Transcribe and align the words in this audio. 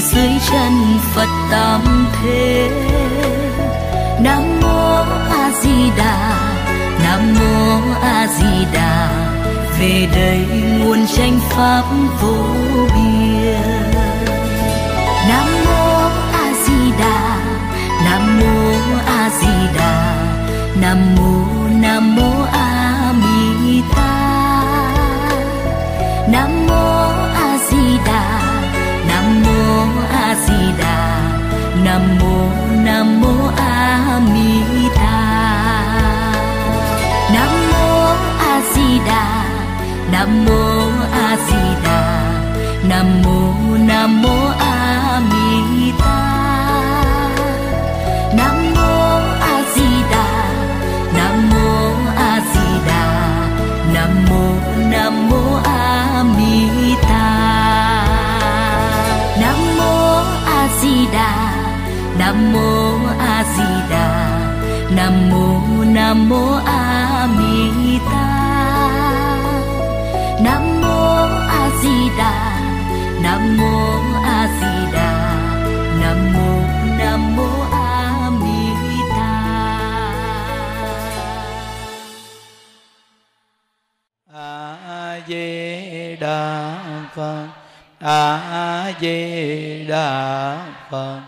dưới 0.00 0.30
chân 0.50 0.98
phật 1.14 1.28
tam 1.50 2.06
thế. 2.12 2.70
Nam 4.20 4.60
mô 4.60 4.94
a 5.30 5.50
di 5.62 5.90
đà. 5.96 6.40
Nam 7.02 7.34
mô 7.34 7.80
a 8.02 8.26
di 8.26 8.66
đà. 8.72 9.08
Về 9.78 10.08
đây 10.14 10.46
nguồn 10.78 11.06
tranh 11.16 11.40
pháp 11.50 11.82
vô 12.20 12.44
biên. 12.94 13.92
Nam 15.28 15.46
mô 15.64 16.08
a 16.32 16.52
di 16.64 16.92
đà. 16.98 17.38
Nam 18.04 18.40
mô 18.40 18.72
a 19.06 19.30
di 19.40 19.76
đà. 19.76 20.14
Nam 20.80 21.16
mô 21.16 21.37
nam 40.28 40.44
mô 40.44 40.90
a 41.12 41.36
di 41.48 41.62
đà. 41.84 42.00
Nam 42.88 43.22
mô 43.22 43.76
nam 43.88 44.22
mô 44.22 44.36
a 44.58 45.20
mi 45.30 45.92
ta 45.98 46.18
nam 48.36 48.56
mô 48.74 48.92
a 49.40 49.62
di 49.74 49.88
đà. 50.10 50.26
Nam 51.16 51.50
mô 51.50 51.68
a 52.16 52.40
di 52.54 52.66
đà. 52.88 53.04
Nam 53.94 54.10
mô 54.28 54.42
nam 54.90 55.28
mô 55.30 55.42
a 55.64 56.22
mi 56.36 56.94
ta 57.08 57.28
nam 59.40 59.58
mô 59.78 59.94
a 60.46 60.68
di 60.80 61.06
đà. 61.12 61.30
Nam 62.18 62.52
mô 62.52 62.98
a 63.18 63.44
di 63.56 63.68
đà. 63.90 64.08
Nam 64.96 65.30
mô 65.30 65.84
nam 65.84 66.28
mô 66.28 66.42
a 66.66 67.26
mi 67.36 67.98
tha 68.10 68.47
phật 87.18 87.48
a 87.98 88.92
di 89.00 89.84
đà 89.88 90.58
phật 90.90 91.20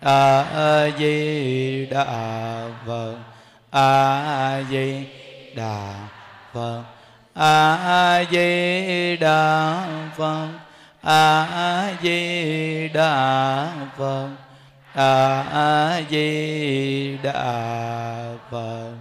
a 0.00 0.88
di 0.98 1.86
đà 1.86 2.68
phật 2.86 3.16
a 3.70 4.62
di 4.70 5.06
đà 5.54 5.94
phật 6.52 6.82
a 7.34 8.24
di 8.30 9.16
đà 9.16 9.86
phật 10.16 10.61
a 11.02 11.96
di 12.02 12.88
đà 12.88 13.68
phật. 13.98 14.28
A 14.94 16.02
di 16.10 17.18
đà 17.22 18.34
phật. 18.50 18.92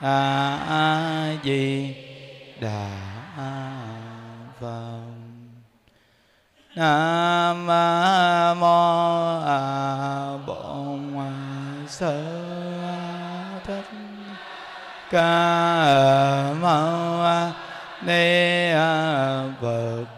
A 0.00 1.34
di 1.44 1.94
đà 2.60 2.88
phật. 4.60 5.00
Nam 6.76 7.66
mô 8.60 9.40
a 9.46 10.36
bổn 10.46 11.14
sư 11.88 12.24
thích 13.64 13.90
ca 15.10 16.52
mâu 16.60 17.42
ni 18.02 18.72
phật 19.60 20.17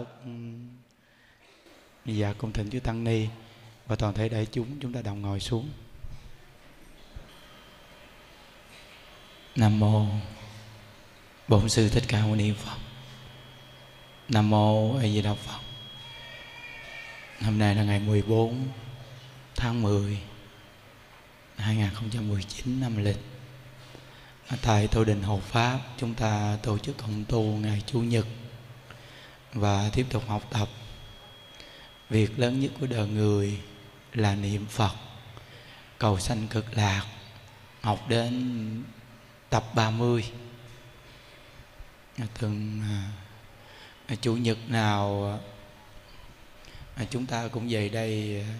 dạ 2.17 2.33
cung 2.33 2.53
thỉnh 2.53 2.69
chư 2.69 2.79
tăng 2.79 3.03
ni 3.03 3.27
và 3.87 3.95
toàn 3.95 4.13
thể 4.13 4.29
đại 4.29 4.47
chúng 4.51 4.79
chúng 4.79 4.93
ta 4.93 5.01
đồng 5.01 5.21
ngồi 5.21 5.39
xuống. 5.39 5.69
Nam 9.55 9.79
mô 9.79 10.05
bổn 11.47 11.69
sư 11.69 11.89
thích 11.89 12.03
ca 12.07 12.21
mâu 12.21 12.35
ni 12.35 12.53
phật. 12.53 12.77
Nam 14.29 14.49
mô 14.49 14.97
a 14.97 15.03
di 15.03 15.21
đà 15.21 15.33
phật. 15.33 15.59
Hôm 17.41 17.57
nay 17.57 17.75
là 17.75 17.83
ngày 17.83 17.99
14 17.99 18.67
tháng 19.55 19.81
10 19.81 20.17
2019 21.57 22.79
năm 22.79 23.03
lịch. 23.03 23.17
Tại 24.61 24.87
tổ 24.87 25.03
đình 25.03 25.23
hộ 25.23 25.39
pháp, 25.39 25.79
chúng 25.97 26.13
ta 26.13 26.57
tổ 26.63 26.77
chức 26.77 26.97
cộng 26.97 27.25
tu 27.25 27.43
ngày 27.43 27.83
chủ 27.85 27.99
nhật 27.99 28.25
và 29.53 29.89
tiếp 29.93 30.05
tục 30.09 30.23
học 30.27 30.43
tập 30.49 30.69
việc 32.11 32.39
lớn 32.39 32.59
nhất 32.59 32.71
của 32.79 32.87
đời 32.87 33.07
người 33.07 33.59
là 34.13 34.35
niệm 34.35 34.65
phật, 34.65 34.95
cầu 35.97 36.19
sanh 36.19 36.47
cực 36.47 36.77
lạc, 36.77 37.05
học 37.81 37.99
đến 38.09 38.83
tập 39.49 39.63
30 39.75 40.25
từng 42.39 42.81
à, 44.07 44.15
chủ 44.21 44.35
nhật 44.37 44.57
nào 44.67 45.39
à, 46.95 47.05
chúng 47.09 47.25
ta 47.25 47.47
cũng 47.47 47.67
về 47.69 47.89
đây 47.89 48.43
à, 48.47 48.53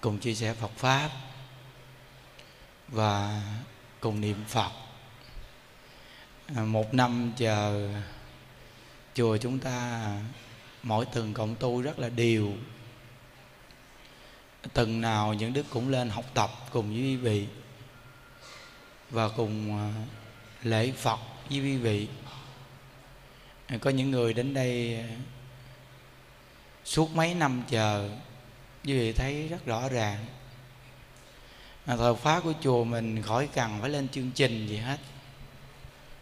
cùng 0.00 0.18
chia 0.18 0.34
sẻ 0.34 0.54
Phật 0.54 0.70
pháp 0.76 1.10
và 2.88 3.42
cùng 4.00 4.20
niệm 4.20 4.44
Phật. 4.48 4.70
Một 6.48 6.94
năm 6.94 7.32
chờ 7.36 7.88
chùa 9.14 9.36
chúng 9.36 9.58
ta 9.58 10.08
mỗi 10.84 11.06
tuần 11.06 11.34
cộng 11.34 11.54
tu 11.54 11.82
rất 11.82 11.98
là 11.98 12.08
đều. 12.08 12.52
Tuần 14.72 15.00
nào 15.00 15.34
những 15.34 15.52
đức 15.52 15.66
cũng 15.70 15.88
lên 15.88 16.08
học 16.08 16.24
tập 16.34 16.50
cùng 16.70 16.88
với 16.88 16.98
quý 16.98 17.16
vị 17.16 17.46
và 19.10 19.28
cùng 19.28 19.78
à, 19.78 19.92
lễ 20.62 20.92
Phật 20.92 21.20
với 21.50 21.58
quý 21.58 21.76
vị. 21.76 22.08
Có 23.80 23.90
những 23.90 24.10
người 24.10 24.34
đến 24.34 24.54
đây 24.54 25.00
à, 25.00 25.08
suốt 26.84 27.10
mấy 27.10 27.34
năm 27.34 27.62
chờ, 27.68 28.10
quý 28.84 28.98
vị 28.98 29.12
thấy 29.12 29.48
rất 29.48 29.66
rõ 29.66 29.88
ràng. 29.88 30.24
Mà 31.86 31.96
thờ 31.96 32.14
pháp 32.14 32.40
của 32.40 32.52
chùa 32.62 32.84
mình 32.84 33.22
khỏi 33.22 33.48
cần 33.54 33.78
phải 33.80 33.90
lên 33.90 34.08
chương 34.08 34.30
trình 34.30 34.66
gì 34.66 34.76
hết. 34.76 34.98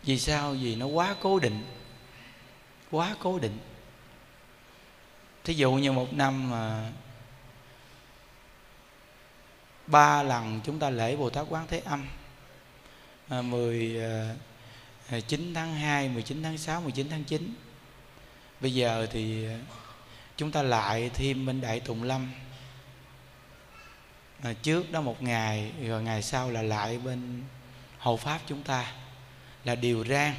Vì 0.04 0.18
sao? 0.18 0.52
Vì 0.52 0.76
nó 0.76 0.86
quá 0.86 1.16
cố 1.20 1.38
định. 1.38 1.64
Quá 2.90 3.16
cố 3.20 3.38
định 3.38 3.58
thí 5.44 5.54
dụ 5.54 5.72
như 5.72 5.92
một 5.92 6.12
năm 6.12 6.50
mà 6.50 6.90
ba 9.86 10.22
lần 10.22 10.60
chúng 10.64 10.78
ta 10.78 10.90
lễ 10.90 11.16
bồ 11.16 11.30
tát 11.30 11.46
quán 11.48 11.66
thế 11.68 11.82
âm 11.84 12.06
à, 13.28 13.42
19 13.42 14.00
à, 14.00 14.34
à, 15.10 15.20
tháng 15.54 15.74
2, 15.74 16.08
19 16.08 16.42
tháng 16.42 16.58
6, 16.58 16.80
19 16.80 17.08
tháng 17.10 17.24
9 17.24 17.54
Bây 18.60 18.74
giờ 18.74 19.06
thì 19.10 19.46
à, 19.46 19.58
chúng 20.36 20.50
ta 20.50 20.62
lại 20.62 21.10
thêm 21.14 21.46
bên 21.46 21.60
Đại 21.60 21.80
Tùng 21.80 22.02
Lâm. 22.02 22.32
À, 24.42 24.52
Trước 24.62 24.92
đó 24.92 25.00
một 25.00 25.22
ngày, 25.22 25.72
rồi 25.86 26.02
ngày 26.02 26.22
sau 26.22 26.50
là 26.50 26.62
lại 26.62 26.98
bên 26.98 27.42
Hộ 27.98 28.16
Pháp 28.16 28.40
chúng 28.46 28.62
ta 28.62 28.92
Là 29.64 29.74
điều 29.74 30.04
rang. 30.04 30.34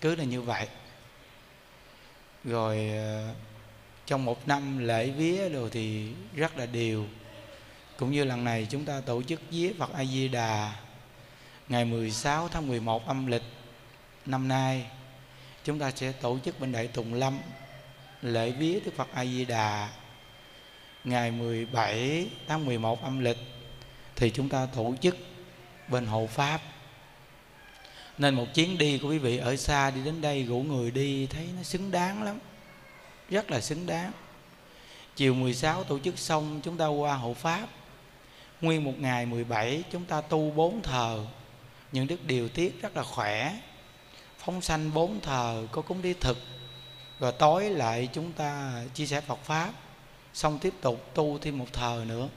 Cứ 0.00 0.14
là 0.14 0.24
như 0.24 0.42
vậy. 0.42 0.68
Rồi 2.44 2.90
trong 4.06 4.24
một 4.24 4.48
năm 4.48 4.78
lễ 4.78 5.10
vía 5.10 5.48
rồi 5.48 5.70
thì 5.72 6.08
rất 6.34 6.58
là 6.58 6.66
điều 6.66 7.06
Cũng 7.96 8.10
như 8.10 8.24
lần 8.24 8.44
này 8.44 8.66
chúng 8.70 8.84
ta 8.84 9.00
tổ 9.00 9.22
chức 9.22 9.40
vía 9.50 9.72
Phật 9.78 9.92
A-di-đà 9.92 10.72
Ngày 11.68 11.84
16 11.84 12.48
tháng 12.48 12.68
11 12.68 13.06
âm 13.06 13.26
lịch 13.26 13.42
năm 14.26 14.48
nay. 14.48 14.86
Chúng 15.64 15.78
ta 15.78 15.90
sẽ 15.90 16.12
tổ 16.12 16.38
chức 16.44 16.60
bên 16.60 16.72
Đại 16.72 16.88
Tùng 16.88 17.14
Lâm 17.14 17.38
lễ 18.22 18.50
vía 18.50 18.80
Đức 18.84 18.90
Phật 18.96 19.08
A 19.14 19.24
Di 19.24 19.44
Đà 19.44 19.88
ngày 21.04 21.30
17 21.30 22.26
tháng 22.48 22.66
11 22.66 23.02
âm 23.02 23.20
lịch. 23.20 23.36
Thì 24.16 24.30
chúng 24.30 24.48
ta 24.48 24.66
tổ 24.66 24.94
chức 25.00 25.16
bên 25.88 26.06
hộ 26.06 26.26
pháp. 26.26 26.60
Nên 28.18 28.34
một 28.34 28.46
chuyến 28.54 28.78
đi 28.78 28.98
của 28.98 29.08
quý 29.08 29.18
vị 29.18 29.38
ở 29.38 29.56
xa 29.56 29.90
đi 29.90 30.04
đến 30.04 30.20
đây, 30.20 30.44
rủ 30.44 30.58
người 30.58 30.90
đi, 30.90 31.26
thấy 31.26 31.48
nó 31.56 31.62
xứng 31.62 31.90
đáng 31.90 32.22
lắm 32.22 32.38
rất 33.30 33.50
là 33.50 33.60
xứng 33.60 33.86
đáng. 33.86 34.12
Chiều 35.16 35.34
16 35.34 35.84
tổ 35.84 35.98
chức 35.98 36.18
xong, 36.18 36.60
chúng 36.64 36.76
ta 36.76 36.86
qua 36.86 37.14
hộ 37.14 37.34
pháp. 37.34 37.68
Nguyên 38.60 38.84
một 38.84 38.94
ngày 38.98 39.26
17 39.26 39.82
chúng 39.92 40.04
ta 40.04 40.20
tu 40.20 40.50
bốn 40.50 40.82
thờ. 40.82 41.26
Những 41.92 42.06
đức 42.06 42.24
điều 42.26 42.48
tiết 42.48 42.82
rất 42.82 42.96
là 42.96 43.02
khỏe. 43.02 43.60
Phóng 44.38 44.62
sanh 44.62 44.94
bốn 44.94 45.20
thờ, 45.20 45.66
có 45.72 45.82
cúng 45.82 46.02
đi 46.02 46.14
thực. 46.14 46.38
Rồi 47.20 47.32
tối 47.32 47.70
lại 47.70 48.08
chúng 48.12 48.32
ta 48.32 48.82
chia 48.94 49.06
sẻ 49.06 49.20
Phật 49.20 49.38
pháp. 49.44 49.72
Xong 50.34 50.58
tiếp 50.58 50.74
tục 50.80 51.10
tu 51.14 51.38
thêm 51.38 51.58
một 51.58 51.72
thờ 51.72 52.04
nữa. 52.08 52.28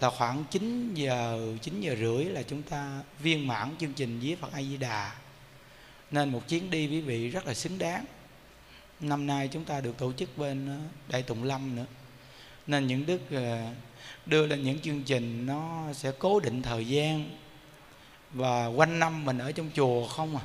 Là 0.00 0.10
khoảng 0.10 0.44
9 0.50 0.94
giờ 0.94 1.40
9 1.62 1.80
giờ 1.80 1.96
rưỡi 2.00 2.24
là 2.24 2.42
chúng 2.42 2.62
ta 2.62 3.00
viên 3.18 3.46
mãn 3.46 3.74
chương 3.78 3.92
trình 3.92 4.20
với 4.22 4.36
Phật 4.36 4.52
A 4.52 4.62
Di 4.62 4.76
Đà. 4.76 5.12
Nên 6.10 6.28
một 6.32 6.48
chuyến 6.48 6.70
đi 6.70 6.88
quý 6.88 7.00
vị 7.00 7.28
rất 7.28 7.46
là 7.46 7.54
xứng 7.54 7.78
đáng 7.78 8.04
năm 9.00 9.26
nay 9.26 9.48
chúng 9.48 9.64
ta 9.64 9.80
được 9.80 9.98
tổ 9.98 10.12
chức 10.12 10.38
bên 10.38 10.66
ờ, 10.66 10.76
Đại 11.08 11.22
Tùng 11.22 11.44
Lâm 11.44 11.76
nữa. 11.76 11.86
Nên 12.66 12.86
những 12.86 13.06
đức 13.06 13.20
ờ, 13.30 13.66
đưa 14.26 14.46
lên 14.46 14.64
những 14.64 14.78
chương 14.78 15.02
trình 15.02 15.46
nó 15.46 15.92
sẽ 15.92 16.12
cố 16.18 16.40
định 16.40 16.62
thời 16.62 16.86
gian 16.86 17.30
và 18.30 18.66
quanh 18.66 18.98
năm 18.98 19.24
mình 19.24 19.38
ở 19.38 19.52
trong 19.52 19.70
chùa 19.74 20.06
không 20.06 20.36
à. 20.36 20.42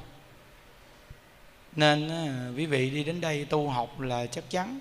Nên 1.76 2.10
ờ, 2.10 2.54
quý 2.58 2.66
vị 2.66 2.90
đi 2.90 3.04
đến 3.04 3.22
đây 3.22 3.46
tu 3.46 3.70
học 3.70 4.00
là 4.00 4.26
chắc 4.26 4.50
chắn. 4.50 4.80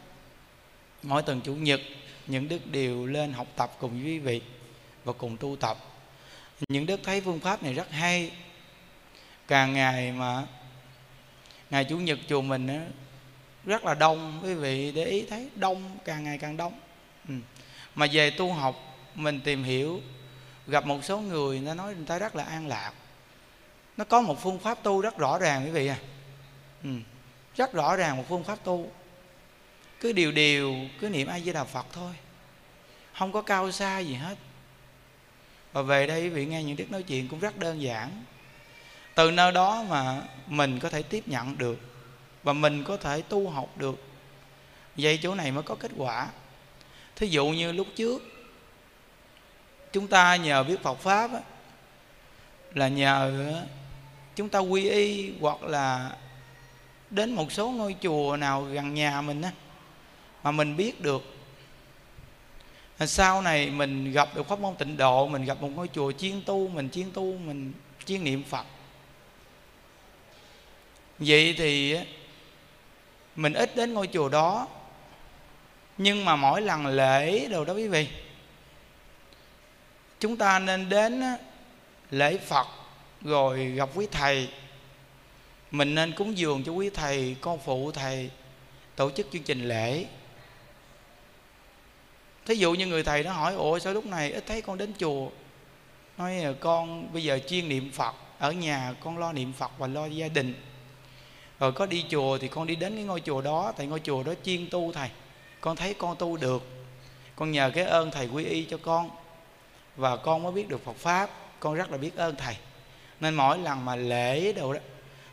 Mỗi 1.02 1.22
tuần 1.22 1.40
chủ 1.40 1.54
nhật, 1.54 1.80
những 2.26 2.48
đức 2.48 2.66
đều 2.70 3.06
lên 3.06 3.32
học 3.32 3.46
tập 3.56 3.76
cùng 3.80 3.90
với 3.90 4.00
quý 4.00 4.18
vị 4.18 4.40
và 5.04 5.12
cùng 5.12 5.36
tu 5.36 5.56
tập. 5.56 5.78
Những 6.68 6.86
đức 6.86 7.00
thấy 7.02 7.20
phương 7.20 7.40
pháp 7.40 7.62
này 7.62 7.74
rất 7.74 7.90
hay. 7.90 8.30
Càng 9.48 9.72
ngày 9.74 10.12
mà 10.12 10.46
ngày 11.70 11.84
chủ 11.84 11.98
nhật 11.98 12.18
chùa 12.28 12.42
mình 12.42 12.68
rất 13.66 13.84
là 13.84 13.94
đông, 13.94 14.40
quý 14.44 14.54
vị 14.54 14.92
để 14.92 15.04
ý 15.04 15.26
thấy, 15.30 15.48
đông, 15.54 15.98
càng 16.04 16.24
ngày 16.24 16.38
càng 16.38 16.56
đông. 16.56 16.80
Ừ. 17.28 17.34
mà 17.94 18.06
về 18.12 18.30
tu 18.30 18.52
học, 18.52 18.76
mình 19.14 19.40
tìm 19.40 19.64
hiểu, 19.64 20.00
gặp 20.66 20.86
một 20.86 21.04
số 21.04 21.20
người, 21.20 21.60
nó 21.60 21.74
nói 21.74 21.94
người 21.94 22.06
ta 22.06 22.18
rất 22.18 22.36
là 22.36 22.44
an 22.44 22.66
lạc. 22.66 22.92
Nó 23.96 24.04
có 24.04 24.20
một 24.20 24.42
phương 24.42 24.58
pháp 24.58 24.82
tu 24.82 25.00
rất 25.00 25.18
rõ 25.18 25.38
ràng, 25.38 25.64
quý 25.64 25.70
vị 25.70 25.86
à. 25.86 25.98
Ừ. 26.82 26.90
rất 27.56 27.72
rõ 27.72 27.96
ràng 27.96 28.16
một 28.16 28.24
phương 28.28 28.44
pháp 28.44 28.58
tu. 28.64 28.90
Cứ 30.00 30.12
điều 30.12 30.32
điều, 30.32 30.74
cứ 31.00 31.08
niệm 31.08 31.28
a 31.28 31.40
di 31.40 31.52
đà 31.52 31.64
phật 31.64 31.86
thôi. 31.92 32.12
Không 33.12 33.32
có 33.32 33.42
cao 33.42 33.72
xa 33.72 33.98
gì 33.98 34.14
hết. 34.14 34.38
Và 35.72 35.82
về 35.82 36.06
đây, 36.06 36.22
quý 36.22 36.28
vị 36.28 36.46
nghe 36.46 36.62
những 36.62 36.76
đức 36.76 36.90
nói 36.90 37.02
chuyện 37.02 37.28
cũng 37.28 37.38
rất 37.38 37.58
đơn 37.58 37.82
giản. 37.82 38.24
Từ 39.14 39.30
nơi 39.30 39.52
đó 39.52 39.84
mà 39.88 40.22
mình 40.46 40.78
có 40.78 40.88
thể 40.88 41.02
tiếp 41.02 41.28
nhận 41.28 41.58
được 41.58 41.93
và 42.44 42.52
mình 42.52 42.84
có 42.84 42.96
thể 42.96 43.22
tu 43.22 43.48
học 43.48 43.78
được. 43.78 44.02
Vậy 44.96 45.18
chỗ 45.22 45.34
này 45.34 45.52
mới 45.52 45.62
có 45.62 45.74
kết 45.74 45.90
quả. 45.96 46.28
Thí 47.16 47.26
dụ 47.26 47.46
như 47.46 47.72
lúc 47.72 47.86
trước 47.96 48.22
chúng 49.92 50.08
ta 50.08 50.36
nhờ 50.36 50.62
biết 50.62 50.82
Phật 50.82 50.98
pháp 50.98 51.32
á, 51.32 51.40
là 52.74 52.88
nhờ 52.88 53.52
chúng 54.36 54.48
ta 54.48 54.58
quy 54.58 54.90
y 54.90 55.32
hoặc 55.40 55.62
là 55.62 56.16
đến 57.10 57.32
một 57.32 57.52
số 57.52 57.70
ngôi 57.70 57.96
chùa 58.00 58.36
nào 58.36 58.62
gần 58.62 58.94
nhà 58.94 59.20
mình 59.20 59.42
á 59.42 59.52
mà 60.42 60.50
mình 60.50 60.76
biết 60.76 61.00
được. 61.00 61.22
Sau 63.06 63.42
này 63.42 63.70
mình 63.70 64.12
gặp 64.12 64.28
được 64.34 64.48
pháp 64.48 64.58
môn 64.58 64.74
tịnh 64.76 64.96
độ 64.96 65.28
mình 65.28 65.44
gặp 65.44 65.62
một 65.62 65.70
ngôi 65.74 65.88
chùa 65.88 66.12
chiên 66.12 66.42
tu 66.46 66.68
mình 66.68 66.90
chiên 66.90 67.10
tu 67.12 67.38
mình 67.38 67.72
chiên 68.04 68.24
niệm 68.24 68.42
phật. 68.44 68.66
Vậy 71.18 71.54
thì 71.58 71.96
mình 73.36 73.52
ít 73.52 73.76
đến 73.76 73.94
ngôi 73.94 74.08
chùa 74.12 74.28
đó. 74.28 74.68
Nhưng 75.98 76.24
mà 76.24 76.36
mỗi 76.36 76.62
lần 76.62 76.86
lễ 76.86 77.46
đồ 77.46 77.64
đó 77.64 77.74
quý 77.74 77.88
vị, 77.88 78.08
chúng 80.20 80.36
ta 80.36 80.58
nên 80.58 80.88
đến 80.88 81.22
lễ 82.10 82.38
phật 82.38 82.66
rồi 83.22 83.66
gặp 83.66 83.88
quý 83.94 84.06
thầy. 84.10 84.48
Mình 85.70 85.94
nên 85.94 86.12
cúng 86.12 86.38
dường 86.38 86.64
cho 86.64 86.72
quý 86.72 86.90
thầy, 86.90 87.36
con 87.40 87.58
phụ 87.58 87.92
thầy, 87.92 88.30
tổ 88.96 89.10
chức 89.10 89.26
chương 89.32 89.42
trình 89.42 89.68
lễ. 89.68 90.06
Thí 92.46 92.54
dụ 92.54 92.74
như 92.74 92.86
người 92.86 93.02
thầy 93.02 93.22
nó 93.22 93.32
hỏi, 93.32 93.54
ủa, 93.54 93.78
sao 93.78 93.92
lúc 93.92 94.06
này 94.06 94.32
ít 94.32 94.44
thấy 94.46 94.62
con 94.62 94.78
đến 94.78 94.92
chùa? 94.98 95.30
Nói 96.18 96.54
con 96.60 97.12
bây 97.12 97.22
giờ 97.22 97.38
chuyên 97.48 97.68
niệm 97.68 97.90
phật, 97.92 98.14
ở 98.38 98.52
nhà 98.52 98.94
con 99.00 99.18
lo 99.18 99.32
niệm 99.32 99.52
phật 99.52 99.70
và 99.78 99.86
lo 99.86 100.06
gia 100.06 100.28
đình 100.28 100.54
rồi 101.64 101.72
có 101.72 101.86
đi 101.86 102.04
chùa 102.10 102.38
thì 102.38 102.48
con 102.48 102.66
đi 102.66 102.76
đến 102.76 102.94
cái 102.94 103.04
ngôi 103.04 103.20
chùa 103.20 103.40
đó, 103.40 103.72
tại 103.76 103.86
ngôi 103.86 104.00
chùa 104.00 104.22
đó 104.22 104.32
chuyên 104.44 104.70
tu 104.70 104.92
thầy. 104.92 105.08
Con 105.60 105.76
thấy 105.76 105.94
con 105.94 106.16
tu 106.16 106.36
được. 106.36 106.62
Con 107.36 107.52
nhờ 107.52 107.70
cái 107.74 107.84
ơn 107.84 108.10
thầy 108.10 108.26
quy 108.26 108.44
y 108.44 108.64
cho 108.64 108.78
con. 108.82 109.10
Và 109.96 110.16
con 110.16 110.42
mới 110.42 110.52
biết 110.52 110.68
được 110.68 110.84
phật 110.84 110.96
pháp. 110.96 111.30
Con 111.60 111.74
rất 111.74 111.90
là 111.90 111.98
biết 111.98 112.16
ơn 112.16 112.36
thầy. 112.36 112.56
Nên 113.20 113.34
mỗi 113.34 113.58
lần 113.58 113.84
mà 113.84 113.96
lễ 113.96 114.52
đâu 114.52 114.72
đó, 114.72 114.80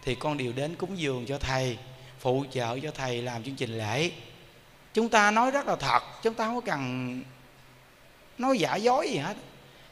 thì 0.04 0.16
con 0.16 0.38
đều 0.38 0.54
đến 0.56 0.76
cúng 0.76 1.00
dường 1.00 1.26
cho 1.26 1.38
thầy, 1.38 1.78
phụ 2.20 2.46
trợ 2.52 2.80
cho 2.80 2.92
thầy 2.92 3.22
làm 3.22 3.44
chương 3.44 3.56
trình 3.56 3.78
lễ. 3.78 4.12
Chúng 4.94 5.10
ta 5.10 5.32
nói 5.32 5.52
rất 5.52 5.68
là 5.68 5.76
thật, 5.76 6.04
chúng 6.24 6.34
ta 6.34 6.46
không 6.46 6.56
có 6.56 6.62
cần 6.62 7.22
nói 8.38 8.58
giả 8.58 8.76
dối 8.76 9.10
gì 9.10 9.18
hết. 9.18 9.38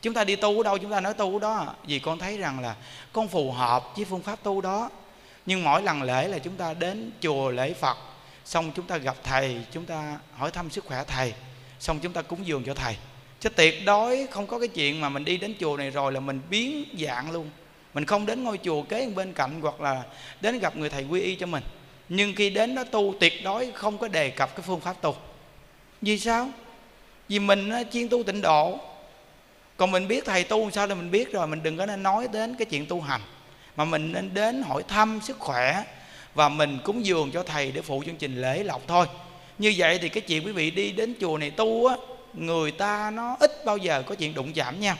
Chúng 0.01 0.13
ta 0.13 0.23
đi 0.23 0.35
tu 0.35 0.57
ở 0.59 0.63
đâu, 0.63 0.77
chúng 0.77 0.91
ta 0.91 1.01
nói 1.01 1.13
tu 1.13 1.33
ở 1.33 1.39
đó. 1.39 1.75
Vì 1.85 1.99
con 1.99 2.19
thấy 2.19 2.37
rằng 2.37 2.59
là 2.59 2.75
con 3.13 3.27
phù 3.27 3.51
hợp 3.51 3.95
với 3.95 4.05
phương 4.05 4.21
pháp 4.21 4.43
tu 4.43 4.61
đó 4.61 4.89
nhưng 5.45 5.63
mỗi 5.63 5.83
lần 5.83 6.03
lễ 6.03 6.27
là 6.27 6.39
chúng 6.39 6.55
ta 6.55 6.73
đến 6.73 7.11
chùa 7.21 7.49
lễ 7.49 7.73
phật, 7.73 7.97
xong 8.45 8.71
chúng 8.75 8.87
ta 8.87 8.97
gặp 8.97 9.15
thầy, 9.23 9.61
chúng 9.71 9.85
ta 9.85 10.17
hỏi 10.37 10.51
thăm 10.51 10.69
sức 10.69 10.85
khỏe 10.85 11.03
thầy, 11.07 11.33
xong 11.79 11.99
chúng 11.99 12.13
ta 12.13 12.21
cúng 12.21 12.47
dường 12.47 12.63
cho 12.63 12.73
thầy. 12.73 12.95
Chứ 13.39 13.49
tuyệt 13.49 13.85
đối 13.85 14.27
không 14.31 14.47
có 14.47 14.59
cái 14.59 14.67
chuyện 14.67 15.01
mà 15.01 15.09
mình 15.09 15.25
đi 15.25 15.37
đến 15.37 15.53
chùa 15.59 15.77
này 15.77 15.89
rồi 15.89 16.11
là 16.11 16.19
mình 16.19 16.41
biến 16.49 16.85
dạng 16.99 17.31
luôn. 17.31 17.49
Mình 17.93 18.05
không 18.05 18.25
đến 18.25 18.43
ngôi 18.43 18.59
chùa 18.63 18.81
kế 18.81 19.07
bên 19.15 19.33
cạnh 19.33 19.61
hoặc 19.61 19.81
là 19.81 20.03
đến 20.41 20.59
gặp 20.59 20.75
người 20.75 20.89
thầy 20.89 21.03
quy 21.03 21.21
y 21.21 21.35
cho 21.35 21.45
mình. 21.45 21.63
Nhưng 22.09 22.35
khi 22.35 22.49
đến 22.49 22.75
đó 22.75 22.83
tu, 22.83 23.13
tuyệt 23.19 23.33
đối 23.43 23.71
không 23.71 23.97
có 23.97 24.07
đề 24.07 24.29
cập 24.29 24.55
cái 24.55 24.63
phương 24.67 24.79
pháp 24.79 25.01
tu. 25.01 25.15
Vì 26.01 26.19
sao? 26.19 26.49
Vì 27.29 27.39
mình 27.39 27.69
ờ, 27.69 27.83
chuyên 27.91 28.09
tu 28.09 28.23
tịnh 28.23 28.41
độ. 28.41 28.79
Còn 29.77 29.91
mình 29.91 30.07
biết 30.07 30.25
thầy 30.25 30.43
tu 30.43 30.71
sao 30.71 30.87
là 30.87 30.95
mình 30.95 31.11
biết 31.11 31.31
rồi, 31.31 31.47
mình 31.47 31.63
đừng 31.63 31.77
có 31.77 31.85
nên 31.85 32.03
nói 32.03 32.27
đến 32.31 32.55
cái 32.55 32.65
chuyện 32.65 32.85
tu 32.85 33.01
hành 33.01 33.21
mà 33.79 33.85
mình 33.85 34.11
nên 34.11 34.33
đến 34.33 34.61
hỏi 34.61 34.83
thăm 34.87 35.19
sức 35.23 35.39
khỏe 35.39 35.83
và 36.35 36.49
mình 36.49 36.79
cúng 36.83 37.05
dường 37.05 37.31
cho 37.31 37.43
thầy 37.43 37.71
để 37.71 37.81
phụ 37.81 38.03
chương 38.05 38.15
trình 38.15 38.41
lễ 38.41 38.63
lọc 38.63 38.81
thôi. 38.87 39.05
Như 39.57 39.73
vậy 39.77 39.99
thì 40.01 40.09
cái 40.09 40.21
chuyện 40.21 40.45
quý 40.45 40.51
vị 40.51 40.71
đi 40.71 40.91
đến 40.91 41.13
chùa 41.21 41.37
này 41.37 41.51
tu 41.51 41.85
á, 41.85 41.95
người 42.33 42.71
ta 42.71 43.11
nó 43.11 43.37
ít 43.39 43.65
bao 43.65 43.77
giờ 43.77 44.03
có 44.05 44.15
chuyện 44.15 44.33
đụng 44.33 44.53
chạm 44.53 44.79
nhau 44.79 44.97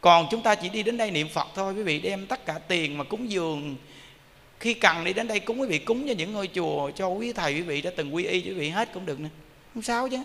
còn 0.00 0.26
chúng 0.30 0.42
ta 0.42 0.54
chỉ 0.54 0.68
đi 0.68 0.82
đến 0.82 0.96
đây 0.96 1.10
niệm 1.10 1.28
phật 1.28 1.46
thôi, 1.54 1.74
quý 1.74 1.82
vị 1.82 1.98
đem 1.98 2.26
tất 2.26 2.46
cả 2.46 2.58
tiền 2.68 2.98
mà 2.98 3.04
cúng 3.04 3.30
dường. 3.30 3.76
Khi 4.60 4.74
cần 4.74 5.04
đi 5.04 5.12
đến 5.12 5.28
đây 5.28 5.40
cúng, 5.40 5.60
quý 5.60 5.66
vị 5.66 5.78
cúng 5.78 6.08
cho 6.08 6.14
những 6.14 6.32
ngôi 6.32 6.48
chùa 6.54 6.90
cho 6.90 7.08
quý 7.08 7.32
thầy, 7.32 7.54
quý 7.54 7.62
vị 7.62 7.82
đã 7.82 7.90
từng 7.96 8.14
quy 8.14 8.24
y 8.24 8.40
cho 8.40 8.48
quý 8.48 8.54
vị 8.54 8.68
hết 8.68 8.88
cũng 8.94 9.06
được 9.06 9.20
nữa. 9.20 9.28
Không 9.74 9.82
sao 9.82 10.08
chứ. 10.08 10.22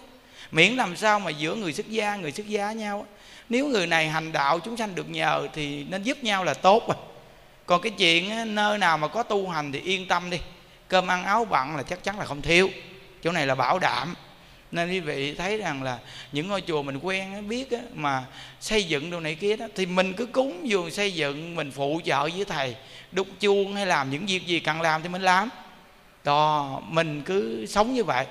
Miễn 0.52 0.76
làm 0.76 0.96
sao 0.96 1.20
mà 1.20 1.32
giữa 1.32 1.56
người 1.56 1.74
xuất 1.74 1.90
gia, 1.90 2.16
người 2.16 2.32
xuất 2.32 2.48
gia 2.48 2.72
nhau 2.72 3.06
nếu 3.50 3.68
người 3.68 3.88
này 3.88 4.10
hành 4.10 4.32
đạo 4.32 4.60
chúng 4.60 4.78
sanh 4.78 4.96
được 4.96 5.10
nhờ 5.10 5.48
thì 5.54 5.84
nên 5.84 6.04
giúp 6.04 6.24
nhau 6.24 6.44
là 6.44 6.54
tốt 6.54 6.88
rồi 6.88 6.98
còn 7.66 7.82
cái 7.82 7.92
chuyện 7.92 8.56
nơi 8.56 8.78
nào 8.78 8.98
mà 8.98 9.08
có 9.08 9.24
tu 9.24 9.50
hành 9.50 9.72
thì 9.72 9.80
yên 9.80 10.08
tâm 10.08 10.30
đi. 10.30 10.38
Cơm 10.88 11.08
ăn 11.08 11.24
áo 11.24 11.46
bận 11.46 11.76
là 11.76 11.84
chắc 11.84 12.04
chắn 12.04 12.20
là 12.20 12.26
không 12.26 12.42
thiếu. 12.42 12.70
Chỗ 13.24 13.32
này 13.32 13.48
là 13.48 13.56
bảo 13.56 13.80
đảm. 13.80 14.16
Nên 14.72 14.90
quý 14.90 15.00
vị 15.00 15.36
thấy 15.36 15.58
rằng 15.58 15.84
là 15.84 16.00
những 16.32 16.48
ngôi 16.48 16.62
chùa 16.62 16.84
mình 16.84 16.98
quen 16.98 17.50
biết 17.50 17.70
mà 17.94 18.26
xây 18.60 18.84
dựng 18.84 19.10
đồ 19.10 19.20
này 19.20 19.36
kia 19.36 19.56
đó, 19.56 19.66
thì 19.76 19.86
mình 19.86 20.14
cứ 20.14 20.26
cúng 20.26 20.70
dường 20.70 20.92
xây 20.92 21.14
dựng, 21.14 21.56
mình 21.56 21.72
phụ 21.72 22.02
trợ 22.06 22.22
với 22.22 22.46
thầy. 22.46 22.76
Đúc 23.12 23.28
chuông 23.40 23.76
hay 23.76 23.86
làm 23.86 24.10
những 24.10 24.26
việc 24.26 24.48
gì 24.48 24.60
cần 24.60 24.82
làm 24.82 25.04
thì 25.04 25.10
mình 25.10 25.22
làm. 25.22 25.50
Đó, 26.24 26.80
mình 26.88 27.22
cứ 27.22 27.66
sống 27.66 27.94
như 27.94 28.04
vậy. 28.04 28.26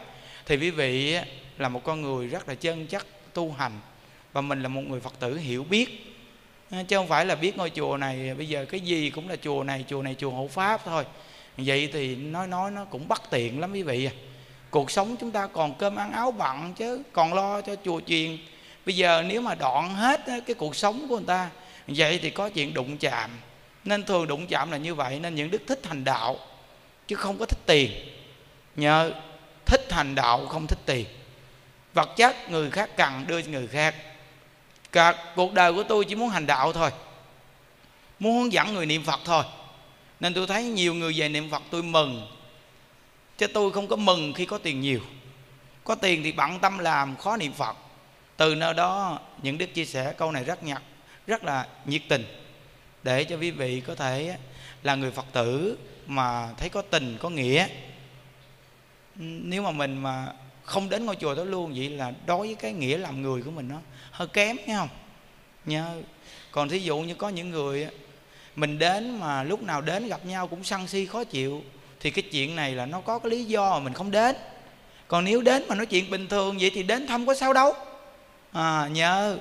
Thì 0.47 0.57
quý 0.57 0.71
vị 0.71 1.17
là 1.59 1.69
một 1.69 1.85
con 1.85 2.03
người 2.03 2.27
rất 2.27 2.49
là 2.49 2.55
chân 2.55 2.87
chất 2.87 3.07
tu 3.35 3.53
hành. 3.53 3.73
Và 4.33 4.41
mình 4.41 4.63
là 4.63 4.69
một 4.69 4.83
người 4.87 5.01
phật 5.01 5.21
tử 5.21 5.39
hiểu 5.39 5.65
biết. 5.65 6.12
Ờ, 6.73 6.83
chứ 6.89 6.97
không 6.97 7.09
phải 7.09 7.27
là 7.27 7.35
biết 7.35 7.57
ngôi 7.57 7.71
chùa 7.71 7.97
này, 7.97 8.35
bây 8.35 8.49
giờ 8.49 8.65
cái 8.65 8.81
gì 8.81 9.11
cũng 9.11 9.29
là 9.29 9.37
chùa 9.37 9.65
này 9.65 9.85
chùa 9.89 10.03
này, 10.03 10.17
chùa 10.19 10.31
hộ 10.31 10.49
pháp 10.49 10.81
thôi. 10.85 11.05
Vậy 11.57 11.91
thì 11.93 12.17
nói 12.17 12.47
nói 12.47 12.71
nó 12.71 12.85
cũng 12.85 13.09
bất 13.09 13.31
tiện 13.31 13.61
lắm 13.61 13.73
quý 13.73 13.83
vị 13.83 14.05
à. 14.05 14.13
Cuộc 14.71 14.91
sống 14.91 15.17
chúng 15.21 15.31
ta 15.31 15.47
còn 15.47 15.75
cơm 15.75 15.97
ăn 15.97 16.13
áo 16.13 16.31
bận 16.31 16.75
chứ, 16.75 17.03
còn 17.13 17.35
lo 17.35 17.61
cho 17.61 17.77
chùa 17.85 18.01
chiền. 18.07 18.39
Bây 18.87 18.97
giờ 18.97 19.25
nếu 19.27 19.41
mà 19.41 19.55
đoạn 19.55 19.95
hết 19.95 20.21
cái 20.27 20.55
cuộc 20.59 20.77
sống 20.77 21.07
của 21.09 21.17
người 21.17 21.27
ta, 21.27 21.51
vậy 21.87 22.19
thì 22.23 22.31
có 22.31 22.49
chuyện 22.49 22.75
đụng 22.75 22.99
chạm. 22.99 23.31
Nên 23.85 24.05
thường 24.05 24.27
đụng 24.27 24.47
chạm 24.47 24.71
là 24.71 24.77
như 24.77 24.95
vậy, 24.95 25.21
nên 25.21 25.35
những 25.35 25.51
đức 25.51 25.63
thích 25.67 25.81
hành 25.87 26.05
đạo, 26.05 26.37
chứ 27.09 27.17
không 27.17 27.39
có 27.39 27.47
thích 27.47 27.67
tiền. 27.67 27.91
Nhờ 28.77 29.13
thích 29.67 29.93
hành 29.93 30.15
đạo 30.15 30.47
không 30.47 30.67
thích 30.67 30.81
tiền. 30.87 31.07
Vật 31.95 32.11
chất 32.17 32.51
người 32.51 32.71
khác 32.71 32.91
cần 32.97 33.25
đưa 33.27 33.43
cho 33.43 33.51
người 33.51 33.67
khác 33.67 33.95
cả 34.93 35.33
cuộc 35.37 35.53
đời 35.53 35.73
của 35.73 35.83
tôi 35.83 36.05
chỉ 36.05 36.15
muốn 36.15 36.29
hành 36.29 36.47
đạo 36.47 36.73
thôi. 36.73 36.91
Muốn 38.19 38.43
hướng 38.43 38.53
dẫn 38.53 38.75
người 38.75 38.87
niệm 38.87 39.05
phật 39.05 39.21
thôi. 39.25 39.45
Nên 40.21 40.35
tôi 40.35 40.47
thấy 40.47 40.65
nhiều 40.65 40.95
người 40.95 41.13
về 41.17 41.29
niệm 41.29 41.51
phật 41.51 41.63
tôi 41.71 41.83
mừng. 41.83 42.27
Chứ 43.39 43.47
tôi 43.47 43.73
không 43.73 43.89
có 43.89 43.97
mừng 43.97 44.33
khi 44.33 44.47
có 44.47 44.59
tiền 44.59 44.81
nhiều. 44.81 45.01
Có 45.85 45.95
tiền 45.95 46.23
thì 46.23 46.33
bận 46.33 46.59
tâm 46.59 46.79
làm, 46.79 47.17
khó 47.17 47.37
niệm 47.37 47.53
phật. 47.53 47.77
Từ 48.37 48.55
nơi 48.55 48.75
đó, 48.75 49.19
những 49.43 49.59
đức 49.59 49.75
chia 49.75 49.85
sẻ 49.85 50.15
câu 50.17 50.33
này 50.33 50.45
rất 50.45 50.63
nhặt 50.63 50.83
rất 51.27 51.45
là 51.45 51.67
nhiệt 51.85 52.03
tình. 52.09 52.25
Để 53.03 53.25
cho 53.25 53.37
quý 53.37 53.51
vị 53.51 53.83
có 53.87 53.95
thể 53.95 54.37
là 54.83 54.95
người 54.95 55.11
phật 55.11 55.27
tử 55.33 55.79
mà 56.07 56.49
thấy 56.57 56.69
có 56.69 56.83
tình, 56.83 57.17
có 57.21 57.31
nghĩa. 57.31 57.67
Nếu 59.17 59.63
mà 59.63 59.71
mình 59.71 60.03
mà 60.03 60.33
không 60.63 60.89
đến 60.89 61.07
ngôi 61.07 61.17
chùa 61.17 61.35
đó 61.35 61.45
luôn, 61.45 61.73
vậy 61.77 61.89
là 61.89 62.13
đối 62.27 62.47
với 62.47 62.55
cái 62.55 62.73
nghĩa 62.73 62.99
làm 62.99 63.23
người 63.23 63.43
của 63.43 63.51
mình 63.51 63.69
nó 63.69 63.77
hơi 64.13 64.29
kém 64.29 64.57
nghe 64.67 64.77
không? 64.77 64.89
Nhớ. 65.65 65.97
Còn 66.51 66.69
thí 66.69 66.79
dụ 66.79 66.99
như 66.99 67.15
có 67.15 67.29
những 67.29 67.51
người 67.51 67.89
mình 68.57 68.79
đến 68.79 69.21
mà 69.21 69.43
lúc 69.43 69.63
nào 69.63 69.81
đến 69.81 70.09
gặp 70.09 70.27
nhau 70.27 70.49
cũng 70.49 70.65
săn 70.65 70.87
si 70.87 71.07
khó 71.07 71.25
chịu 71.25 71.63
thì 72.01 72.11
cái 72.11 72.23
chuyện 72.23 72.57
này 72.57 72.73
là 72.73 72.87
nó 72.87 73.01
có 73.01 73.19
cái 73.19 73.31
lý 73.31 73.45
do 73.45 73.71
mà 73.71 73.79
mình 73.79 73.93
không 73.93 74.11
đến. 74.11 74.37
Còn 75.09 75.25
nếu 75.25 75.43
đến 75.43 75.65
mà 75.69 75.75
nói 75.75 75.87
chuyện 75.87 76.11
bình 76.11 76.27
thường 76.27 76.59
vậy 76.61 76.71
thì 76.75 76.83
đến 76.83 77.07
thăm 77.07 77.27
có 77.27 77.35
sao 77.35 77.53
đâu. 77.53 77.73
À, 78.53 78.89
nhớ. 78.89 79.39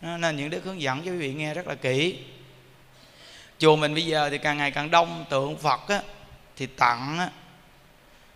Nên 0.00 0.36
những 0.36 0.50
đức 0.50 0.64
hướng 0.64 0.80
dẫn 0.80 1.02
cho 1.04 1.10
quý 1.10 1.18
vị 1.18 1.34
nghe 1.34 1.54
rất 1.54 1.66
là 1.66 1.74
kỹ. 1.74 2.18
Chùa 3.58 3.76
mình 3.76 3.94
bây 3.94 4.06
giờ 4.06 4.30
thì 4.30 4.38
càng 4.38 4.58
ngày 4.58 4.70
càng 4.70 4.90
đông 4.90 5.24
tượng 5.30 5.58
phật 5.58 5.88
á, 5.88 6.02
thì 6.56 6.66
tặng 6.66 7.18
á, 7.18 7.30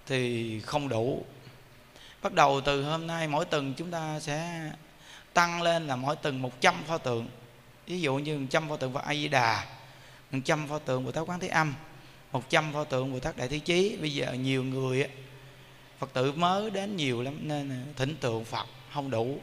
thì 0.06 0.60
không 0.60 0.88
đủ. 0.88 1.24
Bắt 2.22 2.32
đầu 2.32 2.60
từ 2.60 2.82
hôm 2.82 3.06
nay 3.06 3.28
mỗi 3.28 3.44
tuần 3.44 3.74
chúng 3.74 3.90
ta 3.90 4.20
sẽ 4.20 4.70
tăng 5.34 5.62
lên 5.62 5.86
là 5.86 5.96
mỗi 5.96 6.16
tuần 6.16 6.42
100 6.42 6.74
pho 6.86 6.98
tượng. 6.98 7.28
Ví 7.86 8.00
dụ 8.00 8.16
như 8.16 8.38
100 8.38 8.68
pho 8.68 8.76
tượng 8.76 8.92
Phật 8.92 9.04
A 9.04 9.14
Di 9.14 9.28
Đà 9.28 9.64
100 10.30 10.68
pho 10.68 10.78
tượng 10.78 11.04
Bồ 11.04 11.12
Tát 11.12 11.28
Quán 11.28 11.40
Thế 11.40 11.48
Âm 11.48 11.74
100 12.32 12.72
pho 12.72 12.84
tượng 12.84 13.12
Bồ 13.12 13.18
Tát 13.18 13.36
Đại 13.36 13.48
Thế 13.48 13.58
Chí. 13.58 13.96
Bây 14.00 14.14
giờ 14.14 14.32
nhiều 14.32 14.64
người 14.64 15.08
Phật 15.98 16.12
tử 16.12 16.32
mới 16.32 16.70
đến 16.70 16.96
nhiều 16.96 17.22
lắm 17.22 17.38
nên 17.40 17.92
thỉnh 17.96 18.16
tượng 18.20 18.44
Phật 18.44 18.66
không 18.92 19.10
đủ. 19.10 19.40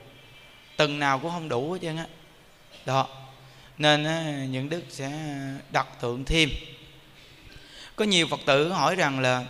Từng 0.77 1.00
nào 1.00 1.19
cũng 1.19 1.31
không 1.31 1.50
đủ 1.50 1.72
hết 1.72 1.79
trơn 1.81 1.98
á. 1.98 2.08
Đó. 2.86 3.08
Nên 3.77 4.03
những 4.51 4.69
đức 4.69 4.84
sẽ 4.89 5.12
đặt 5.72 5.88
tượng 6.01 6.25
thêm. 6.25 6.50
Có 7.96 8.05
nhiều 8.05 8.27
Phật 8.27 8.39
tử 8.46 8.72
hỏi 8.72 8.96
rằng 8.96 9.19
là, 9.19 9.46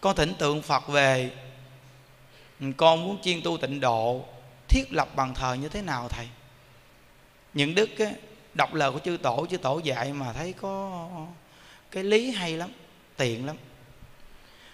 con 0.00 0.16
thỉnh 0.16 0.34
tượng 0.38 0.62
Phật 0.62 0.88
về, 0.88 1.30
con 2.76 3.04
muốn 3.04 3.18
chuyên 3.22 3.42
tu 3.42 3.56
tịnh 3.56 3.80
độ 3.80 4.24
thiết 4.68 4.92
lập 4.92 5.08
bằng 5.16 5.34
thờ 5.34 5.54
như 5.54 5.68
thế 5.68 5.82
nào 5.82 6.08
thầy? 6.08 6.28
Những 7.54 7.74
đức 7.74 7.98
ấy, 7.98 8.14
đọc 8.54 8.74
lời 8.74 8.92
của 8.92 8.98
chư 8.98 9.16
tổ 9.22 9.46
chư 9.50 9.56
tổ 9.56 9.80
dạy 9.84 10.12
mà 10.12 10.32
thấy 10.32 10.52
có 10.52 11.08
cái 11.90 12.04
lý 12.04 12.30
hay 12.30 12.56
lắm 12.56 12.70
tiện 13.16 13.46
lắm. 13.46 13.56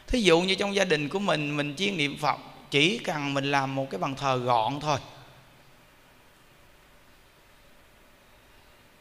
Thí 0.06 0.20
dụ 0.20 0.40
như 0.40 0.54
trong 0.54 0.74
gia 0.74 0.84
đình 0.84 1.08
của 1.08 1.18
mình 1.18 1.56
mình 1.56 1.74
chuyên 1.76 1.96
niệm 1.96 2.18
phật 2.18 2.38
chỉ 2.70 2.98
cần 2.98 3.34
mình 3.34 3.50
làm 3.50 3.74
một 3.74 3.86
cái 3.90 3.98
bàn 3.98 4.14
thờ 4.14 4.36
gọn 4.36 4.80
thôi. 4.80 4.98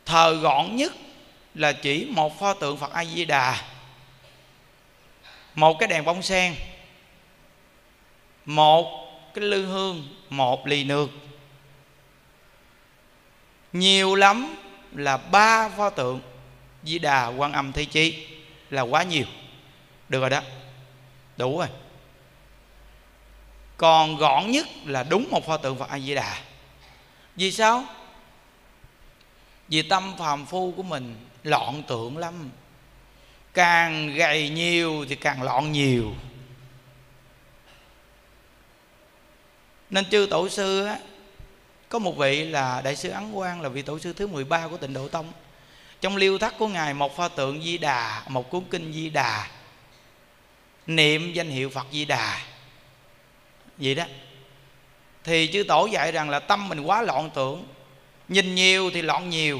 Thờ 0.06 0.34
gọn 0.42 0.76
nhất 0.76 0.94
là 1.56 1.74
chỉ 1.74 2.08
một 2.10 2.40
pho 2.40 2.54
tượng 2.54 2.78
phật 2.78 2.92
a 2.92 3.06
di 3.06 3.26
đà 3.26 3.62
một 5.56 5.78
cái 5.80 5.88
đèn 5.88 6.06
bông 6.06 6.22
sen 6.22 6.56
một 8.46 8.86
cái 9.34 9.44
lư 9.46 9.66
hương 9.66 10.08
một 10.38 10.68
ly 10.68 10.84
nước. 10.84 11.10
Nhiều 13.74 14.16
lắm 14.16 14.56
là 14.92 15.18
ba 15.18 15.70
pho 15.70 15.90
tượng 15.90 16.22
di 16.84 17.00
đà 17.00 17.28
quan 17.28 17.54
âm 17.54 17.72
thế 17.72 17.86
chí 17.86 18.28
là 18.70 18.82
quá 18.82 19.04
nhiều. 19.04 19.26
Được 20.10 20.20
rồi 20.20 20.30
đó. 20.30 20.42
Đủ 21.38 21.58
rồi. 21.58 21.68
Còn 23.78 24.18
gọn 24.18 24.52
nhất 24.52 24.68
là 24.86 25.04
đúng 25.04 25.28
một 25.32 25.46
pho 25.46 25.58
tượng 25.58 25.78
phật 25.78 25.90
a 25.90 26.00
di 26.00 26.16
đà. 26.16 26.38
Vì 27.36 27.52
sao? 27.52 27.86
Vì 29.68 29.82
tâm 29.82 30.14
phàm 30.18 30.46
phu 30.46 30.74
của 30.78 30.84
mình 30.84 31.16
loạn 31.44 31.84
tượng 31.88 32.18
lắm. 32.18 32.50
Càng 33.54 34.16
gầy 34.16 34.50
nhiều 34.50 35.06
thì 35.10 35.16
càng 35.16 35.42
loạn 35.44 35.72
nhiều. 35.72 36.14
Nên 39.94 40.10
chư 40.10 40.28
tổ 40.30 40.50
sư 40.50 40.86
á, 40.86 40.98
có 41.90 42.00
một 42.00 42.18
vị 42.18 42.46
là 42.46 42.82
đại 42.82 42.96
sư 42.96 43.10
ấn 43.10 43.34
quang 43.34 43.62
là 43.62 43.70
vị 43.70 43.82
tổ 43.82 44.00
sư 44.00 44.14
thứ 44.14 44.28
13 44.28 44.68
của 44.68 44.78
tịnh 44.78 44.94
độ 44.94 45.08
tông. 45.08 45.32
Trong 46.02 46.18
liêu 46.18 46.38
thắt 46.38 46.58
của 46.58 46.68
ngài 46.68 46.94
một 46.94 47.16
pho 47.16 47.28
tượng 47.28 47.64
di 47.64 47.78
đà 47.78 48.24
một 48.28 48.50
cuốn 48.50 48.64
kinh 48.72 48.94
di 48.94 49.10
đà. 49.10 49.48
Niệm 50.88 51.34
danh 51.34 51.50
hiệu 51.50 51.70
phật 51.70 51.86
di 51.92 52.06
đà. 52.06 52.42
Vậy 53.78 53.96
đó. 53.96 54.04
Thì 55.24 55.50
chư 55.54 55.64
tổ 55.64 55.86
dạy 55.86 56.12
rằng 56.12 56.30
là 56.30 56.40
tâm 56.40 56.70
mình 56.70 56.82
quá 56.82 57.02
loạn 57.02 57.30
tưởng. 57.34 57.66
Nhìn 58.28 58.56
nhiều 58.56 58.92
thì 58.94 59.02
loạn 59.02 59.30
nhiều. 59.30 59.60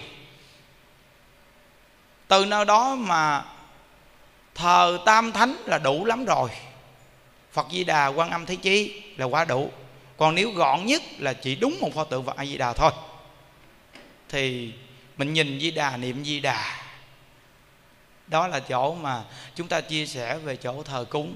Từ 2.28 2.46
nơi 2.46 2.66
đó 2.66 2.96
mà 2.96 3.46
thờ 4.56 5.00
tam 5.06 5.32
thánh 5.32 5.56
là 5.66 5.78
đủ 5.78 6.06
lắm 6.06 6.26
rồi. 6.26 6.50
Phật 7.52 7.68
di 7.72 7.84
đà 7.84 8.08
quan 8.08 8.30
âm 8.30 8.46
thế 8.46 8.56
chi 8.56 9.02
là 9.18 9.26
quá 9.26 9.46
đủ 9.46 9.72
còn 10.18 10.36
nếu 10.36 10.52
gọn 10.52 10.86
nhất 10.86 11.02
là 11.18 11.34
chỉ 11.34 11.56
đúng 11.56 11.78
một 11.82 11.94
pho 11.94 12.04
tượng 12.04 12.26
phật 12.26 12.38
a 12.38 12.46
di 12.46 12.58
đà 12.58 12.74
thôi. 12.74 12.92
Thì 14.30 14.74
mình 15.18 15.34
nhìn 15.34 15.60
di 15.60 15.72
đà 15.72 15.98
niệm 15.98 16.26
di 16.26 16.40
đà 16.40 16.84
đó 18.28 18.48
là 18.48 18.60
chỗ 18.60 18.96
mà 18.96 19.24
chúng 19.56 19.68
ta 19.68 19.82
chia 19.82 20.06
sẻ 20.06 20.38
về 20.38 20.56
chỗ 20.56 20.84
thờ 20.84 21.06
cúng. 21.10 21.36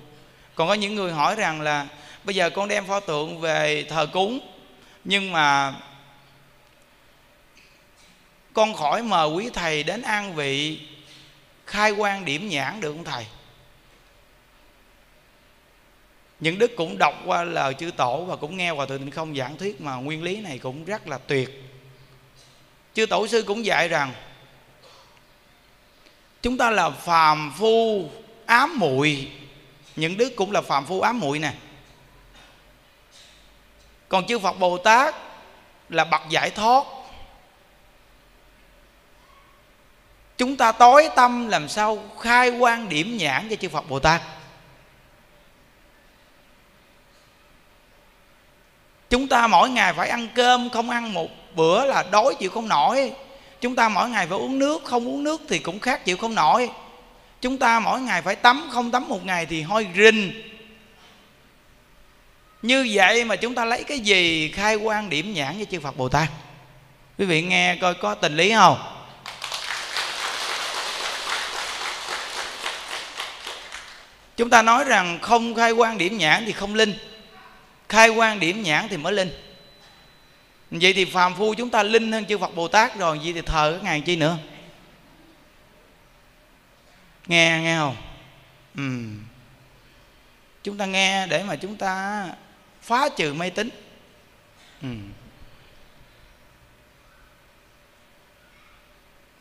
Còn 0.55 0.67
có 0.67 0.73
những 0.73 0.95
người 0.95 1.11
hỏi 1.11 1.35
rằng 1.35 1.61
là, 1.61 1.87
bây 2.23 2.35
giờ 2.35 2.49
con 2.49 2.67
đem 2.67 2.85
pho 2.85 2.99
tượng 2.99 3.39
về 3.39 3.85
thờ 3.89 4.07
cúng, 4.13 4.39
nhưng 5.03 5.31
mà 5.31 5.73
con 8.53 8.73
khỏi 8.73 9.03
mời 9.03 9.29
quý 9.29 9.49
thầy 9.53 9.83
đến 9.83 10.01
an 10.01 10.35
vị, 10.35 10.79
khai 11.65 11.91
quan 11.91 12.25
điểm 12.25 12.49
nhãn 12.49 12.81
được 12.81 12.91
không 12.91 13.03
thầy? 13.03 13.25
Những 16.39 16.59
đức 16.59 16.71
cũng 16.75 16.97
đọc 16.97 17.15
qua 17.25 17.43
lời 17.43 17.73
chư 17.73 17.91
tổ 17.91 18.23
và 18.23 18.35
cũng 18.35 18.57
nghe 18.57 18.69
hòa 18.69 18.85
thượng 18.85 18.99
tịnh 18.99 19.11
không 19.11 19.35
giảng 19.35 19.57
thuyết 19.57 19.81
mà 19.81 19.95
nguyên 19.95 20.23
lý 20.23 20.41
này 20.41 20.59
cũng 20.59 20.85
rất 20.85 21.07
là 21.07 21.17
tuyệt. 21.17 21.63
Chư 22.93 23.05
tổ 23.05 23.27
sư 23.27 23.43
cũng 23.47 23.65
dạy 23.65 23.87
rằng, 23.87 24.13
chúng 26.41 26.57
ta 26.57 26.69
là 26.69 26.89
phàm 26.89 27.53
phu 27.57 28.09
ám 28.45 28.79
muội. 28.79 29.31
Những 29.95 30.17
đức 30.17 30.33
cũng 30.35 30.51
là 30.51 30.61
phàm 30.61 30.85
phu 30.85 31.01
ám 31.01 31.19
muội 31.19 31.39
nè. 31.39 31.53
Còn 34.09 34.25
chư 34.25 34.39
phật 34.39 34.59
bồ 34.59 34.77
tát 34.77 35.15
là 35.89 36.03
bậc 36.03 36.21
giải 36.29 36.49
thoát. 36.49 36.83
Chúng 40.37 40.57
ta 40.57 40.71
tối 40.71 41.09
tâm 41.15 41.47
làm 41.47 41.69
sao 41.69 42.03
khai 42.19 42.49
quan 42.49 42.89
điểm 42.89 43.17
nhãn 43.17 43.47
cho 43.49 43.55
chư 43.55 43.69
phật 43.69 43.89
bồ 43.89 43.99
tát? 43.99 44.21
Chúng 49.09 49.27
ta 49.27 49.47
mỗi 49.47 49.69
ngày 49.69 49.93
phải 49.93 50.09
ăn 50.09 50.27
cơm, 50.35 50.69
không 50.69 50.89
ăn 50.89 51.13
một 51.13 51.29
bữa 51.55 51.85
là 51.85 52.03
đói 52.11 52.35
chịu 52.39 52.49
không 52.49 52.67
nổi. 52.67 53.11
Chúng 53.61 53.75
ta 53.75 53.89
mỗi 53.89 54.09
ngày 54.09 54.27
phải 54.27 54.37
uống 54.37 54.59
nước, 54.59 54.85
không 54.85 55.07
uống 55.07 55.23
nước 55.23 55.41
thì 55.49 55.59
cũng 55.59 55.79
khác 55.79 56.05
chịu 56.05 56.17
không 56.17 56.35
nổi. 56.35 56.69
Chúng 57.41 57.57
ta 57.57 57.79
mỗi 57.79 58.01
ngày 58.01 58.21
phải 58.21 58.35
tắm, 58.35 58.69
không 58.71 58.91
tắm 58.91 59.09
một 59.09 59.25
ngày 59.25 59.45
thì 59.45 59.61
hôi 59.61 59.87
rình. 59.95 60.43
Như 62.61 62.89
vậy 62.93 63.25
mà 63.25 63.35
chúng 63.35 63.55
ta 63.55 63.65
lấy 63.65 63.83
cái 63.83 63.99
gì 63.99 64.51
khai 64.51 64.75
quan 64.75 65.09
điểm 65.09 65.33
nhãn 65.33 65.57
với 65.57 65.65
chư 65.71 65.79
phật 65.79 65.97
bồ 65.97 66.09
tát? 66.09 66.27
Quý 67.17 67.25
vị 67.25 67.41
nghe 67.41 67.75
coi 67.81 67.93
có 67.93 68.15
tình 68.15 68.37
lý 68.37 68.53
không? 68.53 68.77
Chúng 74.37 74.49
ta 74.49 74.61
nói 74.61 74.83
rằng 74.83 75.19
không 75.21 75.55
khai 75.55 75.71
quan 75.71 75.97
điểm 75.97 76.17
nhãn 76.17 76.43
thì 76.45 76.51
không 76.51 76.75
linh 76.75 76.97
khai 77.89 78.09
quan 78.09 78.39
điểm 78.39 78.63
nhãn 78.63 78.87
thì 78.89 78.97
mới 78.97 79.13
linh. 79.13 79.31
Vậy 80.71 80.93
thì 80.93 81.05
phàm 81.05 81.35
phu 81.35 81.53
chúng 81.53 81.69
ta 81.69 81.83
linh 81.83 82.11
hơn 82.11 82.25
chư 82.25 82.37
phật 82.37 82.55
bồ 82.55 82.67
tát 82.67 82.97
rồi, 82.97 83.19
vậy 83.23 83.33
thì 83.33 83.41
thờ 83.41 83.71
cái 83.71 83.83
ngàn 83.83 84.01
chi 84.01 84.15
nữa? 84.15 84.37
Nghe 87.27 87.59
nghe 87.63 87.77
không? 87.77 87.95
Ừ. 88.75 88.83
chúng 90.63 90.77
ta 90.77 90.85
nghe 90.85 91.27
để 91.27 91.43
mà 91.43 91.55
chúng 91.55 91.75
ta 91.75 92.25
phá 92.81 93.09
trừ 93.09 93.33
mê 93.33 93.49
tín. 93.49 93.69
Ừ. 94.81 94.87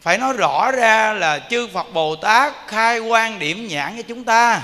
phải 0.01 0.19
nói 0.19 0.33
rõ 0.33 0.71
ra 0.73 1.13
là 1.13 1.39
chư 1.51 1.69
phật 1.69 1.87
bồ 1.93 2.17
tát 2.17 2.55
khai 2.67 2.99
quan 2.99 3.39
điểm 3.39 3.69
nhãn 3.69 3.97
cho 3.97 4.03
chúng 4.03 4.25
ta 4.25 4.63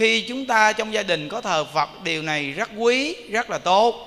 khi 0.00 0.24
chúng 0.28 0.46
ta 0.46 0.72
trong 0.72 0.92
gia 0.92 1.02
đình 1.02 1.28
có 1.28 1.40
thờ 1.40 1.64
phật, 1.64 1.88
điều 2.02 2.22
này 2.22 2.50
rất 2.50 2.70
quý, 2.76 3.16
rất 3.30 3.50
là 3.50 3.58
tốt. 3.58 4.06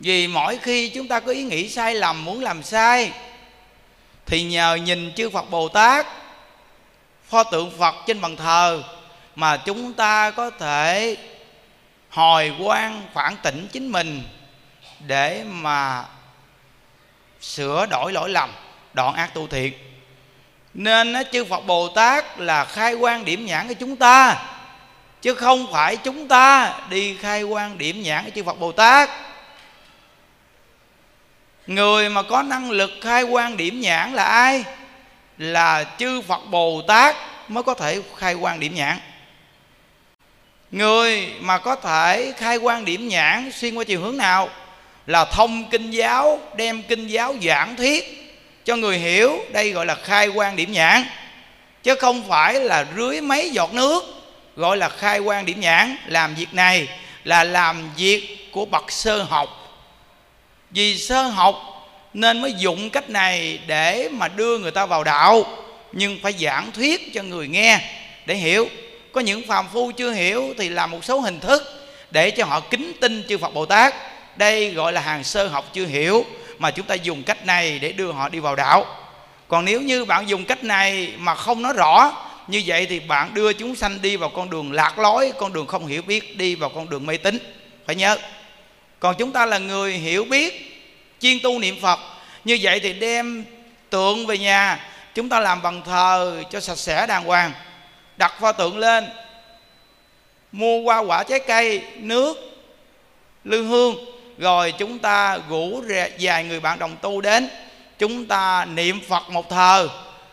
Vì 0.00 0.26
mỗi 0.26 0.58
khi 0.58 0.88
chúng 0.88 1.08
ta 1.08 1.20
có 1.20 1.32
ý 1.32 1.42
nghĩ 1.42 1.68
sai 1.68 1.94
lầm, 1.94 2.24
muốn 2.24 2.42
làm 2.42 2.62
sai, 2.62 3.12
thì 4.26 4.42
nhờ 4.42 4.74
nhìn 4.74 5.12
chư 5.16 5.30
phật 5.30 5.50
bồ 5.50 5.68
tát, 5.68 6.06
pho 7.28 7.44
tượng 7.44 7.70
phật 7.78 7.94
trên 8.06 8.20
bàn 8.20 8.36
thờ, 8.36 8.82
mà 9.34 9.56
chúng 9.56 9.92
ta 9.92 10.30
có 10.30 10.50
thể 10.50 11.16
hồi 12.08 12.52
quan 12.58 13.02
phản 13.14 13.36
tỉnh 13.42 13.68
chính 13.72 13.92
mình 13.92 14.22
để 15.06 15.44
mà 15.46 16.04
sửa 17.40 17.86
đổi 17.90 18.12
lỗi 18.12 18.30
lầm, 18.30 18.50
đoạn 18.92 19.14
ác 19.14 19.34
tu 19.34 19.46
thiện 19.46 19.72
nên 20.74 21.14
chư 21.32 21.44
Phật 21.44 21.66
Bồ 21.66 21.88
Tát 21.88 22.38
là 22.38 22.64
khai 22.64 22.94
quan 22.94 23.24
điểm 23.24 23.46
nhãn 23.46 23.68
cho 23.68 23.74
chúng 23.74 23.96
ta. 23.96 24.42
Chứ 25.22 25.34
không 25.34 25.66
phải 25.72 25.96
chúng 25.96 26.28
ta 26.28 26.74
đi 26.90 27.16
khai 27.16 27.42
quan 27.42 27.78
điểm 27.78 28.02
nhãn 28.02 28.24
cho 28.24 28.30
chư 28.34 28.42
Phật 28.42 28.58
Bồ 28.58 28.72
Tát. 28.72 29.10
Người 31.66 32.08
mà 32.08 32.22
có 32.22 32.42
năng 32.42 32.70
lực 32.70 32.90
khai 33.02 33.22
quan 33.22 33.56
điểm 33.56 33.80
nhãn 33.80 34.12
là 34.12 34.24
ai? 34.24 34.64
Là 35.38 35.84
chư 35.98 36.20
Phật 36.20 36.40
Bồ 36.50 36.82
Tát 36.88 37.16
mới 37.48 37.62
có 37.62 37.74
thể 37.74 38.02
khai 38.16 38.34
quan 38.34 38.60
điểm 38.60 38.74
nhãn. 38.74 38.98
Người 40.70 41.32
mà 41.40 41.58
có 41.58 41.76
thể 41.76 42.32
khai 42.36 42.56
quan 42.56 42.84
điểm 42.84 43.08
nhãn 43.08 43.52
xuyên 43.52 43.74
qua 43.74 43.84
chiều 43.84 44.00
hướng 44.00 44.16
nào? 44.16 44.48
Là 45.06 45.24
thông 45.24 45.70
kinh 45.70 45.90
giáo, 45.90 46.40
đem 46.56 46.82
kinh 46.82 47.06
giáo 47.06 47.34
giảng 47.42 47.76
thuyết 47.76 48.19
cho 48.64 48.76
người 48.76 48.98
hiểu, 48.98 49.38
đây 49.52 49.70
gọi 49.70 49.86
là 49.86 49.94
khai 49.94 50.28
quan 50.28 50.56
điểm 50.56 50.72
nhãn. 50.72 51.04
Chứ 51.82 51.94
không 51.94 52.28
phải 52.28 52.54
là 52.54 52.86
rưới 52.96 53.20
mấy 53.20 53.50
giọt 53.50 53.74
nước, 53.74 54.04
gọi 54.56 54.76
là 54.76 54.88
khai 54.88 55.18
quan 55.18 55.46
điểm 55.46 55.60
nhãn. 55.60 55.96
Làm 56.06 56.34
việc 56.34 56.54
này 56.54 56.88
là 57.24 57.44
làm 57.44 57.90
việc 57.96 58.48
của 58.52 58.64
bậc 58.64 58.92
sơ 58.92 59.22
học. 59.22 59.48
Vì 60.70 60.98
sơ 60.98 61.22
học 61.22 61.56
nên 62.14 62.40
mới 62.42 62.52
dụng 62.52 62.90
cách 62.90 63.10
này 63.10 63.58
để 63.66 64.08
mà 64.12 64.28
đưa 64.28 64.58
người 64.58 64.70
ta 64.70 64.86
vào 64.86 65.04
đạo, 65.04 65.44
nhưng 65.92 66.18
phải 66.22 66.34
giảng 66.40 66.72
thuyết 66.72 67.14
cho 67.14 67.22
người 67.22 67.48
nghe 67.48 67.80
để 68.26 68.34
hiểu. 68.34 68.68
Có 69.12 69.20
những 69.20 69.46
phàm 69.46 69.68
phu 69.72 69.90
chưa 69.92 70.12
hiểu 70.12 70.54
thì 70.58 70.68
làm 70.68 70.90
một 70.90 71.04
số 71.04 71.20
hình 71.20 71.40
thức 71.40 71.62
để 72.10 72.30
cho 72.30 72.44
họ 72.44 72.60
kính 72.60 72.92
tin 73.00 73.24
chư 73.28 73.38
Phật 73.38 73.54
Bồ 73.54 73.66
Tát. 73.66 73.94
Đây 74.36 74.70
gọi 74.70 74.92
là 74.92 75.00
hàng 75.00 75.24
sơ 75.24 75.46
học 75.46 75.70
chưa 75.72 75.86
hiểu 75.86 76.24
mà 76.60 76.70
chúng 76.70 76.86
ta 76.86 76.94
dùng 76.94 77.22
cách 77.22 77.46
này 77.46 77.78
để 77.78 77.92
đưa 77.92 78.12
họ 78.12 78.28
đi 78.28 78.38
vào 78.38 78.56
đạo. 78.56 78.86
Còn 79.48 79.64
nếu 79.64 79.80
như 79.80 80.04
bạn 80.04 80.28
dùng 80.28 80.44
cách 80.44 80.64
này 80.64 81.12
mà 81.18 81.34
không 81.34 81.62
nói 81.62 81.72
rõ, 81.72 82.12
như 82.46 82.62
vậy 82.66 82.86
thì 82.86 83.00
bạn 83.00 83.34
đưa 83.34 83.52
chúng 83.52 83.76
sanh 83.76 84.02
đi 84.02 84.16
vào 84.16 84.28
con 84.28 84.50
đường 84.50 84.72
lạc 84.72 84.98
lối, 84.98 85.32
con 85.38 85.52
đường 85.52 85.66
không 85.66 85.86
hiểu 85.86 86.02
biết, 86.02 86.36
đi 86.36 86.54
vào 86.54 86.70
con 86.74 86.90
đường 86.90 87.06
mê 87.06 87.16
tín. 87.16 87.38
Phải 87.86 87.96
nhớ, 87.96 88.18
còn 88.98 89.14
chúng 89.18 89.32
ta 89.32 89.46
là 89.46 89.58
người 89.58 89.92
hiểu 89.92 90.24
biết, 90.24 90.82
chuyên 91.20 91.38
tu 91.42 91.58
niệm 91.58 91.80
phật, 91.82 91.98
như 92.44 92.58
vậy 92.62 92.80
thì 92.80 92.92
đem 92.92 93.44
tượng 93.90 94.26
về 94.26 94.38
nhà, 94.38 94.90
chúng 95.14 95.28
ta 95.28 95.40
làm 95.40 95.62
bằng 95.62 95.82
thờ 95.82 96.42
cho 96.50 96.60
sạch 96.60 96.78
sẽ 96.78 97.06
đàng 97.06 97.24
hoàng. 97.24 97.52
Đặt 98.16 98.32
pho 98.40 98.52
tượng 98.52 98.78
lên, 98.78 99.06
mua 100.52 100.82
hoa 100.82 100.98
quả 100.98 101.22
trái 101.22 101.40
cây, 101.40 101.82
nước, 101.96 102.36
lư 103.44 103.62
hương 103.62 104.19
rồi 104.40 104.72
chúng 104.72 104.98
ta 104.98 105.38
rủ 105.48 105.82
vài 106.20 106.44
người 106.44 106.60
bạn 106.60 106.78
đồng 106.78 106.96
tu 106.96 107.20
đến. 107.20 107.48
Chúng 107.98 108.26
ta 108.26 108.64
niệm 108.64 109.00
phật 109.08 109.30
một 109.30 109.50
thờ, 109.50 109.88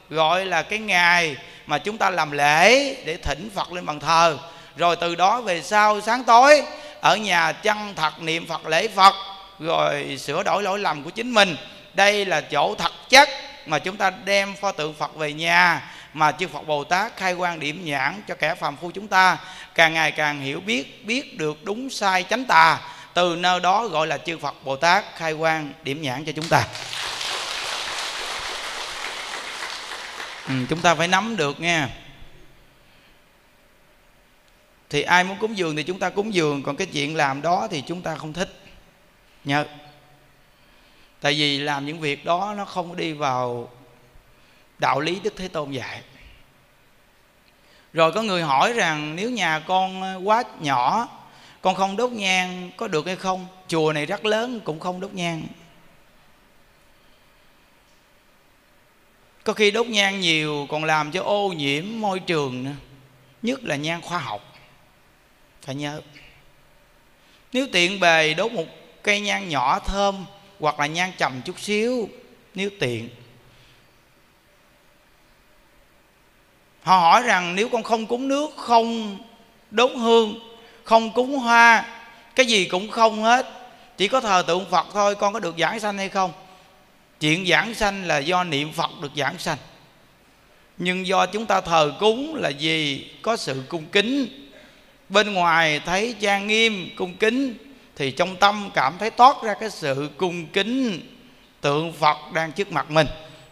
gọi 0.10 0.46
là 0.46 0.62
cái 0.62 0.80
ngày 0.80 1.36
mà 1.65 1.78
chúng 1.78 1.98
ta 1.98 2.10
làm 2.10 2.32
lễ 2.32 2.96
để 3.06 3.17
thỉnh 3.17 3.50
phật 3.56 3.72
lên 3.72 3.86
bàn 3.86 4.00
thờ. 4.00 4.38
Rồi 4.76 4.96
từ 4.96 5.15
đó 5.15 5.41
về 5.41 5.62
sau 5.62 6.02
sáng 6.02 6.24
tối, 6.24 6.63
ở 7.02 7.17
nhà 7.17 7.52
chăng 7.52 7.93
thật 7.96 8.22
niệm 8.22 8.48
phật 8.48 8.67
lễ 8.67 8.88
phật, 8.88 9.13
rồi 9.60 10.17
sửa 10.20 10.43
đổi 10.43 10.63
lỗi 10.63 10.80
lầm 10.80 11.04
của 11.04 11.10
chính 11.10 11.32
mình. 11.32 11.56
Đây 11.93 12.26
là 12.26 12.41
chỗ 12.41 12.76
thật 12.76 12.91
chất 13.10 13.30
mà 13.65 13.80
chúng 13.80 13.98
ta 13.98 14.12
đem 14.26 14.56
pho 14.56 14.72
tượng 14.72 14.93
phật 14.93 15.15
về 15.15 15.34
nhà, 15.34 15.91
mà 16.13 16.32
chư 16.32 16.48
Phật 16.48 16.67
Bồ 16.67 16.84
Tát 16.84 17.17
khai 17.17 17.34
quan 17.34 17.60
điểm 17.60 17.86
nhãn 17.86 18.22
cho 18.28 18.36
kẻ 18.36 18.56
phàm 18.56 18.78
phu 18.78 18.91
chúng 18.91 19.08
ta. 19.08 19.38
Càng 19.76 19.93
ngày 19.93 20.12
càng 20.12 20.41
hiểu 20.41 20.60
biết 20.60 21.06
biết 21.06 21.38
được 21.38 21.63
đúng 21.63 21.89
sai 21.89 22.26
chánh 22.30 22.46
tà 22.46 22.80
từ 23.18 23.36
nơi 23.36 23.60
đó 23.60 23.88
gọi 23.88 24.08
là 24.08 24.18
chư 24.18 24.38
phật 24.38 24.56
bồ 24.64 24.76
tát 24.76 25.06
khai 25.16 25.34
quang 25.34 25.74
điểm 25.84 26.02
nhãn 26.02 26.26
cho 26.26 26.32
chúng 26.32 26.48
ta. 26.48 26.68
Ừ, 30.48 30.54
chúng 30.70 30.82
ta 30.82 30.96
phải 30.96 31.08
nắm 31.08 31.36
được 31.36 31.60
nha. 31.60 31.90
Thì 34.90 35.02
ai 35.02 35.24
muốn 35.24 35.38
cúng 35.40 35.58
dường 35.58 35.76
thì 35.76 35.84
chúng 35.84 36.00
ta 36.00 36.10
cúng 36.10 36.34
dường 36.34 36.64
còn 36.64 36.76
cái 36.76 36.88
chuyện 36.88 37.16
làm 37.16 37.42
đó 37.42 37.68
thì 37.72 37.84
chúng 37.88 38.02
ta 38.02 38.16
không 38.16 38.34
thích. 38.34 38.60
Nhớ. 39.44 39.66
Tại 41.22 41.34
vì 41.34 41.60
làm 41.60 41.86
những 41.86 42.00
việc 42.00 42.26
đó 42.26 42.54
nó 42.58 42.66
không 42.66 42.96
đi 42.96 43.14
vào 43.14 43.72
đạo 44.78 45.00
lý 45.00 45.20
đức 45.20 45.34
thế 45.38 45.48
tôn 45.48 45.72
dạy. 45.72 46.02
Rồi 47.94 48.12
có 48.12 48.22
người 48.22 48.42
hỏi 48.42 48.74
rằng 48.74 49.16
nếu 49.16 49.30
nhà 49.30 49.60
con 49.68 50.18
quá 50.28 50.44
nhỏ 50.60 51.08
con 51.68 51.76
không 51.76 51.98
đốt 51.98 52.12
nhang 52.12 52.72
có 52.78 52.88
được 52.88 53.06
hay 53.06 53.16
không? 53.16 53.48
Chùa 53.68 53.94
này 53.94 54.06
rất 54.06 54.26
lớn, 54.26 54.60
cũng 54.64 54.80
không 54.80 55.00
đốt 55.00 55.14
nhang. 55.14 55.48
Có 59.44 59.54
khi 59.54 59.72
đốt 59.72 59.88
nhang 59.88 60.20
nhiều, 60.20 60.68
còn 60.70 60.84
làm 60.84 61.12
cho 61.12 61.24
ô 61.24 61.50
nhiễm 61.50 61.86
môi 61.94 62.20
trường 62.20 62.64
nữa. 62.64 62.72
Nhất 63.42 63.64
là 63.64 63.76
nhang 63.76 64.02
khoa 64.02 64.20
học. 64.20 64.56
Phải 65.62 65.76
nhớ. 65.76 66.02
Nếu 67.54 67.68
tiện 67.72 68.00
bề 68.00 68.34
đốt 68.34 68.52
một 68.52 68.66
cây 69.04 69.20
nhang 69.20 69.50
nhỏ 69.50 69.80
thơm, 69.80 70.26
hoặc 70.60 70.80
là 70.80 70.86
nhang 70.86 71.12
trầm 71.18 71.42
chút 71.46 71.60
xíu, 71.60 72.10
nếu 72.56 72.70
tiện. 72.80 73.10
Họ 76.82 76.98
hỏi 77.00 77.22
rằng, 77.22 77.56
nếu 77.56 77.70
con 77.70 77.84
không 77.84 78.06
cúng 78.06 78.28
nước 78.28 78.50
không 78.58 79.18
đốt 79.72 79.92
hương 79.96 80.40
không 80.88 81.12
cúng 81.12 81.38
hoa, 81.38 81.86
cái 82.36 82.45
gì 82.45 82.65
cũng 82.65 82.89
không 82.91 83.23
hết. 83.23 83.45
Chỉ 83.97 84.08
có 84.08 84.21
thờ 84.21 84.43
tượng 84.47 84.65
phật 84.71 84.88
thôi, 84.93 85.15
con 85.15 85.34
có 85.34 85.39
được 85.39 85.56
giảng 85.58 85.80
sanh 85.80 85.97
hay 85.97 86.10
không? 86.10 86.32
Chuyện 87.19 87.47
giảng 87.47 87.73
sanh 87.73 88.08
là 88.08 88.17
do 88.17 88.43
niệm 88.43 88.73
phật 88.73 88.89
được 89.02 89.12
giảng 89.15 89.38
sanh. 89.38 89.58
Nhưng 90.78 91.08
do 91.08 91.26
chúng 91.26 91.45
ta 91.45 91.62
thờ 91.62 91.93
cúng 92.00 92.36
là 92.36 92.50
gì 92.50 93.08
có 93.21 93.38
sự 93.38 93.63
cung 93.69 93.86
kính. 93.86 94.28
Bên 95.10 95.34
ngoài 95.34 95.80
thấy 95.86 96.15
trang 96.19 96.47
nghiêm, 96.47 96.89
cung 96.95 97.17
kính, 97.17 97.58
thì 97.95 98.12
trong 98.12 98.36
tâm 98.36 98.69
cảm 98.73 98.97
thấy 99.00 99.10
toát 99.10 99.36
ra 99.43 99.54
cái 99.60 99.69
sự 99.69 100.10
cung 100.17 100.45
kính 100.45 101.02
tượng 101.62 101.93
phật 101.93 102.17
đang 102.34 102.52
trước 102.52 102.71
mặt 102.71 102.91
mình. 102.91 103.08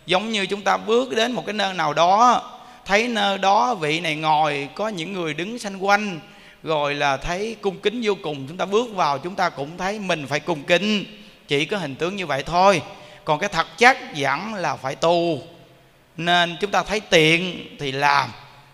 Giống 0.06 0.32
như 0.32 0.46
chúng 0.46 0.62
ta 0.62 0.78
bước 0.78 1.16
đến 1.16 1.32
một 1.32 1.44
cái 1.46 1.54
nơi 1.54 1.74
nào 1.74 1.94
đó, 1.94 2.44
thấy 2.86 3.08
nơi 3.08 3.38
đó 3.38 3.76
vị 3.76 4.00
này 4.00 4.16
ngồi, 4.16 4.70
có 4.76 4.88
những 4.88 5.14
người 5.14 5.34
đứng 5.34 5.60
xanh 5.60 5.78
quanh 5.78 6.20
rồi 6.66 6.96
là 6.96 7.18
thấy 7.18 7.56
cung 7.62 7.80
kính 7.80 8.02
vô 8.04 8.14
cùng, 8.24 8.48
chúng 8.48 8.58
ta 8.58 8.66
bước 8.66 8.96
vào, 8.96 9.20
chúng 9.20 9.36
ta 9.36 9.50
cũng 9.50 9.78
thấy 9.78 10.00
mình 10.00 10.28
phải 10.28 10.40
cung 10.40 10.64
kính. 10.64 11.06
Chỉ 11.48 11.66
có 11.66 11.78
hình 11.78 11.96
tướng 11.96 12.16
như 12.16 12.26
vậy 12.26 12.44
thôi. 12.44 12.82
Còn 13.26 13.40
cái 13.40 13.50
thật 13.50 13.78
chất 13.78 13.98
vẫn 14.16 14.54
là 14.54 14.76
phải 14.76 14.96
tu. 14.96 15.40
Nên 16.18 16.58
chúng 16.62 16.72
ta 16.72 16.84
thấy 16.84 17.00
tiện 17.00 17.66
thì 17.80 17.92
làm. 17.92 18.30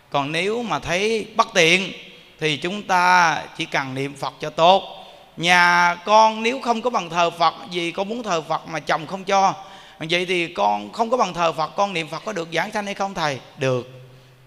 Còn 0.10 0.32
nếu 0.32 0.64
mà 0.64 0.80
thấy 0.80 1.28
bất 1.36 1.48
tiện 1.54 1.92
thì 2.40 2.58
chúng 2.58 2.84
ta 2.84 3.38
chỉ 3.58 3.66
cần 3.66 3.94
niệm 3.94 4.16
phật 4.16 4.34
cho 4.40 4.50
tốt. 4.50 4.84
Nhà 5.38 5.96
con 6.06 6.44
nếu 6.44 6.60
không 6.62 6.82
có 6.82 6.90
bằng 6.90 7.10
thờ 7.10 7.30
phật, 7.30 7.54
vì 7.72 7.92
con 7.92 8.10
muốn 8.10 8.24
thờ 8.24 8.42
phật 8.42 8.68
mà 8.68 8.80
chồng 8.80 9.08
không 9.08 9.24
cho, 9.24 9.54
vậy 10.00 10.26
thì 10.26 10.54
con 10.54 10.94
không 10.94 11.10
có 11.10 11.18
bằng 11.18 11.34
thờ 11.34 11.54
phật, 11.54 11.68
con 11.76 11.94
niệm 11.94 12.08
phật 12.08 12.24
có 12.26 12.34
được 12.34 12.50
giảng 12.54 12.72
sanh 12.72 12.86
hay 12.86 12.94
không 12.94 13.14
thầy? 13.14 13.40
Được. 13.58 13.90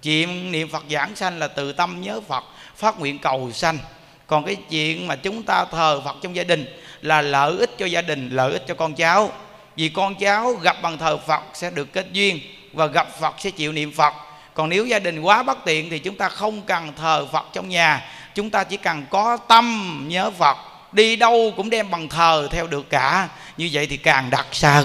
Chuyện 0.03 0.53
niệm 0.53 0.69
phật 0.69 0.85
giảng 0.91 1.17
sanh 1.17 1.39
là 1.39 1.49
từ 1.49 1.73
tâm 1.73 2.01
nhớ 2.01 2.21
phật 2.29 2.45
phát 2.77 2.99
nguyện 2.99 3.19
cầu 3.19 3.51
sanh. 3.53 3.79
Còn 4.27 4.45
cái 4.45 4.57
chuyện 4.71 5.07
mà 5.07 5.17
chúng 5.17 5.43
ta 5.43 5.65
thờ 5.65 6.01
phật 6.05 6.17
trong 6.23 6.37
gia 6.37 6.45
đình 6.45 6.79
là 7.03 7.23
lợi 7.23 7.57
ích 7.59 7.71
cho 7.79 7.87
gia 7.87 8.03
đình, 8.03 8.29
lợi 8.33 8.53
ích 8.53 8.65
cho 8.69 8.75
con 8.75 8.95
cháu. 8.95 9.33
Vì 9.77 9.89
con 9.89 10.15
cháu 10.15 10.53
gặp 10.53 10.77
bằng 10.83 10.99
thờ 10.99 11.19
phật 11.27 11.43
sẽ 11.55 11.71
được 11.71 11.93
kết 11.93 12.07
duyên 12.13 12.41
và 12.73 12.87
gặp 12.87 13.09
phật 13.21 13.35
sẽ 13.39 13.51
chịu 13.51 13.73
niệm 13.73 13.93
phật. 13.93 14.15
Còn 14.55 14.69
nếu 14.69 14.87
gia 14.87 14.99
đình 14.99 15.21
quá 15.21 15.43
bất 15.43 15.59
tiện 15.65 15.91
thì 15.91 15.99
chúng 15.99 16.17
ta 16.17 16.29
không 16.29 16.63
cần 16.63 16.93
thờ 16.97 17.27
phật 17.33 17.47
trong 17.53 17.69
nhà. 17.69 18.05
Chúng 18.35 18.51
ta 18.51 18.65
chỉ 18.65 18.77
cần 18.77 19.07
có 19.11 19.37
tâm 19.37 19.99
nhớ 20.09 20.31
phật, 20.31 20.57
đi 20.93 21.17
đâu 21.17 21.53
cũng 21.57 21.71
đem 21.71 21.91
bằng 21.91 22.09
thờ 22.09 22.49
theo 22.51 22.67
được 22.67 22.91
cả. 22.91 23.29
Như 23.57 23.69
vậy 23.73 23.87
thì 23.87 23.97
càng 23.97 24.31
đặc 24.31 24.47
sắc. 24.53 24.85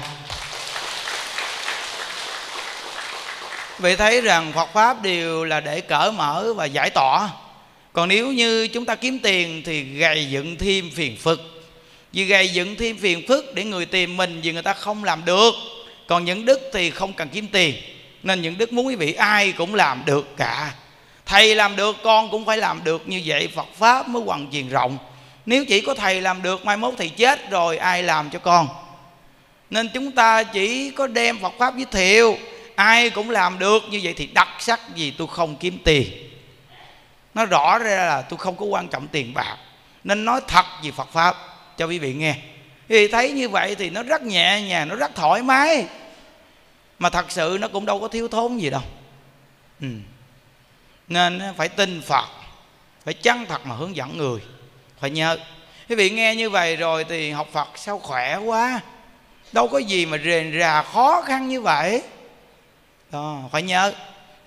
Vậy 3.79 3.95
thấy 3.95 4.21
rằng 4.21 4.53
Phật 4.53 4.69
pháp 4.73 5.01
đều 5.01 5.43
là 5.43 5.59
để 5.59 5.81
cởi 5.81 6.11
mở 6.11 6.53
và 6.55 6.65
giải 6.65 6.89
tỏa 6.89 7.29
còn 7.93 8.09
nếu 8.09 8.31
như 8.31 8.67
chúng 8.67 8.85
ta 8.85 8.95
kiếm 8.95 9.19
tiền 9.19 9.61
thì 9.65 9.83
gầy 9.83 10.29
dựng 10.29 10.55
thêm 10.57 10.89
phiền 10.95 11.17
phức. 11.17 11.41
Vì 12.13 12.25
gầy 12.25 12.49
dựng 12.49 12.75
thêm 12.75 12.97
phiền 12.97 13.27
phức 13.27 13.55
để 13.55 13.63
người 13.63 13.85
tìm 13.85 14.17
mình 14.17 14.41
vì 14.41 14.51
người 14.51 14.61
ta 14.61 14.73
không 14.73 15.03
làm 15.03 15.25
được. 15.25 15.53
Còn 16.07 16.25
những 16.25 16.45
đức 16.45 16.59
thì 16.73 16.89
không 16.89 17.13
cần 17.13 17.29
kiếm 17.29 17.47
tiền. 17.47 17.75
Nên 18.23 18.41
những 18.41 18.57
đức 18.57 18.73
muốn 18.73 18.87
quý 18.87 18.95
vị 18.95 19.13
ai 19.13 19.51
cũng 19.51 19.75
làm 19.75 20.03
được 20.05 20.37
cả. 20.37 20.73
Thầy 21.25 21.55
làm 21.55 21.75
được, 21.75 21.95
con 22.03 22.31
cũng 22.31 22.45
phải 22.45 22.57
làm 22.57 22.83
được. 22.83 23.09
Như 23.09 23.21
vậy 23.25 23.49
phật 23.55 23.67
pháp 23.77 24.07
mới 24.07 24.23
hoàn 24.23 24.51
truyền 24.51 24.69
rộng. 24.69 24.97
Nếu 25.45 25.65
chỉ 25.65 25.81
có 25.81 25.93
thầy 25.93 26.21
làm 26.21 26.41
được, 26.41 26.65
mai 26.65 26.77
mốt 26.77 26.93
thầy 26.97 27.09
chết 27.09 27.51
rồi, 27.51 27.77
ai 27.77 28.03
làm 28.03 28.29
cho 28.29 28.39
con? 28.39 28.67
Nên 29.69 29.89
chúng 29.93 30.11
ta 30.11 30.43
chỉ 30.43 30.91
có 30.91 31.07
đem 31.07 31.39
phật 31.39 31.53
pháp 31.59 31.73
giới 31.77 31.85
thiệu. 31.91 32.37
Ai 32.75 33.09
cũng 33.09 33.29
làm 33.29 33.59
được. 33.59 33.83
Như 33.91 33.99
vậy 34.03 34.13
thì 34.17 34.27
đặc 34.33 34.47
sắc 34.59 34.79
gì 34.95 35.13
tôi 35.17 35.27
không 35.27 35.55
kiếm 35.55 35.77
tiền 35.83 36.28
nó 37.39 37.45
rõ 37.45 37.79
ra 37.79 38.05
là 38.05 38.21
tôi 38.21 38.39
không 38.39 38.55
có 38.55 38.65
quan 38.65 38.87
trọng 38.87 39.07
tiền 39.07 39.33
bạc. 39.33 39.57
Nên 40.03 40.25
nói 40.25 40.41
thật 40.47 40.65
về 40.83 40.91
phật 40.91 41.07
pháp, 41.11 41.35
cho 41.77 41.85
quý 41.85 41.99
vị 41.99 42.13
nghe. 42.13 42.35
Thì 42.89 43.07
thấy 43.07 43.31
như 43.31 43.49
vậy 43.49 43.75
thì 43.75 43.89
nó 43.89 44.03
rất 44.03 44.21
nhẹ 44.21 44.61
nhàng, 44.61 44.87
nó 44.87 44.95
rất 44.95 45.15
thoải 45.15 45.41
mái. 45.41 45.85
Mà 46.99 47.09
thật 47.09 47.31
sự 47.31 47.57
nó 47.61 47.67
cũng 47.67 47.85
đâu 47.85 47.99
có 47.99 48.07
thiếu 48.07 48.27
thốn 48.27 48.57
gì 48.57 48.69
đâu. 48.69 48.81
Ừ. 49.81 49.87
nên 51.07 51.41
phải 51.57 51.69
tin 51.69 52.01
phật, 52.01 52.25
phải 53.05 53.13
chân 53.13 53.45
thật 53.45 53.65
mà 53.65 53.75
hướng 53.75 53.95
dẫn 53.95 54.17
người. 54.17 54.39
Phải 54.99 55.09
nhớ. 55.09 55.37
Quý 55.89 55.95
vị 55.95 56.09
nghe 56.09 56.35
như 56.35 56.49
vậy 56.49 56.75
rồi 56.75 57.03
thì 57.03 57.31
học 57.31 57.47
phật 57.51 57.67
sao 57.75 57.99
khỏe 57.99 58.37
quá. 58.37 58.79
Đâu 59.51 59.67
có 59.67 59.77
gì 59.77 60.05
mà 60.05 60.17
rền 60.17 60.59
rà 60.59 60.81
khó 60.81 61.21
khăn 61.21 61.47
như 61.47 61.61
vậy. 61.61 62.03
Đó, 63.11 63.39
phải 63.51 63.61
nhớ. 63.61 63.93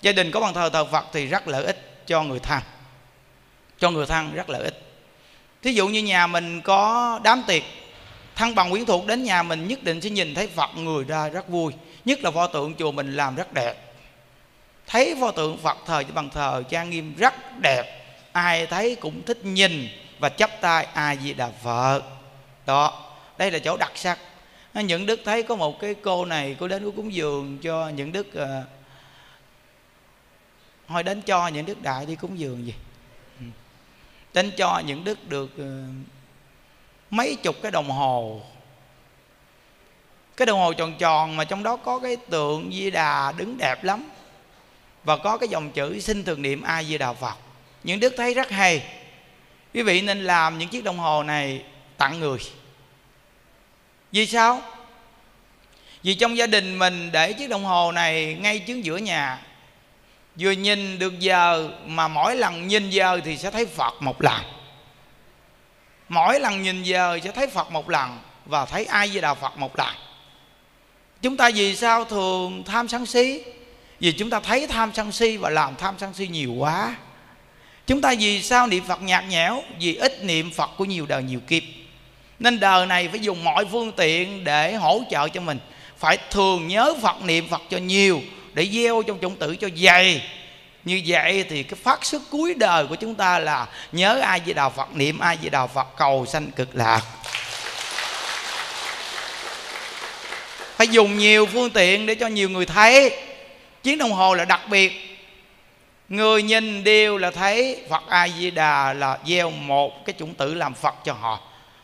Gia 0.01 0.11
đình 0.11 0.31
có 0.31 0.39
bàn 0.39 0.53
thờ 0.53 0.69
thờ 0.73 0.85
phật 0.85 1.05
thì 1.13 1.25
rất 1.25 1.47
lợi 1.47 1.65
ích 1.65 2.07
cho 2.07 2.23
người 2.23 2.39
thân 2.39 2.59
cho 3.83 3.91
người 3.91 4.05
thân 4.05 4.35
rất 4.35 4.49
lợi 4.49 4.63
ích 4.63 4.81
thí 5.61 5.71
dụ 5.73 5.87
như 5.87 6.03
nhà 6.03 6.27
mình 6.27 6.61
có 6.61 7.19
đám 7.23 7.43
tiệc 7.47 7.63
thân 8.35 8.55
bằng 8.55 8.71
quyến 8.71 8.85
thuộc 8.85 9.07
đến 9.07 9.23
nhà 9.23 9.43
mình 9.43 9.67
nhất 9.67 9.83
định 9.83 10.01
sẽ 10.01 10.09
nhìn 10.09 10.35
thấy 10.35 10.47
phật 10.47 10.69
người 10.77 11.03
ra 11.03 11.29
rất 11.29 11.49
vui 11.49 11.73
nhất 12.05 12.19
là 12.23 12.31
pho 12.31 12.47
tượng 12.47 12.75
chùa 12.75 12.91
mình 12.91 13.15
làm 13.15 13.35
rất 13.35 13.53
đẹp. 13.53 13.73
Thấy 14.87 15.15
pho 15.21 15.31
tượng 15.31 15.57
phật 15.57 15.77
thờ 15.85 16.03
cho 16.03 16.13
bằng 16.13 16.29
thờ 16.29 16.63
trang 16.69 16.89
nghiêm 16.89 17.15
rất 17.17 17.33
đẹp 17.61 17.83
ai 18.31 18.65
thấy 18.65 18.95
cũng 18.95 19.21
thích 19.25 19.45
nhìn 19.45 19.87
và 20.19 20.29
chấp 20.29 20.49
tay 20.61 20.85
ai 20.93 21.17
di 21.23 21.33
đà 21.33 21.49
phật. 21.63 22.01
Đó 22.65 23.11
đây 23.37 23.51
là 23.51 23.59
chỗ 23.59 23.77
đặc 23.77 23.91
sắc. 23.95 24.19
Những 24.73 25.05
đức 25.05 25.21
thấy 25.25 25.43
có 25.43 25.55
một 25.55 25.79
cái 25.79 25.93
cô 25.93 26.25
này 26.25 26.55
cô 26.59 26.67
đến 26.67 26.91
cúng 26.91 27.13
dường 27.13 27.57
cho 27.61 27.89
những 27.89 28.11
đức 28.11 28.33
ờ, 28.33 28.59
uh, 28.59 28.65
hồi 30.89 31.03
đến 31.03 31.21
cho 31.21 31.47
những 31.47 31.65
đức 31.65 31.81
đại 31.81 32.05
đi 32.05 32.15
cúng 32.15 32.39
dường 32.39 32.65
gì. 32.65 32.73
Tránh 34.33 34.51
cho 34.57 34.81
những 34.85 35.03
đức 35.03 35.29
được 35.29 35.57
ờ, 35.57 35.83
mấy 37.09 37.35
chục 37.35 37.55
cái 37.61 37.71
đồng 37.71 37.89
hồ. 37.89 38.41
Cái 40.37 40.45
đồng 40.45 40.59
hồ 40.59 40.73
tròn 40.73 40.93
tròn 40.99 41.35
mà 41.35 41.45
trong 41.45 41.63
đó 41.63 41.75
có 41.75 41.99
cái 41.99 42.15
tượng 42.15 42.71
di 42.73 42.91
đà 42.91 43.31
đứng 43.31 43.57
đẹp 43.57 43.83
lắm 43.83 44.09
và 45.03 45.17
có 45.17 45.37
cái 45.37 45.49
dòng 45.49 45.71
chữ 45.71 45.99
xin 45.99 46.23
thường 46.23 46.41
niệm 46.41 46.61
a 46.61 46.83
di 46.83 46.97
đà 46.97 47.13
phật. 47.13 47.35
Những 47.83 47.99
đức 47.99 48.13
thấy 48.17 48.33
rất 48.33 48.49
hay. 48.49 48.83
Quý 49.73 49.81
vị 49.81 50.01
nên 50.01 50.23
làm 50.23 50.57
những 50.57 50.69
chiếc 50.69 50.83
đồng 50.83 50.97
hồ 50.97 51.23
này 51.23 51.63
tặng 51.97 52.19
người. 52.19 52.39
Vì 54.11 54.25
sao? 54.27 54.61
Vì 56.03 56.15
trong 56.15 56.37
gia 56.37 56.47
đình 56.47 56.79
mình 56.79 57.11
để 57.11 57.33
chiếc 57.33 57.49
đồng 57.49 57.63
hồ 57.63 57.91
này 57.91 58.37
ngay 58.41 58.59
trước 58.59 58.81
giữa 58.83 58.97
nhà 58.97 59.39
vừa 60.39 60.51
nhìn 60.51 60.99
được 60.99 61.19
giờ 61.19 61.69
mà 61.85 62.07
mỗi 62.07 62.35
lần 62.35 62.67
nhìn 62.67 62.89
giờ 62.89 63.19
thì 63.25 63.37
sẽ 63.37 63.51
thấy 63.51 63.65
phật 63.65 63.93
một 63.99 64.21
lần. 64.21 64.41
Mỗi 66.09 66.39
lần 66.39 66.61
nhìn 66.61 66.83
giờ 66.83 67.19
sẽ 67.23 67.31
thấy 67.31 67.47
phật 67.47 67.71
một 67.71 67.89
lần 67.89 68.19
và 68.45 68.65
thấy 68.65 68.85
ai 68.85 69.07
với 69.07 69.21
đạo 69.21 69.35
phật 69.35 69.57
một 69.57 69.79
lần. 69.79 69.95
Chúng 71.21 71.37
ta 71.37 71.49
vì 71.55 71.75
sao 71.75 72.05
thường 72.05 72.63
tham 72.65 72.87
sân 72.87 73.05
si? 73.05 73.43
Vì 73.99 74.11
chúng 74.11 74.29
ta 74.29 74.39
thấy 74.39 74.67
tham 74.67 74.91
sân 74.93 75.11
si 75.11 75.37
và 75.37 75.49
làm 75.49 75.75
tham 75.75 75.95
sân 75.97 76.13
si 76.13 76.27
nhiều 76.27 76.53
quá. 76.53 76.95
Chúng 77.87 78.01
ta 78.01 78.13
vì 78.19 78.41
sao 78.41 78.67
niệm 78.67 78.83
phật 78.87 79.01
nhạt 79.01 79.23
nhẽo? 79.29 79.63
Vì 79.79 79.95
ít 79.95 80.23
niệm 80.23 80.51
phật 80.51 80.69
của 80.77 80.85
nhiều 80.85 81.05
đời 81.05 81.23
nhiều 81.23 81.39
kiếp. 81.47 81.63
Nên 82.39 82.59
đời 82.59 82.85
này 82.85 83.07
phải 83.07 83.19
dùng 83.19 83.43
mọi 83.43 83.65
phương 83.71 83.91
tiện 83.91 84.43
để 84.43 84.75
hỗ 84.75 85.01
trợ 85.09 85.29
cho 85.29 85.41
mình. 85.41 85.59
Phải 85.97 86.17
thường 86.29 86.67
nhớ 86.67 86.93
phật, 87.01 87.21
niệm 87.23 87.47
phật 87.47 87.61
cho 87.69 87.77
nhiều 87.77 88.21
để 88.53 88.67
gieo 88.71 89.03
trong 89.03 89.19
chủng 89.21 89.35
tử 89.35 89.55
cho 89.55 89.67
dày. 89.77 90.23
Như 90.83 91.01
vậy 91.05 91.45
thì 91.49 91.63
cái 91.63 91.79
phát 91.83 92.05
xuất 92.05 92.21
cuối 92.31 92.53
đời 92.53 92.87
của 92.87 92.95
chúng 92.95 93.15
ta 93.15 93.39
là 93.39 93.67
nhớ 93.91 94.19
ai 94.19 94.41
với 94.45 94.53
đạo 94.53 94.69
phật, 94.69 94.95
niệm 94.95 95.19
ai 95.19 95.37
với 95.41 95.49
đạo 95.49 95.67
phật, 95.67 95.87
cầu 95.97 96.25
sanh 96.25 96.51
cực 96.51 96.75
lạc. 96.75 97.01
Phải 100.75 100.87
dùng 100.87 101.17
nhiều 101.17 101.45
phương 101.45 101.69
tiện 101.69 102.05
để 102.05 102.15
cho 102.15 102.27
nhiều 102.27 102.49
người 102.49 102.65
thấy. 102.65 103.19
Chiếc 103.83 103.95
đồng 103.95 104.11
hồ 104.11 104.33
là 104.33 104.45
đặc 104.45 104.61
biệt. 104.69 105.19
Người 106.09 106.43
nhìn 106.43 106.83
đều 106.83 107.17
là 107.17 107.31
thấy 107.31 107.81
phật 107.89 108.03
a 108.09 108.27
di 108.27 108.51
đà 108.51 108.93
là 108.93 109.17
gieo 109.27 109.49
một 109.49 110.05
cái 110.05 110.15
chủng 110.19 110.33
tử 110.33 110.53
làm 110.53 110.73
phật 110.73 110.95
cho 111.05 111.13
họ. 111.13 111.39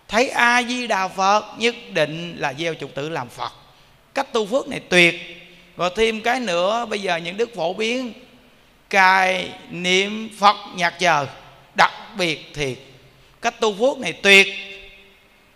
Thấy 0.08 0.30
a 0.30 0.64
di 0.64 0.88
đà 0.88 1.08
phật, 1.08 1.46
nhất 1.58 1.76
định 1.92 2.36
là 2.40 2.54
gieo 2.54 2.74
chủng 2.74 2.92
tử 2.92 3.10
làm 3.10 3.30
phật. 3.30 3.52
Cách 4.14 4.34
tu 4.34 4.46
phước 4.46 4.68
này 4.68 4.80
tuyệt 4.90 5.39
và 5.80 5.90
thêm 5.90 6.22
cái 6.22 6.40
nữa, 6.40 6.86
bây 6.90 7.02
giờ 7.02 7.18
những 7.18 7.38
đức 7.38 7.56
phổ 7.56 7.74
biến 7.74 8.14
cài 8.90 9.50
niệm 9.70 10.30
phật 10.40 10.56
nhạc 10.76 11.00
chờ, 11.00 11.28
đặc 11.76 11.92
biệt 12.18 12.52
thiệt. 12.54 12.78
Cách 13.42 13.60
tu 13.60 13.76
phước 13.76 13.98
này 13.98 14.14
tuyệt. 14.14 14.48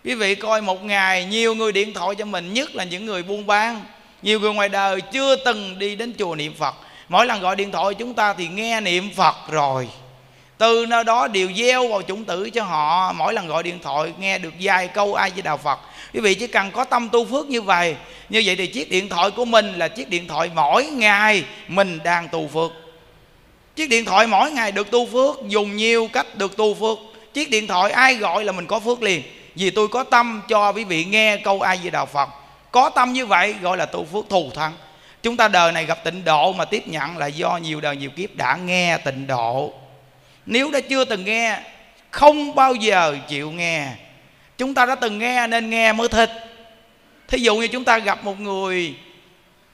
Quý 0.04 0.16
vị 0.16 0.36
coi 0.36 0.62
một 0.62 0.84
ngày 0.84 1.26
nhiều 1.26 1.56
người 1.56 1.72
điện 1.72 1.94
thoại 1.94 2.16
cho 2.16 2.26
mình, 2.26 2.54
nhất 2.54 2.76
là 2.76 2.84
những 2.84 3.06
người 3.06 3.24
buôn 3.24 3.48
bán. 3.48 3.82
Nhiều 4.22 4.40
người 4.40 4.54
ngoài 4.54 4.70
đời 4.70 5.02
chưa 5.02 5.36
từng 5.36 5.80
đi 5.80 5.96
đến 5.96 6.14
chùa 6.20 6.36
niệm 6.36 6.54
phật. 6.54 6.76
Mỗi 7.10 7.26
lần 7.26 7.42
gọi 7.42 7.56
điện 7.56 7.72
thoại 7.72 7.94
chúng 7.94 8.14
ta 8.14 8.34
thì 8.34 8.48
nghe 8.48 8.82
niệm 8.82 9.10
phật 9.16 9.36
rồi 9.52 9.88
từ 10.58 10.86
nơi 10.86 11.04
đó 11.04 11.28
đều 11.28 11.50
gieo 11.58 11.88
vào 11.88 12.02
chủng 12.02 12.26
tử 12.26 12.50
cho 12.50 12.64
họ. 12.64 13.14
Mỗi 13.14 13.34
lần 13.34 13.48
gọi 13.48 13.64
điện 13.64 13.80
thoại, 13.84 14.14
nghe 14.20 14.38
được 14.38 14.54
vài 14.60 14.88
câu 14.88 15.14
ai 15.16 15.30
với 15.30 15.42
đạo 15.42 15.58
phật. 15.58 15.80
Quý 16.14 16.20
vị 16.20 16.36
chỉ 16.36 16.48
cần 16.48 16.72
có 16.72 16.84
tâm 16.84 17.10
tu 17.10 17.26
phước 17.26 17.48
như 17.48 17.62
vậy. 17.62 17.96
Như 18.30 18.44
vậy 18.46 18.56
thì 18.56 18.68
chiếc 18.68 18.90
điện 18.90 19.10
thoại 19.10 19.32
của 19.32 19.46
mình 19.46 19.74
là 19.74 19.88
chiếc 19.88 20.10
điện 20.10 20.28
thoại 20.28 20.52
mỗi 20.56 20.86
ngày 20.86 21.44
mình 21.68 22.00
đang 22.04 22.28
tu 22.28 22.48
phước. 22.48 22.72
Chiếc 23.76 23.90
điện 23.90 24.06
thoại 24.06 24.28
mỗi 24.28 24.52
ngày 24.52 24.72
được 24.72 24.92
tu 24.92 25.06
phước, 25.06 25.36
dùng 25.48 25.76
nhiều 25.76 26.10
cách 26.14 26.38
được 26.38 26.58
tu 26.58 26.74
phước. 26.74 26.98
Chiếc 27.34 27.50
điện 27.50 27.68
thoại 27.68 27.92
ai 27.92 28.16
gọi 28.16 28.44
là 28.44 28.52
mình 28.52 28.68
có 28.68 28.80
phước 28.80 29.02
liền. 29.02 29.22
Vì 29.56 29.70
tôi 29.70 29.88
có 29.88 30.04
tâm 30.04 30.42
cho 30.50 30.72
quý 30.72 30.84
vị 30.84 31.06
nghe 31.06 31.38
câu 31.38 31.62
ai 31.62 31.80
với 31.82 31.92
đạo 31.92 32.06
phật. 32.06 32.30
Có 32.72 32.90
tâm 32.90 33.14
như 33.14 33.26
vậy 33.26 33.56
gọi 33.62 33.78
là 33.78 33.86
tu 33.86 34.06
phước 34.06 34.30
thù 34.30 34.52
thắng. 34.56 34.74
Chúng 35.24 35.38
ta 35.38 35.48
đời 35.48 35.72
này 35.72 35.86
gặp 35.86 36.04
tịnh 36.04 36.24
độ 36.26 36.54
mà 36.54 36.66
tiếp 36.66 36.88
nhận 36.88 37.18
là 37.18 37.28
do 37.28 37.58
nhiều 37.58 37.82
đời 37.82 37.96
nhiều 37.96 38.10
kiếp 38.10 38.36
đã 38.36 38.56
nghe 38.66 38.98
tịnh 38.98 39.28
độ 39.28 39.74
nếu 40.46 40.72
đã 40.72 40.80
chưa 40.80 41.06
từng 41.06 41.26
nghe, 41.26 41.60
không 42.12 42.56
bao 42.56 42.76
giờ 42.76 43.18
chịu 43.28 43.52
nghe. 43.52 43.88
Chúng 44.58 44.74
ta 44.74 44.86
đã 44.86 44.96
từng 44.96 45.18
nghe 45.18 45.48
nên 45.48 45.70
nghe 45.70 45.94
mới 45.94 46.08
thích. 46.08 46.32
Thí 47.28 47.40
dụ 47.40 47.56
như 47.56 47.68
chúng 47.68 47.84
ta 47.84 47.98
gặp 47.98 48.24
một 48.24 48.40
người 48.40 48.96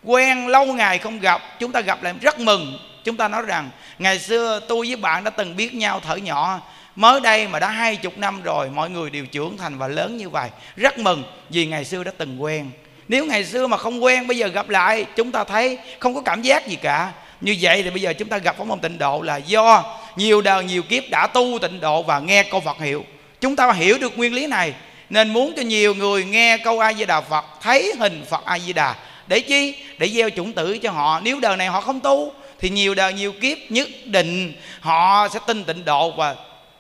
quen 0.04 0.48
lâu 0.48 0.66
ngày 0.66 0.98
không 0.98 1.20
gặp, 1.20 1.42
chúng 1.60 1.72
ta 1.72 1.82
gặp 1.82 2.04
lại 2.04 2.14
rất 2.22 2.40
mừng. 2.40 2.80
Chúng 3.04 3.18
ta 3.18 3.28
nói 3.28 3.42
rằng, 3.42 3.70
ngày 4.00 4.20
xưa 4.20 4.60
tôi 4.68 4.88
với 4.88 4.96
bạn 4.96 5.24
đã 5.24 5.30
từng 5.30 5.56
biết 5.56 5.74
nhau 5.74 6.00
thở 6.00 6.16
nhỏ. 6.16 6.62
Mới 6.96 7.22
đây 7.22 7.48
mà 7.48 7.60
đã 7.60 7.70
hai 7.70 7.96
chục 7.96 8.18
năm 8.18 8.42
rồi, 8.44 8.70
mọi 8.70 8.90
người 8.90 9.10
đều 9.10 9.26
trưởng 9.26 9.58
thành 9.58 9.78
và 9.78 9.88
lớn 9.88 10.18
như 10.18 10.30
vậy. 10.30 10.50
Rất 10.76 11.00
mừng 11.00 11.24
vì 11.50 11.66
ngày 11.66 11.86
xưa 11.86 12.04
đã 12.04 12.12
từng 12.18 12.44
quen. 12.44 12.72
Nếu 13.08 13.26
ngày 13.26 13.46
xưa 13.46 13.68
mà 13.68 13.78
không 13.78 14.04
quen, 14.04 14.28
bây 14.28 14.38
giờ 14.38 14.48
gặp 14.48 14.70
lại, 14.70 15.06
chúng 15.16 15.32
ta 15.32 15.44
thấy 15.44 15.78
không 16.00 16.16
có 16.16 16.22
cảm 16.22 16.42
giác 16.42 16.68
gì 16.68 16.76
cả 16.76 17.12
như 17.42 17.56
vậy 17.62 17.84
thì 17.84 17.90
bây 17.90 18.02
giờ 18.02 18.14
chúng 18.14 18.30
ta 18.30 18.38
gặp 18.38 18.56
phóng 18.58 18.68
môn 18.68 18.80
tịnh 18.80 18.98
độ 18.98 19.22
là 19.22 19.38
do 19.38 19.98
nhiều 20.16 20.42
đời, 20.42 20.64
nhiều 20.64 20.84
kiếp 20.84 21.04
đã 21.10 21.28
tu 21.28 21.60
tịnh 21.62 21.80
độ 21.80 22.04
và 22.04 22.20
nghe 22.20 22.44
câu 22.44 22.60
Phật 22.60 22.78
hiệu. 22.80 23.06
Chúng 23.42 23.56
ta 23.56 23.72
hiểu 23.72 23.98
được 23.98 24.18
nguyên 24.18 24.34
lý 24.34 24.48
này, 24.48 24.74
nên 25.10 25.34
muốn 25.34 25.54
cho 25.56 25.62
nhiều 25.62 25.96
người 25.96 26.26
nghe 26.26 26.58
câu 26.58 26.80
A 26.80 26.94
Di 26.94 27.06
Đà 27.06 27.22
Phật, 27.22 27.46
thấy 27.62 27.94
hình 28.00 28.26
Phật 28.30 28.46
A 28.46 28.60
Di 28.60 28.74
Đà 28.74 28.96
để 29.28 29.40
chi? 29.40 29.76
Để 29.98 30.10
gieo 30.10 30.30
chủng 30.30 30.54
tử 30.54 30.78
cho 30.78 30.92
họ. 30.92 31.20
Nếu 31.24 31.40
đời 31.40 31.58
này 31.58 31.68
họ 31.68 31.82
không 31.82 32.00
tu, 32.00 32.34
thì 32.60 32.70
nhiều 32.70 32.96
đời, 32.96 33.14
nhiều 33.14 33.32
kiếp 33.32 33.58
nhất 33.70 33.88
định 34.06 34.54
họ 34.80 35.28
sẽ 35.34 35.40
tin 35.48 35.64
tịnh 35.64 35.86
độ 35.86 36.12
và 36.12 36.36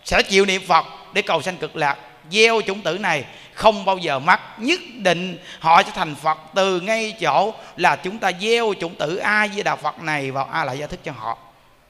sẽ 0.06 0.22
chịu 0.22 0.45
niệm 0.45 0.62
Phật 0.67 0.86
để 1.13 1.22
cầu 1.22 1.41
sanh 1.41 1.58
cực 1.58 1.76
lạc 1.76 1.98
gieo 2.32 2.62
chủng 2.68 2.82
tử 2.82 2.98
này, 2.98 3.26
không 3.54 3.86
bao 3.86 3.98
giờ 3.98 4.20
mất 4.20 4.39
nhất 4.58 4.80
định 4.94 5.38
họ 5.60 5.84
sẽ 5.84 5.92
thành 5.96 6.15
phật 6.15 6.38
từ 6.56 6.82
ngay 6.82 7.15
chỗ 7.20 7.54
là 7.78 7.96
chúng 7.96 8.18
ta 8.18 8.32
gieo 8.42 8.74
chủng 8.80 8.96
tử 8.96 9.15
a 9.15 9.48
di 9.48 9.63
đà 9.63 9.76
phật 9.76 10.00
này 10.00 10.32
vào 10.32 10.46
a 10.46 10.63
lại 10.63 10.78
gia 10.78 10.88
thức 10.88 11.00
cho 11.04 11.12
họ. 11.12 11.38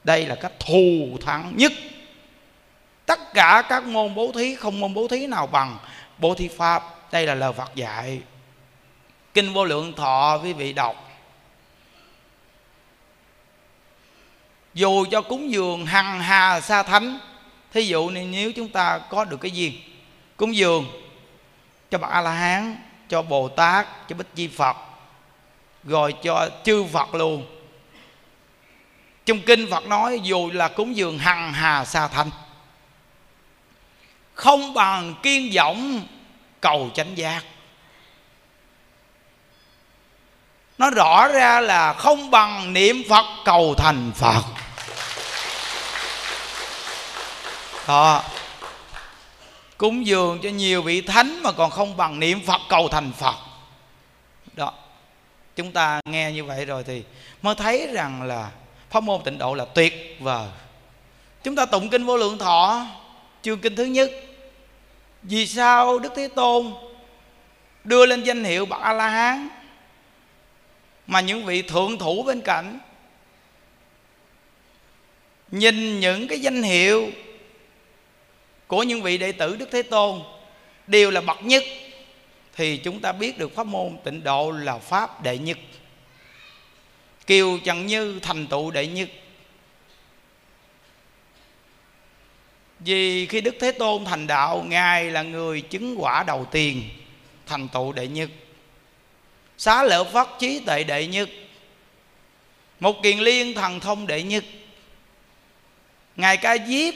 Đây 0.04 0.26
là 0.26 0.34
cách 0.34 0.52
thù 0.58 1.18
thắng 1.26 1.52
nhất. 1.56 1.72
Tất 3.06 3.34
cả 3.34 3.62
các 3.68 3.84
môn 3.84 4.14
bố 4.14 4.32
thí, 4.34 4.54
không 4.54 4.80
môn 4.80 4.94
bố 4.94 5.08
thí 5.08 5.26
nào 5.26 5.46
bằng 5.46 5.78
bố 6.18 6.34
thí 6.34 6.48
pháp. 6.48 6.82
Đây 7.12 7.26
là 7.26 7.34
lời 7.34 7.52
phật 7.52 7.74
dạy. 7.74 8.20
Kinh 9.34 9.52
vô 9.52 9.64
lượng 9.64 9.92
thọ 9.92 10.40
quý 10.42 10.52
vị 10.52 10.72
đọc. 10.72 11.06
Dù 14.74 15.04
cho 15.10 15.22
cúng 15.22 15.52
dường 15.52 15.86
hằng 15.86 16.20
hà 16.20 16.60
sa 16.60 16.82
thánh, 16.82 17.18
thí 17.72 17.82
dụ 17.82 18.10
này, 18.10 18.24
nếu 18.24 18.52
chúng 18.52 18.68
ta 18.68 18.98
có 18.98 19.24
được 19.24 19.40
cái 19.40 19.50
gì? 19.50 19.80
Cúng 20.40 20.56
dường 20.56 20.86
cho 21.90 21.98
bậc 21.98 22.10
a 22.10 22.20
la 22.20 22.30
hán 22.30 22.76
cho 23.08 23.22
bồ 23.22 23.48
tát 23.48 24.08
cho 24.08 24.16
bích 24.16 24.34
chi 24.34 24.48
phật, 24.48 24.76
rồi 25.84 26.14
cho 26.22 26.48
chư 26.64 26.84
phật 26.92 27.14
luôn. 27.14 27.46
Trong 29.26 29.40
kinh 29.46 29.70
phật 29.70 29.86
nói, 29.86 30.20
dù 30.22 30.50
là 30.52 30.68
cúng 30.68 30.96
dường 30.96 31.18
hằng 31.18 31.52
hà 31.52 31.84
sa 31.84 32.08
thanh, 32.08 32.30
không 34.34 34.74
bằng 34.74 35.14
kiên 35.22 35.50
võng 35.56 36.06
cầu 36.60 36.90
chánh 36.94 37.18
giác. 37.18 37.42
Nó 40.78 40.90
rõ 40.90 41.28
ra 41.28 41.60
là 41.60 41.92
không 41.92 42.30
bằng 42.30 42.72
niệm 42.72 43.02
phật 43.08 43.26
cầu 43.44 43.74
thành 43.78 44.12
phật. 44.14 44.42
Đó 47.88 48.22
cúng 49.80 50.06
dường 50.06 50.38
cho 50.42 50.48
nhiều 50.48 50.82
vị 50.82 51.00
thánh 51.00 51.42
mà 51.42 51.52
còn 51.52 51.70
không 51.70 51.96
bằng 51.96 52.20
niệm 52.20 52.40
phật 52.46 52.60
cầu 52.68 52.88
thành 52.88 53.12
phật. 53.12 53.34
Đó, 54.56 54.72
chúng 55.56 55.72
ta 55.72 56.00
nghe 56.04 56.32
như 56.32 56.44
vậy 56.44 56.64
rồi 56.64 56.84
thì 56.84 57.02
mới 57.42 57.54
thấy 57.54 57.88
rằng 57.92 58.22
là 58.22 58.50
pháp 58.90 59.02
môn 59.02 59.20
tịnh 59.24 59.38
độ 59.38 59.54
là 59.54 59.64
tuyệt 59.64 60.16
vời. 60.20 60.48
Chúng 61.42 61.56
ta 61.56 61.66
tụng 61.66 61.88
kinh 61.88 62.04
vô 62.04 62.16
lượng 62.16 62.38
thọ, 62.38 62.86
chương 63.42 63.58
kinh 63.58 63.76
thứ 63.76 63.84
nhất. 63.84 64.10
Vì 65.22 65.46
sao 65.46 65.98
đức 65.98 66.12
thế 66.16 66.28
tôn 66.28 66.72
đưa 67.84 68.06
lên 68.06 68.22
danh 68.22 68.44
hiệu 68.44 68.66
bậc 68.66 68.80
a 68.80 68.92
la 68.92 69.08
hán 69.08 69.48
mà 71.06 71.20
những 71.20 71.44
vị 71.44 71.62
thượng 71.62 71.98
thủ 71.98 72.22
bên 72.22 72.40
cạnh 72.40 72.78
nhìn 75.50 76.00
những 76.00 76.28
cái 76.28 76.40
danh 76.40 76.62
hiệu 76.62 77.10
của 78.70 78.82
những 78.82 79.02
vị 79.02 79.18
đệ 79.18 79.32
tử 79.32 79.56
Đức 79.56 79.68
Thế 79.72 79.82
Tôn 79.82 80.22
đều 80.86 81.10
là 81.10 81.20
bậc 81.20 81.42
nhất, 81.42 81.64
thì 82.56 82.76
chúng 82.76 83.00
ta 83.00 83.12
biết 83.12 83.38
được 83.38 83.54
pháp 83.54 83.66
môn 83.66 83.96
tịnh 84.04 84.24
độ 84.24 84.50
là 84.50 84.78
pháp 84.78 85.22
đệ 85.22 85.38
nhất. 85.38 85.58
Kiều 87.26 87.58
chẳng 87.64 87.86
như 87.86 88.20
thành 88.22 88.46
tựu 88.46 88.70
đệ 88.70 88.86
nhất. 88.86 89.08
Vì 92.78 93.26
khi 93.26 93.40
đức 93.40 93.54
thế 93.60 93.72
tôn 93.72 94.04
thành 94.04 94.26
đạo, 94.26 94.64
ngài 94.68 95.10
là 95.10 95.22
người 95.22 95.60
chứng 95.60 95.94
quả 95.98 96.22
đầu 96.26 96.44
tiên 96.50 96.82
thành 97.46 97.68
tựu 97.68 97.92
đệ 97.92 98.06
nhất. 98.06 98.30
Xá 99.58 99.82
lợi 99.82 100.04
phát 100.12 100.28
trí 100.38 100.60
tệ 100.66 100.84
đệ 100.84 101.06
nhất. 101.06 101.28
Một 102.80 103.02
kiền 103.02 103.18
liên 103.18 103.54
thần 103.54 103.80
thông 103.80 104.06
đệ 104.06 104.22
nhất. 104.22 104.44
Ngài 106.16 106.36
ca 106.36 106.56
diếp 106.66 106.94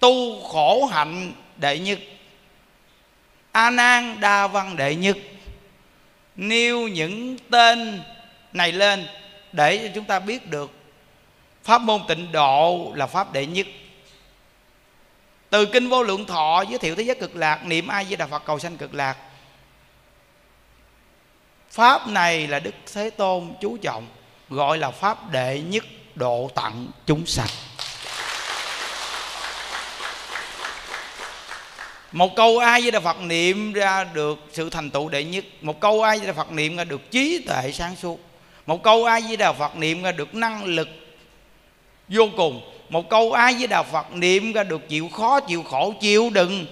tu 0.00 0.42
khổ 0.42 0.86
hạnh 0.86 1.32
đệ 1.56 1.78
nhất. 1.78 1.98
A 3.52 3.70
nan 3.70 4.20
đa 4.20 4.46
văn 4.46 4.76
đệ 4.76 4.94
nhất. 4.94 5.16
Nêu 6.36 6.88
những 6.88 7.36
tên 7.50 8.02
này 8.52 8.72
lên 8.72 9.06
để 9.52 9.78
cho 9.78 9.92
chúng 9.94 10.04
ta 10.04 10.18
biết 10.18 10.50
được 10.50 10.70
pháp 11.64 11.80
môn 11.80 12.00
tịnh 12.08 12.32
độ 12.32 12.92
là 12.94 13.06
pháp 13.06 13.32
đệ 13.32 13.46
nhất. 13.46 13.66
Từ 15.50 15.66
kinh 15.66 15.88
vô 15.88 16.02
lượng 16.02 16.26
thọ 16.26 16.64
giới 16.68 16.78
thiệu 16.78 16.94
thế 16.94 17.02
giới 17.02 17.16
cực 17.16 17.36
lạc, 17.36 17.66
niệm 17.66 17.86
ai 17.86 18.04
với 18.04 18.16
đà 18.16 18.26
phật 18.26 18.42
cầu 18.44 18.58
sanh 18.58 18.76
cực 18.76 18.94
lạc. 18.94 19.16
Pháp 21.70 22.08
này 22.08 22.46
là 22.46 22.58
đức 22.58 22.74
thế 22.94 23.10
tôn 23.10 23.54
chú 23.60 23.76
trọng, 23.76 24.06
gọi 24.48 24.78
là 24.78 24.90
pháp 24.90 25.30
đệ 25.30 25.60
nhất 25.60 25.84
độ 26.14 26.50
tặng 26.54 26.86
chúng 27.06 27.26
sanh. 27.26 27.48
Một 32.12 32.36
câu 32.36 32.58
ai 32.58 32.80
với 32.80 32.90
Đà 32.90 33.00
Phật 33.00 33.20
niệm 33.20 33.72
ra 33.72 34.04
được 34.04 34.38
sự 34.52 34.70
thành 34.70 34.90
tựu 34.90 35.08
đệ 35.08 35.24
nhất? 35.24 35.44
Một 35.60 35.80
câu 35.80 36.02
ai 36.02 36.18
với 36.18 36.26
Đà 36.26 36.32
Phật 36.32 36.52
niệm 36.52 36.76
ra 36.76 36.84
được 36.84 37.10
trí 37.10 37.38
tuệ 37.46 37.72
sáng 37.72 37.96
suốt? 37.96 38.20
Một 38.66 38.82
câu 38.82 39.04
ai 39.04 39.20
với 39.20 39.36
Đà 39.36 39.52
Phật 39.52 39.76
niệm 39.76 40.02
ra 40.02 40.12
được 40.12 40.34
năng 40.34 40.64
lực 40.64 40.88
vô 42.08 42.28
cùng? 42.36 42.60
Một 42.88 43.10
câu 43.10 43.32
ai 43.32 43.54
với 43.54 43.66
Đà 43.66 43.82
Phật 43.82 44.12
niệm 44.12 44.52
ra 44.52 44.62
được 44.62 44.88
chịu 44.88 45.08
khó, 45.08 45.40
chịu 45.40 45.62
khổ, 45.62 45.94
chịu 46.00 46.30
đựng 46.30 46.66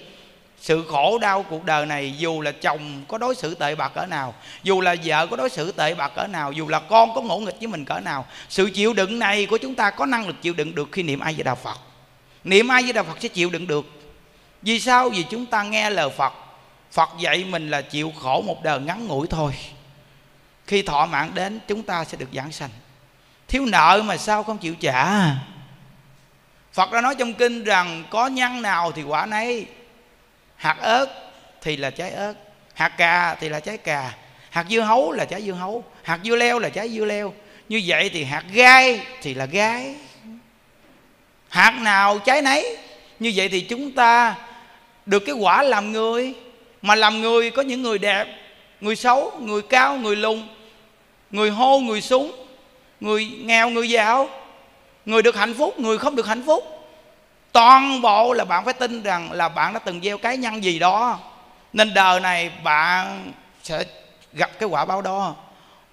sự 0.60 0.84
khổ 0.88 1.18
đau 1.18 1.42
cuộc 1.42 1.64
đời 1.64 1.86
này? 1.86 2.14
Dù 2.18 2.40
là 2.40 2.52
chồng 2.52 3.04
có 3.08 3.18
đối 3.18 3.34
xử 3.34 3.54
tệ 3.54 3.74
bạc 3.74 3.88
cỡ 3.94 4.06
nào, 4.06 4.34
dù 4.62 4.80
là 4.80 4.96
vợ 5.04 5.26
có 5.26 5.36
đối 5.36 5.50
xử 5.50 5.72
tệ 5.72 5.94
bạc 5.94 6.12
cỡ 6.16 6.26
nào, 6.26 6.52
dù 6.52 6.68
là 6.68 6.80
con 6.80 7.14
có 7.14 7.20
ngỗ 7.20 7.38
nghịch 7.38 7.58
với 7.58 7.66
mình 7.66 7.84
cỡ 7.84 8.00
nào, 8.00 8.26
sự 8.48 8.70
chịu 8.74 8.92
đựng 8.92 9.18
này 9.18 9.46
của 9.46 9.58
chúng 9.58 9.74
ta 9.74 9.90
có 9.90 10.06
năng 10.06 10.26
lực 10.26 10.42
chịu 10.42 10.54
đựng 10.54 10.74
được 10.74 10.88
khi 10.92 11.02
niệm 11.02 11.20
ai 11.20 11.34
với 11.34 11.44
đạo 11.44 11.58
phật? 11.62 11.78
Niệm 12.44 12.68
ai 12.68 12.82
với 12.82 12.92
đạo 12.92 13.04
phật 13.04 13.16
sẽ 13.20 13.28
chịu 13.28 13.50
đựng 13.50 13.66
được 13.66 13.97
vì 14.62 14.80
sao? 14.80 15.08
Vì 15.08 15.22
chúng 15.22 15.46
ta 15.46 15.62
nghe 15.62 15.90
lời 15.90 16.10
phật. 16.16 16.32
Phật 16.92 17.08
dạy 17.18 17.44
mình 17.44 17.70
là 17.70 17.82
chịu 17.82 18.12
khổ 18.20 18.42
một 18.46 18.62
đời 18.62 18.80
ngắn 18.80 19.06
ngủi 19.06 19.26
thôi. 19.26 19.54
Khi 20.66 20.82
thọ 20.82 21.06
mạng 21.06 21.30
đến, 21.34 21.60
chúng 21.68 21.82
ta 21.82 22.04
sẽ 22.04 22.18
được 22.18 22.28
giảng 22.32 22.52
sanh. 22.52 22.70
Thiếu 23.48 23.66
nợ 23.66 24.02
mà 24.04 24.16
sao 24.16 24.42
không 24.42 24.58
chịu 24.58 24.74
trả? 24.74 25.06
Phật 26.72 26.92
đã 26.92 27.00
nói 27.00 27.14
trong 27.18 27.34
kinh 27.34 27.64
rằng, 27.64 28.04
có 28.10 28.26
nhân 28.26 28.62
nào 28.62 28.92
thì 28.92 29.02
quả 29.02 29.26
nấy. 29.26 29.66
Hạt 30.56 30.76
ớt 30.80 31.06
thì 31.62 31.76
là 31.76 31.90
trái 31.90 32.10
ớt. 32.10 32.34
Hạt 32.74 32.88
cà 32.88 33.36
thì 33.40 33.48
là 33.48 33.60
trái 33.60 33.76
cà. 33.76 34.12
Hạt 34.50 34.66
dưa 34.70 34.80
hấu 34.80 35.12
là 35.12 35.24
trái 35.24 35.42
dưa 35.42 35.52
hấu. 35.52 35.84
Hạt 36.02 36.18
dưa 36.24 36.36
leo 36.36 36.58
là 36.58 36.68
trái 36.68 36.88
dưa 36.88 37.04
leo. 37.04 37.34
Như 37.68 37.82
vậy 37.86 38.10
thì 38.12 38.24
hạt 38.24 38.44
gai 38.52 39.00
thì 39.22 39.34
là 39.34 39.46
gai. 39.46 39.94
Hạt 41.48 41.70
nào 41.70 42.18
trái 42.18 42.42
nấy. 42.42 42.76
Như 43.18 43.32
vậy 43.34 43.48
thì 43.48 43.60
chúng 43.60 43.92
ta 43.92 44.34
được 45.08 45.20
cái 45.20 45.34
quả 45.34 45.62
làm 45.62 45.92
người, 45.92 46.34
mà 46.82 46.94
làm 46.94 47.20
người 47.20 47.50
có 47.50 47.62
những 47.62 47.82
người 47.82 47.98
đẹp, 47.98 48.26
người 48.80 48.96
xấu, 48.96 49.32
người 49.40 49.62
cao, 49.62 49.96
người 49.96 50.16
lùn, 50.16 50.42
người 51.30 51.50
hô, 51.50 51.78
người 51.78 52.00
súng, 52.00 52.32
người 53.00 53.26
nghèo, 53.26 53.70
người 53.70 53.90
giàu. 53.90 54.28
Người 55.06 55.22
được 55.22 55.36
hạnh 55.36 55.54
phúc, 55.54 55.80
người 55.80 55.98
không 55.98 56.16
được 56.16 56.26
hạnh 56.26 56.42
phúc. 56.46 56.64
Toàn 57.52 58.02
bộ 58.02 58.32
là 58.32 58.44
bạn 58.44 58.64
phải 58.64 58.74
tin 58.74 59.02
rằng 59.02 59.32
là 59.32 59.48
bạn 59.48 59.72
đã 59.72 59.78
từng 59.78 60.00
gieo 60.02 60.18
cái 60.18 60.36
nhân 60.36 60.64
gì 60.64 60.78
đó. 60.78 61.18
Nên 61.72 61.94
đời 61.94 62.20
này 62.20 62.50
bạn 62.64 63.32
sẽ 63.62 63.84
gặp 64.32 64.50
cái 64.58 64.68
quả 64.68 64.84
báo 64.84 65.02
đó. 65.02 65.34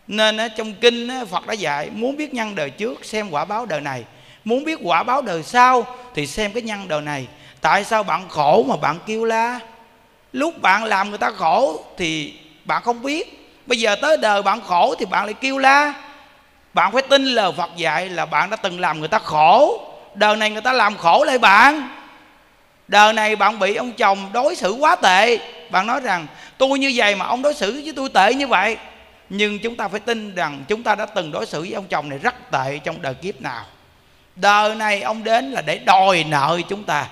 Nên 0.08 0.38
trong 0.58 0.74
kinh 0.74 1.10
phật 1.30 1.48
đã 1.48 1.54
dạy, 1.54 1.90
muốn 1.94 2.18
biết 2.18 2.34
nhân 2.34 2.56
đời 2.56 2.70
trước, 2.70 3.06
xem 3.06 3.30
quả 3.30 3.46
báo 3.46 3.66
đời 3.66 3.82
này. 3.82 4.04
Muốn 4.46 4.64
biết 4.64 4.80
quả 4.84 5.04
báo 5.04 5.22
đời 5.22 5.44
sau, 5.44 5.86
thì 6.16 6.28
xem 6.28 6.52
cái 6.54 6.64
nhân 6.64 6.88
đời 6.88 7.02
này 7.02 7.28
tại 7.66 7.84
sao 7.84 8.04
bạn 8.04 8.30
khổ 8.30 8.66
mà 8.68 8.76
bạn 8.76 9.00
kêu 9.06 9.26
la? 9.26 9.60
Lúc 10.34 10.62
bạn 10.62 10.84
làm 10.84 11.10
người 11.10 11.18
ta 11.18 11.32
khổ 11.32 11.84
thì 11.98 12.34
bạn 12.66 12.84
không 12.84 13.02
biết. 13.02 13.50
Bây 13.66 13.80
giờ 13.80 13.96
tới 13.96 14.18
đời 14.18 14.42
bạn 14.42 14.62
khổ 14.62 14.96
thì 15.00 15.06
bạn 15.06 15.26
lại 15.26 15.34
kêu 15.34 15.58
la. 15.58 15.94
Bạn 16.74 16.92
phải 16.92 17.02
tin 17.02 17.26
lời 17.26 17.52
phật 17.58 17.70
dạy 17.76 18.10
là 18.10 18.26
bạn 18.26 18.50
đã 18.50 18.56
từng 18.56 18.80
làm 18.80 19.00
người 19.00 19.08
ta 19.08 19.20
khổ. 19.20 19.82
Đời 20.16 20.36
này 20.36 20.50
người 20.50 20.62
ta 20.62 20.74
làm 20.74 20.98
khổ 20.98 21.24
lại 21.24 21.38
bạn. 21.38 21.90
Đời 22.88 23.14
này 23.14 23.36
bạn 23.36 23.60
bị 23.60 23.76
ông 23.76 23.92
chồng 23.92 24.30
đối 24.34 24.56
xử 24.56 24.72
quá 24.72 24.96
tệ. 24.96 25.40
Bạn 25.72 25.88
nói 25.88 26.00
rằng, 26.00 26.28
tôi 26.58 26.80
như 26.80 26.92
vậy 26.96 27.16
mà 27.16 27.26
ông 27.26 27.42
đối 27.42 27.54
xử 27.54 27.82
với 27.84 27.94
tôi 27.96 28.10
tệ 28.10 28.34
như 28.34 28.48
vậy. 28.48 28.78
Nhưng 29.30 29.60
chúng 29.60 29.76
ta 29.76 29.88
phải 29.88 30.00
tin 30.00 30.36
rằng 30.36 30.64
chúng 30.68 30.84
ta 30.84 30.96
đã 30.96 31.06
từng 31.06 31.32
đối 31.32 31.46
xử 31.46 31.62
với 31.62 31.74
ông 31.74 31.88
chồng 31.88 32.10
này 32.10 32.20
rất 32.20 32.52
tệ 32.52 32.80
trong 32.84 33.02
đời 33.02 33.14
kiếp 33.14 33.42
nào. 33.42 33.66
Đời 34.36 34.76
này 34.76 35.02
ông 35.02 35.24
đến 35.24 35.52
là 35.52 35.62
để 35.62 35.78
đòi 35.78 36.26
nợ 36.30 36.60
chúng 36.70 36.84
ta 36.84 37.08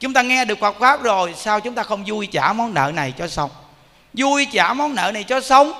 chúng 0.00 0.12
ta 0.12 0.22
nghe 0.22 0.44
được 0.44 0.60
Phật 0.60 0.76
pháp 0.80 1.02
rồi, 1.02 1.34
sao 1.36 1.60
chúng 1.60 1.74
ta 1.74 1.82
không 1.82 2.04
vui 2.06 2.26
trả 2.26 2.52
món 2.52 2.74
nợ 2.74 2.92
này 2.94 3.12
cho 3.18 3.28
xong? 3.28 3.50
Vui 4.12 4.46
trả 4.52 4.72
món 4.72 4.94
nợ 4.94 5.10
này 5.14 5.24
cho 5.24 5.40
xong, 5.40 5.72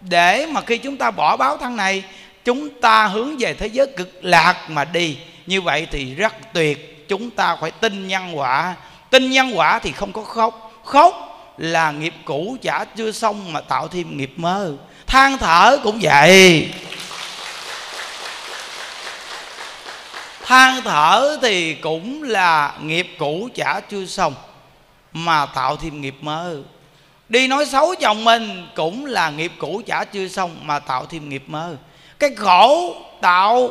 để 0.00 0.46
mà 0.46 0.60
khi 0.60 0.78
chúng 0.78 0.96
ta 0.96 1.10
bỏ 1.10 1.36
báo 1.36 1.56
thân 1.56 1.76
này, 1.76 2.04
chúng 2.44 2.80
ta 2.80 3.06
hướng 3.06 3.36
về 3.38 3.54
thế 3.54 3.66
giới 3.66 3.86
cực 3.96 4.24
lạc 4.24 4.56
mà 4.68 4.84
đi. 4.84 5.16
Như 5.46 5.60
vậy 5.60 5.86
thì 5.90 6.14
rất 6.14 6.34
tuyệt, 6.52 7.08
chúng 7.08 7.30
ta 7.30 7.56
phải 7.60 7.70
tin 7.70 8.08
nhân 8.08 8.38
quả. 8.38 8.74
Tin 9.10 9.30
nhân 9.30 9.58
quả 9.58 9.78
thì 9.78 9.92
không 9.92 10.12
có 10.12 10.22
khóc. 10.22 10.82
Khóc 10.84 11.30
là 11.58 11.90
nghiệp 11.90 12.14
cũ 12.24 12.56
chả 12.62 12.84
chưa 12.84 13.12
xong 13.12 13.52
mà 13.52 13.60
tạo 13.60 13.88
thêm 13.88 14.16
nghiệp 14.16 14.32
mơ 14.36 14.72
than 15.06 15.38
thở 15.38 15.78
cũng 15.82 15.98
vậy. 16.02 16.68
Than 20.54 20.82
thở 20.84 21.38
thì 21.42 21.74
cũng 21.74 22.22
là 22.22 22.74
nghiệp 22.82 23.08
cũ 23.18 23.48
chả 23.54 23.80
chưa 23.90 24.06
xong, 24.06 24.34
mà 25.12 25.46
tạo 25.46 25.76
thêm 25.76 26.00
nghiệp 26.00 26.14
mới 26.20 26.56
đi 27.28 27.48
nói 27.48 27.66
xấu 27.66 27.94
chồng 28.00 28.24
mình 28.24 28.66
cũng 28.74 29.06
là 29.06 29.30
nghiệp 29.30 29.52
cũ 29.58 29.82
chả 29.86 30.04
chưa 30.04 30.28
xong, 30.28 30.56
mà 30.62 30.78
tạo 30.78 31.06
thêm 31.06 31.28
nghiệp 31.28 31.42
mơ. 31.46 31.76
Cái 32.18 32.30
khổ 32.36 32.96
tạo 33.20 33.70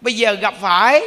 bây 0.00 0.14
giờ 0.14 0.32
gặp 0.32 0.54
phải, 0.60 1.02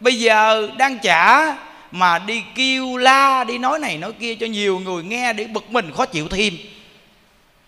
bây 0.00 0.18
giờ 0.18 0.68
đang 0.78 0.98
trả, 0.98 1.56
mà 1.90 2.18
đi 2.18 2.42
kêu 2.54 2.96
la, 2.96 3.44
đi 3.44 3.58
nói 3.58 3.78
này 3.78 3.98
nói 3.98 4.12
kia 4.12 4.34
cho 4.34 4.46
nhiều 4.46 4.78
người 4.78 5.02
nghe 5.02 5.32
để 5.32 5.44
bực 5.44 5.70
mình 5.70 5.92
khó 5.96 6.06
chịu 6.06 6.28
thêm. 6.28 6.56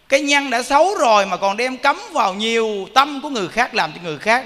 Cái 0.08 0.20
nhân 0.20 0.50
đã 0.50 0.62
xấu 0.62 0.94
rồi 0.94 1.26
mà 1.26 1.36
còn 1.36 1.56
đem 1.56 1.76
cấm 1.76 1.96
vào 2.12 2.34
nhiều 2.34 2.88
tâm 2.94 3.20
của 3.22 3.28
người 3.28 3.48
khác, 3.48 3.74
làm 3.74 3.92
cho 3.92 4.00
người 4.04 4.18
khác 4.18 4.44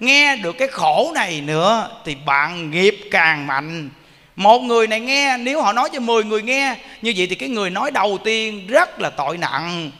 nghe 0.00 0.36
được 0.36 0.58
cái 0.58 0.68
khổ 0.68 1.12
này 1.14 1.40
nữa 1.40 1.90
thì 2.04 2.14
bạn 2.26 2.70
nghiệp 2.70 2.96
càng 3.10 3.46
mạnh. 3.46 3.90
Một 4.36 4.58
người 4.58 4.86
này 4.86 5.00
nghe, 5.00 5.36
nếu 5.36 5.62
họ 5.62 5.72
nói 5.72 5.88
cho 5.92 6.00
10 6.00 6.24
người 6.24 6.42
nghe, 6.42 6.76
như 7.02 7.12
vậy 7.16 7.26
thì 7.26 7.34
cái 7.34 7.48
người 7.48 7.70
nói 7.70 7.90
đầu 7.90 8.18
tiên 8.24 8.66
rất 8.66 9.00
là 9.00 9.10
tội 9.10 9.38
nặng. 9.38 9.90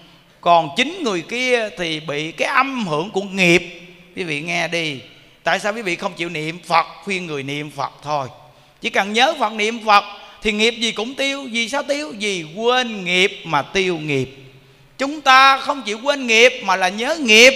Còn 0.41 0.69
chín 0.77 1.01
người 1.03 1.23
kia 1.23 1.69
thì 1.79 2.01
bị 2.01 2.33
cái 2.33 2.49
âm 2.49 2.87
hưởng 2.87 3.11
của 3.11 3.23
nghiệp. 3.23 3.81
Quý 4.17 4.23
vị 4.23 4.41
nghe 4.41 4.69
đi. 4.69 5.01
Tại 5.43 5.59
sao 5.61 5.73
quý 5.73 5.83
vị 5.83 5.97
không 5.97 6.13
chịu 6.13 6.29
niệm 6.29 6.59
phật, 6.67 6.87
khuyên 7.05 7.27
người 7.27 7.43
niệm 7.43 7.71
phật 7.71 7.93
thôi? 8.03 8.29
Chỉ 8.81 8.91
cần 8.91 9.13
nhớ 9.13 9.35
phật, 9.39 9.53
niệm 9.53 9.87
phật 9.87 10.05
thì 10.43 10.53
nghiệp 10.53 10.71
gì 10.71 10.93
cũng 10.93 11.15
tiêu. 11.15 11.49
Vì 11.51 11.69
sao 11.69 11.83
tiêu? 11.83 12.13
Vì 12.19 12.45
quên 12.57 13.05
nghiệp 13.05 13.41
mà 13.45 13.63
tiêu 13.63 13.99
nghiệp. 13.99 14.29
Chúng 14.99 15.21
ta 15.21 15.59
không 15.59 15.83
chịu 15.83 15.99
quên 16.03 16.27
nghiệp 16.27 16.53
mà 16.65 16.77
là 16.77 16.89
nhớ 16.89 17.17
nghiệp 17.21 17.55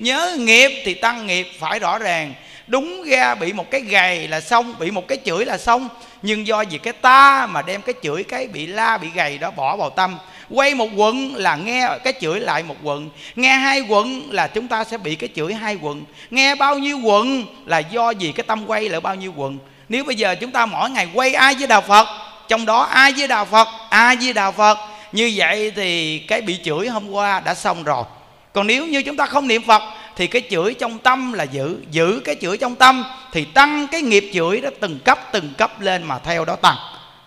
nhớ 0.00 0.36
nghiệp 0.38 0.82
thì 0.84 0.94
tăng 0.94 1.26
nghiệp, 1.26 1.46
phải 1.58 1.78
rõ 1.78 1.98
ràng. 1.98 2.34
Đúng 2.66 3.02
ra 3.02 3.34
bị 3.34 3.52
một 3.52 3.70
cái 3.70 3.80
gầy 3.80 4.28
là 4.28 4.40
xong, 4.40 4.74
bị 4.78 4.90
một 4.90 5.08
cái 5.08 5.18
chửi 5.24 5.44
là 5.44 5.58
xong. 5.58 5.88
Nhưng 6.22 6.46
do 6.46 6.64
vì 6.70 6.78
cái 6.78 6.92
ta 6.92 7.46
mà 7.50 7.62
đem 7.62 7.82
cái 7.82 7.94
chửi 8.02 8.24
cái 8.24 8.46
bị 8.46 8.66
la, 8.66 8.98
bị 8.98 9.08
gầy 9.14 9.38
đó 9.38 9.50
bỏ 9.50 9.76
vào 9.76 9.90
tâm. 9.90 10.18
Quay 10.50 10.74
một 10.74 10.88
quận 10.96 11.34
là 11.34 11.56
nghe 11.56 11.88
cái 12.04 12.12
chửi 12.20 12.40
lại 12.40 12.62
một 12.62 12.76
quận. 12.82 13.10
Nghe 13.36 13.52
hai 13.52 13.80
quận 13.80 14.28
là 14.30 14.46
chúng 14.46 14.68
ta 14.68 14.84
sẽ 14.84 14.98
bị 14.98 15.14
cái 15.14 15.28
chửi 15.36 15.54
hai 15.54 15.78
quận. 15.82 16.04
Nghe 16.30 16.54
bao 16.54 16.78
nhiêu 16.78 16.98
quận 16.98 17.46
là 17.66 17.78
do 17.78 18.10
gì 18.10 18.32
cái 18.32 18.44
tâm 18.46 18.66
quay 18.66 18.88
lại 18.88 19.00
bao 19.00 19.14
nhiêu 19.14 19.32
quận. 19.36 19.58
Nếu 19.88 20.04
bây 20.04 20.14
giờ 20.14 20.34
chúng 20.40 20.50
ta 20.50 20.66
mỗi 20.66 20.90
ngày 20.90 21.08
quay 21.14 21.34
ai 21.34 21.54
với 21.54 21.66
đạo 21.66 21.80
phật, 21.80 22.06
trong 22.48 22.66
đó 22.66 22.82
ai 22.82 23.12
với 23.16 23.28
đạo 23.28 23.44
phật 23.44 23.68
ai 23.90 24.16
với 24.16 24.32
đạo 24.32 24.52
phật, 24.52 24.78
như 25.12 25.32
vậy 25.34 25.72
thì 25.76 26.18
cái 26.18 26.40
bị 26.40 26.58
chửi 26.64 26.88
hôm 26.88 27.10
qua 27.10 27.40
đã 27.40 27.54
xong 27.54 27.84
rồi 27.84 28.04
còn 28.52 28.66
nếu 28.66 28.86
như 28.86 29.02
chúng 29.02 29.16
ta 29.16 29.26
không 29.26 29.48
niệm 29.48 29.62
phật, 29.62 29.82
thì 30.16 30.26
cái 30.26 30.42
chửi 30.50 30.74
trong 30.74 30.98
tâm 30.98 31.32
là 31.32 31.44
giữ. 31.44 31.76
Giữ 31.90 32.20
cái 32.24 32.36
chửi 32.40 32.56
trong 32.56 32.74
tâm, 32.74 33.04
thì 33.32 33.44
tăng 33.44 33.86
cái 33.86 34.02
nghiệp 34.02 34.30
chửi 34.34 34.60
đó 34.60 34.70
từng 34.80 34.98
cấp 34.98 35.18
từng 35.32 35.54
cấp 35.58 35.80
lên 35.80 36.02
mà 36.02 36.18
theo 36.18 36.44
đó 36.44 36.56
tăng. 36.56 36.76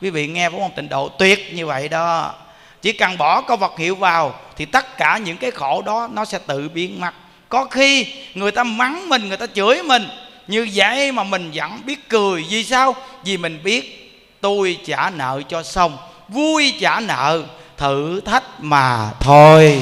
Quý 0.01 0.09
vị 0.09 0.27
nghe 0.27 0.49
phải 0.49 0.59
không 0.59 0.71
tịnh 0.75 0.89
độ 0.89 1.09
tuyệt 1.09 1.53
như 1.53 1.65
vậy 1.65 1.89
đó. 1.89 2.33
Chỉ 2.81 2.93
cần 2.93 3.17
bỏ 3.17 3.41
câu 3.41 3.57
vật 3.57 3.73
hiệu 3.77 3.95
vào, 3.95 4.35
thì 4.55 4.65
tất 4.65 4.97
cả 4.97 5.17
những 5.17 5.37
cái 5.37 5.51
khổ 5.51 5.81
đó 5.85 6.09
nó 6.13 6.25
sẽ 6.25 6.39
tự 6.47 6.69
biến 6.69 7.01
mất. 7.01 7.11
Có 7.49 7.65
khi 7.65 8.07
người 8.33 8.51
ta 8.51 8.63
mắng 8.63 9.09
mình, 9.09 9.27
người 9.27 9.37
ta 9.37 9.45
chửi 9.55 9.83
mình, 9.83 10.07
như 10.47 10.67
vậy 10.73 11.11
mà 11.11 11.23
mình 11.23 11.51
vẫn 11.53 11.79
biết 11.85 12.09
cười. 12.09 12.45
Vì 12.49 12.63
sao? 12.63 12.95
Vì 13.25 13.37
mình 13.37 13.59
biết 13.63 13.99
tôi 14.41 14.77
trả 14.85 15.09
nợ 15.09 15.41
cho 15.49 15.63
xong, 15.63 15.97
vui 16.27 16.73
trả 16.79 16.99
nợ, 16.99 17.43
thử 17.77 18.21
thách 18.25 18.43
mà 18.59 19.09
thôi 19.19 19.81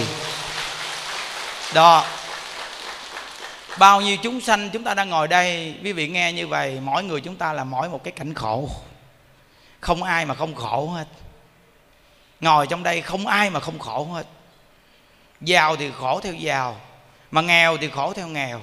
đó. 1.74 2.06
Bao 3.80 4.02
nhiêu 4.02 4.18
chúng 4.18 4.42
sanh 4.42 4.70
chúng 4.70 4.84
ta 4.84 4.94
đang 4.94 5.10
ngồi 5.10 5.28
đây, 5.28 5.76
quý 5.84 5.94
vị 5.94 6.08
nghe 6.08 6.34
như 6.34 6.48
vậy, 6.48 6.80
mỗi 6.82 7.04
người 7.04 7.22
chúng 7.22 7.36
ta 7.36 7.54
là 7.54 7.64
mỗi 7.64 7.90
một 7.90 8.04
cái 8.04 8.12
cảnh 8.12 8.34
khổ. 8.34 8.70
Không 9.80 10.04
ai 10.04 10.26
mà 10.26 10.36
không 10.36 10.56
khổ 10.56 10.88
hết. 10.88 11.06
Ngồi 12.40 12.68
trong 12.68 12.84
đây 12.84 13.02
không 13.02 13.28
ai 13.28 13.50
mà 13.50 13.60
không 13.60 13.80
khổ 13.80 14.04
hết. 14.04 14.26
Giàu 15.42 15.76
thì 15.76 15.92
khổ 16.00 16.20
theo 16.20 16.34
giàu, 16.34 16.82
mà 17.32 17.42
nghèo 17.42 17.78
thì 17.78 17.90
khổ 17.90 18.14
theo 18.14 18.28
nghèo. 18.28 18.62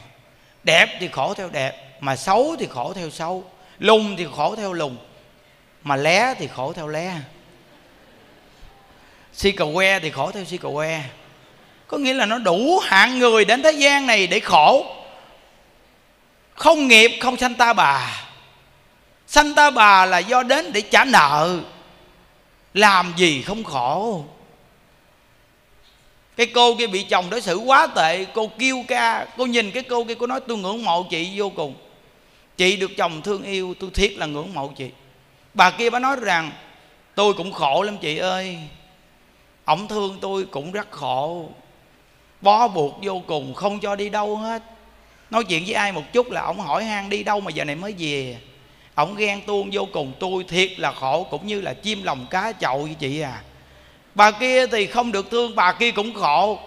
Đẹp 0.63 0.89
thì 1.01 1.09
khổ 1.09 1.35
theo 1.35 1.49
đẹp, 1.49 1.97
mà 2.01 2.17
xấu 2.17 2.57
thì 2.59 2.67
khổ 2.67 2.93
theo 2.93 3.11
xấu. 3.11 3.45
Lùng 3.79 4.17
thì 4.17 4.27
khổ 4.37 4.57
theo 4.57 4.73
lùng 4.73 4.97
mà 5.83 5.97
lé 5.97 6.35
thì 6.39 6.47
khổ 6.47 6.73
theo 6.73 6.89
lé. 6.89 7.15
Si 9.33 9.53
cà 9.53 9.65
que 9.75 10.01
thì 10.01 10.11
khổ 10.11 10.31
theo 10.31 10.45
si 10.45 10.57
cà 10.57 10.69
que 10.75 11.03
có 11.89 11.99
nghĩa 11.99 12.15
là 12.15 12.27
nó 12.27 12.39
đủ 12.39 12.79
hạng 12.79 13.19
người 13.19 13.45
đến 13.45 13.63
thế 13.63 13.73
gian 13.73 14.07
này 14.07 14.27
để 14.27 14.41
khổ. 14.41 14.87
Không 16.55 16.89
nghiệp, 16.89 17.11
không 17.21 17.37
sanh 17.37 17.55
ta 17.55 17.73
bà. 17.73 18.25
Sanh 19.27 19.55
ta 19.55 19.71
bà 19.71 20.07
là 20.07 20.19
do 20.19 20.43
đến 20.43 20.73
để 20.73 20.81
trả 20.81 21.05
nợ. 21.05 21.59
Làm 22.75 23.13
gì 23.17 23.43
không 23.43 23.65
khổ. 23.65 24.25
Cái 26.37 26.47
cô 26.47 26.75
kia 26.75 26.87
bị 26.87 27.03
chồng 27.03 27.31
đối 27.31 27.41
xử 27.41 27.57
quá 27.57 27.87
tệ, 27.87 28.25
cô 28.35 28.51
kêu 28.59 28.85
ca, 28.89 29.27
cô 29.37 29.47
nhìn 29.47 29.71
cái 29.71 29.83
cô 29.83 30.05
kia, 30.05 30.15
cô 30.15 30.27
nói, 30.27 30.41
tôi 30.49 30.57
ngưỡng 30.57 30.85
mộ 30.85 31.07
chị 31.11 31.33
vô 31.35 31.51
cùng. 31.51 31.75
Chị 32.57 32.77
được 32.77 32.91
chồng 32.97 33.23
thương 33.23 33.43
yêu, 33.43 33.75
tôi 33.81 33.91
thiết 33.95 34.19
là 34.19 34.27
ngưỡng 34.27 34.55
mộ 34.55 34.69
chị. 34.77 34.91
Bà 35.55 35.71
kia 35.71 35.91
bà 35.91 35.99
nói 35.99 36.17
rằng, 36.21 36.51
tôi 37.15 37.35
cũng 37.35 37.53
khổ 37.53 37.83
lắm 37.83 37.99
chị 37.99 38.19
ơi. 38.19 38.59
Ổng 39.65 39.89
thương 39.89 40.19
tôi 40.21 40.47
cũng 40.51 40.73
rất 40.73 40.91
khổ 40.91 41.49
bó 42.41 42.69
buộc 42.69 42.99
vô 43.03 43.23
cùng, 43.27 43.55
không 43.55 43.81
cho 43.81 43.97
đi 43.97 44.09
đâu 44.09 44.37
hết. 44.37 44.63
Nói 45.31 45.45
chuyện 45.45 45.65
với 45.67 45.75
ai 45.75 45.93
một 45.93 46.13
chút 46.13 46.31
là 46.31 46.43
ổng 46.43 46.61
hỏi 46.61 46.85
han 46.85 47.09
đi 47.09 47.23
đâu 47.23 47.41
mà 47.41 47.51
giờ 47.51 47.65
này 47.65 47.77
mới 47.77 47.95
về. 47.99 48.37
Ổng 48.95 49.17
ghen 49.17 49.41
tuông 49.47 49.71
vô 49.73 49.89
cùng, 49.93 50.13
tôi 50.21 50.45
thiệt 50.49 50.81
là 50.81 50.93
khổ 50.93 51.27
cũng 51.31 51.47
như 51.47 51.61
là 51.61 51.75
chim 51.75 52.03
lòng 52.03 52.27
cá 52.31 52.53
chậu 52.61 52.79
với 52.83 52.95
chị 52.99 53.21
à. 53.21 53.41
Bà 54.15 54.31
kia 54.31 54.67
thì 54.67 54.87
không 54.87 55.13
được 55.13 55.31
thương, 55.31 55.57
bà 55.57 55.73
kia 55.73 55.91
cũng 55.91 56.15
khổ. 56.15 56.59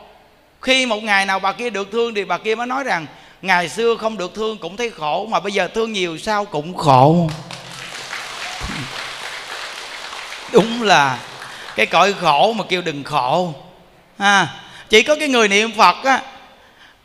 Khi 0.62 0.86
một 0.86 1.04
ngày 1.04 1.26
nào 1.26 1.40
bà 1.40 1.52
kia 1.52 1.70
được 1.70 1.92
thương 1.92 2.14
thì 2.14 2.26
bà 2.26 2.38
kia 2.38 2.56
mới 2.56 2.68
nói 2.68 2.84
rằng, 2.84 3.06
ngày 3.42 3.70
xưa 3.70 3.96
không 3.96 4.18
được 4.18 4.34
thương 4.36 4.58
cũng 4.58 4.78
thấy 4.78 4.90
khổ, 4.90 5.26
mà 5.26 5.40
bây 5.40 5.52
giờ 5.52 5.68
thương 5.68 5.94
nhiều 5.94 6.18
sao 6.18 6.46
cũng 6.46 6.78
khổ. 6.78 7.30
Đúng 10.52 10.82
là 10.82 11.20
cái 11.76 11.86
cõi 11.86 12.14
khổ 12.14 12.54
mà 12.54 12.64
kêu 12.70 12.82
đừng 12.82 13.04
khổ. 13.04 13.54
Ha 14.20 14.48
chỉ 14.92 15.04
có 15.04 15.16
cái 15.16 15.28
người 15.28 15.48
niệm 15.48 15.72
phật 15.78 16.04
á, 16.04 16.22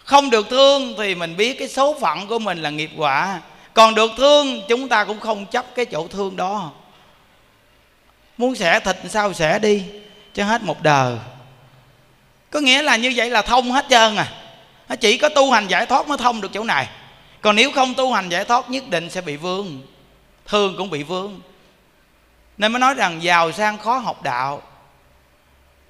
không 0.05 0.31
được 0.31 0.51
thương 0.51 0.95
thì 0.99 1.15
mình 1.15 1.37
biết 1.37 1.59
cái 1.59 1.69
số 1.69 1.97
phận 2.01 2.27
của 2.27 2.39
mình 2.39 2.63
là 2.63 2.71
nghiệp 2.71 2.91
quả. 2.97 3.41
Còn 3.75 3.95
được 3.95 4.11
thương, 4.17 4.63
chúng 4.69 4.89
ta 4.89 5.05
cũng 5.05 5.21
không 5.21 5.47
chấp 5.47 5.75
cái 5.75 5.85
chỗ 5.85 6.09
thương 6.09 6.37
đó. 6.37 6.73
Muốn 8.39 8.55
xẻ 8.55 8.81
thịt 8.81 8.97
sao 9.09 9.33
xẻ 9.33 9.59
đi, 9.59 9.83
cho 10.35 10.45
hết 10.45 10.63
một 10.63 10.83
đời 10.83 11.17
có 12.51 12.61
nghĩa 12.61 12.83
là 12.83 12.97
như 12.97 13.13
vậy 13.17 13.31
là 13.31 13.43
thông 13.43 13.73
hết 13.73 13.87
trơn 13.91 14.17
à. 14.17 14.33
Nó 14.89 14.97
chỉ 14.97 15.19
có 15.19 15.29
tu 15.29 15.51
hành 15.51 15.69
giải 15.69 15.87
thoát 15.87 16.09
mới 16.09 16.19
thông 16.19 16.41
được 16.41 16.53
chỗ 16.53 16.65
này. 16.65 16.89
Còn 17.41 17.57
nếu 17.57 17.73
không 17.73 17.95
tu 17.95 18.13
hành 18.13 18.29
giải 18.29 18.45
thoát, 18.45 18.71
nhất 18.71 18.89
định 18.89 19.11
sẽ 19.11 19.21
bị 19.21 19.37
vương 19.37 19.83
thương 20.47 20.77
cũng 20.77 20.91
bị 20.91 21.03
vương 21.03 21.41
nên 22.59 22.73
mới 22.73 22.81
nói 22.81 22.95
rằng 22.95 23.23
giàu 23.23 23.53
sang 23.53 23.79
khó 23.79 23.99
học 23.99 24.23
đạo 24.23 24.63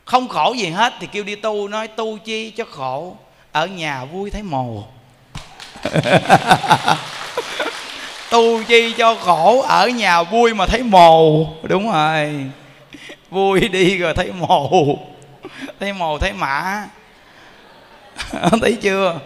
không 0.07 0.29
khổ 0.29 0.53
gì 0.53 0.69
hết 0.69 0.95
thì 1.01 1.07
kêu 1.13 1.25
đi 1.25 1.35
tu 1.35 1.69
nói 1.69 1.89
tu 1.89 2.19
chi 2.19 2.51
cho 2.51 2.65
khổ. 2.65 3.17
Ở 3.53 3.67
nhà 3.67 4.05
vui 4.05 4.31
thấy 4.31 4.43
mồ. 4.43 4.85
Tu 8.31 8.63
chi 8.63 8.93
cho 8.99 9.15
khổ 9.15 9.63
ở 9.69 9.89
nhà 9.89 10.23
vui 10.23 10.55
mà 10.55 10.67
thấy 10.67 10.83
mồ. 10.83 11.47
Đúng 11.63 11.93
rồi. 11.93 12.45
Vui 13.31 13.69
đi 13.69 13.99
rồi 13.99 14.15
thấy 14.15 14.33
mồ. 14.33 14.99
Thấy 15.81 15.93
mồ 15.93 16.19
thấy 16.19 16.33
mã. 16.33 16.85
Thấy 18.61 18.77
chưa? 18.83 19.19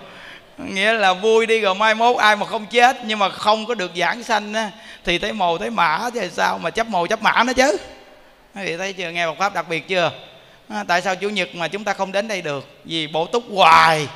Nghĩa 0.58 0.92
là 0.92 1.12
vui 1.12 1.46
đi 1.46 1.60
rồi 1.60 1.74
mai 1.74 1.94
mốt 1.94 2.16
ai 2.16 2.36
mà 2.36 2.46
không 2.46 2.66
chết 2.66 2.96
nhưng 3.04 3.18
mà 3.18 3.28
không 3.28 3.66
có 3.66 3.74
được 3.74 3.90
giảng 3.96 4.22
sanh 4.22 4.54
á 4.54 4.70
thì 5.04 5.18
thấy 5.18 5.32
mồ 5.32 5.58
thấy 5.58 5.70
mã 5.70 6.10
thì 6.14 6.28
sao 6.32 6.58
mà 6.58 6.70
chấp 6.70 6.86
mồ 6.86 7.06
chấp 7.06 7.22
mã 7.22 7.44
nó 7.46 7.52
chứ? 7.52 7.76
Vị 8.54 8.76
thấy 8.76 8.92
chưa? 8.92 9.10
Nghe 9.10 9.26
một 9.26 9.38
pháp 9.38 9.54
đặc 9.54 9.68
biệt 9.68 9.88
chưa 9.88 10.12
à, 10.70 10.84
tại 10.84 11.02
sao 11.02 11.16
chủ 11.16 11.28
nhật 11.28 11.54
mà 11.54 11.68
chúng 11.68 11.84
ta 11.84 11.92
không 11.92 12.12
đến 12.12 12.28
đây 12.28 12.42
được? 12.42 12.68
Vì 12.84 13.06
bổ 13.06 13.26
túc 13.26 13.44
hoài 13.50 14.08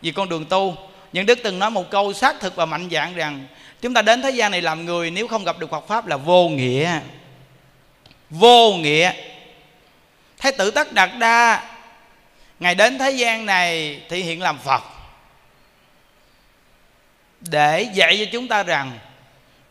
vì 0.00 0.10
con 0.10 0.28
đường 0.28 0.44
tu. 0.44 0.76
Những 1.12 1.26
đức 1.26 1.38
từng 1.42 1.58
nói 1.58 1.70
một 1.70 1.90
câu 1.90 2.12
xác 2.12 2.40
thực 2.40 2.56
và 2.56 2.66
mạnh 2.66 2.88
dạng 2.92 3.14
rằng 3.14 3.46
chúng 3.80 3.94
ta 3.94 4.02
đến 4.02 4.22
thế 4.22 4.30
gian 4.30 4.50
này 4.50 4.62
làm 4.62 4.84
người 4.84 5.10
nếu 5.10 5.28
không 5.28 5.44
gặp 5.44 5.58
được 5.58 5.70
Phật 5.70 5.88
pháp 5.88 6.06
là 6.06 6.16
vô 6.16 6.48
nghĩa. 6.48 7.00
Vô 8.30 8.74
nghĩa. 8.74 9.12
Thái 10.38 10.52
tử 10.52 10.70
tất 10.70 10.92
đạt 10.92 11.10
đa 11.18 11.68
ngài 12.60 12.74
đến 12.74 12.98
thế 12.98 13.10
gian 13.10 13.46
này 13.46 14.00
thể 14.08 14.18
hiện 14.18 14.42
làm 14.42 14.58
phật. 14.58 14.82
Để 17.40 17.82
dạy 17.94 18.16
cho 18.18 18.24
chúng 18.32 18.48
ta 18.48 18.62
rằng 18.62 18.98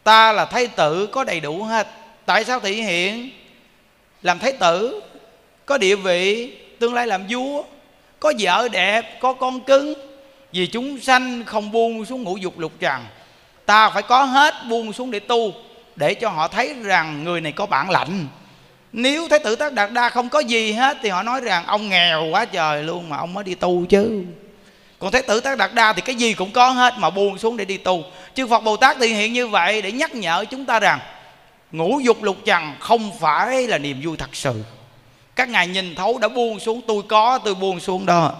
ta 0.03 0.32
là 0.32 0.45
thái 0.45 0.67
tử 0.67 1.07
có 1.07 1.23
đầy 1.23 1.39
đủ 1.39 1.63
hết. 1.63 1.88
Tại 2.25 2.45
sao 2.45 2.59
thị 2.59 2.82
hiện? 2.82 3.29
Làm 4.21 4.39
thái 4.39 4.51
tử 4.51 5.01
có 5.72 5.78
địa 5.78 5.95
vị, 5.95 6.51
tương 6.80 6.93
lai 6.93 7.07
làm 7.07 7.24
vua. 7.30 7.63
Có 8.19 8.34
vợ 8.39 8.67
đẹp, 8.72 9.19
có 9.19 9.34
con 9.34 9.59
cưng 9.59 9.93
vì 10.53 10.67
chúng 10.67 10.99
sanh 10.99 11.43
không 11.45 11.72
buông 11.72 12.05
xuống 12.05 12.24
ngũ 12.24 12.38
dục 12.38 12.59
lục 12.59 12.72
trần 12.80 13.01
ta 13.65 13.89
phải 13.89 14.01
có 14.01 14.24
hết 14.24 14.53
buông 14.69 14.93
xuống 14.93 15.11
để 15.11 15.19
tu, 15.19 15.53
để 15.95 16.13
cho 16.13 16.30
họ 16.30 16.47
thấy 16.47 16.74
rằng 16.84 17.24
người 17.24 17.41
này 17.41 17.51
có 17.51 17.65
bản 17.65 17.89
lãnh 17.89 18.28
nếu 18.93 19.28
thái 19.28 19.39
tử 19.39 19.55
tác 19.55 19.74
đạt 19.74 19.91
đa 19.91 20.09
không 20.09 20.30
có 20.30 20.39
gì 20.39 20.72
hết, 20.72 20.97
thì 21.03 21.09
họ 21.09 21.24
nói 21.24 21.41
rằng 21.41 21.65
ông 21.65 21.89
nghèo 21.89 22.26
quá 22.32 22.45
trời 22.45 22.84
luôn 22.84 23.09
mà 23.09 23.17
ông 23.17 23.34
mới 23.34 23.43
đi 23.43 23.55
tu 23.55 23.86
chứ. 23.86 24.24
Còn 24.99 25.11
thái 25.11 25.22
tử 25.22 25.39
tác 25.39 25.57
đạt 25.57 25.74
đa 25.74 25.93
thì 25.93 26.01
cái 26.01 26.15
gì 26.15 26.34
cũng 26.34 26.51
có 26.51 26.69
hết 26.69 26.93
mà 26.97 27.09
buông 27.09 27.38
xuống 27.38 27.57
để 27.57 27.65
đi 27.65 27.78
tu. 27.78 28.03
Chư 28.36 28.47
phật 28.47 28.59
bồ 28.59 28.78
tát 28.78 28.97
thì 28.99 29.07
hiện 29.07 29.34
như 29.34 29.47
vậy 29.47 29.82
để 29.82 29.91
nhắc 29.91 30.15
nhở 30.15 30.45
chúng 30.49 30.65
ta 30.65 30.80
rằng 30.80 30.99
ngũ 31.72 31.99
dục 31.99 32.24
lục 32.24 32.38
trần 32.45 32.74
không 32.80 33.11
phải 33.19 33.67
là 33.67 33.78
niềm 33.78 34.01
vui 34.03 34.17
thật 34.17 34.36
sự 34.36 34.63
các 35.41 35.49
ngài 35.49 35.67
nhìn 35.67 35.95
thấu 35.95 36.17
đã 36.17 36.27
buông 36.27 36.59
xuống, 36.59 36.81
tôi 36.87 37.03
có, 37.09 37.39
tôi 37.43 37.55
buông 37.55 37.79
xuống 37.79 38.05
đó. 38.05 38.33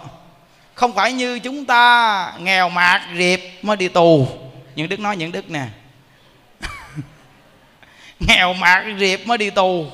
Không 0.74 0.92
phải 0.92 1.12
như 1.12 1.38
chúng 1.38 1.64
ta 1.64 2.32
nghèo 2.38 2.68
mạt, 2.68 3.02
riệp 3.16 3.40
mới 3.62 3.76
đi 3.76 3.88
tù. 3.88 4.28
Những 4.74 4.88
đức 4.88 5.00
nói 5.00 5.16
những 5.16 5.32
đức 5.32 5.50
nè. 5.50 5.66
Nghèo 8.20 8.52
mạt, 8.52 8.84
riệp 8.98 9.26
mới 9.26 9.38
đi 9.38 9.50
tù. 9.50 9.86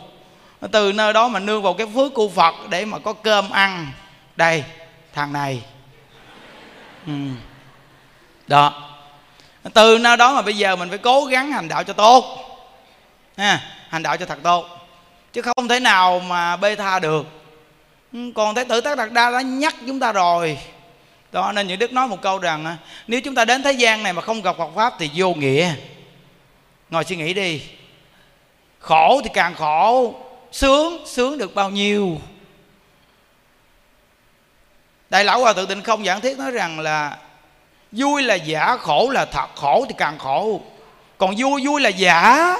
Từ 0.72 0.92
nơi 0.92 1.12
đó 1.12 1.28
mà 1.28 1.40
nương 1.40 1.62
vào 1.62 1.74
cái 1.74 1.86
phước 1.94 2.14
của 2.14 2.28
phật 2.28 2.54
để 2.70 2.84
mà 2.84 2.98
có 2.98 3.12
cơm 3.12 3.50
ăn. 3.50 3.92
Đây, 4.36 4.64
thằng 5.14 5.32
này. 5.32 5.62
Ừ. 7.06 7.12
đó. 8.46 8.90
Từ 9.74 9.98
nơi 9.98 10.16
đó 10.16 10.34
mà 10.34 10.42
bây 10.42 10.56
giờ 10.56 10.76
mình 10.76 10.88
phải 10.88 10.98
cố 10.98 11.24
gắng 11.24 11.52
hành 11.52 11.68
đạo 11.68 11.84
cho 11.84 11.92
tốt. 11.92 12.24
Ha, 13.36 13.60
hành 13.88 14.02
đạo 14.02 14.16
cho 14.16 14.26
thật 14.26 14.38
tốt 14.42 14.77
chứ 15.32 15.42
không 15.42 15.68
thể 15.68 15.80
nào 15.80 16.20
mà 16.20 16.56
bê 16.56 16.76
tha 16.76 16.98
được. 16.98 17.26
Ừ, 18.12 18.18
còn 18.34 18.54
thái 18.54 18.64
tử 18.64 18.80
tất 18.80 18.98
đạt 18.98 19.12
đa 19.12 19.30
đã 19.30 19.40
nhắc 19.40 19.74
chúng 19.86 20.00
ta 20.00 20.12
rồi. 20.12 20.58
Đó, 21.32 21.52
nên 21.52 21.66
những 21.66 21.78
đức 21.78 21.92
nói 21.92 22.08
một 22.08 22.22
câu 22.22 22.38
rằng 22.38 22.64
à, 22.64 22.76
nếu 23.06 23.20
chúng 23.20 23.34
ta 23.34 23.44
đến 23.44 23.62
thế 23.62 23.72
gian 23.72 24.02
này 24.02 24.12
mà 24.12 24.22
không 24.22 24.42
gặp 24.42 24.56
Phật 24.58 24.70
pháp 24.74 24.94
thì 24.98 25.10
vô 25.14 25.34
nghĩa. 25.34 25.72
Ngồi 26.90 27.04
suy 27.04 27.16
nghĩ 27.16 27.34
đi. 27.34 27.62
Khổ 28.78 29.20
thì 29.24 29.30
càng 29.34 29.54
khổ, 29.54 30.14
sướng 30.52 31.06
sướng 31.06 31.38
được 31.38 31.54
bao 31.54 31.70
nhiêu? 31.70 32.18
Đại 35.10 35.24
lão 35.24 35.40
hòa 35.40 35.52
thượng 35.52 35.66
tịnh 35.66 35.82
không 35.82 36.04
giảng 36.04 36.20
thiết 36.20 36.38
nói 36.38 36.50
rằng 36.50 36.80
là 36.80 37.16
vui 37.92 38.22
là 38.22 38.34
giả, 38.34 38.76
khổ 38.76 39.10
là 39.10 39.24
thật, 39.24 39.48
khổ 39.54 39.84
thì 39.88 39.94
càng 39.98 40.18
khổ. 40.18 40.60
Còn 41.18 41.34
vui 41.38 41.66
vui 41.66 41.80
là 41.80 41.88
giả 41.88 42.54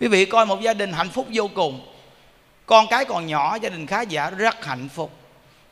quý 0.00 0.08
vị 0.08 0.24
coi 0.24 0.46
một 0.46 0.60
gia 0.60 0.74
đình 0.74 0.92
hạnh 0.92 1.08
phúc 1.08 1.26
vô 1.32 1.50
cùng. 1.54 1.86
Con 2.66 2.86
cái 2.90 3.04
còn 3.04 3.26
nhỏ, 3.26 3.58
gia 3.62 3.68
đình 3.68 3.86
khá 3.86 4.02
giả, 4.02 4.30
rất 4.30 4.64
hạnh 4.64 4.88
phúc. 4.88 5.10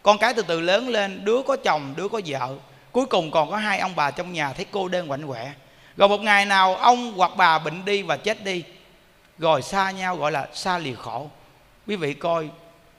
Con 0.02 0.18
cái 0.18 0.34
từ 0.34 0.42
từ 0.42 0.60
lớn 0.60 0.88
lên, 0.88 1.24
đứa 1.24 1.42
có 1.46 1.56
chồng, 1.56 1.94
đứa 1.96 2.08
có 2.08 2.20
vợ. 2.26 2.54
Cuối 2.92 3.06
cùng 3.06 3.30
còn 3.30 3.50
có 3.50 3.56
hai 3.56 3.78
ông 3.78 3.96
bà 3.96 4.10
trong 4.10 4.32
nhà 4.32 4.52
thấy 4.52 4.66
cô 4.70 4.88
đơn 4.88 5.08
quạnh 5.08 5.26
quẻ. 5.26 5.52
Rồi 5.96 6.08
một 6.08 6.20
ngày 6.20 6.46
nào, 6.46 6.76
ông 6.76 7.12
hoặc 7.16 7.30
bà 7.36 7.58
bệnh 7.58 7.84
đi 7.84 8.02
và 8.02 8.16
chết 8.16 8.44
đi. 8.44 8.62
Rồi 9.38 9.62
xa 9.62 9.90
nhau, 9.90 10.16
gọi 10.16 10.32
là 10.32 10.48
xa 10.54 10.78
lìa 10.78 10.94
khổ. 10.94 11.30
Quý 11.86 11.96
vị 11.96 12.14
coi, 12.14 12.48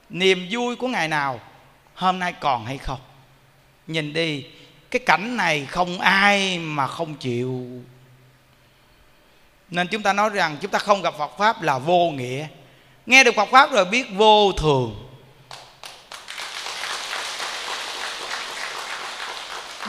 niềm 0.10 0.48
vui 0.52 0.76
của 0.76 0.88
ngày 0.88 1.08
nào, 1.08 1.40
hôm 1.96 2.20
nay 2.20 2.34
còn 2.40 2.66
hay 2.66 2.78
không? 2.78 3.00
Nhìn 3.88 4.14
đi, 4.14 4.46
cái 4.92 5.00
cảnh 5.06 5.38
này 5.38 5.66
không 5.66 6.00
ai 6.00 6.60
mà 6.60 6.88
không 6.88 7.16
chịu 7.16 7.66
nên 9.70 9.88
chúng 9.88 10.04
ta 10.04 10.14
nói 10.14 10.30
rằng 10.30 10.58
chúng 10.62 10.72
ta 10.72 10.80
không 10.80 11.02
gặp 11.02 11.14
Phật 11.18 11.38
pháp 11.38 11.62
là 11.62 11.78
vô 11.78 12.10
nghĩa. 12.10 12.48
Nghe 13.06 13.24
được 13.24 13.36
Phật 13.36 13.50
pháp 13.52 13.72
rồi 13.72 13.86
biết 13.86 14.06
vô 14.14 14.52
thường. 14.52 15.04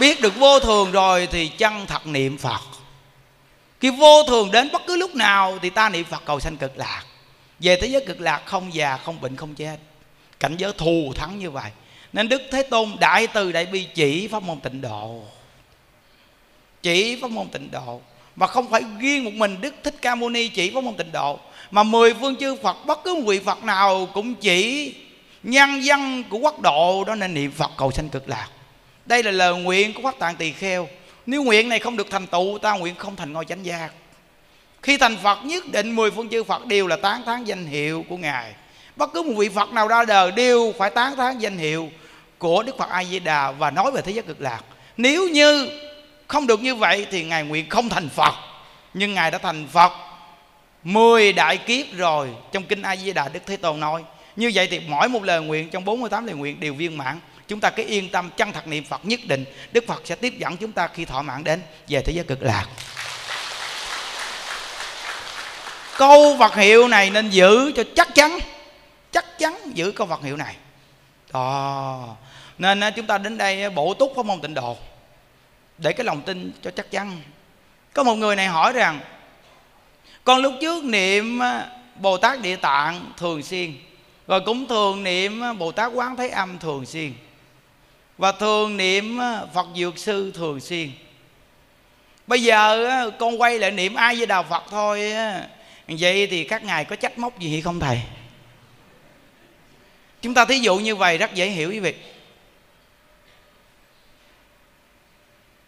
Biết 0.00 0.20
được 0.20 0.36
vô 0.36 0.60
thường 0.60 0.92
rồi 0.92 1.28
thì 1.30 1.48
chân 1.48 1.86
thật 1.86 2.06
niệm 2.06 2.38
Phật? 2.38 2.60
Khi 3.80 3.90
vô 3.90 4.22
thường 4.22 4.50
đến 4.50 4.68
bất 4.72 4.82
cứ 4.86 4.96
lúc 4.96 5.14
nào 5.14 5.58
thì 5.62 5.70
ta 5.70 5.88
niệm 5.88 6.04
phật 6.04 6.22
cầu 6.24 6.40
sanh 6.40 6.56
cực 6.56 6.78
lạc. 6.78 7.02
Về 7.58 7.78
thế 7.80 7.86
giới 7.86 8.04
cực 8.06 8.20
lạc 8.20 8.42
không 8.46 8.74
già, 8.74 8.96
không 8.96 9.20
bệnh, 9.20 9.36
không 9.36 9.54
chết. 9.54 9.76
Cảnh 10.40 10.56
giới 10.56 10.72
thù 10.72 11.12
thắng 11.16 11.38
như 11.38 11.50
vậy. 11.50 11.70
Nên 12.12 12.28
đức 12.28 12.42
thế 12.52 12.62
tôn 12.62 12.96
đại 13.00 13.26
từ 13.26 13.52
đại 13.52 13.66
bi 13.66 13.88
chỉ 13.94 14.28
pháp 14.28 14.42
môn 14.42 14.60
tịnh 14.60 14.80
độ. 14.80 15.22
Chỉ 16.82 17.18
pháp 17.22 17.30
môn 17.30 17.48
tịnh 17.48 17.70
độ 17.70 18.00
mà 18.38 18.46
không 18.46 18.70
phải 18.70 18.82
riêng 19.00 19.24
một 19.24 19.32
mình 19.34 19.56
đức 19.60 19.74
thích 19.84 19.94
ca 20.02 20.14
mâu 20.14 20.28
ni 20.28 20.48
chỉ 20.48 20.70
với 20.70 20.82
môn 20.82 20.94
tịnh 20.94 21.12
độ. 21.12 21.38
Mà 21.70 21.82
mười 21.82 22.14
phương 22.14 22.36
chư 22.36 22.56
phật, 22.62 22.76
bất 22.86 23.04
cứ 23.04 23.22
vị 23.26 23.38
phật 23.38 23.64
nào 23.64 24.08
cũng 24.14 24.34
chỉ 24.34 24.94
nhân 25.42 25.84
dân 25.84 26.24
của 26.30 26.38
quốc 26.38 26.60
độ, 26.60 27.04
đó 27.06 27.14
nên 27.14 27.34
niệm 27.34 27.50
phật 27.50 27.70
cầu 27.76 27.90
sanh 27.90 28.08
cực 28.08 28.28
lạc. 28.28 28.48
Đây 29.06 29.22
là 29.22 29.30
lời 29.30 29.54
nguyện 29.54 29.92
của 29.94 30.02
pháp 30.02 30.18
tạng 30.18 30.36
tỳ 30.36 30.52
kheo. 30.52 30.88
Nếu 31.26 31.42
nguyện 31.42 31.68
này 31.68 31.78
không 31.78 31.96
được 31.96 32.10
thành 32.10 32.26
tựu, 32.26 32.58
ta 32.58 32.72
nguyện 32.72 32.94
không 32.94 33.16
thành 33.16 33.32
ngôi 33.32 33.44
chánh 33.44 33.66
giác. 33.66 33.90
Khi 34.82 34.96
thành 34.96 35.16
phật, 35.22 35.38
nhất 35.44 35.64
định 35.72 35.96
mười 35.96 36.10
phương 36.10 36.28
chư 36.28 36.44
phật 36.44 36.66
đều 36.66 36.86
là 36.86 36.96
tán 36.96 37.22
thán 37.26 37.44
danh 37.44 37.66
hiệu 37.66 38.04
của 38.08 38.16
ngài. 38.16 38.52
Bất 38.96 39.12
cứ 39.12 39.22
một 39.22 39.32
vị 39.36 39.48
phật 39.48 39.72
nào 39.72 39.88
ra 39.88 40.04
đời 40.04 40.30
đều 40.30 40.74
phải 40.78 40.90
tán 40.90 41.16
thán 41.16 41.38
danh 41.38 41.58
hiệu 41.58 41.90
của 42.38 42.62
đức 42.62 42.78
phật 42.78 42.88
a 42.90 43.04
di 43.04 43.18
đà 43.18 43.50
và 43.50 43.70
nói 43.70 43.90
về 43.90 44.02
thế 44.02 44.12
giới 44.12 44.22
cực 44.22 44.40
lạc. 44.40 44.60
Nếu 44.96 45.28
như 45.28 45.68
không 46.28 46.46
được 46.46 46.60
như 46.60 46.74
vậy 46.74 47.06
thì 47.10 47.24
ngài 47.24 47.44
nguyện 47.44 47.68
không 47.68 47.88
thành 47.88 48.08
phật. 48.08 48.34
Nhưng 48.94 49.14
ngài 49.14 49.30
đã 49.30 49.38
thành 49.38 49.66
phật 49.72 49.92
10 50.84 51.32
đại 51.32 51.56
kiếp 51.56 51.86
rồi, 51.96 52.28
trong 52.52 52.62
kinh 52.62 52.82
A 52.82 52.96
Di 52.96 53.12
Đà 53.12 53.28
Đức 53.28 53.40
Thế 53.46 53.56
Tôn 53.56 53.80
nói. 53.80 54.04
Như 54.36 54.50
vậy 54.54 54.68
thì 54.70 54.80
mỗi 54.88 55.08
một 55.08 55.24
lời 55.24 55.40
nguyện, 55.40 55.70
trong 55.70 55.84
48 55.84 56.26
lời 56.26 56.34
nguyện 56.34 56.60
đều 56.60 56.74
viên 56.74 56.98
mãn. 56.98 57.20
Chúng 57.48 57.60
ta 57.60 57.70
cứ 57.70 57.84
yên 57.86 58.08
tâm 58.08 58.30
chân 58.36 58.52
thật 58.52 58.66
niệm 58.66 58.84
Phật 58.84 59.04
nhất 59.04 59.20
định, 59.24 59.44
Đức 59.72 59.84
Phật 59.86 60.02
sẽ 60.04 60.14
tiếp 60.14 60.34
dẫn 60.38 60.56
chúng 60.56 60.72
ta 60.72 60.88
khi 60.88 61.04
thọ 61.04 61.22
mạng 61.22 61.44
đến. 61.44 61.62
Về 61.88 62.02
thế 62.02 62.12
giới 62.12 62.24
cực 62.24 62.42
lạc. 62.42 62.66
Câu 65.96 66.36
Phật 66.38 66.54
hiệu 66.54 66.88
này 66.88 67.10
nên 67.10 67.30
giữ 67.30 67.72
cho 67.76 67.84
chắc 67.96 68.14
chắn 68.14 68.38
chắc 69.12 69.38
chắn 69.38 69.58
giữ 69.74 69.92
câu 69.92 70.06
Phật 70.06 70.22
hiệu 70.22 70.36
này. 70.36 70.54
Đó. 71.32 72.16
Nên 72.58 72.80
à, 72.80 72.90
chúng 72.90 73.06
ta 73.06 73.18
đến 73.18 73.38
đây 73.38 73.62
à, 73.62 73.70
bổ 73.70 73.94
túc 73.94 74.12
pháp 74.16 74.26
môn 74.26 74.40
tịnh 74.40 74.54
độ 74.54 74.76
để 75.78 75.92
cái 75.92 76.04
lòng 76.04 76.22
tin 76.22 76.52
cho 76.62 76.70
chắc 76.70 76.90
chắn. 76.90 77.20
Có 77.94 78.02
một 78.02 78.14
người 78.14 78.36
này 78.36 78.46
hỏi 78.46 78.72
rằng, 78.72 79.00
con 80.24 80.42
lúc 80.42 80.54
trước 80.60 80.84
niệm 80.84 81.42
à, 81.42 81.66
bồ 81.94 82.16
tát 82.16 82.40
địa 82.42 82.56
tạng 82.56 83.12
thường 83.16 83.42
xuyên, 83.42 83.74
và 84.26 84.38
cũng 84.38 84.68
thường 84.68 85.02
niệm 85.02 85.40
à, 85.42 85.52
bồ 85.52 85.72
tát 85.72 85.92
quán 85.94 86.16
thế 86.16 86.28
âm 86.28 86.58
thường 86.58 86.86
xuyên, 86.86 87.12
và 88.18 88.32
thường 88.32 88.76
niệm 88.76 89.20
à, 89.20 89.40
phật 89.54 89.66
dược 89.76 89.98
sư 89.98 90.32
thường 90.34 90.60
xuyên. 90.60 90.90
Bây 92.26 92.42
giờ 92.42 93.10
con 93.18 93.40
quay 93.40 93.58
lại 93.58 93.70
niệm 93.70 93.94
ai 93.94 94.16
với 94.16 94.26
đà 94.26 94.42
phật 94.42 94.64
thôi 94.70 95.12
vậy 95.88 96.26
thì 96.26 96.44
các 96.44 96.64
ngài 96.64 96.84
có 96.84 96.96
trách 96.96 97.18
móc 97.18 97.38
gì 97.38 97.50
hay 97.50 97.60
không 97.60 97.80
thầy? 97.80 98.00
Chúng 100.22 100.34
ta 100.34 100.44
thí 100.44 100.58
dụ 100.58 100.76
như 100.76 100.96
vậy 100.96 101.18
rất 101.18 101.34
dễ 101.34 101.46
hiểu 101.46 101.70
quý 101.70 101.80
vị. 101.80 101.94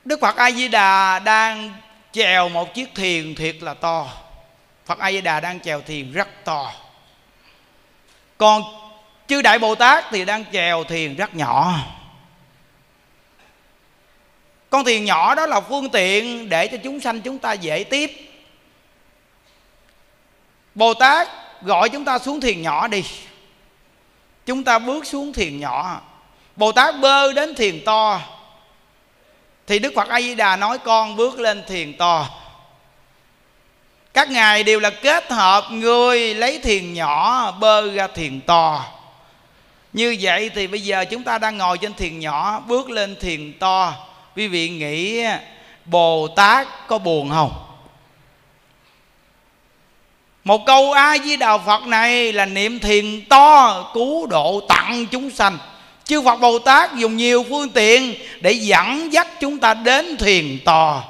Đức 0.05 0.21
phật 0.21 0.37
a 0.37 0.51
di 0.51 0.69
đà 0.69 1.19
đang 1.19 1.75
chèo 2.13 2.49
một 2.49 2.75
chiếc 2.75 2.95
thuyền 2.95 3.35
thiệt 3.35 3.57
là 3.61 3.75
to. 3.75 4.09
Phật 4.87 4.99
a 4.99 5.13
di 5.13 5.21
đà 5.21 5.41
đang 5.41 5.61
chèo 5.61 5.81
thuyền 5.81 6.13
rất 6.13 6.29
to. 6.45 6.73
Còn 8.39 8.63
chư 9.27 9.43
đại 9.43 9.59
bồ 9.59 9.75
tát 9.75 10.05
thì 10.11 10.25
đang 10.25 10.45
chèo 10.53 10.85
thuyền 10.85 11.17
rất 11.17 11.35
nhỏ. 11.35 11.75
Con 14.71 14.85
thuyền 14.85 15.05
nhỏ 15.05 15.35
đó 15.35 15.47
là 15.47 15.61
phương 15.61 15.91
tiện 15.91 16.49
để 16.49 16.67
cho 16.69 16.77
chúng 16.85 17.01
sanh 17.01 17.21
chúng 17.21 17.39
ta 17.39 17.53
dễ 17.53 17.85
tiếp. 17.85 18.31
Bồ 20.75 20.95
tát 20.95 21.29
gọi 21.63 21.89
chúng 21.89 22.05
ta 22.05 22.19
xuống 22.19 22.41
thuyền 22.41 22.63
nhỏ 22.63 22.89
đi. 22.89 23.05
Chúng 24.47 24.65
ta 24.65 24.79
bước 24.79 25.07
xuống 25.07 25.33
thuyền 25.33 25.61
nhỏ. 25.61 26.01
Bồ 26.57 26.73
tát 26.73 26.95
bơi 27.01 27.35
đến 27.35 27.55
thuyền 27.55 27.85
to 27.85 28.21
thì 29.71 29.79
đức 29.79 29.93
phật 29.97 30.09
a 30.09 30.21
di 30.21 30.35
đà 30.35 30.57
nói, 30.57 30.79
con 30.79 31.17
bước 31.17 31.39
lên 31.39 31.63
thuyền 31.69 31.97
to. 31.97 32.27
Các 34.15 34.31
ngài 34.31 34.65
đều 34.65 34.81
là 34.81 34.91
kết 34.91 35.33
hợp 35.33 35.65
người 35.71 36.35
lấy 36.35 36.59
thuyền 36.59 36.95
nhỏ, 36.95 37.51
bơ 37.61 37.93
ra 37.93 38.07
thuyền 38.07 38.41
to. 38.41 38.85
Như 39.93 40.17
vậy 40.21 40.51
thì 40.55 40.67
bây 40.67 40.81
giờ 40.81 41.05
chúng 41.05 41.23
ta 41.23 41.39
đang 41.39 41.59
ngồi 41.59 41.79
trên 41.79 41.95
thuyền 41.95 42.21
nhỏ, 42.21 42.61
bước 42.67 42.91
lên 42.91 43.17
thuyền 43.21 43.59
to. 43.59 43.93
Quý 44.37 44.49
vị 44.49 44.69
nghĩ, 44.69 45.25
bồ 45.85 46.29
tát 46.37 46.69
có 46.87 46.99
buồn 46.99 47.31
không? 47.31 47.53
Một 50.45 50.67
câu 50.67 50.93
a 50.93 51.19
di 51.19 51.37
đà 51.37 51.59
phật 51.59 51.87
này 51.87 52.33
là 52.33 52.47
niệm 52.47 52.79
thiền 52.79 53.25
to, 53.29 53.91
cứu 53.95 54.27
độ 54.27 54.61
tặng 54.69 55.07
chúng 55.11 55.31
sanh 55.31 55.59
chư 56.11 56.23
phật 56.23 56.37
bồ 56.37 56.59
tát 56.59 56.95
dùng 56.97 57.17
nhiều 57.17 57.45
phương 57.49 57.69
tiện 57.69 58.15
để 58.41 58.53
dẫn 58.53 59.13
dắt 59.13 59.29
chúng 59.41 59.59
ta 59.59 59.75
đến 59.75 60.17
thiền 60.17 60.59
to. 60.65 61.05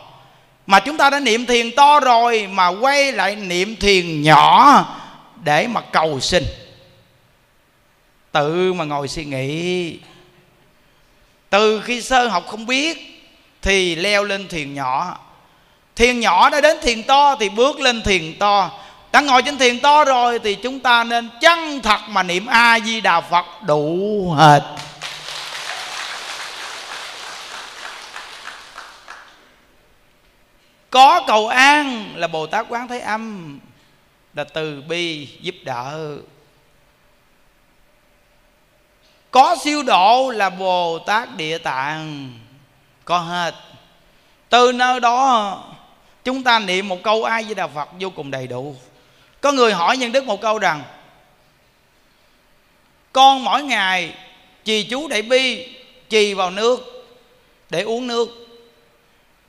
Mà 0.67 0.81
chúng 0.81 0.97
ta 0.97 1.11
đã 1.11 1.21
niệm 1.21 1.47
thiền 1.47 1.71
to 1.71 2.01
rồi 2.01 2.49
mà 2.53 2.69
quay 2.69 3.13
lại 3.13 3.37
niệm 3.37 3.77
thiền 3.77 4.23
nhỏ 4.23 4.85
để 5.45 5.67
mà 5.67 5.81
cầu 5.81 6.21
sinh 6.21 6.45
tự 8.33 8.73
mà 8.73 8.85
ngồi 8.85 9.09
suy 9.09 9.25
nghĩ. 9.25 9.97
Từ 11.51 11.81
khi 11.81 12.03
sơ 12.03 12.29
học 12.29 12.47
không 12.49 12.67
biết 12.67 13.23
thì 13.63 13.95
leo 13.95 14.25
lên 14.25 14.49
thiền 14.49 14.75
nhỏ. 14.75 15.19
Thiền 15.97 16.21
nhỏ 16.21 16.51
đã 16.51 16.61
đến 16.61 16.77
thiền 16.83 17.03
to 17.03 17.37
thì 17.41 17.49
bước 17.49 17.81
lên 17.81 18.03
thiền 18.03 18.35
to. 18.39 18.71
Đã 19.13 19.21
ngồi 19.21 19.43
trên 19.43 19.59
thiền 19.59 19.81
to 19.81 20.05
rồi 20.05 20.39
thì 20.39 20.55
chúng 20.55 20.81
ta 20.81 21.05
nên 21.05 21.29
chân 21.41 21.81
thật 21.83 22.01
mà 22.09 22.23
niệm 22.23 22.47
a 22.47 22.79
di 22.81 23.01
đà 23.01 23.21
phật 23.21 23.47
đủ 23.67 24.35
hết. 24.37 24.63
Có 30.91 31.25
cầu 31.27 31.49
an 31.49 32.13
là 32.17 32.27
bồ 32.27 32.47
tát 32.47 32.67
quán 32.69 32.89
thế 32.89 33.01
âm 33.01 33.59
là 34.35 34.45
từ 34.45 34.83
bi 34.89 35.29
giúp 35.41 35.55
đỡ. 35.63 36.17
Có 39.31 39.57
siêu 39.63 39.83
độ 39.83 40.31
là 40.35 40.51
bồ 40.51 40.99
tát 40.99 41.37
địa 41.37 41.59
tạng. 41.59 42.33
Có 43.05 43.19
hết. 43.19 43.55
Từ 44.49 44.73
nơi 44.73 45.01
đó, 45.01 45.65
chúng 46.25 46.43
ta 46.43 46.59
niệm 46.59 46.89
một 46.89 47.03
câu 47.03 47.25
ai 47.25 47.43
với 47.43 47.55
đà 47.55 47.67
phật 47.67 47.89
vô 48.01 48.11
cùng 48.11 48.31
đầy 48.31 48.47
đủ. 48.47 48.77
Có 49.41 49.53
người 49.53 49.73
hỏi 49.73 49.97
nhân 49.97 50.13
đức 50.13 50.25
một 50.25 50.41
câu 50.41 50.59
rằng, 50.59 50.83
con 53.13 53.45
mỗi 53.45 53.63
ngày 53.63 54.15
trì 54.65 54.85
chú 54.85 55.09
đại 55.09 55.23
bi 55.23 55.69
trì 56.09 56.35
vào 56.35 56.51
nước 56.51 57.07
để 57.71 57.83
uống 57.83 58.07
nước 58.07 58.50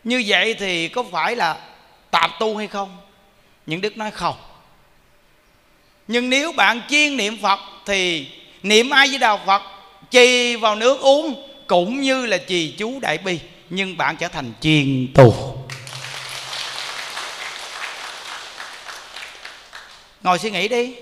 như 0.04 0.24
vậy 0.28 0.54
thì 0.60 0.88
có 0.88 1.04
phải 1.12 1.36
là 1.36 1.58
tạp 2.12 2.32
tu 2.40 2.58
hay 2.58 2.68
không? 2.68 2.98
Những 3.66 3.82
đức 3.82 3.98
nói 3.98 4.12
không. 4.12 4.36
Nhưng 6.08 6.30
nếu 6.30 6.52
bạn 6.52 6.82
chuyên 6.90 7.18
niệm 7.18 7.38
phật 7.42 7.60
thì 7.86 8.28
niệm 8.64 8.90
ai 8.90 9.08
với 9.08 9.18
đạo 9.20 9.40
phật 9.46 9.62
trì 10.12 10.56
vào 10.56 10.76
nước 10.76 11.00
uống, 11.02 11.48
cũng 11.68 12.02
như 12.02 12.26
là 12.26 12.38
trì 12.38 12.76
chú 12.78 13.00
đại 13.00 13.18
bi, 13.18 13.40
nhưng 13.70 13.98
bạn 13.98 14.18
trở 14.18 14.28
thành 14.28 14.52
chuyên 14.62 15.08
tu 15.14 15.58
ngồi 20.24 20.40
suy 20.40 20.52
nghĩ 20.52 20.68
đi. 20.68 20.96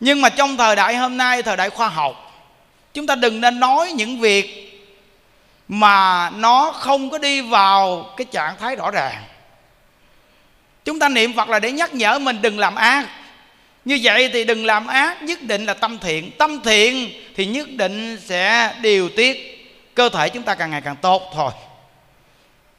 Nhưng 0.00 0.20
mà 0.20 0.28
trong 0.28 0.56
thời 0.56 0.76
đại 0.76 0.96
hôm 0.96 1.16
nay, 1.16 1.42
thời 1.42 1.56
đại 1.56 1.70
khoa 1.70 1.88
học, 1.88 2.32
chúng 2.94 3.06
ta 3.06 3.14
đừng 3.14 3.40
nên 3.40 3.60
nói 3.60 3.92
những 3.92 4.20
việc 4.20 4.66
mà 5.68 6.30
nó 6.30 6.72
không 6.72 7.10
có 7.10 7.18
đi 7.18 7.40
vào 7.40 8.06
cái 8.16 8.24
trạng 8.24 8.56
thái 8.60 8.76
rõ 8.76 8.90
ràng. 8.90 9.24
Chúng 10.84 10.98
ta 10.98 11.08
niệm 11.08 11.32
phật 11.32 11.48
là 11.48 11.58
để 11.58 11.72
nhắc 11.72 11.94
nhở 11.94 12.18
mình 12.18 12.42
đừng 12.42 12.58
làm 12.58 12.74
ác. 12.74 13.06
Như 13.84 13.98
vậy 14.02 14.30
thì 14.32 14.44
đừng 14.44 14.64
làm 14.64 14.86
ác, 14.86 15.22
nhất 15.22 15.42
định 15.42 15.66
là 15.66 15.74
tâm 15.74 15.98
thiện. 15.98 16.30
Tâm 16.38 16.60
thiện 16.64 17.10
thì 17.36 17.46
nhất 17.46 17.68
định 17.70 18.18
sẽ 18.24 18.74
điều 18.80 19.08
tiết 19.08 19.52
cơ 19.94 20.08
thể 20.08 20.28
chúng 20.28 20.42
ta 20.42 20.54
càng 20.54 20.70
ngày 20.70 20.80
càng 20.80 20.96
tốt 20.96 21.22
thôi 21.34 21.50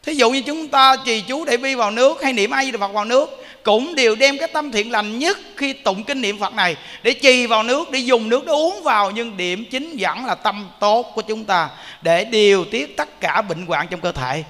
thí 0.07 0.13
dụ 0.13 0.29
như 0.29 0.41
chúng 0.41 0.67
ta 0.67 0.95
trì 1.05 1.21
chú 1.21 1.45
để 1.45 1.57
bi 1.57 1.75
vào 1.75 1.91
nước 1.91 2.23
hay 2.23 2.33
niệm 2.33 2.51
ai 2.51 2.65
di 2.65 2.71
phật 2.71 2.93
vào 2.93 3.05
nước, 3.05 3.45
cũng 3.63 3.95
đều 3.95 4.15
đem 4.15 4.37
cái 4.37 4.47
tâm 4.47 4.71
thiện 4.71 4.91
lành 4.91 5.19
nhất 5.19 5.37
khi 5.55 5.73
tụng 5.73 6.03
kinh 6.03 6.21
niệm 6.21 6.39
phật 6.39 6.53
này 6.53 6.75
để 7.03 7.13
trì 7.13 7.45
vào 7.45 7.63
nước, 7.63 7.91
để 7.91 7.99
dùng 7.99 8.29
nước 8.29 8.45
đó 8.45 8.53
uống 8.53 8.83
vào. 8.83 9.11
Nhưng 9.11 9.37
điểm 9.37 9.65
chính 9.71 9.95
vẫn 9.99 10.25
là 10.25 10.35
tâm 10.35 10.69
tốt 10.79 11.11
của 11.15 11.21
chúng 11.21 11.45
ta 11.45 11.69
để 12.01 12.25
điều 12.25 12.65
tiết 12.65 12.97
tất 12.97 13.19
cả 13.19 13.41
bệnh 13.41 13.65
hoạn 13.65 13.87
trong 13.89 13.99
cơ 13.99 14.11
thể. 14.11 14.43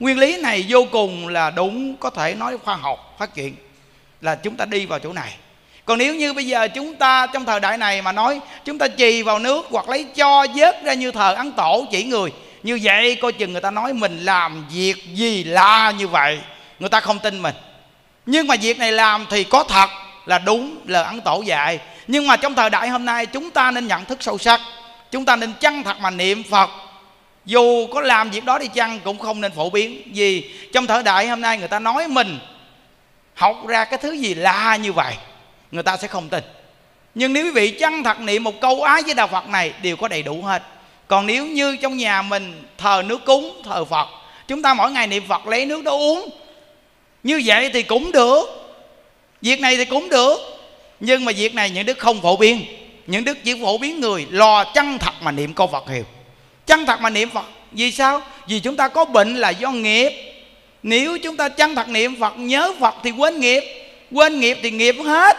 Nguyên 0.00 0.18
lý 0.18 0.36
này 0.36 0.64
vô 0.68 0.86
cùng 0.92 1.28
là 1.28 1.50
đúng, 1.50 1.96
có 1.96 2.10
thể 2.10 2.34
nói 2.34 2.58
khoa 2.58 2.74
học, 2.74 3.16
phát 3.18 3.34
triển, 3.34 3.54
là 4.20 4.34
chúng 4.34 4.56
ta 4.56 4.64
đi 4.64 4.86
vào 4.86 4.98
chỗ 4.98 5.12
này. 5.12 5.34
Còn 5.84 5.98
nếu 5.98 6.14
như 6.14 6.32
bây 6.32 6.46
giờ 6.46 6.68
chúng 6.68 6.94
ta 6.94 7.26
trong 7.26 7.44
thời 7.44 7.60
đại 7.60 7.78
này 7.78 8.02
mà 8.02 8.12
nói, 8.12 8.40
chúng 8.64 8.78
ta 8.78 8.88
trì 8.88 9.22
vào 9.22 9.38
nước 9.38 9.66
hoặc 9.70 9.88
lấy 9.88 10.04
cho 10.04 10.46
vớt 10.54 10.84
ra 10.84 10.94
như 10.94 11.10
thờ 11.10 11.34
ấn 11.34 11.52
tổ 11.52 11.86
chỉ 11.90 12.04
người 12.04 12.30
như 12.62 12.78
vậy, 12.82 13.18
coi 13.22 13.32
chừng 13.32 13.52
người 13.52 13.60
ta 13.60 13.70
nói 13.70 13.92
mình 13.92 14.24
làm 14.24 14.68
việc 14.68 14.94
gì 15.14 15.44
la 15.44 15.90
như 15.90 16.08
vậy. 16.08 16.40
Người 16.78 16.88
ta 16.88 17.00
không 17.00 17.18
tin 17.18 17.42
mình. 17.42 17.54
Nhưng 18.26 18.46
mà 18.46 18.56
việc 18.60 18.78
này 18.78 18.92
làm 18.92 19.26
thì 19.30 19.44
có 19.44 19.64
thật 19.64 19.90
là 20.26 20.38
đúng 20.38 20.76
lời 20.86 21.04
ấn 21.04 21.20
tổ 21.20 21.42
dạy. 21.42 21.78
Nhưng 22.06 22.26
mà 22.26 22.36
trong 22.36 22.54
thời 22.54 22.70
đại 22.70 22.88
hôm 22.88 23.04
nay, 23.04 23.26
chúng 23.26 23.50
ta 23.50 23.70
nên 23.70 23.86
nhận 23.86 24.04
thức 24.04 24.22
sâu 24.22 24.38
sắc. 24.38 24.60
Chúng 25.10 25.24
ta 25.24 25.36
nên 25.36 25.52
chân 25.60 25.82
thật 25.82 26.00
mà 26.00 26.10
niệm 26.10 26.42
phật. 26.50 26.70
Dù 27.44 27.86
có 27.86 28.00
làm 28.00 28.30
việc 28.30 28.44
đó 28.44 28.58
đi 28.58 28.66
chăng 28.66 29.00
cũng 29.00 29.18
không 29.18 29.40
nên 29.40 29.52
phổ 29.52 29.70
biến. 29.70 30.02
Vì 30.14 30.50
trong 30.72 30.86
thời 30.86 31.02
đại 31.02 31.28
hôm 31.28 31.40
nay 31.40 31.58
người 31.58 31.68
ta 31.68 31.78
nói 31.78 32.08
mình 32.08 32.38
học 33.34 33.56
ra 33.66 33.84
cái 33.84 33.98
thứ 34.02 34.12
gì 34.12 34.34
la 34.34 34.76
như 34.76 34.92
vậy, 34.92 35.14
người 35.70 35.82
ta 35.82 35.96
sẽ 35.96 36.08
không 36.08 36.28
tin. 36.28 36.44
Nhưng 37.14 37.32
nếu 37.32 37.44
quý 37.44 37.50
vị 37.50 37.70
chân 37.70 38.02
thật 38.02 38.20
niệm 38.20 38.44
một 38.44 38.60
câu 38.60 38.82
ái 38.82 39.02
với 39.02 39.14
đạo 39.14 39.28
phật 39.28 39.48
này, 39.48 39.72
đều 39.82 39.96
có 39.96 40.08
đầy 40.08 40.22
đủ 40.22 40.42
hết 40.42 40.62
còn 41.08 41.26
nếu 41.26 41.46
như 41.46 41.76
trong 41.76 41.96
nhà 41.96 42.22
mình 42.22 42.62
thờ 42.78 43.02
nước 43.06 43.24
cúng, 43.24 43.62
thờ 43.64 43.84
phật, 43.84 44.08
chúng 44.48 44.62
ta 44.62 44.74
mỗi 44.74 44.90
ngày 44.90 45.06
niệm 45.06 45.22
phật 45.28 45.46
lấy 45.46 45.66
nước 45.66 45.84
đó 45.84 45.92
uống. 45.92 46.30
Như 47.22 47.42
vậy 47.44 47.70
thì 47.72 47.82
cũng 47.82 48.12
được. 48.12 48.44
Việc 49.42 49.60
này 49.60 49.76
thì 49.76 49.84
cũng 49.84 50.08
được. 50.08 50.36
Nhưng 51.00 51.24
mà 51.24 51.32
việc 51.36 51.54
này 51.54 51.70
những 51.70 51.86
đức 51.86 51.98
không 51.98 52.22
phổ 52.22 52.36
biến. 52.36 52.64
Những 53.06 53.24
đức 53.24 53.38
chỉ 53.44 53.54
phổ 53.62 53.78
biến 53.78 54.00
người 54.00 54.26
lo 54.30 54.64
chân 54.64 54.98
thật 54.98 55.14
mà 55.20 55.30
niệm 55.30 55.54
câu 55.54 55.66
phật 55.66 55.88
hiệu. 55.88 56.04
Chân 56.66 56.86
thật 56.86 57.00
mà 57.00 57.10
niệm 57.10 57.30
phật. 57.30 57.44
Vì 57.72 57.92
sao? 57.92 58.22
Vì 58.46 58.60
chúng 58.60 58.76
ta 58.76 58.88
có 58.88 59.04
bệnh 59.04 59.36
là 59.36 59.50
do 59.50 59.70
nghiệp. 59.70 60.12
Nếu 60.82 61.18
chúng 61.18 61.36
ta 61.36 61.48
chân 61.48 61.74
thật 61.74 61.88
niệm 61.88 62.20
phật, 62.20 62.38
nhớ 62.38 62.72
phật 62.80 62.94
thì 63.04 63.10
quên 63.10 63.40
nghiệp. 63.40 63.64
Quên 64.12 64.40
nghiệp 64.40 64.58
thì 64.62 64.70
nghiệp 64.70 64.96
hết. 65.04 65.36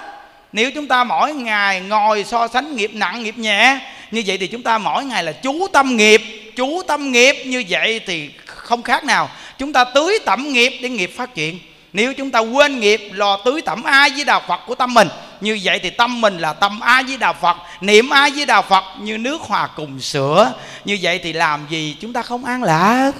Nếu 0.52 0.72
chúng 0.72 0.88
ta 0.88 1.04
mỗi 1.04 1.34
ngày 1.34 1.82
ngồi 1.82 2.24
so 2.24 2.48
sánh 2.48 2.76
nghiệp 2.76 2.92
nặng, 2.94 3.24
nghiệp 3.24 3.38
nhẹ 3.38 3.80
như 4.14 4.24
vậy 4.26 4.38
thì 4.38 4.48
chúng 4.48 4.64
ta 4.64 4.78
mỗi 4.78 5.06
ngày 5.06 5.24
là 5.24 5.32
chú 5.32 5.68
tâm 5.74 5.98
nghiệp, 5.98 6.22
chú 6.56 6.84
tâm 6.88 7.12
nghiệp. 7.12 7.44
Như 7.46 7.64
vậy 7.70 8.02
thì 8.06 8.30
không 8.46 8.82
khác 8.84 9.04
nào. 9.04 9.30
Chúng 9.58 9.74
ta 9.74 9.84
tưới 9.84 10.20
tẩm 10.26 10.54
nghiệp 10.54 10.80
để 10.82 10.90
nghiệp 10.90 11.12
phát 11.18 11.36
triển. 11.36 11.60
Nếu 11.94 12.14
chúng 12.14 12.32
ta 12.32 12.40
quên 12.40 12.80
nghiệp, 12.80 13.10
lo 13.14 13.38
tưới 13.46 13.62
tẩm 13.62 13.84
a 13.84 14.10
với 14.16 14.26
đạo 14.26 14.42
phật 14.48 14.62
của 14.68 14.76
tâm 14.76 14.94
mình. 14.94 15.08
Như 15.42 15.60
vậy 15.64 15.80
thì 15.84 15.90
tâm 15.90 16.22
mình 16.22 16.38
là 16.38 16.54
tâm 16.54 16.80
a 16.80 17.02
với 17.08 17.18
đạo 17.18 17.34
phật, 17.42 17.58
niệm 17.82 18.10
a 18.10 18.30
với 18.36 18.46
đạo 18.46 18.62
phật 18.62 18.84
như 19.00 19.18
nước 19.18 19.42
hòa 19.42 19.70
cùng 19.76 20.00
sữa. 20.00 20.54
Như 20.86 20.98
vậy 21.02 21.20
thì 21.24 21.34
làm 21.34 21.66
gì 21.70 21.98
chúng 22.02 22.14
ta 22.14 22.22
không 22.22 22.46
an 22.46 22.64
lạc? 22.64 23.12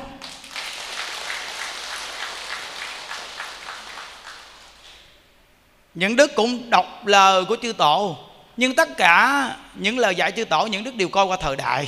Những 5.94 6.16
đức 6.16 6.36
cũng 6.36 6.70
đọc 6.70 7.06
lời 7.06 7.46
của 7.46 7.58
chư 7.62 7.74
tổ 7.74 8.18
nhưng 8.58 8.76
tất 8.76 8.98
cả 8.98 9.50
những 9.74 10.00
lời 10.00 10.16
dạy 10.16 10.32
chư 10.32 10.46
tổ, 10.46 10.66
những 10.66 10.84
đức 10.84 10.96
đều 10.96 11.10
coi 11.10 11.26
qua 11.26 11.38
thời 11.42 11.56
đại, 11.56 11.88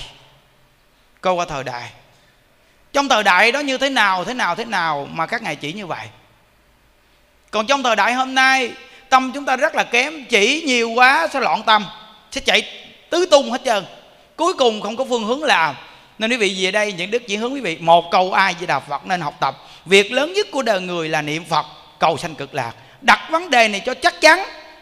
coi 1.22 1.34
qua 1.34 1.45
thời 1.45 1.63
đại. 1.63 1.89
Trong 2.93 3.09
thời 3.09 3.24
đại 3.24 3.51
đó 3.51 3.59
như 3.59 3.78
thế 3.78 3.89
nào 3.89 4.26
thế 4.26 4.34
nào 4.34 4.55
thế 4.55 4.66
nào 4.66 5.07
mà 5.11 5.26
các 5.26 5.41
ngài 5.41 5.55
chỉ 5.55 5.74
như 5.74 5.86
vậy? 5.86 6.07
Còn 7.51 7.68
trong 7.68 7.84
thời 7.84 7.95
đại 7.95 8.13
hôm 8.13 8.36
nay, 8.36 8.72
tâm 9.09 9.32
chúng 9.34 9.45
ta 9.45 9.55
rất 9.55 9.76
là 9.76 9.84
kém, 9.84 10.26
chỉ 10.26 10.63
nhiều 10.66 10.89
quá 10.89 11.28
sẽ 11.34 11.39
loạn 11.39 11.63
tâm, 11.66 11.86
sẽ 12.32 12.41
chạy 12.41 12.63
tứ 13.09 13.26
tung 13.32 13.51
hết 13.51 13.61
trơn. 13.66 13.86
Cuối 14.36 14.53
cùng 14.53 14.82
không 14.82 14.97
có 14.97 15.05
phương 15.09 15.26
hướng 15.26 15.43
làm. 15.43 15.76
Nên 16.20 16.32
quý 16.32 16.38
vị 16.38 16.57
về 16.59 16.72
đây, 16.72 16.93
những 16.93 17.11
đức 17.11 17.24
chỉ 17.28 17.36
hướng 17.36 17.53
quý 17.53 17.61
vị, 17.61 17.78
một 17.80 18.11
câu 18.11 18.34
ai 18.34 18.55
di 18.59 18.66
đà 18.66 18.80
phật 18.80 19.05
nên 19.05 19.22
học 19.22 19.34
tập. 19.39 19.55
Việc 19.86 20.11
lớn 20.11 20.34
nhất 20.34 20.47
của 20.51 20.61
đời 20.61 20.82
người 20.82 21.09
là 21.09 21.22
niệm 21.22 21.45
phật, 21.45 21.66
cầu 21.99 22.18
sanh 22.18 22.36
cực 22.36 22.53
lạc. 22.53 22.72
Đặt 23.01 23.28
vấn 23.32 23.49
đề 23.49 23.68
này 23.68 23.82
cho 23.86 23.93
chắc 23.93 24.22
chắn 24.22 24.39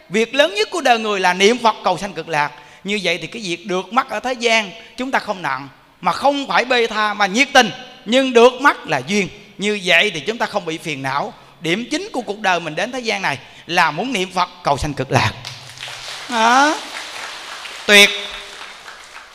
việc 0.08 0.34
lớn 0.34 0.54
nhất 0.54 0.68
của 0.70 0.80
đời 0.80 0.98
người 0.98 1.20
là 1.20 1.34
niệm 1.34 1.58
phật 1.58 1.76
cầu 1.84 1.98
sanh 1.98 2.12
cực 2.12 2.28
lạc. 2.28 2.52
Như 2.84 3.00
vậy 3.02 3.18
thì 3.18 3.26
cái 3.26 3.42
việc 3.42 3.66
được 3.66 3.92
mắt 3.92 4.10
ở 4.10 4.20
thế 4.20 4.32
gian, 4.32 4.70
chúng 4.96 5.10
ta 5.10 5.18
không 5.18 5.42
nặng, 5.42 5.68
mà 6.00 6.12
không 6.12 6.46
phải 6.48 6.64
bê 6.64 6.86
tha 6.86 7.14
mà 7.14 7.26
nhiệt 7.26 7.48
tình, 7.54 7.70
nhưng 8.04 8.32
được 8.32 8.52
mắt 8.60 8.86
là 8.86 9.00
duyên. 9.06 9.28
Như 9.58 9.80
vậy 9.84 10.10
thì 10.14 10.20
chúng 10.20 10.38
ta 10.38 10.46
không 10.46 10.64
bị 10.64 10.78
phiền 10.78 11.02
não. 11.02 11.34
Điểm 11.60 11.84
chính 11.90 12.08
của 12.12 12.20
cuộc 12.20 12.40
đời 12.40 12.60
mình 12.60 12.74
đến 12.74 12.92
thế 12.92 13.00
gian 13.00 13.22
này 13.22 13.38
là 13.66 13.90
muốn 13.90 14.12
niệm 14.12 14.30
phật 14.30 14.48
cầu 14.62 14.76
sanh 14.76 14.94
cực 14.94 15.10
lạc. 15.10 15.32
Đó 16.30 16.76
tuyệt. 17.86 18.10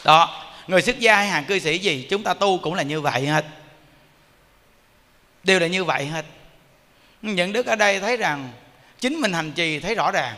Đó, 0.04 0.46
người 0.68 0.82
xuất 0.82 1.00
gia 1.00 1.16
hay 1.16 1.28
hàng 1.28 1.46
cư 1.46 1.60
sĩ 1.60 1.78
gì, 1.78 2.08
chúng 2.10 2.24
ta 2.24 2.34
tu 2.34 2.58
cũng 2.58 2.74
là 2.74 2.84
như 2.84 3.02
vậy 3.02 3.26
hết. 3.28 3.46
Đều 5.44 5.60
là 5.60 5.68
như 5.68 5.84
vậy 5.84 6.06
hết. 6.06 6.26
Những 7.22 7.54
đức 7.54 7.66
ở 7.66 7.76
đây 7.76 8.00
thấy 8.00 8.18
rằng 8.18 8.52
chính 9.00 9.22
mình 9.22 9.34
hành 9.34 9.52
trì 9.52 9.80
thấy 9.80 9.96
rõ 9.96 10.12
ràng 10.12 10.36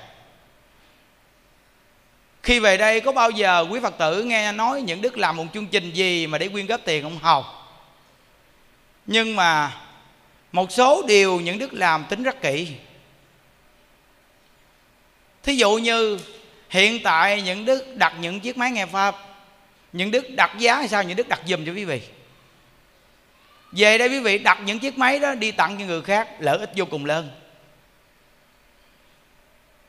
khi 2.44 2.60
về 2.60 2.78
đây 2.78 3.02
có 3.02 3.12
bao 3.12 3.30
giờ 3.30 3.66
quý 3.70 3.80
phật 3.84 3.98
tử 3.98 4.24
nghe 4.24 4.52
nói 4.52 4.82
những 4.82 5.02
đức 5.02 5.18
làm 5.18 5.38
một 5.38 5.46
chương 5.54 5.68
trình 5.68 5.92
gì 5.92 6.28
mà 6.28 6.38
để 6.38 6.48
quyên 6.48 6.66
góp 6.66 6.82
tiền 6.86 7.04
không? 7.04 7.20
Hầu 7.20 7.46
nhưng 9.06 9.36
mà 9.36 9.78
một 10.52 10.72
số 10.72 11.04
điều 11.08 11.40
những 11.40 11.60
đức 11.60 11.74
làm 11.74 12.06
tính 12.10 12.24
rất 12.24 12.42
kỹ. 12.42 12.68
Thí 15.44 15.56
dụ 15.56 15.72
như 15.78 16.20
hiện 16.70 17.04
tại 17.04 17.42
những 17.42 17.66
đức 17.66 17.96
đặt 17.96 18.14
những 18.20 18.40
chiếc 18.40 18.58
máy 18.58 18.72
nghe 18.72 18.86
pháp, 18.86 19.16
những 19.94 20.12
đức 20.12 20.30
đặt 20.30 20.52
giá 20.60 20.76
hay 20.76 20.88
sao, 20.88 21.04
những 21.04 21.18
đức 21.18 21.28
đặt 21.28 21.42
dùm 21.48 21.66
cho 21.66 21.72
quý 21.74 21.86
vị. 21.86 22.02
Về 23.72 23.98
đây 23.98 24.10
quý 24.10 24.20
vị 24.20 24.38
đặt 24.38 24.60
những 24.66 24.80
chiếc 24.80 24.98
máy 24.98 25.20
đó 25.20 25.34
đi 25.34 25.52
tặng 25.52 25.76
cho 25.80 25.86
người 25.86 26.02
khác, 26.02 26.28
lợi 26.40 26.58
ích 26.58 26.70
vô 26.76 26.86
cùng 26.86 27.06
lớn. 27.06 27.30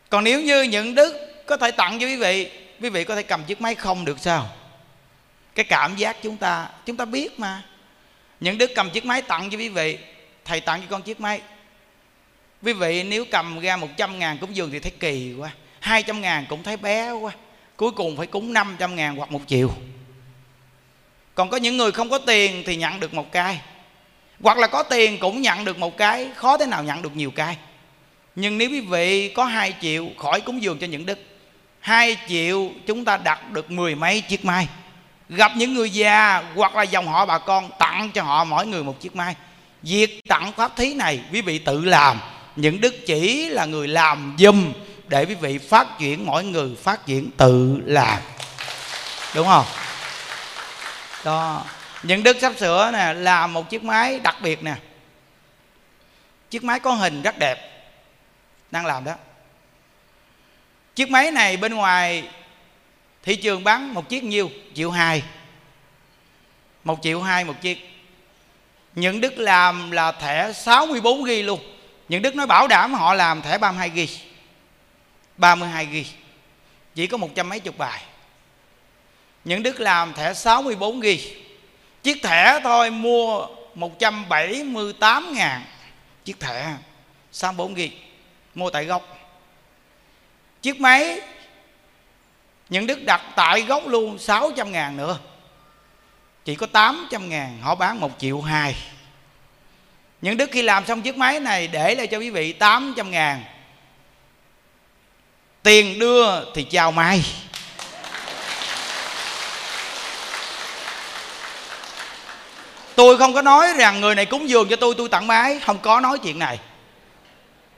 Còn 0.08 0.24
nếu 0.24 0.40
như 0.40 0.62
những 0.62 0.94
đức 0.94 1.31
có 1.52 1.56
thể 1.56 1.70
tặng 1.70 1.98
cho 1.98 2.06
quý 2.06 2.16
vị. 2.16 2.50
Quý 2.80 2.88
vị 2.88 3.04
có 3.04 3.16
thể 3.16 3.22
cầm 3.22 3.44
chiếc 3.44 3.60
máy 3.60 3.74
không 3.74 4.04
được 4.04 4.18
sao? 4.18 4.48
Cái 5.54 5.64
cảm 5.64 5.96
giác 5.96 6.16
chúng 6.22 6.36
ta 6.36 6.68
chúng 6.86 6.96
ta 6.96 7.04
biết 7.04 7.40
mà. 7.40 7.62
Những 8.40 8.58
đức 8.58 8.70
cầm 8.74 8.90
chiếc 8.90 9.04
máy 9.04 9.22
tặng 9.22 9.50
cho 9.50 9.58
quý 9.58 9.68
vị, 9.68 9.98
thầy 10.44 10.60
tặng 10.60 10.80
cho 10.80 10.86
con 10.90 11.02
chiếc 11.02 11.20
máy. 11.20 11.40
Quý 12.62 12.72
vị 12.72 13.02
nếu 13.02 13.24
cầm 13.30 13.60
ra 13.60 13.76
100 13.76 14.18
ngàn 14.18 14.38
cúng 14.38 14.56
dường 14.56 14.70
thì 14.70 14.78
thấy 14.78 14.92
kỳ 15.00 15.34
quá. 15.38 15.50
200 15.80 16.20
ngàn 16.20 16.46
cũng 16.48 16.62
thấy 16.62 16.76
bé 16.76 17.10
quá. 17.10 17.32
Cuối 17.76 17.90
cùng 17.90 18.16
phải 18.16 18.26
cúng 18.26 18.52
500 18.52 18.96
ngàn 18.96 19.16
hoặc 19.16 19.32
một 19.32 19.40
triệu. 19.46 19.70
Còn 21.34 21.50
có 21.50 21.56
những 21.56 21.76
người 21.76 21.92
không 21.92 22.10
có 22.10 22.18
tiền 22.18 22.62
thì 22.66 22.76
nhận 22.76 23.00
được 23.00 23.14
một 23.14 23.32
cái. 23.32 23.60
Hoặc 24.40 24.58
là 24.58 24.66
có 24.66 24.82
tiền 24.82 25.18
cũng 25.18 25.42
nhận 25.42 25.64
được 25.64 25.78
một 25.78 25.96
cái, 25.96 26.28
khó 26.34 26.56
thế 26.56 26.66
nào 26.66 26.84
nhận 26.84 27.02
được 27.02 27.16
nhiều 27.16 27.30
cái. 27.30 27.56
Nhưng 28.36 28.58
nếu 28.58 28.70
quý 28.70 28.80
vị 28.80 29.28
có 29.28 29.44
2 29.44 29.74
triệu, 29.80 30.08
khỏi 30.18 30.40
cúng 30.40 30.62
dường 30.62 30.78
cho 30.78 30.86
những 30.86 31.06
đức 31.06 31.18
2 31.82 32.16
triệu 32.28 32.70
chúng 32.86 33.04
ta 33.04 33.16
đặt 33.16 33.50
được 33.50 33.70
mười 33.70 33.94
mấy 33.94 34.20
chiếc 34.20 34.44
mai. 34.44 34.68
Gặp 35.28 35.52
những 35.56 35.74
người 35.74 35.90
già 35.90 36.42
hoặc 36.54 36.76
là 36.76 36.82
dòng 36.82 37.06
họ 37.06 37.26
bà 37.26 37.38
con, 37.38 37.70
tặng 37.78 38.10
cho 38.14 38.22
họ 38.22 38.44
mỗi 38.44 38.66
người 38.66 38.84
một 38.84 39.00
chiếc 39.00 39.16
mai. 39.16 39.34
Việc 39.82 40.20
tặng 40.28 40.52
pháp 40.52 40.76
thí 40.76 40.94
này, 40.94 41.20
quý 41.32 41.40
vị 41.40 41.58
tự 41.58 41.84
làm. 41.84 42.20
Những 42.56 42.80
đức 42.80 42.94
chỉ 43.06 43.48
là 43.48 43.64
người 43.64 43.88
làm 43.88 44.36
dùm 44.38 44.72
để 45.08 45.24
quý 45.24 45.34
vị 45.34 45.58
phát 45.58 45.86
triển, 45.98 46.26
mỗi 46.26 46.44
người 46.44 46.76
phát 46.82 47.06
triển 47.06 47.30
tự 47.36 47.82
làm. 47.84 48.18
Đúng 49.34 49.46
không? 49.46 49.66
Đó. 51.24 51.64
Những 52.02 52.22
đức 52.22 52.36
sắp 52.40 52.52
sửa 52.60 52.90
nè, 52.92 53.14
làm 53.14 53.52
một 53.52 53.70
chiếc 53.70 53.84
máy 53.84 54.20
đặc 54.20 54.36
biệt 54.42 54.62
nè. 54.62 54.74
Chiếc 56.50 56.64
máy 56.64 56.80
có 56.80 56.92
hình 56.92 57.22
rất 57.22 57.38
đẹp. 57.38 57.84
Đang 58.70 58.86
làm 58.86 59.04
đó 59.04 59.14
chiếc 60.94 61.10
máy 61.10 61.30
này 61.30 61.56
bên 61.56 61.74
ngoài 61.74 62.28
thị 63.22 63.36
trường 63.36 63.64
bán 63.64 63.94
một 63.94 64.08
chiếc 64.08 64.24
nhiêu? 64.24 64.50
Triệu 64.74 64.90
hai. 64.90 65.22
Một 66.84 66.98
triệu 67.02 67.20
hai 67.20 67.44
một 67.44 67.54
chiếc. 67.60 67.88
Những 68.94 69.20
đức 69.20 69.38
làm 69.38 69.90
là 69.90 70.12
thẻ 70.12 70.52
64 70.52 71.24
g 71.24 71.30
luôn. 71.44 71.60
Những 72.08 72.22
đức 72.22 72.36
nói 72.36 72.46
bảo 72.46 72.68
đảm 72.68 72.94
họ 72.94 73.14
làm 73.14 73.42
thẻ 73.42 73.58
32 73.58 73.88
g 73.88 74.10
32 75.36 75.86
g 75.86 75.96
chỉ 76.94 77.06
có 77.06 77.16
một 77.16 77.28
trăm 77.34 77.48
mấy 77.48 77.60
chục 77.60 77.78
bài. 77.78 78.02
Những 79.44 79.62
đức 79.62 79.80
làm 79.80 80.14
thẻ 80.14 80.34
64 80.34 81.00
g 81.00 81.06
chiếc 82.02 82.22
thẻ 82.22 82.60
thôi, 82.62 82.90
mua 82.90 83.46
178 83.74 85.34
ngàn. 85.34 85.64
Chiếc 86.24 86.40
thẻ 86.40 86.76
64 87.32 87.74
g 87.74 87.80
mua 88.54 88.70
tại 88.70 88.84
gốc 88.84 89.21
chiếc 90.62 90.80
máy, 90.80 91.20
những 92.68 92.86
đức 92.86 93.04
đặt 93.04 93.22
tại 93.36 93.62
gốc 93.62 93.86
luôn 93.86 94.18
600 94.18 94.72
ngàn 94.72 94.96
nữa. 94.96 95.18
Chỉ 96.44 96.54
có 96.54 96.66
800 96.66 97.28
ngàn, 97.28 97.58
họ 97.62 97.74
bán 97.74 98.00
1 98.00 98.10
triệu 98.18 98.40
2 98.40 98.74
những 100.22 100.36
đức 100.36 100.50
khi 100.52 100.62
làm 100.62 100.86
xong 100.86 101.02
chiếc 101.02 101.16
máy 101.16 101.40
này, 101.40 101.66
để 101.66 101.94
lại 101.94 102.06
cho 102.06 102.18
quý 102.18 102.30
vị 102.30 102.52
800 102.52 103.10
ngàn. 103.10 103.44
Tiền 105.62 105.98
đưa 105.98 106.52
thì 106.54 106.64
chào 106.64 106.92
mai. 106.92 107.24
Tôi 112.94 113.18
không 113.18 113.34
có 113.34 113.42
nói 113.42 113.72
rằng 113.78 114.00
người 114.00 114.14
này 114.14 114.26
cúng 114.26 114.48
dường 114.48 114.68
cho 114.68 114.76
tôi 114.76 114.94
tôi 114.98 115.08
tặng 115.08 115.26
máy. 115.26 115.60
Không 115.66 115.78
có 115.78 116.00
nói 116.00 116.18
chuyện 116.18 116.38
này. 116.38 116.58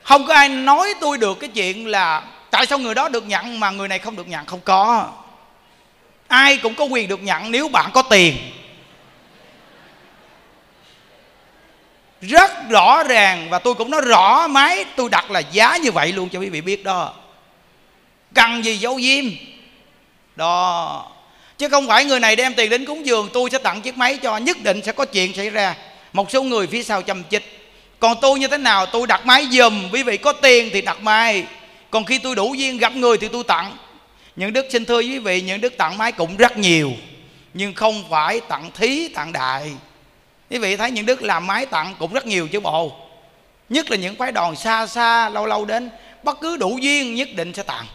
Không 0.02 0.26
có 0.26 0.34
ai 0.34 0.48
nói 0.48 0.94
tôi 1.00 1.18
được 1.18 1.40
cái 1.40 1.50
chuyện 1.54 1.86
là 1.86 2.22
tại 2.54 2.66
sao 2.66 2.78
người 2.78 2.94
đó 2.94 3.08
được 3.08 3.26
nhận 3.26 3.60
mà 3.60 3.70
người 3.70 3.88
này 3.88 3.98
không 3.98 4.16
được 4.16 4.28
nhận? 4.28 4.46
Không 4.46 4.60
có. 4.60 5.08
Ai 6.28 6.56
cũng 6.56 6.74
có 6.74 6.84
quyền 6.84 7.08
được 7.08 7.22
nhận 7.22 7.50
nếu 7.50 7.68
bạn 7.68 7.90
có 7.94 8.02
tiền. 8.02 8.36
Rất 12.20 12.50
rõ 12.70 13.02
ràng 13.02 13.48
và 13.50 13.58
tôi 13.58 13.74
cũng 13.74 13.90
nói 13.90 14.00
rõ 14.00 14.46
máy, 14.46 14.84
tôi 14.96 15.08
đặt 15.08 15.30
là 15.30 15.40
giá 15.40 15.76
như 15.76 15.92
vậy 15.92 16.12
luôn 16.12 16.28
cho 16.28 16.38
quý 16.40 16.48
vị 16.48 16.60
biết 16.60 16.84
đó. 16.84 17.14
Cần 18.34 18.64
gì 18.64 18.76
dấu 18.76 19.00
diêm 19.00 19.24
đó. 20.36 21.06
Chứ 21.58 21.68
không 21.68 21.86
phải 21.88 22.04
người 22.04 22.20
này 22.20 22.36
đem 22.36 22.54
tiền 22.54 22.70
đến 22.70 22.84
cúng 22.84 23.06
dường, 23.06 23.28
tôi 23.32 23.50
sẽ 23.50 23.58
tặng 23.58 23.80
chiếc 23.80 23.96
máy 23.96 24.18
cho, 24.22 24.36
nhất 24.36 24.56
định 24.62 24.82
sẽ 24.84 24.92
có 24.92 25.04
chuyện 25.04 25.34
xảy 25.34 25.50
ra. 25.50 25.76
Một 26.12 26.30
số 26.30 26.42
người 26.42 26.66
phía 26.66 26.82
sau 26.82 27.02
chăm 27.02 27.24
chích. 27.30 27.72
Còn 28.00 28.16
tôi 28.20 28.38
như 28.38 28.48
thế 28.48 28.58
nào? 28.58 28.86
Tôi 28.86 29.06
đặt 29.06 29.26
máy 29.26 29.48
dùm 29.50 29.90
quý 29.92 30.02
vị 30.02 30.16
có 30.16 30.32
tiền 30.32 30.70
thì 30.72 30.80
đặt 30.80 31.00
máy 31.02 31.44
còn 31.94 32.04
khi 32.04 32.18
tôi 32.18 32.34
đủ 32.34 32.54
duyên 32.54 32.78
gặp 32.78 32.96
người 32.96 33.18
thì 33.18 33.28
tôi 33.28 33.44
tặng. 33.44 33.76
Những 34.36 34.52
đức 34.52 34.66
xin 34.70 34.84
thưa 34.84 34.98
quý 34.98 35.18
vị, 35.18 35.40
những 35.40 35.60
đức 35.60 35.76
tặng 35.76 35.98
máy 35.98 36.12
cũng 36.12 36.36
rất 36.36 36.58
nhiều, 36.58 36.92
nhưng 37.54 37.74
không 37.74 38.04
phải 38.10 38.40
tặng 38.40 38.70
thí, 38.74 39.08
tặng 39.08 39.32
đại 39.32 39.72
quý 40.50 40.58
vị 40.58 40.76
thấy 40.76 40.90
những 40.90 41.06
đức 41.06 41.22
làm 41.22 41.46
máy 41.46 41.66
tặng 41.66 41.94
cũng 41.98 42.12
rất 42.12 42.26
nhiều 42.26 42.48
chứ 42.48 42.60
bộ. 42.60 42.92
Nhất 43.68 43.90
là 43.90 43.96
những 43.96 44.16
phái 44.16 44.32
đoàn 44.32 44.56
xa 44.56 44.86
xa, 44.86 45.28
lâu 45.28 45.46
lâu 45.46 45.64
đến, 45.64 45.90
bất 46.22 46.40
cứ 46.40 46.56
đủ 46.56 46.78
duyên 46.80 47.14
nhất 47.14 47.28
định 47.34 47.54
sẽ 47.54 47.62
tặng. 47.62 47.86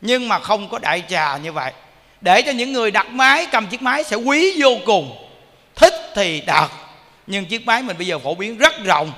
Nhưng 0.00 0.28
mà 0.28 0.38
không 0.38 0.68
có 0.68 0.78
đại 0.78 1.02
trà 1.08 1.36
như 1.36 1.52
vậy. 1.52 1.72
Để 2.20 2.42
cho 2.42 2.52
những 2.52 2.72
người 2.72 2.90
đặt 2.90 3.08
máy 3.10 3.46
cầm 3.52 3.66
chiếc 3.66 3.82
máy 3.82 4.04
sẽ 4.04 4.16
quý 4.16 4.62
vô 4.62 4.76
cùng. 4.86 5.28
Thích 5.74 5.94
thì 6.14 6.40
đặt, 6.40 6.70
nhưng 7.26 7.46
chiếc 7.46 7.66
máy 7.66 7.82
mình 7.82 7.98
bây 7.98 8.06
giờ 8.06 8.18
phổ 8.18 8.34
biến 8.34 8.58
rất 8.58 8.84
rộng. 8.84 9.12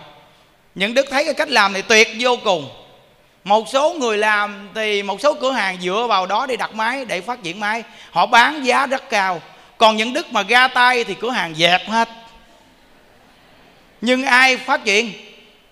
Những 0.75 0.95
đức 0.95 1.07
thấy 1.11 1.25
cái 1.25 1.35
cách 1.35 1.51
làm 1.51 1.73
này 1.73 1.83
tuyệt 1.83 2.09
vô 2.21 2.37
cùng 2.45 2.82
một 3.45 3.69
số 3.69 3.95
người 4.01 4.19
làm 4.19 4.69
thì 4.75 5.03
một 5.03 5.21
số 5.21 5.35
cửa 5.35 5.53
hàng 5.53 5.81
dựa 5.81 6.07
vào 6.09 6.27
đó 6.27 6.47
để 6.47 6.57
đặt 6.57 6.75
máy, 6.75 7.05
để 7.05 7.21
phát 7.21 7.43
triển 7.43 7.61
máy. 7.61 7.83
Họ 8.11 8.27
bán 8.27 8.67
giá 8.67 8.87
rất 8.87 9.11
cao. 9.11 9.43
Còn 9.79 9.97
những 9.97 10.13
đức 10.13 10.33
mà 10.33 10.43
ra 10.43 10.69
tay 10.69 11.05
thì 11.05 11.15
cửa 11.15 11.31
hàng 11.31 11.55
dẹp 11.55 11.89
hết. 11.89 12.09
Nhưng 14.01 14.25
ai 14.25 14.57
phát 14.57 14.85
triển? 14.85 15.13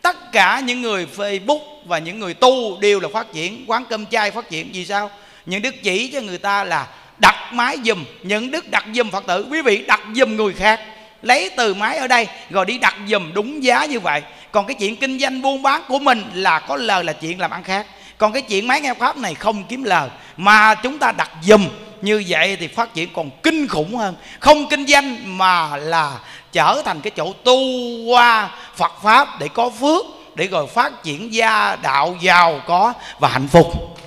Tất 0.03 0.33
cả 0.33 0.61
những 0.65 0.83
người 0.83 1.07
facebook 1.17 1.61
và 1.87 1.99
những 1.99 2.21
người 2.21 2.35
tu 2.35 2.79
đều 2.81 3.01
là 3.01 3.09
phát 3.13 3.33
triển. 3.33 3.65
Quán 3.67 3.85
cơm 3.85 4.07
chay 4.07 4.31
phát 4.31 4.51
triển, 4.51 4.71
vì 4.73 4.85
sao? 4.85 5.11
Những 5.47 5.63
đức 5.63 5.75
chỉ 5.83 6.09
cho 6.09 6.21
người 6.21 6.39
ta 6.39 6.65
là 6.65 6.87
đặt 7.19 7.53
máy 7.53 7.79
dùm 7.85 8.05
những 8.23 8.51
đức 8.51 8.71
đặt 8.71 8.85
dùm 8.95 9.11
phật 9.11 9.27
tử. 9.27 9.47
Quý 9.51 9.63
vị, 9.63 9.85
đặt 9.87 10.01
dùm 10.15 10.37
người 10.37 10.53
khác. 10.53 10.81
Lấy 11.23 11.51
từ 11.57 11.75
máy 11.75 11.97
ở 11.97 12.09
đây, 12.09 12.27
rồi 12.51 12.67
đi 12.67 12.79
đặt 12.79 12.97
dùm 13.09 13.33
đúng 13.33 13.65
giá 13.65 13.85
như 13.85 14.01
vậy 14.01 14.23
còn 14.53 14.67
cái 14.67 14.75
chuyện 14.75 14.97
kinh 14.97 15.19
doanh 15.19 15.43
buôn 15.43 15.63
bán 15.63 15.83
của 15.89 15.99
mình 15.99 16.31
là 16.35 16.59
có 16.59 16.77
lời 16.77 17.05
là 17.05 17.13
chuyện 17.13 17.41
làm 17.41 17.51
ăn 17.51 17.63
khác. 17.63 17.87
Còn 18.19 18.33
cái 18.33 18.43
chuyện 18.43 18.69
máy 18.69 18.81
nghe 18.81 18.95
pháp 18.95 19.17
này 19.17 19.35
không 19.35 19.65
kiếm 19.65 19.85
lời. 19.85 20.09
Mà 20.37 20.75
chúng 20.75 20.99
ta 20.99 21.13
đặt 21.13 21.31
dùm 21.43 21.69
như 22.03 22.25
vậy 22.29 22.57
thì 22.61 22.69
phát 22.69 22.95
triển 22.95 23.09
còn 23.13 23.31
kinh 23.43 23.69
khủng 23.69 23.97
hơn. 23.97 24.15
Không 24.41 24.69
kinh 24.69 24.87
doanh 24.87 25.39
mà 25.39 25.77
là 25.77 26.19
trở 26.53 26.83
thành 26.85 27.01
cái 27.01 27.11
chỗ 27.11 27.33
tu 27.45 27.61
qua 28.07 28.51
phật 28.77 28.93
pháp 29.03 29.41
để 29.41 29.49
có 29.49 29.71
phước, 29.81 30.05
để 30.35 30.47
rồi 30.47 30.67
phát 30.67 31.03
triển 31.03 31.35
gia 31.35 31.77
đạo 31.77 32.17
giàu 32.21 32.61
có 32.67 32.93
và 33.19 33.29
hạnh 33.29 33.49
phúc. 33.49 33.99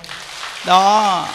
Đó. 0.66 1.26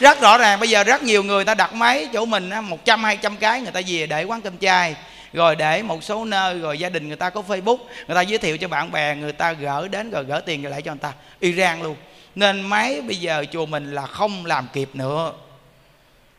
Rất 0.00 0.20
rõ 0.20 0.38
ràng, 0.38 0.60
bây 0.60 0.68
giờ 0.68 0.84
rất 0.84 1.02
nhiều 1.02 1.22
người 1.22 1.44
ta 1.44 1.54
đặt 1.54 1.72
máy 1.72 2.08
chỗ 2.12 2.24
mình 2.24 2.50
một 2.62 2.84
trăm, 2.84 3.04
hai 3.04 3.16
trăm 3.16 3.36
cái, 3.36 3.60
người 3.60 3.72
ta 3.72 3.80
về 3.86 4.06
để 4.06 4.24
quán 4.24 4.40
cơm 4.40 4.58
chai 4.58 4.94
rồi 5.36 5.56
để 5.56 5.82
một 5.82 6.04
số 6.04 6.24
nơi, 6.24 6.58
rồi 6.58 6.78
gia 6.78 6.88
đình 6.88 7.08
người 7.08 7.16
ta 7.16 7.30
có 7.30 7.42
facebook, 7.48 7.78
người 8.06 8.14
ta 8.14 8.20
giới 8.20 8.38
thiệu 8.38 8.58
cho 8.58 8.68
bạn 8.68 8.92
bè, 8.92 9.16
người 9.16 9.32
ta 9.32 9.52
gỡ 9.52 9.88
đến, 9.88 10.10
rồi 10.10 10.24
gỡ 10.24 10.40
tiền 10.40 10.70
lại 10.70 10.82
cho 10.82 10.92
người 10.92 11.00
ta. 11.00 11.12
Iran 11.40 11.82
luôn. 11.82 11.96
Nên 12.34 12.60
máy 12.60 13.00
bây 13.00 13.16
giờ 13.16 13.44
chùa 13.52 13.66
mình 13.66 13.94
là 13.94 14.06
không 14.06 14.46
làm 14.46 14.68
kịp 14.72 14.88
nữa. 14.92 15.32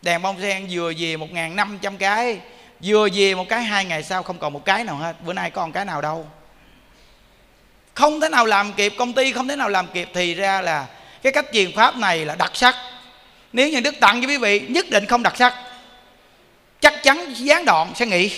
Đèn 0.02 0.22
bông 0.22 0.42
sen 0.42 0.68
vừa 0.70 0.94
về 0.98 1.18
một 1.18 1.28
năm 1.32 1.80
trăm 1.82 1.98
cái, 1.98 2.40
vừa 2.84 3.08
về 3.14 3.36
một 3.36 3.50
cái 3.50 3.64
hai 3.64 3.86
ngày 3.86 4.04
sau 4.04 4.24
không 4.24 4.38
còn 4.38 4.54
một 4.54 4.66
cái 4.66 4.84
nào 4.84 4.96
hết. 4.96 5.16
Bữa 5.22 5.34
nay 5.34 5.52
còn 5.52 5.72
cái 5.72 5.86
nào 5.86 6.02
đâu. 6.02 6.28
Không 7.94 8.22
thể 8.22 8.30
nào 8.30 8.46
làm 8.46 8.74
kịp, 8.74 8.94
công 8.98 9.14
ty 9.14 9.32
không 9.32 9.48
thể 9.48 9.56
nào 9.56 9.70
làm 9.70 9.88
kịp 9.88 10.10
thì 10.14 10.34
ra 10.34 10.62
là 10.62 10.88
cái 11.22 11.32
cách 11.32 11.46
truyền 11.54 11.72
pháp 11.76 11.98
này 11.98 12.26
là 12.26 12.36
đặc 12.36 12.52
sắc. 12.54 12.76
Nếu 13.54 13.70
như 13.70 13.80
đức 13.80 13.96
tặng 14.00 14.22
cho 14.22 14.28
quý 14.28 14.38
vị, 14.38 14.60
nhất 14.60 14.86
định 14.90 15.06
không 15.06 15.24
đặc 15.24 15.38
sắc. 15.38 15.54
Chắc 16.82 17.04
chắn 17.04 17.34
gián 17.34 17.66
đoạn 17.66 17.92
sẽ 17.96 18.06
nghỉ 18.06 18.32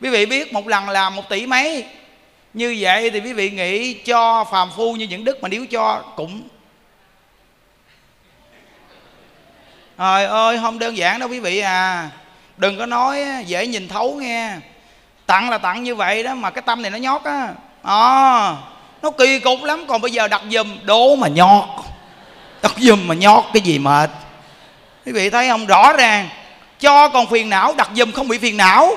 quý 0.00 0.10
vị 0.10 0.26
biết 0.26 0.52
một 0.52 0.68
lần 0.68 0.88
làm 0.88 1.16
một 1.16 1.28
tỷ 1.28 1.46
mấy. 1.46 1.84
Như 2.54 2.76
vậy 2.80 3.10
thì 3.10 3.20
quý 3.20 3.32
vị 3.32 3.50
nghĩ 3.50 3.94
cho 3.94 4.44
phàm 4.44 4.70
phu 4.76 4.92
như 4.92 5.06
những 5.06 5.24
đức 5.24 5.42
mà 5.42 5.48
nếu 5.48 5.66
cho 5.66 6.02
cũng. 6.16 6.42
Trời 9.98 10.26
ơi 10.26 10.58
không 10.62 10.78
đơn 10.78 10.96
giản 10.96 11.18
đâu 11.20 11.28
quý 11.28 11.40
vị 11.40 11.58
à. 11.58 12.10
Đừng 12.56 12.78
có 12.78 12.86
nói 12.86 13.24
dễ 13.46 13.66
nhìn 13.66 13.88
thấu 13.88 14.14
nghe. 14.14 14.52
Tặng 15.26 15.50
là 15.50 15.58
tặng 15.58 15.82
như 15.82 15.94
vậy 15.94 16.22
đó 16.22 16.34
mà 16.34 16.50
cái 16.50 16.62
tâm 16.62 16.82
này 16.82 16.90
nó 16.90 16.98
nhót 16.98 17.24
á. 17.24 17.48
À, 17.82 18.56
nó 19.02 19.10
kỳ 19.10 19.38
cục 19.38 19.62
lắm. 19.62 19.84
Còn 19.88 20.00
bây 20.00 20.10
giờ 20.10 20.28
đặt 20.28 20.42
dùm 20.50 20.78
đố 20.82 21.16
mà 21.16 21.28
nhót. 21.28 21.64
Đặt 22.62 22.72
dùm 22.78 23.08
mà 23.08 23.14
nhót 23.14 23.44
cái 23.52 23.62
gì 23.62 23.78
mệt. 23.78 24.10
Quý 25.06 25.12
vị 25.12 25.30
thấy 25.30 25.48
không? 25.48 25.66
Rõ 25.66 25.92
ràng 25.92 26.28
cho 26.80 27.08
còn 27.08 27.26
phiền 27.26 27.50
não 27.50 27.74
đặt 27.76 27.90
dùm 27.94 28.12
không 28.12 28.28
bị 28.28 28.38
phiền 28.38 28.56
não 28.56 28.90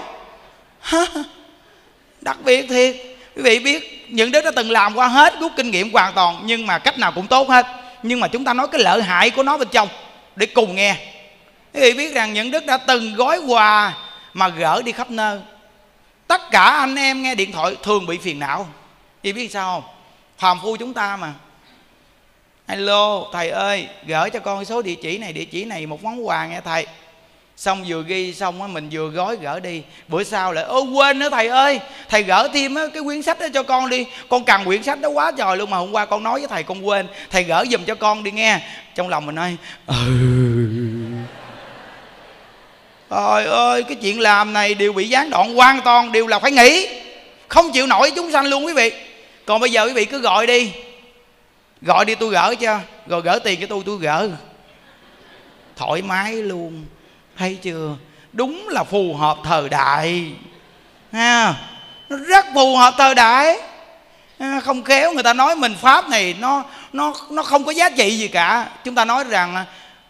đặc 2.22 2.38
biệt 2.44 2.66
thiệt 2.70 2.96
quý 3.36 3.42
vị 3.42 3.60
biết 3.60 4.06
những 4.10 4.32
đứa 4.32 4.42
đã 4.42 4.52
từng 4.56 4.72
làm 4.72 4.96
qua 4.96 5.08
hết 5.08 5.40
rút 5.40 5.52
kinh 5.56 5.72
nghiệm 5.72 5.94
hoàn 5.94 6.14
toàn, 6.14 6.42
nhưng 6.44 6.68
mà 6.68 6.80
cách 6.80 7.00
nào 7.00 7.12
cũng 7.12 7.28
tốt 7.28 7.50
hết. 7.50 7.68
Nhưng 8.04 8.20
mà 8.20 8.28
chúng 8.28 8.46
ta 8.46 8.54
nói 8.54 8.68
cái 8.72 8.82
lợi 8.82 9.02
hại 9.04 9.30
của 9.30 9.44
nó 9.44 9.58
bên 9.58 9.68
trong, 9.72 9.88
để 10.36 10.46
cùng 10.46 10.76
nghe. 10.76 10.96
Quý 11.74 11.82
vị 11.82 11.94
biết 11.94 12.14
rằng 12.14 12.34
những 12.34 12.52
đức 12.52 12.66
đã 12.66 12.78
từng 12.78 13.16
gói 13.16 13.40
quà 13.48 13.94
mà 14.34 14.48
gỡ 14.48 14.82
đi 14.82 14.92
khắp 14.92 15.12
nơi. 15.12 15.40
Tất 16.28 16.42
cả 16.52 16.64
anh 16.64 16.96
em 16.96 17.24
nghe 17.24 17.36
điện 17.36 17.52
thoại 17.52 17.76
thường 17.84 18.06
bị 18.06 18.18
phiền 18.18 18.40
não. 18.40 18.68
Vì 19.24 19.34
biết 19.34 19.52
sao 19.52 19.82
không? 19.82 19.92
Phàm 20.38 20.60
phu 20.62 20.78
chúng 20.78 20.94
ta 20.94 21.18
mà. 21.18 21.34
Alo, 22.66 23.24
thầy 23.34 23.50
ơi 23.50 23.88
gửi 24.06 24.30
cho 24.30 24.40
con 24.40 24.66
số 24.66 24.82
địa 24.82 24.96
chỉ 24.96 25.18
này, 25.18 25.34
địa 25.34 25.46
chỉ 25.46 25.66
này 25.66 25.86
một 25.86 26.04
món 26.04 26.28
quà 26.28 26.46
nghe 26.46 26.62
thầy 26.62 26.86
xong 27.58 27.84
vừa 27.88 28.04
ghi 28.08 28.34
xong 28.34 28.62
á, 28.62 28.68
mình 28.68 28.90
vừa 28.92 29.08
gói 29.08 29.38
gỡ 29.42 29.60
đi. 29.60 29.82
Bữa 30.08 30.24
sau 30.24 30.54
lại, 30.54 30.64
ô, 30.64 30.84
quên 30.84 31.20
nữa, 31.20 31.30
thầy 31.32 31.48
ơi. 31.48 31.80
Thầy 32.10 32.24
gỡ 32.24 32.50
thêm 32.54 32.76
á, 32.76 32.84
cái 32.94 33.04
quyển 33.04 33.22
sách 33.22 33.40
đó 33.40 33.48
cho 33.54 33.64
con 33.64 33.90
đi. 33.90 34.06
Con 34.30 34.44
cần 34.44 34.66
quyển 34.66 34.84
sách 34.84 35.02
đó 35.02 35.10
quá 35.10 35.32
trời 35.38 35.58
luôn 35.58 35.70
mà 35.70 35.78
hôm 35.78 35.92
qua 35.92 36.06
con 36.06 36.24
nói 36.24 36.40
với 36.40 36.48
thầy 36.48 36.64
con 36.64 36.88
quên. 36.88 37.08
Thầy 37.30 37.44
gỡ 37.44 37.66
giùm 37.72 37.84
cho 37.84 37.96
con 37.96 38.24
đi 38.24 38.32
nghe. 38.32 38.60
Trong 38.96 39.10
lòng 39.10 39.26
mình 39.26 39.36
nói 39.36 39.58
ừ. 39.88 39.96
Trời 43.10 43.46
ơi, 43.46 43.84
cái 43.84 43.96
chuyện 43.96 44.20
làm 44.20 44.54
này 44.54 44.74
đều 44.74 44.94
bị 44.94 45.10
gián 45.10 45.30
đoạn 45.30 45.56
hoàn 45.56 45.82
toàn, 45.82 46.12
đều 46.12 46.28
là 46.28 46.40
phải 46.40 46.52
nghỉ. 46.52 46.88
Không 47.48 47.72
chịu 47.72 47.88
nổi 47.88 48.12
chúng 48.16 48.32
sanh 48.32 48.46
luôn 48.46 48.66
quý 48.66 48.74
vị. 48.74 48.92
Còn 49.46 49.62
bây 49.62 49.70
giờ 49.70 49.86
quý 49.86 49.94
vị 49.94 50.06
cứ 50.06 50.20
gọi 50.20 50.48
đi. 50.48 50.72
Gọi 51.82 52.06
đi 52.06 52.16
tôi 52.16 52.30
gỡ 52.30 52.56
cho. 52.60 52.80
Rồi 53.08 53.22
gỡ 53.22 53.40
tiền 53.44 53.60
cho 53.62 53.68
tôi 53.68 53.84
tôi 53.86 53.98
gỡ. 53.98 54.30
Thoải 55.76 56.02
mái 56.02 56.34
luôn 56.34 56.86
thấy 57.42 57.58
chưa? 57.62 57.96
Đúng 58.34 58.68
là 58.70 58.84
phù 58.84 59.14
hợp 59.14 59.38
thời 59.44 59.70
đại. 59.70 60.32
Ha? 61.14 61.54
Nó 62.10 62.18
rất 62.18 62.46
phù 62.54 62.76
hợp 62.76 62.94
thời 62.98 63.16
đại. 63.16 63.58
Không 64.64 64.84
khéo 64.84 65.14
người 65.14 65.24
ta 65.24 65.34
nói 65.34 65.56
mình 65.56 65.76
pháp 65.82 66.10
này, 66.10 66.36
nó 66.40 66.64
nó 66.94 67.14
nó 67.30 67.44
không 67.44 67.64
có 67.64 67.72
giá 67.72 67.90
trị 67.90 68.18
gì 68.18 68.28
cả. 68.28 68.66
Chúng 68.84 68.96
ta 68.96 69.06
nói 69.06 69.24
rằng 69.24 69.66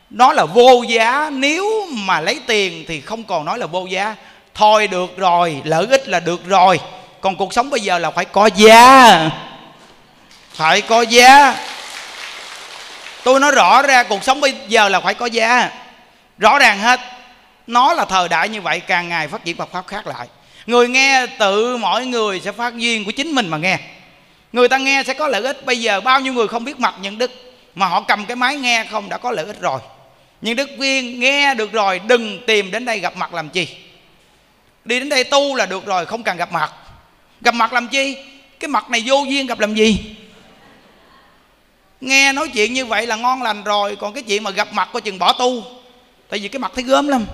nó 0.10 0.34
là 0.34 0.46
vô 0.46 0.84
giá. 0.88 1.30
Nếu 1.34 1.88
mà 1.90 2.20
lấy 2.20 2.40
tiền 2.48 2.86
thì 2.88 3.02
không 3.02 3.24
còn 3.24 3.46
nói 3.46 3.60
là 3.60 3.66
vô 3.66 3.86
giá. 3.86 4.16
Thôi 4.54 4.88
được 4.88 5.18
rồi, 5.18 5.62
lợi 5.66 5.86
ích 5.90 6.08
là 6.08 6.20
được 6.20 6.46
rồi. 6.46 6.80
Còn 7.22 7.36
cuộc 7.36 7.54
sống 7.54 7.70
bây 7.70 7.80
giờ 7.80 8.00
là 8.00 8.12
phải 8.12 8.26
có 8.26 8.50
giá. 8.56 9.30
Phải 10.54 10.82
có 10.82 11.02
giá. 11.02 11.56
Tôi 13.24 13.40
nói 13.40 13.52
rõ 13.52 13.82
ra, 13.82 14.04
cuộc 14.04 14.24
sống 14.24 14.42
bây 14.42 14.54
giờ 14.68 14.90
là 14.90 15.00
phải 15.00 15.14
có 15.14 15.26
giá. 15.26 15.70
Rõ 16.38 16.60
ràng 16.60 16.80
hết 16.80 17.00
nó 17.68 17.94
là 17.94 18.06
thời 18.06 18.30
đại 18.30 18.50
như 18.50 18.62
vậy, 18.62 18.80
càng 18.80 19.10
ngày 19.10 19.28
phát 19.28 19.46
triển 19.46 19.58
Phật 19.58 19.72
pháp 19.72 19.88
khác 19.88 20.08
lại. 20.08 20.28
Người 20.66 20.88
nghe 20.88 21.28
tự 21.40 21.78
mỗi 21.78 22.06
người 22.06 22.40
sẽ 22.40 22.52
phát 22.52 22.78
duyên 22.78 23.06
của 23.06 23.12
chính 23.12 23.32
mình 23.32 23.48
mà 23.48 23.58
nghe. 23.58 23.80
Người 24.54 24.70
ta 24.70 24.78
nghe 24.78 25.04
sẽ 25.08 25.14
có 25.14 25.28
lợi 25.28 25.42
ích. 25.42 25.66
Bây 25.66 25.82
giờ 25.82 26.02
bao 26.02 26.20
nhiêu 26.20 26.34
người 26.34 26.48
không 26.48 26.64
biết 26.64 26.80
mặt 26.80 26.96
nhân 27.02 27.18
đức 27.18 27.32
mà 27.76 27.88
họ 27.88 28.02
cầm 28.02 28.26
cái 28.26 28.36
máy 28.36 28.56
nghe 28.56 28.86
không 28.92 29.10
đã 29.10 29.18
có 29.18 29.32
lợi 29.32 29.46
ích 29.46 29.62
rồi. 29.62 29.80
Nhưng 30.42 30.56
đức 30.56 30.70
viên 30.80 31.20
nghe 31.20 31.54
được 31.54 31.72
rồi, 31.72 32.02
đừng 32.08 32.46
tìm 32.48 32.72
đến 32.72 32.86
đây 32.86 33.00
gặp 33.00 33.18
mặt 33.18 33.34
làm 33.34 33.50
chi? 33.50 33.68
Đi 34.86 35.00
đến 35.00 35.10
đây 35.10 35.24
tu 35.24 35.56
là 35.56 35.66
được 35.66 35.86
rồi, 35.86 36.06
không 36.06 36.24
cần 36.24 36.38
gặp 36.38 36.52
mặt. 36.52 36.72
Gặp 37.42 37.54
mặt 37.54 37.74
làm 37.74 37.88
chi? 37.88 38.18
Cái 38.60 38.68
mặt 38.68 38.90
này 38.90 39.04
vô 39.06 39.26
duyên 39.30 39.48
gặp 39.48 39.60
làm 39.60 39.76
gì? 39.76 40.16
Nghe 42.02 42.34
nói 42.34 42.48
chuyện 42.54 42.74
như 42.74 42.86
vậy 42.86 43.08
là 43.08 43.16
ngon 43.16 43.44
lành 43.44 43.64
rồi, 43.64 43.96
còn 43.96 44.14
cái 44.14 44.24
chuyện 44.24 44.44
mà 44.44 44.52
gặp 44.52 44.74
mặt 44.74 44.90
coi 44.94 45.02
chừng 45.02 45.20
bỏ 45.20 45.34
tu. 45.34 45.64
Tại 46.30 46.40
vì 46.40 46.48
cái 46.48 46.60
mặt 46.60 46.72
thấy 46.76 46.84
gớm 46.84 47.08
lắm 47.08 47.26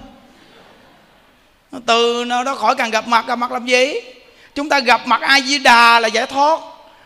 từ 1.85 2.25
nào 2.27 2.43
đó 2.43 2.55
khỏi 2.55 2.75
cần 2.75 2.89
gặp 2.91 3.07
mặt 3.07 3.27
gặp 3.27 3.35
mặt 3.35 3.51
làm 3.51 3.65
gì? 3.65 3.93
Chúng 4.55 4.69
ta 4.69 4.79
gặp 4.79 5.07
mặt 5.07 5.21
ai 5.21 5.41
di 5.41 5.59
đà 5.59 5.99
là 5.99 6.07
giải 6.07 6.25
thoát. 6.25 6.59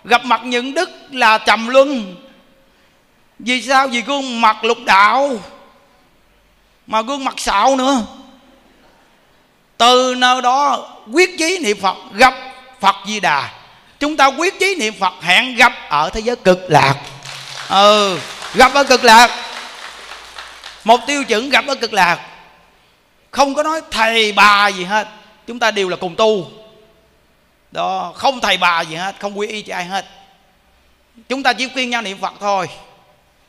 Gặp 0.03 0.25
mặt 0.25 0.41
những 0.43 0.73
đức 0.73 0.89
là 1.11 1.37
trầm 1.37 1.67
luân. 1.67 2.15
Vì 3.39 3.61
sao? 3.61 3.87
Vì 3.87 4.01
gương 4.01 4.41
mặt 4.41 4.63
lục 4.63 4.77
đạo, 4.85 5.39
mà 6.87 7.01
gương 7.01 7.23
mặt 7.23 7.33
xạo 7.37 7.75
nữa. 7.75 8.01
Từ 9.77 10.15
nơi 10.17 10.41
đó 10.41 10.89
quyết 11.11 11.37
chí 11.37 11.59
niệm 11.59 11.77
phật, 11.81 11.95
gặp 12.13 12.33
phật 12.79 12.95
di 13.07 13.19
đà 13.19 13.49
chúng 13.99 14.17
ta 14.17 14.25
quyết 14.25 14.59
chí 14.59 14.75
niệm 14.75 14.93
phật, 14.99 15.13
hẹn 15.21 15.55
gặp 15.55 15.73
ở 15.89 16.09
thế 16.09 16.19
giới 16.19 16.35
cực 16.35 16.59
lạc. 16.69 16.95
Ừ 17.69 18.19
gặp 18.53 18.73
ở 18.73 18.83
cực 18.83 19.03
lạc. 19.03 19.31
Một 20.83 21.07
tiêu 21.07 21.23
chuẩn 21.23 21.49
gặp 21.49 21.67
ở 21.67 21.75
cực 21.75 21.93
lạc 21.93 22.19
không 23.31 23.55
có 23.55 23.63
nói 23.63 23.81
thầy 23.91 24.31
bà 24.31 24.67
gì 24.67 24.83
hết. 24.83 25.07
Chúng 25.47 25.59
ta 25.59 25.71
đều 25.71 25.89
là 25.89 25.95
cùng 25.95 26.15
tu. 26.15 26.51
Đó, 27.71 28.13
không 28.15 28.39
thầy 28.39 28.57
bà 28.57 28.81
gì 28.81 28.95
hết, 28.95 29.15
không 29.19 29.39
quy 29.39 29.47
y 29.47 29.61
cho 29.61 29.75
ai 29.75 29.85
hết. 29.85 30.05
Chúng 31.29 31.43
ta 31.43 31.53
chỉ 31.53 31.69
khuyên 31.73 31.89
nhau 31.89 32.01
niệm 32.01 32.17
phật 32.17 32.33
thôi. 32.39 32.69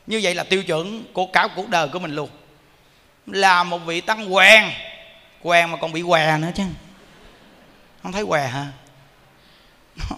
Như 0.07 0.19
vậy 0.23 0.35
là 0.35 0.43
tiêu 0.43 0.63
chuẩn 0.63 1.03
của 1.13 1.25
cả 1.25 1.47
cuộc 1.55 1.69
đời 1.69 1.87
của 1.87 1.99
mình 1.99 2.15
luôn. 2.15 2.29
Là 3.27 3.63
một 3.63 3.77
vị 3.77 4.01
tăng 4.01 4.33
quen 4.33 4.71
quen 5.41 5.71
mà 5.71 5.77
còn 5.77 5.91
bị 5.91 6.01
què 6.01 6.37
nữa 6.37 6.51
chứ. 6.55 6.63
Không 8.03 8.11
thấy 8.11 8.25
què 8.25 8.47
hả? 8.47 8.67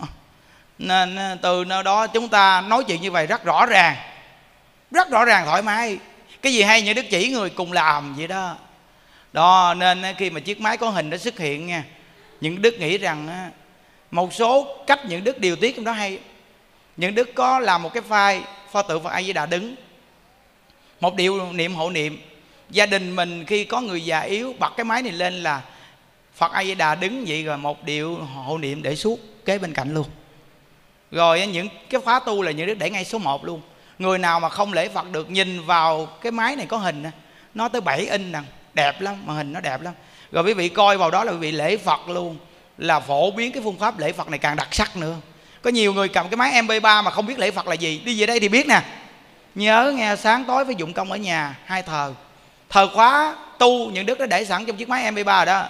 Nên 0.78 1.18
từ 1.42 1.64
nơi 1.68 1.84
đó 1.84 2.08
chúng 2.08 2.30
ta 2.30 2.62
nói 2.62 2.84
chuyện 2.84 3.02
như 3.02 3.12
vậy 3.12 3.28
rất 3.28 3.44
rõ 3.44 3.66
ràng. 3.66 3.96
Rất 4.92 5.10
rõ 5.10 5.26
ràng 5.26 5.46
thoải 5.46 5.62
mái. 5.62 5.98
Cái 6.42 6.54
gì 6.54 6.62
hay 6.62 6.82
như 6.82 6.94
đức 6.94 7.06
chỉ 7.10 7.30
người 7.30 7.50
cùng 7.50 7.72
làm 7.72 8.16
vậy 8.16 8.28
đó 8.28 8.56
đó, 9.36 9.74
nên 9.78 10.04
khi 10.18 10.30
mà 10.30 10.40
chiếc 10.40 10.62
máy 10.62 10.78
có 10.78 10.90
hình 10.90 11.10
nó 11.10 11.18
xuất 11.18 11.40
hiện 11.40 11.68
nha, 11.68 11.84
những 12.42 12.62
đức 12.62 12.80
nghĩ 12.80 12.98
rằng 12.98 13.52
một 14.12 14.34
số 14.34 14.78
cách 14.88 15.00
những 15.06 15.24
đức 15.24 15.40
điều 15.40 15.56
tiết 15.56 15.76
trong 15.76 15.86
đó 15.86 15.92
hay. 15.92 16.20
Những 16.98 17.16
đức 17.16 17.30
có 17.36 17.60
làm 17.60 17.84
một 17.84 17.94
cái 17.94 18.04
file, 18.10 18.42
pho 18.72 18.82
tượng 18.82 19.04
phật 19.04 19.10
a 19.10 19.22
di 19.22 19.34
đà 19.34 19.46
đứng. 19.46 19.76
Một 21.00 21.16
điều 21.16 21.52
niệm 21.52 21.76
hộ 21.76 21.90
niệm, 21.90 22.22
gia 22.70 22.86
đình 22.86 23.16
mình 23.16 23.46
khi 23.46 23.64
có 23.64 23.82
người 23.82 24.06
già 24.06 24.20
yếu, 24.20 24.54
bật 24.60 24.74
cái 24.78 24.84
máy 24.84 25.02
này 25.02 25.12
lên 25.12 25.34
là 25.34 25.62
phật 26.36 26.52
a 26.52 26.64
di 26.64 26.76
đà 26.76 26.96
đứng 26.96 27.26
vậy 27.28 27.44
rồi 27.44 27.58
một 27.58 27.84
điệu 27.84 28.16
hộ 28.16 28.58
niệm 28.58 28.84
để 28.84 28.96
suốt 28.96 29.20
kế 29.46 29.58
bên 29.58 29.74
cạnh 29.74 29.94
luôn. 29.94 30.08
Rồi 31.12 31.48
những 31.48 31.68
cái 31.90 32.02
khóa 32.02 32.20
tu 32.20 32.42
là 32.42 32.52
những 32.52 32.68
đức 32.68 32.78
để 32.78 32.90
ngay 32.90 33.06
số 33.06 33.18
1 33.18 33.46
luôn. 33.46 33.62
Người 34.00 34.18
nào 34.18 34.40
mà 34.40 34.50
không 34.50 34.74
lễ 34.74 34.90
phật 34.90 35.12
được 35.12 35.30
nhìn 35.30 35.66
vào 35.66 36.06
cái 36.06 36.32
máy 36.32 36.56
này 36.56 36.66
có 36.66 36.78
hình 36.78 37.04
nó 37.54 37.68
tới 37.68 37.82
7 37.82 38.08
in 38.08 38.32
nè 38.32 38.40
đẹp 38.76 39.02
lắm 39.02 39.16
mà 39.26 39.34
hình 39.34 39.54
nó 39.54 39.60
đẹp 39.60 39.82
lắm. 39.82 39.94
Rồi 40.32 40.44
quý 40.44 40.54
vị 40.54 40.70
coi 40.70 40.98
vào 40.98 41.12
đó 41.12 41.24
là 41.24 41.32
quý 41.32 41.38
vị 41.38 41.52
lễ 41.52 41.78
phật 41.78 42.10
luôn, 42.10 42.38
là 42.78 43.00
phổ 43.00 43.32
biến 43.32 43.52
cái 43.52 43.64
phương 43.64 43.80
pháp 43.80 44.00
lễ 44.00 44.12
phật 44.12 44.30
này 44.30 44.40
càng 44.40 44.56
đặc 44.56 44.68
sắc 44.72 44.98
nữa. 44.98 45.16
Có 45.62 45.70
nhiều 45.70 45.94
người 45.94 46.08
cầm 46.08 46.30
cái 46.30 46.38
máy 46.38 46.52
mp3 46.62 47.04
mà 47.04 47.12
không 47.12 47.26
biết 47.26 47.40
lễ 47.40 47.52
phật 47.52 47.68
là 47.68 47.74
gì. 47.74 48.02
Đi 48.06 48.20
về 48.20 48.26
đây 48.26 48.40
thì 48.40 48.50
biết 48.50 48.68
nè. 48.68 48.82
Nhớ 49.56 49.94
nghe, 49.96 50.16
sáng 50.16 50.46
tối 50.46 50.66
phải 50.66 50.76
dụng 50.76 50.94
công 50.94 51.12
ở 51.12 51.18
nhà, 51.18 51.56
hai 51.66 51.84
thờ. 51.84 52.14
Thờ 52.70 52.90
khóa 52.94 53.36
tu 53.60 53.92
những 53.92 54.06
đức 54.06 54.20
nó 54.20 54.26
để 54.26 54.46
sẵn 54.46 54.66
trong 54.66 54.78
chiếc 54.78 54.90
máy 54.90 55.12
mp3 55.12 55.46
đó. 55.46 55.68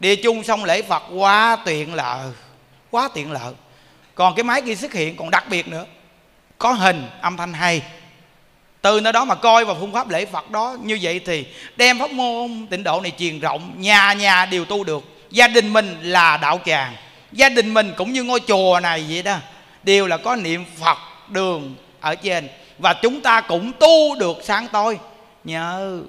Đi 0.00 0.16
chung 0.16 0.44
xong 0.44 0.64
lễ 0.64 0.82
phật, 0.82 1.02
quá 1.14 1.56
tiện 1.64 1.94
lợi, 1.94 2.32
quá 2.90 3.08
tiện 3.14 3.32
lợi. 3.32 3.54
Còn 4.14 4.34
cái 4.34 4.44
máy 4.44 4.62
kia 4.62 4.74
xuất 4.74 4.92
hiện 4.92 5.16
còn 5.16 5.30
đặc 5.30 5.44
biệt 5.50 5.68
nữa. 5.68 5.84
Có 6.58 6.72
hình, 6.72 7.08
âm 7.20 7.36
thanh 7.36 7.52
hay 7.52 7.82
từ 8.88 9.00
nơi 9.00 9.12
đó 9.12 9.24
mà 9.24 9.34
coi 9.34 9.64
vào 9.64 9.76
phương 9.80 9.92
pháp 9.92 10.08
lễ 10.08 10.24
phật 10.24 10.50
đó 10.50 10.76
như 10.82 10.98
vậy 11.02 11.20
thì 11.26 11.46
đem 11.76 11.98
pháp 11.98 12.10
môn 12.10 12.66
tịnh 12.70 12.82
độ 12.82 13.00
này 13.00 13.12
truyền 13.18 13.40
rộng, 13.40 13.72
nhà 13.76 14.12
nhà 14.12 14.46
đều 14.46 14.64
tu 14.64 14.84
được. 14.84 15.04
Gia 15.30 15.48
đình 15.48 15.72
mình 15.72 15.98
là 16.02 16.36
đạo 16.36 16.60
tràng, 16.64 16.94
gia 17.32 17.48
đình 17.48 17.74
mình 17.74 17.92
cũng 17.96 18.12
như 18.12 18.22
ngôi 18.22 18.40
chùa 18.40 18.80
này 18.82 19.04
vậy 19.08 19.22
đó, 19.22 19.36
đều 19.82 20.06
là 20.06 20.16
có 20.16 20.36
niệm 20.36 20.64
phật 20.76 20.98
đường 21.28 21.74
ở 22.00 22.14
trên. 22.14 22.48
Và 22.78 22.94
chúng 23.02 23.20
ta 23.20 23.40
cũng 23.40 23.72
tu 23.72 24.18
được 24.18 24.36
sáng 24.42 24.68
tối. 24.68 24.98
Nhớ, 25.44 26.00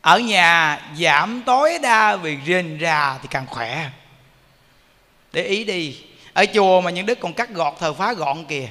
ở 0.00 0.18
nhà 0.18 0.80
giảm 0.98 1.42
tối 1.46 1.78
đa 1.82 2.16
vì 2.16 2.36
rền 2.46 2.78
rà 2.82 3.18
thì 3.22 3.28
càng 3.30 3.46
khỏe. 3.46 3.90
Để 5.32 5.42
ý 5.42 5.64
đi, 5.64 5.96
ở 6.32 6.46
chùa 6.54 6.80
mà 6.80 6.90
những 6.90 7.06
đức 7.06 7.20
còn 7.20 7.32
cắt 7.32 7.50
gọt 7.50 7.74
thờ 7.80 7.92
phá 7.92 8.12
gọn 8.12 8.44
kìa 8.44 8.68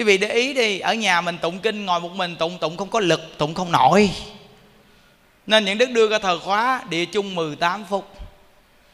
quý 0.00 0.04
vị 0.04 0.18
để 0.18 0.28
ý 0.28 0.54
đi, 0.54 0.78
ở 0.78 0.94
nhà 0.94 1.20
mình 1.20 1.38
tụng 1.38 1.58
kinh, 1.58 1.86
ngồi 1.86 2.00
một 2.00 2.12
mình 2.12 2.36
tụng 2.36 2.58
tụng 2.58 2.76
không 2.76 2.90
có 2.90 3.00
lực, 3.00 3.38
tụng 3.38 3.54
không 3.54 3.72
nổi. 3.72 4.10
Nên 5.46 5.64
những 5.64 5.78
đức 5.78 5.90
đưa 5.90 6.08
ra 6.08 6.18
thờ 6.18 6.38
khóa, 6.38 6.82
địa 6.88 7.04
chung 7.04 7.34
18 7.34 7.84
phút. 7.84 8.08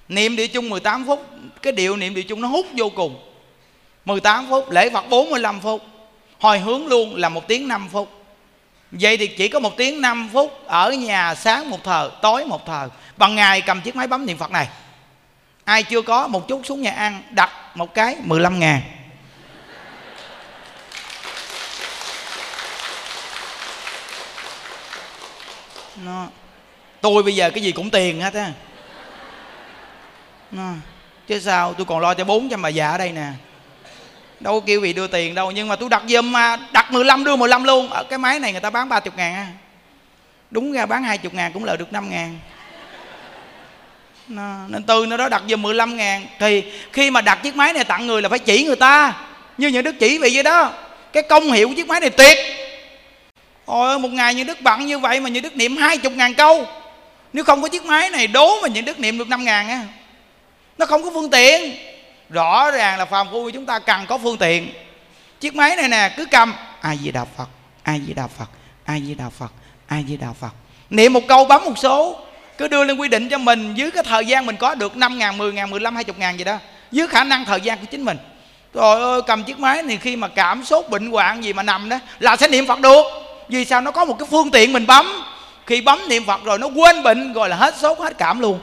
Niệm 0.09 0.36
địa 0.36 0.46
chung 0.46 0.68
18 0.68 1.07
phút, 1.07 1.26
cái 1.62 1.72
điệu 1.72 1.96
niệm 1.96 2.14
địa 2.14 2.22
chung 2.22 2.40
nó 2.40 2.48
hút 2.48 2.66
vô 2.76 2.90
cùng. 2.96 3.16
18 4.04 4.46
phút, 4.50 4.70
lễ 4.70 4.90
Phật 4.90 5.09
45 5.09 5.61
phút. 5.61 5.82
Hồi 6.40 6.59
hướng 6.59 6.86
luôn 6.86 7.14
là 7.14 7.28
một 7.28 7.48
tiếng 7.48 7.68
5 7.68 7.88
phút. 7.92 8.24
Vậy 8.90 9.16
thì 9.16 9.26
chỉ 9.26 9.48
có 9.48 9.61
một 9.61 9.76
tiếng 9.76 10.00
5 10.00 10.30
phút 10.32 10.66
Ở 10.66 10.92
nhà 10.92 11.34
sáng 11.34 11.70
một 11.70 11.84
thờ, 11.84 12.11
Tối 12.22 12.44
một 12.44 12.66
thờ. 12.66 12.88
Bằng 13.16 13.34
ngày 13.34 13.61
cầm 13.61 13.80
chiếc 13.80 13.96
máy 13.96 14.07
bấm 14.07 14.26
niệm 14.26 14.38
Phật 14.38 14.50
này. 14.50 14.68
Ai 15.64 15.82
chưa 15.82 16.02
có, 16.02 16.28
một 16.28 16.48
chút 16.48 16.61
xuống 16.64 16.82
nhà 16.82 16.90
ăn, 16.90 17.22
Đặt 17.30 17.50
một 17.74 17.94
cái 17.94 18.16
15 18.24 18.61
ngàn. 18.61 18.80
Nó. 26.05 26.26
Tôi 27.01 27.22
bây 27.22 27.34
giờ 27.34 27.51
cái 27.51 27.62
gì 27.62 27.72
cũng 27.72 27.90
tiền 27.90 28.20
hết 28.20 28.34
á. 28.34 28.51
Nó. 30.51 30.72
Chứ 31.28 31.40
sao 31.40 31.74
tôi 31.74 31.86
còn 31.86 32.01
lo 32.01 32.14
cho 32.14 32.24
400 32.24 32.62
bà 32.62 32.68
già 32.68 32.90
ở 32.90 32.99
đây 32.99 33.12
nè. 33.12 33.26
Đâu 34.40 34.61
có 34.61 34.66
kêu 34.66 34.80
vị 34.80 34.92
đưa 34.92 35.07
tiền 35.07 35.34
đâu 35.34 35.51
nhưng 35.51 35.68
mà 35.68 35.76
tôi 35.76 35.88
đặt 35.88 36.03
giùm 36.09 36.32
mà 36.32 36.57
đặt 36.72 36.92
15 36.92 37.24
đưa 37.24 37.36
15 37.36 37.64
luôn. 37.64 37.90
Ở 37.90 38.05
cái 38.05 38.18
máy 38.18 38.40
này 38.40 38.53
người 38.53 38.61
ta 38.61 38.70
bán 38.70 38.88
30 38.88 39.12
ngàn 39.16 39.34
á. 39.34 39.47
Đúng 40.51 40.72
ra 40.72 40.86
bán 40.86 41.03
20 41.03 41.30
ngàn 41.34 41.53
cũng 41.53 41.64
lợi 41.64 41.76
được 41.76 41.92
5 41.92 42.11
ngàn. 42.11 42.38
Nó, 44.28 44.57
nên 44.68 44.82
tư 44.82 45.07
nó 45.07 45.16
đó 45.16 45.28
đặt 45.28 45.42
giùm 45.49 45.62
15 45.62 45.97
ngàn. 45.97 46.26
Thì 46.38 46.64
khi 46.92 47.11
mà 47.11 47.20
đặt 47.20 47.42
chiếc 47.42 47.57
máy 47.57 47.72
này 47.72 47.84
tặng 47.84 48.07
người 48.07 48.22
là 48.22 48.28
phải 48.28 48.38
chỉ 48.38 48.64
người 48.64 48.76
ta. 48.76 49.14
Như 49.59 49.68
những 49.68 49.84
đức 49.84 49.94
chỉ 50.01 50.18
vậy 50.18 50.30
vậy 50.34 50.42
đó. 50.42 50.72
Cái 51.12 51.22
công 51.22 51.53
hiệu 51.53 51.68
của 51.68 51.74
chiếc 51.74 51.86
máy 51.86 52.01
này 52.01 52.11
tuyệt 52.11 52.38
Ôi 53.66 53.98
một 53.98 54.12
ngày 54.12 54.34
như 54.34 54.44
Đức 54.44 54.60
bận 54.60 54.86
như 54.86 54.98
vậy 54.98 55.20
mà 55.20 55.28
như 55.28 55.40
Đức 55.40 55.56
niệm 55.56 55.76
hai 55.76 55.98
chục 55.98 56.12
ngàn 56.12 56.34
câu. 56.34 56.66
Nếu 57.32 57.44
không 57.44 57.62
có 57.62 57.68
chiếc 57.68 57.84
máy 57.84 58.10
này 58.10 58.26
đố 58.26 58.60
mà 58.62 58.68
như 58.68 58.80
Đức 58.80 58.98
niệm 58.98 59.18
được 59.18 59.28
năm 59.28 59.44
ngàn 59.44 59.68
á. 59.68 59.80
Nó 60.78 60.86
không 60.86 61.02
có 61.02 61.10
phương 61.14 61.30
tiện. 61.30 61.76
Rõ 62.30 62.70
ràng 62.70 62.98
là 62.98 63.04
phàm 63.04 63.26
phu 63.30 63.50
chúng 63.50 63.66
ta 63.66 63.78
cần 63.78 64.06
có 64.06 64.18
phương 64.18 64.38
tiện. 64.38 64.72
Chiếc 65.40 65.54
máy 65.54 65.76
này 65.76 65.88
nè 65.88 66.14
cứ 66.16 66.24
cầm. 66.24 66.54
Ai 66.80 66.98
Di 67.04 67.10
Đà 67.10 67.24
Phật 67.36 67.48
Ai 67.82 68.00
Di 68.06 68.12
Đà 68.14 68.26
Phật 68.38 68.46
Ai 68.84 69.02
Di 69.06 69.14
Đà 69.14 69.28
Phật 69.38 69.52
Ai 69.86 70.04
Di 70.08 70.16
Đà 70.16 70.28
Phật 70.40 70.52
Niệm 70.90 71.12
một 71.12 71.22
câu 71.28 71.44
bấm 71.44 71.64
một 71.64 71.78
số. 71.78 72.18
Cứ 72.58 72.68
đưa 72.68 72.84
lên 72.84 72.96
quy 72.96 73.08
định 73.08 73.28
cho 73.28 73.38
mình 73.38 73.74
Dưới 73.74 73.90
cái 73.90 74.04
thời 74.04 74.26
gian 74.26 74.46
mình 74.46 74.56
có 74.56 74.74
được 74.74 74.96
5 74.96 75.18
ngàn, 75.18 75.38
10 75.38 75.52
ngàn, 75.52 75.70
15, 75.70 75.94
20 75.94 76.14
ngàn 76.18 76.38
gì 76.38 76.44
đó. 76.44 76.58
Dưới 76.92 77.06
khả 77.06 77.24
năng 77.24 77.44
thời 77.44 77.60
gian 77.60 77.78
của 77.78 77.86
chính 77.90 78.04
mình. 78.04 78.18
Trời 78.74 79.00
ơi 79.00 79.20
cầm 79.26 79.44
chiếc 79.44 79.58
máy 79.58 79.82
này 79.82 79.98
khi 80.02 80.16
mà 80.16 80.28
cảm 80.28 80.64
sốt 80.64 80.88
bệnh 80.90 81.10
hoạn 81.10 81.44
gì 81.44 81.52
mà 81.52 81.62
nằm 81.62 81.88
đó 81.88 81.98
Là 82.18 82.36
sẽ 82.36 82.48
niệm 82.48 82.66
Phật 82.66 82.80
được 82.80 83.25
vì 83.49 83.64
sao? 83.64 83.80
Nó 83.80 83.90
có 83.90 84.05
một 84.05 84.18
cái 84.18 84.28
phương 84.30 84.51
tiện 84.51 84.72
mình 84.72 84.86
bấm. 84.86 85.07
Khi 85.66 85.80
bấm 85.80 85.99
niệm 86.09 86.24
phật 86.24 86.44
rồi 86.44 86.59
nó 86.59 86.66
quên 86.66 87.03
bệnh 87.03 87.32
rồi 87.32 87.49
là 87.49 87.57
hết 87.57 87.76
sốt 87.76 87.99
hết 87.99 88.18
cảm 88.18 88.40
luôn. 88.40 88.61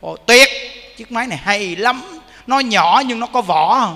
Ồ, 0.00 0.16
tuyệt. 0.16 0.48
Chiếc 0.96 1.12
máy 1.12 1.26
này 1.26 1.38
hay 1.38 1.76
lắm. 1.76 2.02
Nó 2.46 2.58
nhỏ 2.58 3.02
nhưng 3.06 3.20
nó 3.20 3.26
có 3.26 3.40
vỏ. 3.40 3.92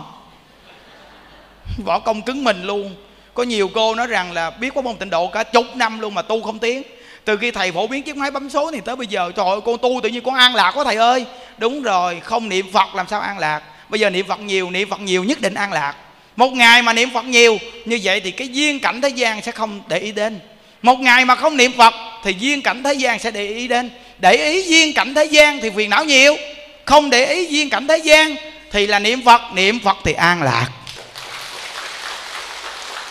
Vỏ 1.84 1.98
công 1.98 2.22
cứng 2.22 2.44
mình 2.44 2.62
luôn. 2.62 2.94
Có 3.34 3.42
nhiều 3.42 3.70
cô 3.74 3.94
nói 3.94 4.06
rằng 4.06 4.32
là 4.32 4.50
biết 4.50 4.74
có 4.74 4.82
môn 4.82 4.96
tịnh 4.96 5.10
độ 5.10 5.26
cả 5.26 5.42
chục 5.42 5.64
năm 5.74 6.00
luôn 6.00 6.14
mà 6.14 6.22
tu 6.22 6.42
không 6.42 6.58
tiến. 6.58 6.82
Từ 7.24 7.36
khi 7.36 7.50
thầy 7.50 7.72
phổ 7.72 7.86
biến 7.86 8.02
chiếc 8.02 8.16
máy 8.16 8.30
bấm 8.30 8.50
số 8.50 8.70
thì 8.72 8.80
tới 8.80 8.96
bây 8.96 9.06
giờ 9.06 9.32
trời 9.36 9.46
ơi 9.46 9.60
con 9.64 9.78
tu 9.82 10.00
tự 10.02 10.08
nhiên 10.08 10.22
con 10.24 10.34
an 10.34 10.54
lạc 10.54 10.72
quá 10.74 10.84
thầy 10.84 10.96
ơi. 10.96 11.26
Đúng 11.58 11.82
rồi 11.82 12.20
không 12.20 12.48
niệm 12.48 12.72
phật 12.72 12.94
làm 12.94 13.06
sao 13.08 13.20
an 13.20 13.38
lạc? 13.38 13.62
Bây 13.88 14.00
giờ 14.00 14.10
niệm 14.10 14.26
phật 14.28 14.40
nhiều 14.40 14.70
niệm 14.70 14.90
phật 14.90 15.00
nhiều 15.00 15.24
nhất 15.24 15.40
định 15.40 15.54
an 15.54 15.72
lạc 15.72 15.94
một 16.36 16.52
ngày 16.52 16.82
mà 16.82 16.92
niệm 16.92 17.10
phật 17.14 17.24
nhiều, 17.24 17.58
như 17.84 18.00
vậy 18.02 18.20
thì 18.20 18.30
cái 18.30 18.48
duyên 18.48 18.80
cảnh 18.80 19.00
thế 19.00 19.08
gian 19.08 19.42
sẽ 19.42 19.52
không 19.52 19.82
để 19.88 19.98
ý 19.98 20.12
đến. 20.12 20.40
Một 20.82 21.00
ngày 21.00 21.24
mà 21.24 21.34
không 21.34 21.56
niệm 21.56 21.72
phật, 21.78 21.94
thì 22.24 22.34
duyên 22.38 22.62
cảnh 22.62 22.82
thế 22.82 22.94
gian 22.94 23.18
sẽ 23.18 23.30
để 23.30 23.48
ý 23.48 23.68
đến. 23.68 23.90
Để 24.18 24.32
ý 24.32 24.62
duyên 24.62 24.92
cảnh 24.92 25.14
thế 25.14 25.24
gian 25.24 25.60
thì 25.62 25.70
phiền 25.70 25.90
não 25.90 26.04
nhiều. 26.04 26.36
Không 26.84 27.10
để 27.10 27.26
ý 27.26 27.46
duyên 27.46 27.70
cảnh 27.70 27.86
thế 27.86 27.96
gian 27.98 28.36
thì 28.70 28.86
là 28.86 28.98
niệm 28.98 29.22
phật 29.24 29.40
niệm 29.54 29.80
phật 29.80 29.96
thì 30.04 30.12
an 30.12 30.42
lạc. 30.42 30.68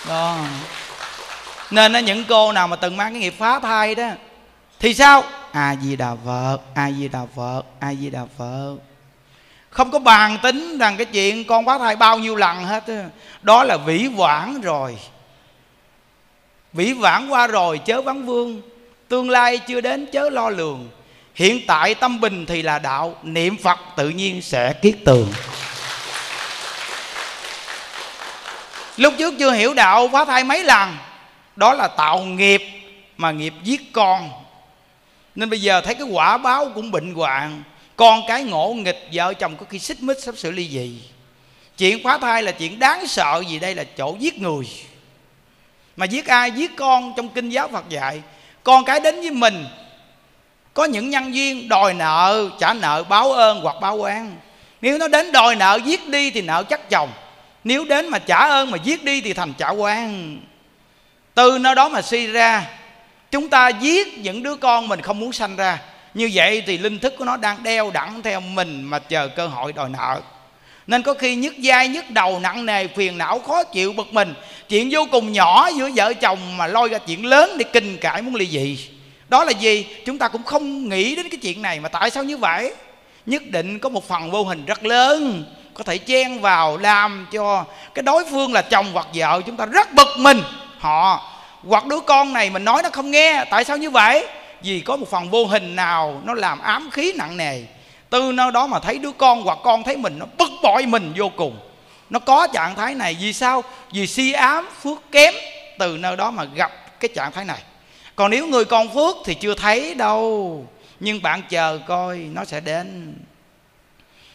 Đó. 0.07 0.37
Nên 1.71 2.05
những 2.05 2.23
cô 2.23 2.51
nào 2.51 2.67
mà 2.67 2.75
từng 2.75 2.97
mang 2.97 3.13
cái 3.13 3.21
nghiệp 3.21 3.33
phá 3.37 3.59
thai 3.59 3.95
đó, 3.95 4.09
thì 4.79 4.93
sao? 4.93 5.23
A 5.51 5.75
di 5.83 5.95
đà 5.95 6.15
phật, 6.25 6.57
a 6.75 6.91
di 6.91 7.07
đà 7.07 7.19
phật, 7.35 7.61
a 7.79 7.93
di 7.93 8.09
đà 8.09 8.21
phật 8.37 8.75
không 9.71 9.91
có 9.91 9.99
bàn 9.99 10.37
tính 10.43 10.77
rằng 10.77 10.97
cái 10.97 11.05
chuyện 11.05 11.43
con 11.43 11.65
phá 11.65 11.77
thai 11.77 11.95
bao 11.95 12.19
nhiêu 12.19 12.35
lần 12.35 12.63
hết 12.63 12.83
đó 13.41 13.63
là 13.63 13.77
vĩ 13.77 14.07
vãng 14.07 14.61
rồi. 14.61 14.97
Vĩ 16.73 16.93
vãng 16.93 17.31
qua 17.31 17.47
rồi 17.47 17.77
chớ 17.77 18.01
vắng 18.01 18.25
vương. 18.25 18.61
Tương 19.07 19.29
lai 19.29 19.57
chưa 19.57 19.81
đến 19.81 20.07
chớ 20.11 20.29
lo 20.29 20.49
lường. 20.49 20.89
Hiện 21.35 21.65
tại 21.67 21.95
tâm 21.95 22.19
bình 22.19 22.45
thì 22.45 22.61
là 22.61 22.79
đạo, 22.79 23.15
niệm 23.23 23.57
phật 23.57 23.79
tự 23.97 24.09
nhiên 24.09 24.41
sẽ 24.41 24.73
kiết 24.73 24.97
tường. 25.05 25.33
Lúc 28.97 29.13
trước 29.17 29.33
chưa 29.39 29.51
hiểu 29.51 29.73
đạo 29.73 30.09
phá 30.13 30.25
thai 30.25 30.43
mấy 30.43 30.63
lần? 30.63 30.97
Đó 31.55 31.73
là 31.73 31.87
tạo 31.87 32.19
nghiệp 32.19 32.63
mà 33.17 33.31
nghiệp 33.31 33.53
giết 33.63 33.93
con. 33.93 34.29
Nên 35.35 35.49
bây 35.49 35.61
giờ 35.61 35.81
thấy 35.81 35.95
cái 35.95 36.07
quả 36.11 36.37
báo 36.37 36.71
cũng 36.75 36.91
bệnh 36.91 37.13
hoạn 37.13 37.63
con 38.01 38.21
cái 38.27 38.43
ngộ 38.43 38.73
nghịch 38.73 39.07
vợ 39.13 39.33
chồng 39.33 39.57
có 39.57 39.65
khi 39.69 39.79
xích 39.79 40.01
mích 40.03 40.19
sắp 40.19 40.37
sửa 40.37 40.51
ly 40.51 40.67
dị. 40.69 40.91
Chuyện 41.77 42.03
phá 42.03 42.17
thai 42.17 42.43
là 42.43 42.51
chuyện 42.51 42.79
đáng 42.79 43.07
sợ 43.07 43.43
gì 43.47 43.59
đây 43.59 43.75
là 43.75 43.83
chỗ 43.83 44.15
giết 44.19 44.39
người. 44.39 44.65
Mà 45.95 46.05
giết 46.05 46.27
ai? 46.27 46.51
Giết 46.51 46.75
con 46.75 47.13
trong 47.17 47.29
kinh 47.29 47.49
giáo 47.49 47.67
phật 47.67 47.89
dạy. 47.89 48.21
Con 48.63 48.85
cái 48.85 48.99
đến 48.99 49.15
với 49.15 49.31
mình, 49.31 49.65
có 50.73 50.85
những 50.85 51.09
nhân 51.09 51.35
duyên 51.35 51.69
đòi 51.69 51.93
nợ, 51.93 52.49
trả 52.59 52.73
nợ 52.73 53.03
báo 53.03 53.31
ơn 53.31 53.61
hoặc 53.61 53.75
báo 53.81 54.01
oán. 54.01 54.35
Nếu 54.81 54.97
nó 54.97 55.07
đến 55.07 55.31
đòi 55.31 55.55
nợ 55.55 55.79
giết 55.85 56.07
đi 56.07 56.31
thì 56.31 56.41
nợ 56.41 56.63
chắc 56.63 56.89
chồng. 56.89 57.09
Nếu 57.63 57.85
đến 57.85 58.07
mà 58.07 58.19
trả 58.19 58.37
ơn 58.37 58.71
mà 58.71 58.77
giết 58.83 59.03
đi 59.03 59.21
thì 59.21 59.33
thành 59.33 59.53
trả 59.57 59.69
oan 59.69 60.39
từ 61.33 61.57
nơi 61.57 61.75
đó 61.75 61.89
mà 61.89 62.01
suy 62.01 62.27
ra, 62.27 62.67
chúng 63.31 63.49
ta 63.49 63.69
giết 63.69 64.17
những 64.17 64.43
đứa 64.43 64.55
con 64.55 64.87
mình 64.87 65.01
không 65.01 65.19
muốn 65.19 65.33
sanh 65.33 65.55
ra 65.55 65.79
như 66.13 66.29
vậy 66.33 66.63
thì 66.65 66.77
linh 66.77 66.99
thức 66.99 67.13
của 67.17 67.25
nó 67.25 67.37
đang 67.37 67.63
đeo 67.63 67.91
đẳng 67.91 68.21
theo 68.21 68.39
mình 68.39 68.83
mà 68.83 68.99
chờ 68.99 69.27
cơ 69.27 69.47
hội 69.47 69.73
đòi 69.73 69.89
nợ. 69.89 70.21
Nên 70.87 71.01
có 71.01 71.13
khi 71.13 71.35
nhức 71.35 71.53
dai 71.63 71.87
nhức 71.87 72.09
đầu, 72.09 72.39
nặng 72.39 72.65
nề, 72.65 72.87
phiền 72.87 73.17
não, 73.17 73.39
khó 73.39 73.63
chịu, 73.63 73.93
bực 73.93 74.13
mình. 74.13 74.33
Chuyện 74.69 74.89
vô 74.91 75.07
cùng 75.11 75.31
nhỏ 75.31 75.69
giữa 75.75 75.89
vợ 75.95 76.13
chồng 76.13 76.57
mà 76.57 76.67
lôi 76.67 76.89
ra 76.89 76.97
chuyện 76.97 77.25
lớn 77.25 77.57
để 77.57 77.65
kinh 77.73 77.97
cãi 77.97 78.21
muốn 78.21 78.35
ly 78.35 78.47
dị. 78.47 78.89
Đó 79.29 79.43
là 79.43 79.51
gì? 79.51 79.85
Chúng 80.05 80.17
ta 80.17 80.27
cũng 80.27 80.43
không 80.43 80.89
nghĩ 80.89 81.15
đến 81.15 81.29
cái 81.29 81.39
chuyện 81.41 81.61
này 81.61 81.79
mà 81.79 81.89
tại 81.89 82.09
sao 82.09 82.23
như 82.23 82.37
vậy? 82.37 82.73
Nhất 83.25 83.43
định 83.45 83.79
có 83.79 83.89
một 83.89 84.07
phần 84.07 84.31
vô 84.31 84.43
hình 84.43 84.65
rất 84.65 84.85
lớn 84.85 85.43
có 85.73 85.83
thể 85.83 85.97
chen 85.97 86.41
vào 86.41 86.77
làm 86.77 87.27
cho 87.31 87.65
cái 87.93 88.03
đối 88.03 88.23
phương 88.31 88.53
là 88.53 88.61
chồng 88.61 88.91
hoặc 88.93 89.07
vợ 89.13 89.41
chúng 89.45 89.57
ta 89.57 89.65
rất 89.65 89.93
bực 89.93 90.07
mình. 90.17 90.41
Họ 90.79 91.31
hoặc 91.67 91.85
đứa 91.85 91.99
con 91.99 92.33
này 92.33 92.49
mình 92.49 92.65
nói 92.65 92.83
nó 92.83 92.89
không 92.89 93.11
nghe, 93.11 93.45
tại 93.49 93.63
sao 93.63 93.77
như 93.77 93.89
vậy? 93.89 94.27
Vì 94.63 94.79
có 94.79 94.95
một 94.95 95.09
phần 95.09 95.29
vô 95.29 95.45
hình 95.45 95.75
nào 95.75 96.21
nó 96.25 96.33
làm 96.33 96.59
ám 96.59 96.89
khí 96.91 97.13
nặng 97.17 97.37
nề, 97.37 97.61
từ 98.09 98.31
nơi 98.31 98.51
đó 98.51 98.67
mà 98.67 98.79
thấy 98.79 98.97
đứa 98.97 99.11
con 99.11 99.41
hoặc 99.41 99.59
con 99.63 99.83
thấy 99.83 99.97
mình 99.97 100.19
nó 100.19 100.25
bức 100.37 100.49
bội 100.63 100.85
mình 100.85 101.13
vô 101.15 101.31
cùng. 101.35 101.59
Nó 102.09 102.19
có 102.19 102.47
trạng 102.47 102.75
thái 102.75 102.95
này, 102.95 103.17
vì 103.21 103.33
sao? 103.33 103.63
Vì 103.91 104.07
si 104.07 104.31
ám 104.31 104.69
phước 104.81 105.11
kém 105.11 105.33
từ 105.79 105.97
nơi 105.97 106.15
đó 106.15 106.31
mà 106.31 106.43
gặp 106.43 106.99
cái 106.99 107.09
trạng 107.15 107.31
thái 107.31 107.45
này. 107.45 107.61
Còn 108.15 108.31
nếu 108.31 108.47
người 108.47 108.65
con 108.65 108.93
phước 108.93 109.15
thì 109.25 109.33
chưa 109.33 109.55
thấy 109.55 109.93
đâu, 109.93 110.65
nhưng 110.99 111.21
bạn 111.21 111.41
chờ 111.49 111.79
coi 111.87 112.17
nó 112.17 112.45
sẽ 112.45 112.59
đến. 112.59 113.15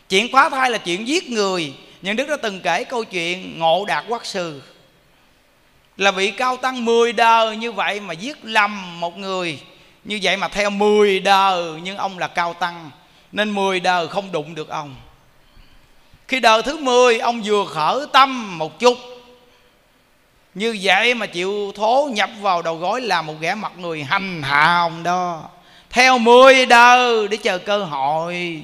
Chuyện 0.09 0.33
phá 0.33 0.49
thai 0.49 0.71
là 0.71 0.79
chuyện 0.79 1.09
giết 1.09 1.31
người. 1.31 1.75
Nhưng 2.03 2.17
đức 2.17 2.29
đã 2.29 2.37
từng 2.37 2.61
kể 2.61 2.85
câu 2.85 3.05
chuyện 3.05 3.59
ngộ 3.59 3.85
đạt 3.85 4.05
quát 4.09 4.27
sư. 4.27 4.63
Là 5.97 6.11
vị 6.11 6.31
cao 6.31 6.57
tăng 6.57 6.85
10 6.85 7.13
đời 7.13 7.57
như 7.57 7.73
vậy 7.73 8.01
mà 8.01 8.15
giết 8.15 8.37
lầm 8.43 9.01
một 9.01 9.19
người 9.19 9.59
như 10.07 10.19
vậy 10.23 10.37
mà 10.37 10.49
theo 10.49 10.71
10 10.71 11.21
đời, 11.21 11.81
nhưng 11.83 11.97
ông 11.97 12.19
là 12.19 12.27
cao 12.27 12.55
tăng, 12.55 12.91
nên 13.33 13.51
10 13.51 13.81
đời 13.81 14.09
không 14.09 14.33
đụng 14.33 14.55
được 14.55 14.69
ông. 14.69 14.95
Khi 16.29 16.41
đời 16.41 16.63
thứ 16.63 16.77
10 16.77 17.19
ông 17.19 17.43
vừa 17.45 17.65
khởi 17.65 18.07
tâm 18.13 18.59
một 18.59 18.79
chút. 18.79 18.99
Như 20.55 20.79
vậy 20.83 21.15
mà 21.15 21.27
chịu 21.27 21.73
thố 21.75 22.09
nhập 22.13 22.31
vào 22.41 22.63
đầu 22.63 22.77
gối 22.77 23.01
là 23.01 23.23
một 23.23 23.35
ghẻ 23.41 23.55
mặt 23.55 23.73
người 23.79 24.05
hành 24.05 24.43
hạ 24.43 24.79
ông 24.81 25.03
đó. 25.03 25.43
Theo 25.91 26.19
10 26.19 26.67
đời 26.67 27.29
để 27.29 27.37
chờ 27.37 27.59
cơ 27.59 27.85
hội. 27.85 28.63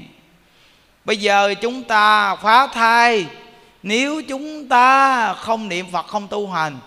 Bây 1.04 1.16
giờ 1.16 1.54
chúng 1.60 1.82
ta 1.82 2.36
phá 2.36 2.66
thai. 2.66 3.26
Nếu 3.82 4.22
chúng 4.28 4.68
ta 4.68 5.34
không 5.34 5.68
niệm 5.68 5.86
phật, 5.92 6.06
không 6.06 6.28
tu 6.28 6.50
hành, 6.50 6.78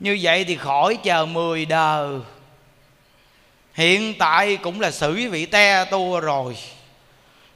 như 0.00 0.18
vậy 0.22 0.44
thì 0.44 0.56
khỏi 0.56 0.98
chờ 1.02 1.26
10 1.26 1.64
đời 1.64 2.08
hiện 3.78 4.14
tại 4.18 4.56
cũng 4.56 4.80
là 4.80 4.90
xử 4.90 5.12
với 5.12 5.28
vị 5.28 5.46
te 5.46 5.84
tua 5.84 6.20
rồi. 6.20 6.56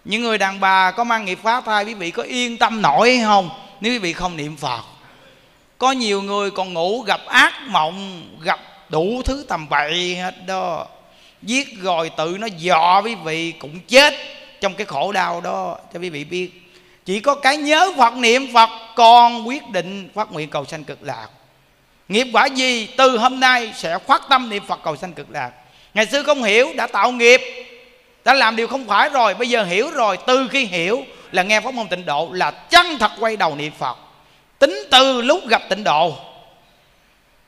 Những 0.05 0.23
người 0.23 0.39
đàn 0.39 0.61
bà 0.61 0.91
có 0.91 1.05
mang 1.05 1.25
nghiệp 1.25 1.39
phá 1.43 1.61
thai, 1.61 1.85
quý 1.85 1.95
vị 1.95 2.11
có 2.11 2.23
yên 2.23 2.59
tâm 2.59 2.83
nổi 2.83 3.21
không? 3.25 3.51
Nếu 3.81 3.93
quý 3.93 3.99
vị 3.99 4.13
không 4.13 4.37
niệm 4.37 4.57
phật, 4.57 4.81
có 5.79 5.93
nhiều 5.93 6.23
người 6.23 6.51
còn 6.51 6.73
ngủ 6.73 7.01
gặp 7.01 7.21
ác 7.27 7.53
mộng, 7.69 8.23
gặp 8.43 8.61
đủ 8.89 9.23
thứ 9.25 9.45
tầm 9.49 9.69
bậy 9.69 10.17
hết 10.17 10.35
đó. 10.47 10.87
Giết 11.43 11.69
rồi 11.81 12.11
tự 12.17 12.37
nó 12.41 12.47
dọ 12.59 13.03
quý 13.05 13.15
vị 13.15 13.53
cũng 13.53 13.81
chết 13.89 14.15
trong 14.61 14.75
cái 14.75 14.87
khổ 14.87 15.13
đau 15.13 15.41
đó, 15.41 15.77
cho 15.95 16.01
quý 16.01 16.11
vị 16.11 16.25
biết. 16.25 16.51
Chỉ 17.05 17.21
có 17.21 17.35
cái 17.35 17.57
nhớ 17.57 17.93
phật, 17.97 18.15
niệm 18.17 18.53
phật, 18.55 18.71
còn 18.97 19.49
quyết 19.49 19.71
định 19.71 20.09
phát 20.15 20.33
nguyện 20.33 20.51
cầu 20.51 20.65
sanh 20.65 20.85
cực 20.85 21.03
lạc. 21.03 21.29
Nghiệp 22.09 22.27
quả 22.33 22.47
gì? 22.47 22.87
Từ 22.97 23.19
hôm 23.19 23.41
nay 23.41 23.73
sẽ 23.77 23.99
khoát 24.07 24.23
tâm 24.29 24.49
niệm 24.49 24.63
phật 24.67 24.81
cầu 24.85 24.97
sanh 24.97 25.13
cực 25.13 25.31
lạc 25.31 25.51
ngày 25.95 26.07
xưa 26.07 26.23
không 26.23 26.43
hiểu, 26.43 26.73
đã 26.77 26.87
tạo 26.87 27.13
nghiệp, 27.13 27.41
đã 28.25 28.35
làm 28.35 28.57
điều 28.57 28.69
không 28.69 28.87
phải 28.87 29.09
rồi, 29.09 29.35
bây 29.35 29.49
giờ 29.49 29.65
hiểu 29.65 29.91
rồi, 29.91 30.19
từ 30.27 30.49
khi 30.49 30.65
hiểu 30.65 31.05
là 31.33 31.43
nghe 31.43 31.61
pháp 31.61 31.75
môn 31.75 31.89
tịnh 31.89 32.07
độ 32.07 32.29
là 32.33 32.51
chân 32.51 32.99
thật 32.99 33.11
quay 33.21 33.37
đầu 33.37 33.57
niệm 33.57 33.73
phật. 33.79 33.97
Tính 34.59 34.83
từ 34.91 35.23
lúc 35.23 35.49
gặp 35.49 35.63
tịnh 35.69 35.85
độ. 35.85 36.17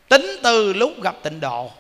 Tính 0.09 0.37
từ 0.43 0.73
lúc 0.73 1.03
gặp 1.03 1.15
tịnh 1.23 1.41
độ. 1.41 1.71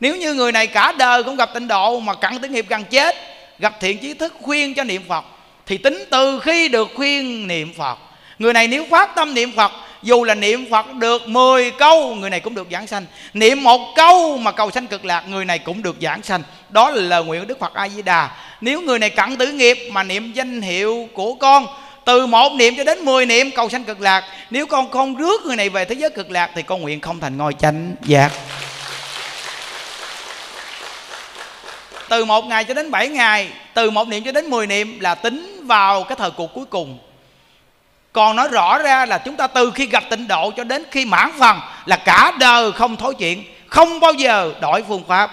Nếu 0.00 0.16
như 0.16 0.34
người 0.34 0.52
này 0.52 0.66
cả 0.66 0.92
đời 0.98 1.22
cũng 1.22 1.36
gặp 1.36 1.54
tịnh 1.54 1.68
độ 1.68 2.00
mà 2.00 2.14
cặn 2.14 2.38
tử 2.38 2.48
nghiệp 2.48 2.66
gần 2.68 2.84
chết, 2.84 3.16
gặp 3.58 3.74
thiện 3.80 3.98
trí 3.98 4.14
thức 4.14 4.34
khuyên 4.42 4.74
cho 4.74 4.84
niệm 4.84 5.02
phật, 5.08 5.24
thì 5.66 5.78
tính 5.78 6.04
từ 6.10 6.40
khi 6.40 6.68
được 6.68 6.88
khuyên 6.94 7.46
niệm 7.46 7.72
phật. 7.72 7.98
Người 8.38 8.52
này 8.52 8.68
nếu 8.68 8.86
phát 8.90 9.14
tâm 9.14 9.34
niệm 9.34 9.52
phật 9.52 9.72
dù 10.04 10.24
là 10.24 10.34
niệm 10.34 10.66
phật 10.70 10.94
được 10.94 11.28
10 11.28 11.70
câu, 11.70 12.14
người 12.14 12.30
này 12.30 12.40
cũng 12.40 12.54
được 12.54 12.66
giảng 12.70 12.86
sanh. 12.86 13.06
Niệm 13.34 13.62
một 13.62 13.92
câu 13.96 14.38
mà 14.38 14.52
cầu 14.52 14.70
sanh 14.70 14.86
cực 14.86 15.04
lạc, 15.04 15.24
người 15.28 15.44
này 15.44 15.58
cũng 15.58 15.82
được 15.82 15.96
giảng 16.00 16.22
sanh. 16.22 16.42
Đó 16.70 16.90
là 16.90 17.02
lời 17.02 17.24
nguyện 17.24 17.40
của 17.40 17.46
đức 17.46 17.58
phật 17.58 17.74
a 17.74 17.88
di 17.88 18.02
đà 18.02 18.30
nếu 18.60 18.80
người 18.80 18.98
này 18.98 19.10
cặn 19.10 19.36
tử 19.36 19.52
nghiệp 19.52 19.78
mà 19.92 20.02
niệm 20.02 20.32
danh 20.32 20.60
hiệu 20.60 21.08
của 21.12 21.34
con, 21.34 21.66
từ 22.04 22.26
một 22.26 22.52
niệm 22.52 22.74
cho 22.76 22.84
đến 22.84 22.98
10 22.98 23.26
niệm, 23.26 23.50
cầu 23.50 23.68
sanh 23.68 23.84
cực 23.84 24.00
lạc. 24.00 24.24
Nếu 24.50 24.66
con 24.66 24.90
không 24.90 25.16
rước 25.16 25.46
người 25.46 25.56
này 25.56 25.68
về 25.68 25.84
thế 25.84 25.94
giới 25.94 26.10
cực 26.10 26.30
lạc, 26.30 26.50
thì 26.54 26.62
con 26.62 26.82
nguyện 26.82 27.00
không 27.00 27.20
thành 27.20 27.36
ngôi 27.36 27.52
chánh 27.58 27.94
giác. 28.02 28.30
Từ 32.08 32.24
một 32.24 32.44
ngày 32.44 32.64
cho 32.64 32.74
đến 32.74 32.90
7 32.90 33.08
ngày, 33.08 33.48
từ 33.74 33.90
một 33.90 34.08
niệm 34.08 34.24
cho 34.24 34.32
đến 34.32 34.50
10 34.50 34.66
niệm 34.66 35.00
là 35.00 35.14
tính 35.14 35.60
vào 35.66 36.04
cái 36.04 36.16
thời 36.16 36.30
cuộc 36.30 36.54
cuối 36.54 36.64
cùng 36.70 36.98
còn 38.14 38.36
nói 38.36 38.48
rõ 38.48 38.78
ra 38.78 39.06
là 39.06 39.18
chúng 39.18 39.36
ta 39.36 39.46
từ 39.46 39.70
khi 39.74 39.86
gặp 39.86 40.04
tịnh 40.10 40.28
độ 40.28 40.50
cho 40.50 40.64
đến 40.64 40.84
khi 40.90 41.04
mãn 41.04 41.30
phần 41.38 41.60
là 41.86 41.96
cả 41.96 42.32
đời 42.38 42.72
không 42.72 42.96
thối 42.96 43.14
chuyện 43.14 43.44
không 43.66 44.00
bao 44.00 44.12
giờ 44.12 44.54
đổi 44.60 44.84
phương 44.88 45.04
pháp 45.08 45.30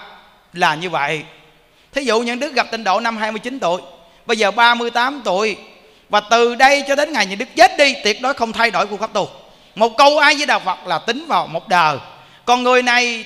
là 0.52 0.74
như 0.74 0.90
vậy. 0.90 1.22
Thí 1.92 2.04
dụ 2.04 2.20
những 2.20 2.40
đức 2.40 2.54
gặp 2.54 2.66
tịnh 2.70 2.84
độ 2.84 3.00
năm 3.00 3.16
29 3.16 3.58
tuổi, 3.60 3.80
bây 4.26 4.36
giờ 4.36 4.50
38 4.50 5.22
tuổi, 5.24 5.56
và 6.08 6.20
từ 6.20 6.54
đây 6.54 6.84
cho 6.88 6.94
đến 6.94 7.12
ngày 7.12 7.26
những 7.26 7.38
đức 7.38 7.48
chết 7.56 7.76
đi, 7.78 7.94
tuyệt 8.04 8.22
đối 8.22 8.34
không 8.34 8.52
thay 8.52 8.70
đổi 8.70 8.86
phương 8.86 8.98
pháp 8.98 9.12
tu. 9.12 9.28
Một 9.74 9.96
câu 9.98 10.18
ai 10.18 10.34
với 10.34 10.46
đạo 10.46 10.60
phật 10.60 10.86
là 10.86 10.98
tính 10.98 11.24
vào 11.28 11.46
một 11.46 11.68
đời. 11.68 11.98
Còn 12.44 12.62
người 12.62 12.82
này 12.82 13.24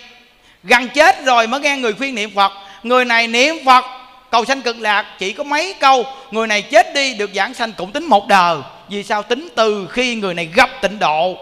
gần 0.63 0.89
chết 0.89 1.25
rồi 1.25 1.47
mới 1.47 1.61
nghe 1.61 1.77
người 1.77 1.93
khuyên 1.93 2.15
niệm 2.15 2.31
phật. 2.35 2.53
Người 2.83 3.05
này 3.05 3.27
niệm 3.27 3.57
phật, 3.67 3.85
cầu 4.31 4.45
sanh 4.45 4.63
cực 4.63 4.79
lạc, 4.79 5.07
chỉ 5.19 5.33
có 5.33 5.45
mấy 5.45 5.75
câu, 5.81 6.07
người 6.31 6.47
này 6.47 6.63
chết 6.63 6.95
đi, 6.95 7.15
được 7.15 7.31
giảng 7.35 7.55
sanh 7.55 7.73
cũng 7.73 7.93
tính 7.93 8.05
một 8.05 8.29
đời 8.29 8.59
vì 8.89 9.03
sao? 9.03 9.23
Tính 9.23 9.49
từ 9.57 9.89
khi 9.91 10.15
người 10.15 10.35
này 10.35 10.51
gặp 10.55 10.71
tịnh 10.83 10.99
độ. 10.99 11.39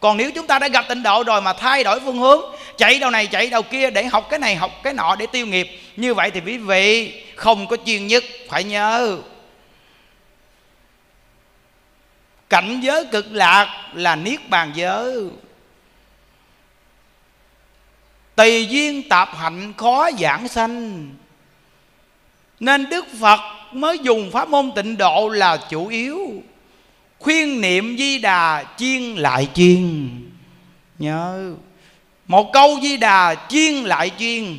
Còn 0.00 0.16
nếu 0.16 0.30
chúng 0.30 0.46
ta 0.46 0.58
đã 0.58 0.68
gặp 0.68 0.84
tịnh 0.88 1.02
độ 1.02 1.24
rồi 1.24 1.40
mà 1.40 1.52
thay 1.52 1.84
đổi 1.84 2.00
phương 2.00 2.18
hướng, 2.18 2.40
chạy 2.76 2.98
đầu 2.98 3.10
này 3.10 3.26
chạy 3.26 3.50
đầu 3.50 3.62
kia 3.62 3.90
để 3.90 4.04
học 4.04 4.26
cái 4.30 4.38
này, 4.38 4.56
học 4.56 4.72
cái 4.82 4.94
nọ 4.94 5.16
để 5.16 5.26
tiêu 5.26 5.46
nghiệp, 5.46 5.80
như 5.96 6.14
vậy 6.14 6.30
thì 6.30 6.40
quý 6.46 6.58
vị 6.58 7.14
không 7.36 7.66
có 7.66 7.76
chuyên 7.86 8.06
nhất, 8.06 8.24
phải 8.48 8.64
nhớ. 8.64 9.18
Cảnh 12.48 12.80
giới 12.80 13.04
cực 13.04 13.26
lạc 13.30 13.84
là 13.94 14.16
niết 14.16 14.48
bàn 14.48 14.72
giới. 14.74 15.14
Tùy 18.36 18.66
duyên 18.66 19.08
tạp 19.08 19.36
hạnh 19.36 19.72
khó 19.76 20.10
giảng 20.18 20.48
sanh. 20.48 21.08
Nên 22.60 22.88
đức 22.88 23.06
phật 23.20 23.40
mới 23.72 23.98
dùng 23.98 24.30
pháp 24.30 24.48
môn 24.48 24.72
tịnh 24.76 24.96
độ 24.96 25.28
là 25.28 25.56
chủ 25.56 25.86
yếu 25.86 26.42
khuyên 27.18 27.60
niệm 27.60 27.96
di 27.98 28.18
đà 28.18 28.64
chiên 28.76 29.02
lại 29.02 29.48
chiên. 29.54 30.10
Nhớ, 30.98 31.52
một 32.26 32.52
câu 32.52 32.78
di 32.82 32.96
đà 32.96 33.34
chiên 33.48 33.74
lại 33.74 34.10
chiên. 34.18 34.58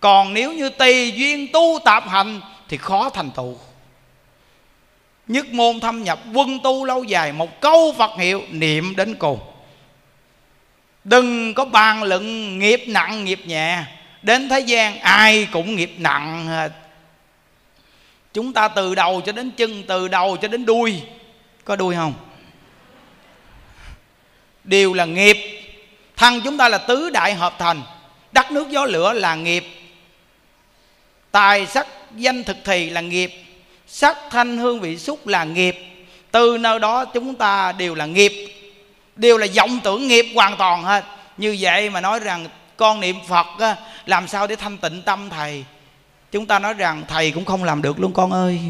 Còn 0.00 0.34
nếu 0.34 0.52
như 0.52 0.68
tùy 0.68 1.12
duyên 1.12 1.46
tu 1.52 1.78
tạp 1.84 2.08
hành 2.08 2.40
thì 2.68 2.76
khó 2.76 3.10
thành 3.10 3.30
tựu. 3.30 3.56
Nhất 5.28 5.52
môn 5.52 5.80
thâm 5.80 6.02
nhập 6.02 6.18
quân 6.34 6.58
tu 6.62 6.84
lâu 6.84 7.04
dài, 7.04 7.32
một 7.32 7.60
câu 7.60 7.94
phật 7.98 8.10
hiệu, 8.18 8.42
niệm 8.50 8.96
đến 8.96 9.14
cùng. 9.14 9.38
Đừng 11.04 11.54
có 11.54 11.64
bàn 11.64 12.02
luận 12.02 12.58
nghiệp 12.58 12.84
nặng, 12.86 13.24
nghiệp 13.24 13.40
nhẹ. 13.46 13.84
Đến 14.22 14.48
thế 14.48 14.60
gian 14.60 14.98
ai 14.98 15.48
cũng 15.52 15.76
nghiệp 15.76 15.94
nặng 15.98 16.48
chúng 18.32 18.52
ta 18.52 18.68
từ 18.68 18.94
đầu 18.94 19.20
cho 19.26 19.32
đến 19.32 19.50
chân, 19.50 19.82
từ 19.88 20.08
đầu 20.08 20.36
cho 20.36 20.48
đến 20.48 20.66
đuôi 20.66 21.02
có 21.70 21.76
đuôi 21.76 21.94
không? 21.94 22.14
Đều 24.64 24.94
là 24.94 25.04
nghiệp. 25.04 25.36
Thân 26.16 26.40
chúng 26.44 26.58
ta 26.58 26.68
là 26.68 26.78
tứ 26.78 27.10
đại 27.10 27.34
hợp 27.34 27.54
thành. 27.58 27.82
Đất 28.32 28.52
nước 28.52 28.70
gió 28.70 28.84
lửa 28.84 29.12
là 29.12 29.34
nghiệp. 29.34 29.64
Tài 31.30 31.66
sắc 31.66 31.86
danh 32.16 32.44
thực 32.44 32.56
thì 32.64 32.90
là 32.90 33.00
nghiệp. 33.00 33.32
Sắc 33.86 34.18
thanh 34.30 34.58
hương 34.58 34.80
vị 34.80 34.98
xúc 34.98 35.26
là 35.26 35.44
nghiệp. 35.44 35.76
Từ 36.30 36.58
nơi 36.58 36.78
đó 36.78 37.04
chúng 37.04 37.34
ta 37.34 37.72
đều 37.72 37.94
là 37.94 38.06
nghiệp. 38.06 38.32
Đều 39.16 39.38
là 39.38 39.46
vọng 39.56 39.80
tưởng 39.84 40.08
nghiệp 40.08 40.26
hoàn 40.34 40.56
toàn 40.56 40.82
hết. 40.82 41.04
Như 41.36 41.56
vậy 41.60 41.90
mà 41.90 42.00
nói 42.00 42.18
rằng 42.18 42.46
con 42.76 43.00
niệm 43.00 43.16
phật 43.28 43.46
á, 43.58 43.76
làm 44.06 44.28
sao 44.28 44.46
để 44.46 44.56
thanh 44.56 44.78
tịnh 44.78 45.02
tâm 45.02 45.30
thầy? 45.30 45.64
Chúng 46.32 46.46
ta 46.46 46.58
nói 46.58 46.74
rằng 46.74 47.02
thầy 47.08 47.30
cũng 47.30 47.44
không 47.44 47.64
làm 47.64 47.82
được 47.82 48.00
luôn 48.00 48.12
con 48.12 48.32
ơi 48.32 48.60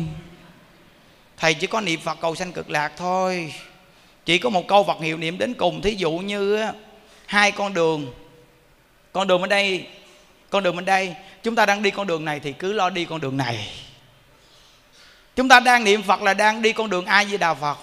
thầy 1.41 1.55
chỉ 1.55 1.67
có 1.67 1.81
niệm 1.81 2.01
phật 2.01 2.19
cầu 2.21 2.35
sanh 2.35 2.53
cực 2.53 2.71
lạc 2.71 2.93
thôi. 2.97 3.55
Chỉ 4.25 4.39
có 4.39 4.51
một 4.51 4.69
câu 4.69 4.85
phật 4.85 5.01
hiệu 5.01 5.17
niệm 5.17 5.39
đến 5.39 5.55
cùng. 5.55 5.83
Thí 5.83 5.95
dụ 5.95 6.13
như 6.13 6.65
hai 7.27 7.53
con 7.53 7.75
đường. 7.75 8.13
Con 9.13 9.27
đường 9.27 9.41
bên 9.41 9.51
đây, 9.51 9.87
con 10.51 10.63
đường 10.63 10.77
bên 10.77 10.85
đây. 10.85 11.15
Chúng 11.43 11.55
ta 11.55 11.67
đang 11.67 11.83
đi 11.83 11.91
con 11.91 12.07
đường 12.07 12.25
này 12.25 12.41
thì 12.41 12.53
cứ 12.53 12.73
lo 12.73 12.91
đi 12.91 13.05
con 13.05 13.21
đường 13.21 13.37
này. 13.37 13.69
Chúng 15.37 15.49
ta 15.49 15.61
đang 15.61 15.85
niệm 15.85 16.03
phật 16.03 16.23
là 16.23 16.35
đang 16.35 16.63
đi 16.63 16.73
con 16.73 16.91
đường 16.91 17.07
ai 17.07 17.25
với 17.25 17.39
đạo 17.39 17.55
phật. 17.55 17.79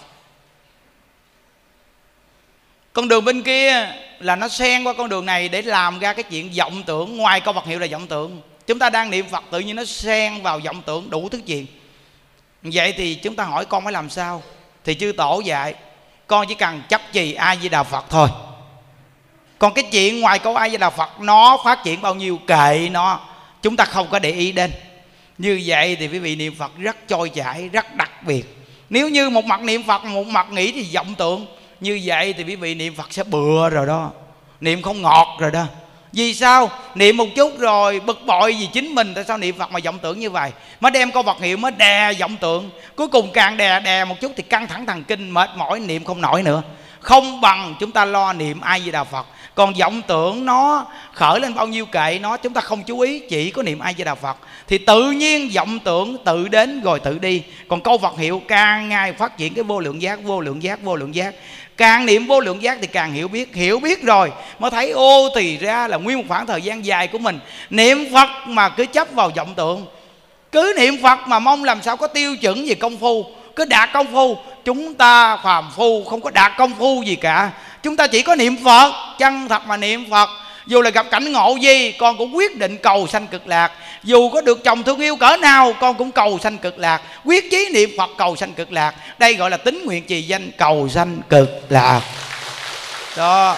Con 2.93 3.07
đường 3.07 3.25
bên 3.25 3.43
kia 3.43 3.91
là 4.19 4.35
nó 4.35 4.47
xen 4.47 4.83
qua 4.83 4.93
con 4.93 5.09
đường 5.09 5.25
này 5.25 5.49
để 5.49 5.61
làm 5.61 5.99
ra 5.99 6.13
cái 6.13 6.23
chuyện 6.23 6.51
vọng 6.57 6.83
tưởng. 6.85 7.17
Ngoài 7.17 7.41
câu 7.41 7.53
Phật 7.53 7.65
hiệu 7.65 7.79
là 7.79 7.87
vọng 7.91 8.07
tưởng, 8.07 8.41
chúng 8.67 8.79
ta 8.79 8.89
đang 8.89 9.09
niệm 9.09 9.25
Phật 9.29 9.43
tự 9.51 9.59
nhiên 9.59 9.75
nó 9.75 9.85
xen 9.85 10.41
vào 10.41 10.59
vọng 10.59 10.81
tưởng 10.85 11.09
đủ 11.09 11.29
thứ 11.29 11.41
chuyện 11.45 11.65
vậy 12.73 12.93
thì 12.97 13.15
chúng 13.15 13.35
ta 13.35 13.43
hỏi 13.43 13.65
con 13.65 13.83
phải 13.83 13.93
làm 13.93 14.09
sao? 14.09 14.43
Thì 14.85 14.95
chư 14.95 15.11
tổ 15.17 15.41
dạy, 15.45 15.75
con 16.27 16.47
chỉ 16.47 16.55
cần 16.55 16.81
chấp 16.89 17.01
trì 17.13 17.33
a 17.33 17.55
di 17.55 17.69
đà 17.69 17.83
phật 17.83 18.05
thôi. 18.09 18.27
Còn 19.59 19.73
cái 19.73 19.83
chuyện 19.91 20.21
ngoài 20.21 20.39
câu 20.39 20.55
a 20.55 20.69
di 20.69 20.77
đà 20.77 20.89
phật, 20.89 21.19
nó 21.19 21.57
phát 21.65 21.83
triển 21.83 22.01
bao 22.01 22.15
nhiêu 22.15 22.39
kệ 22.47 22.89
nó, 22.91 23.19
chúng 23.61 23.75
ta 23.75 23.85
không 23.85 24.07
có 24.11 24.19
để 24.19 24.31
ý 24.31 24.51
đến. 24.51 24.71
Như 25.37 25.61
vậy 25.65 25.97
thì 25.99 26.07
quý 26.07 26.19
vị 26.19 26.35
niệm 26.35 26.55
phật 26.55 26.71
rất 26.77 26.97
trôi 27.07 27.29
chảy, 27.29 27.69
rất 27.69 27.95
đặc 27.95 28.23
biệt. 28.23 28.57
Nếu 28.89 29.09
như 29.09 29.29
một 29.29 29.45
mặt 29.45 29.61
niệm 29.61 29.83
phật, 29.83 30.05
một 30.05 30.27
mặt 30.27 30.51
nghĩ 30.51 30.71
thì 30.71 30.95
vọng 30.95 31.15
tượng 31.15 31.45
như 31.79 32.01
vậy 32.05 32.33
thì 32.33 32.43
quý 32.43 32.55
vị 32.55 32.75
niệm 32.75 32.95
phật 32.95 33.13
sẽ 33.13 33.23
bừa 33.23 33.69
rồi 33.69 33.87
đó. 33.87 34.11
Niệm 34.61 34.81
không 34.81 35.01
ngọt 35.01 35.37
rồi 35.39 35.51
đó 35.51 35.65
vì 36.13 36.33
sao? 36.33 36.71
Niệm 36.95 37.17
một 37.17 37.27
chút 37.35 37.59
rồi 37.59 37.99
bực 37.99 38.25
bội 38.25 38.55
vì 38.59 38.67
chính 38.73 38.95
mình, 38.95 39.13
tại 39.13 39.23
sao 39.27 39.37
niệm 39.37 39.55
phật 39.57 39.71
mà 39.71 39.79
vọng 39.83 39.99
tưởng 39.99 40.19
như 40.19 40.29
vậy? 40.29 40.51
Mới 40.79 40.91
đem 40.91 41.11
câu 41.11 41.23
vật 41.23 41.41
hiệu 41.41 41.57
mới 41.57 41.71
đè 41.71 42.13
vọng 42.13 42.35
tưởng 42.41 42.69
cuối 42.95 43.07
cùng 43.07 43.29
càng 43.33 43.57
đè 43.57 43.79
đè 43.79 44.05
một 44.05 44.15
chút 44.21 44.31
thì 44.35 44.43
căng 44.43 44.67
thẳng 44.67 44.85
thần 44.85 45.03
kinh, 45.03 45.29
mệt 45.29 45.49
mỏi, 45.55 45.79
niệm 45.79 46.03
không 46.03 46.21
nổi 46.21 46.43
nữa. 46.43 46.63
Không 46.99 47.41
bằng 47.41 47.75
chúng 47.79 47.91
ta 47.91 48.05
lo 48.05 48.33
niệm 48.33 48.61
ai 48.61 48.81
di 48.81 48.91
đà 48.91 49.03
phật. 49.03 49.25
Còn 49.55 49.73
vọng 49.73 50.01
tưởng 50.07 50.45
nó 50.45 50.85
khởi 51.13 51.39
lên 51.39 51.55
bao 51.55 51.67
nhiêu 51.67 51.85
kệ 51.85 52.19
nó, 52.21 52.37
chúng 52.37 52.53
ta 52.53 52.61
không 52.61 52.83
chú 52.83 52.99
ý, 52.99 53.19
chỉ 53.29 53.51
có 53.51 53.63
niệm 53.63 53.79
ai 53.79 53.93
di 53.97 54.03
đà 54.03 54.15
phật. 54.15 54.37
Thì 54.67 54.77
tự 54.77 55.11
nhiên 55.11 55.49
vọng 55.55 55.79
tưởng 55.79 56.17
tự 56.25 56.47
đến 56.47 56.81
rồi 56.81 56.99
tự 56.99 57.17
đi. 57.19 57.43
Còn 57.67 57.81
câu 57.81 57.97
vật 57.97 58.17
hiệu 58.17 58.41
càng 58.47 58.89
ngày 58.89 59.13
phát 59.13 59.37
triển 59.37 59.53
cái 59.53 59.63
vô 59.63 59.79
lượng 59.79 60.01
giác, 60.01 60.23
vô 60.23 60.39
lượng 60.39 60.63
giác, 60.63 60.83
vô 60.83 60.95
lượng 60.95 61.15
giác 61.15 61.35
càng 61.77 62.05
niệm 62.05 62.27
vô 62.27 62.39
lượng 62.39 62.61
giác 62.61 62.77
thì 62.81 62.87
càng 62.87 63.13
hiểu 63.13 63.27
biết. 63.27 63.55
Hiểu 63.55 63.79
biết 63.79 64.03
rồi 64.03 64.31
mới 64.59 64.71
thấy 64.71 64.91
ô, 64.91 65.29
thì 65.35 65.57
ra 65.57 65.87
là 65.87 65.97
nguyên 65.97 66.17
một 66.17 66.23
khoảng 66.27 66.47
thời 66.47 66.61
gian 66.61 66.85
dài 66.85 67.07
của 67.07 67.17
mình. 67.17 67.39
Niệm 67.69 68.13
phật 68.13 68.29
mà 68.45 68.69
cứ 68.69 68.85
chấp 68.85 69.07
vào 69.11 69.31
vọng 69.35 69.53
tượng 69.55 69.85
cứ 70.51 70.73
niệm 70.77 70.97
phật 71.03 71.27
mà 71.27 71.39
mong 71.39 71.63
làm 71.63 71.81
sao 71.81 71.97
có 71.97 72.07
tiêu 72.07 72.37
chuẩn 72.37 72.65
về 72.65 72.75
công 72.75 72.97
phu. 72.97 73.25
Cứ 73.55 73.65
đạt 73.65 73.89
công 73.93 74.07
phu, 74.13 74.37
chúng 74.65 74.93
ta 74.93 75.37
phàm 75.37 75.71
phu, 75.75 76.03
không 76.03 76.21
có 76.21 76.29
đạt 76.29 76.51
công 76.57 76.73
phu 76.79 77.03
gì 77.03 77.15
cả. 77.15 77.51
Chúng 77.83 77.95
ta 77.95 78.07
chỉ 78.07 78.21
có 78.21 78.35
niệm 78.35 78.55
phật, 78.63 78.93
chân 79.17 79.47
thật 79.47 79.67
mà 79.67 79.77
niệm 79.77 80.05
phật 80.09 80.29
dù 80.67 80.81
là 80.81 80.89
gặp 80.89 81.05
cảnh 81.11 81.31
ngộ 81.31 81.55
gì, 81.55 81.91
con 81.91 82.17
cũng 82.17 82.35
quyết 82.35 82.57
định 82.57 82.77
cầu 82.77 83.07
sanh 83.07 83.27
cực 83.27 83.47
lạc. 83.47 83.71
Dù 84.03 84.29
có 84.29 84.41
được 84.41 84.63
chồng 84.63 84.83
thương 84.83 84.99
yêu 84.99 85.15
cỡ 85.15 85.37
nào, 85.37 85.73
con 85.79 85.95
cũng 85.95 86.11
cầu 86.11 86.39
sanh 86.43 86.57
cực 86.57 86.79
lạc. 86.79 87.01
Quyết 87.23 87.51
chí 87.51 87.69
niệm 87.73 87.89
phật 87.97 88.09
cầu 88.17 88.35
sanh 88.35 88.53
cực 88.53 88.71
lạc. 88.71 88.95
Đây 89.19 89.33
gọi 89.33 89.49
là 89.49 89.57
tính 89.57 89.85
nguyện 89.85 90.03
trì 90.03 90.21
danh 90.21 90.51
cầu 90.57 90.89
sanh 90.89 91.17
cực 91.29 91.49
lạc. 91.69 92.01
Đó. 93.17 93.57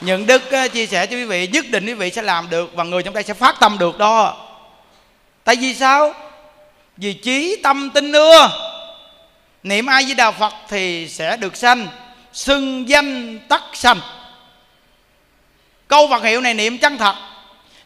Những 0.00 0.26
đức 0.26 0.42
chia 0.72 0.86
sẻ 0.86 1.06
cho 1.06 1.16
quý 1.16 1.24
vị, 1.24 1.46
nhất 1.46 1.64
định 1.68 1.86
quý 1.86 1.94
vị 1.94 2.10
sẽ 2.10 2.22
làm 2.22 2.50
được 2.50 2.70
và 2.74 2.84
người 2.84 3.02
trong 3.02 3.14
đây 3.14 3.22
sẽ 3.22 3.34
phát 3.34 3.56
tâm 3.60 3.78
được 3.78 3.98
đó. 3.98 4.36
Tại 5.44 5.56
vì 5.56 5.74
sao? 5.74 6.14
Vì 6.96 7.12
trí 7.12 7.56
tâm 7.62 7.90
tin 7.90 8.12
ưa. 8.12 8.50
Niệm 9.62 9.86
ai 9.86 10.04
với 10.04 10.14
đà 10.14 10.30
phật 10.30 10.52
thì 10.68 11.08
sẽ 11.08 11.36
được 11.36 11.56
sanh, 11.56 11.86
xưng 12.32 12.88
danh 12.88 13.38
tắc 13.48 13.62
sanh 13.72 14.00
câu 15.88 16.08
Phật 16.10 16.22
hiệu 16.22 16.40
này 16.40 16.54
niệm 16.54 16.78
chân 16.78 16.98
thật. 16.98 17.14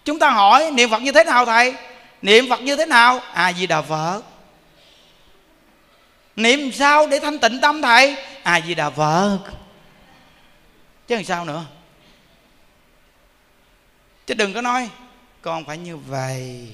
Chúng 0.05 0.19
ta 0.19 0.31
hỏi, 0.31 0.71
niệm 0.71 0.91
Phật 0.91 1.03
như 1.03 1.13
thế 1.13 1.25
nào 1.25 1.47
thầy? 1.47 1.75
Niệm 2.23 2.49
Phật 2.49 2.61
như 2.61 2.77
thế 2.77 2.87
nào? 2.87 3.21
À 3.33 3.53
di 3.53 3.67
đà 3.67 3.83
Phật 3.83 4.23
niệm 6.37 6.73
sao 6.73 7.07
để 7.07 7.19
thanh 7.21 7.39
tịnh 7.39 7.61
tâm 7.61 7.83
thầy? 7.83 8.17
À 8.43 8.61
di 8.67 8.75
đà 8.75 8.91
Phật 8.91 9.39
chứ 11.09 11.15
làm 11.15 11.25
sao 11.25 11.45
nữa? 11.45 11.65
Chứ 14.27 14.35
đừng 14.35 14.55
có 14.55 14.63
nói, 14.63 14.89
con 15.43 15.65
phải 15.65 15.79
như 15.79 15.97
vậy. 15.97 16.69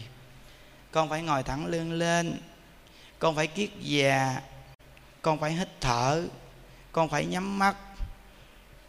Con 0.93 1.09
phải 1.09 1.23
ngồi 1.23 1.43
thẳng 1.43 1.67
lưng 1.67 1.93
lên. 1.93 2.41
Con 3.19 3.37
phải 3.37 3.47
kiết 3.47 3.71
già. 3.81 4.41
Con 5.23 5.41
phải 5.41 5.53
hít 5.53 5.69
thở. 5.81 6.23
Con 6.93 7.09
phải 7.09 7.25
nhắm 7.25 7.59
mắt. 7.59 7.77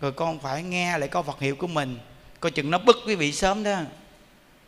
Rồi 0.02 0.12
con 0.12 0.40
phải 0.40 0.64
nghe 0.64 0.98
lại 0.98 1.10
câu 1.10 1.24
Phật 1.24 1.40
hiệu 1.40 1.56
của 1.56 1.68
mình 1.68 2.00
coi 2.40 2.52
chừng 2.52 2.72
nó 2.72 2.78
bức 2.78 3.04
quý 3.06 3.16
vị 3.16 3.32
sớm 3.32 3.64
đó. 3.64 3.78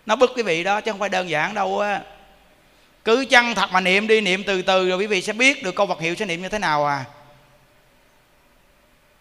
Nó 0.05 0.15
bức 0.15 0.31
quý 0.35 0.43
vị 0.43 0.63
đó 0.63 0.81
chứ 0.81 0.91
không 0.91 0.99
phải 0.99 1.09
đơn 1.09 1.29
giản 1.29 1.53
đâu 1.53 1.79
á. 1.79 2.01
Cứ 3.05 3.25
chăng 3.29 3.55
thật 3.55 3.71
mà 3.71 3.79
niệm 3.79 4.07
đi, 4.07 4.21
niệm 4.21 4.43
từ 4.43 4.61
từ 4.61 4.89
rồi 4.89 4.97
quý 4.97 5.07
vị 5.07 5.21
sẽ 5.21 5.33
biết 5.33 5.63
được 5.63 5.75
câu 5.75 5.85
vật 5.85 6.01
hiệu 6.01 6.15
sẽ 6.15 6.25
niệm 6.25 6.41
như 6.41 6.49
thế 6.49 6.59
nào 6.59 6.85
à. 6.85 7.05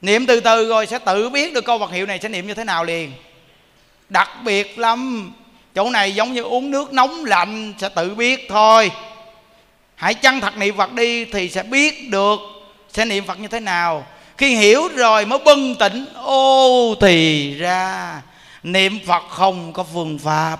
Niệm 0.00 0.26
từ 0.26 0.40
từ 0.40 0.68
rồi 0.68 0.86
sẽ 0.86 0.98
tự 0.98 1.28
biết 1.28 1.54
được 1.54 1.64
câu 1.64 1.78
vật 1.78 1.90
hiệu 1.90 2.06
này 2.06 2.18
sẽ 2.22 2.28
niệm 2.28 2.46
như 2.46 2.54
thế 2.54 2.64
nào 2.64 2.84
liền. 2.84 3.12
Đặc 4.08 4.28
biệt 4.44 4.78
lắm, 4.78 5.32
chỗ 5.74 5.90
này 5.90 6.14
giống 6.14 6.32
như 6.32 6.42
uống 6.42 6.70
nước 6.70 6.92
nóng 6.92 7.24
lạnh 7.24 7.74
sẽ 7.78 7.88
tự 7.88 8.14
biết 8.14 8.46
thôi. 8.48 8.90
Hãy 9.94 10.14
chăng 10.14 10.40
thật 10.40 10.56
niệm 10.56 10.76
phật 10.76 10.92
đi 10.92 11.24
thì 11.24 11.48
sẽ 11.48 11.62
biết 11.62 12.10
được 12.10 12.40
sẽ 12.92 13.04
niệm 13.04 13.24
phật 13.24 13.40
như 13.40 13.48
thế 13.48 13.60
nào. 13.60 14.06
Khi 14.38 14.56
hiểu 14.56 14.88
rồi 14.88 15.24
mới 15.24 15.38
bừng 15.38 15.74
tỉnh, 15.74 16.06
ô 16.14 16.94
thì 17.00 17.54
ra 17.54 18.22
niệm 18.62 18.98
phật 19.06 19.22
không 19.28 19.72
có 19.72 19.84
phương 19.92 20.18
pháp. 20.18 20.58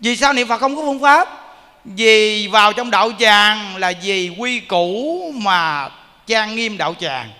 Vì 0.00 0.16
sao 0.16 0.32
niệm 0.32 0.48
phật 0.48 0.58
không 0.58 0.76
có 0.76 0.82
phương 0.82 1.00
pháp? 1.00 1.28
Vì 1.84 2.48
vào 2.48 2.72
trong 2.72 2.90
đạo 2.90 3.10
tràng 3.18 3.76
là 3.76 3.92
vì 4.02 4.28
quy 4.38 4.60
củ 4.60 5.32
mà 5.36 5.88
trang 6.26 6.56
nghiêm 6.56 6.78
đạo 6.78 6.94
tràng. 7.00 7.30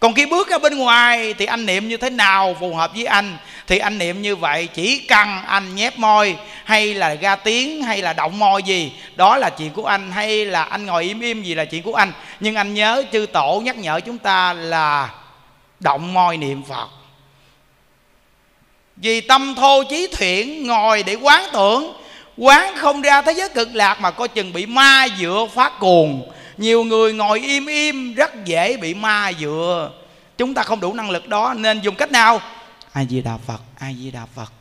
Còn 0.00 0.14
khi 0.14 0.26
bước 0.26 0.48
ra 0.48 0.58
bên 0.58 0.78
ngoài 0.78 1.34
thì 1.34 1.46
anh 1.46 1.66
niệm 1.66 1.88
như 1.88 1.96
thế 1.96 2.10
nào 2.10 2.56
phù 2.60 2.74
hợp 2.74 2.94
với 2.94 3.04
anh? 3.04 3.36
Thì 3.66 3.78
anh 3.78 3.98
niệm 3.98 4.22
như 4.22 4.36
vậy, 4.36 4.66
chỉ 4.66 4.98
cần 4.98 5.28
anh 5.46 5.74
nhép 5.74 5.98
môi, 5.98 6.36
hay 6.64 6.94
là 6.94 7.14
ra 7.14 7.36
tiếng, 7.36 7.82
hay 7.82 8.02
là 8.02 8.12
động 8.12 8.38
môi 8.38 8.62
gì, 8.62 8.92
đó 9.16 9.36
là 9.36 9.50
chuyện 9.50 9.70
của 9.70 9.86
anh, 9.86 10.12
hay 10.12 10.46
là 10.46 10.62
anh 10.62 10.86
ngồi 10.86 11.04
im 11.04 11.20
im 11.20 11.42
gì 11.42 11.54
là 11.54 11.64
chuyện 11.64 11.82
của 11.82 11.94
anh. 11.94 12.12
Nhưng 12.40 12.54
anh 12.54 12.74
nhớ 12.74 13.04
chư 13.12 13.26
tổ 13.26 13.62
nhắc 13.64 13.76
nhở 13.76 14.00
chúng 14.00 14.18
ta 14.18 14.52
là 14.52 15.10
động 15.80 16.12
môi 16.12 16.36
niệm 16.36 16.62
phật 16.68 16.88
vì 18.96 19.20
tâm 19.20 19.54
thô 19.54 19.82
chí 19.84 20.08
thiện, 20.12 20.66
ngồi 20.66 21.02
để 21.02 21.14
quán 21.14 21.44
tưởng. 21.52 21.92
Quán 22.36 22.76
không 22.76 23.02
ra 23.02 23.22
thế 23.22 23.32
giới 23.32 23.48
cực 23.48 23.74
lạc 23.74 24.00
mà 24.00 24.10
coi 24.10 24.28
chừng 24.28 24.52
bị 24.52 24.66
ma 24.66 25.06
dựa 25.18 25.46
phát 25.54 25.72
cuồng. 25.80 26.32
Nhiều 26.56 26.84
người 26.84 27.12
ngồi 27.12 27.40
im 27.40 27.66
im, 27.66 28.14
rất 28.14 28.44
dễ 28.44 28.76
bị 28.76 28.94
ma 28.94 29.32
dựa. 29.40 29.90
Chúng 30.38 30.54
ta 30.54 30.62
không 30.62 30.80
đủ 30.80 30.94
năng 30.94 31.10
lực 31.10 31.28
đó, 31.28 31.54
nên 31.56 31.80
dùng 31.80 31.94
cách 31.94 32.12
nào? 32.12 32.40
A 32.92 33.04
di 33.04 33.20
đà 33.20 33.36
phật 33.46 33.60
a 33.78 33.92
di 33.92 34.10
đà 34.10 34.20
phật 34.36 34.52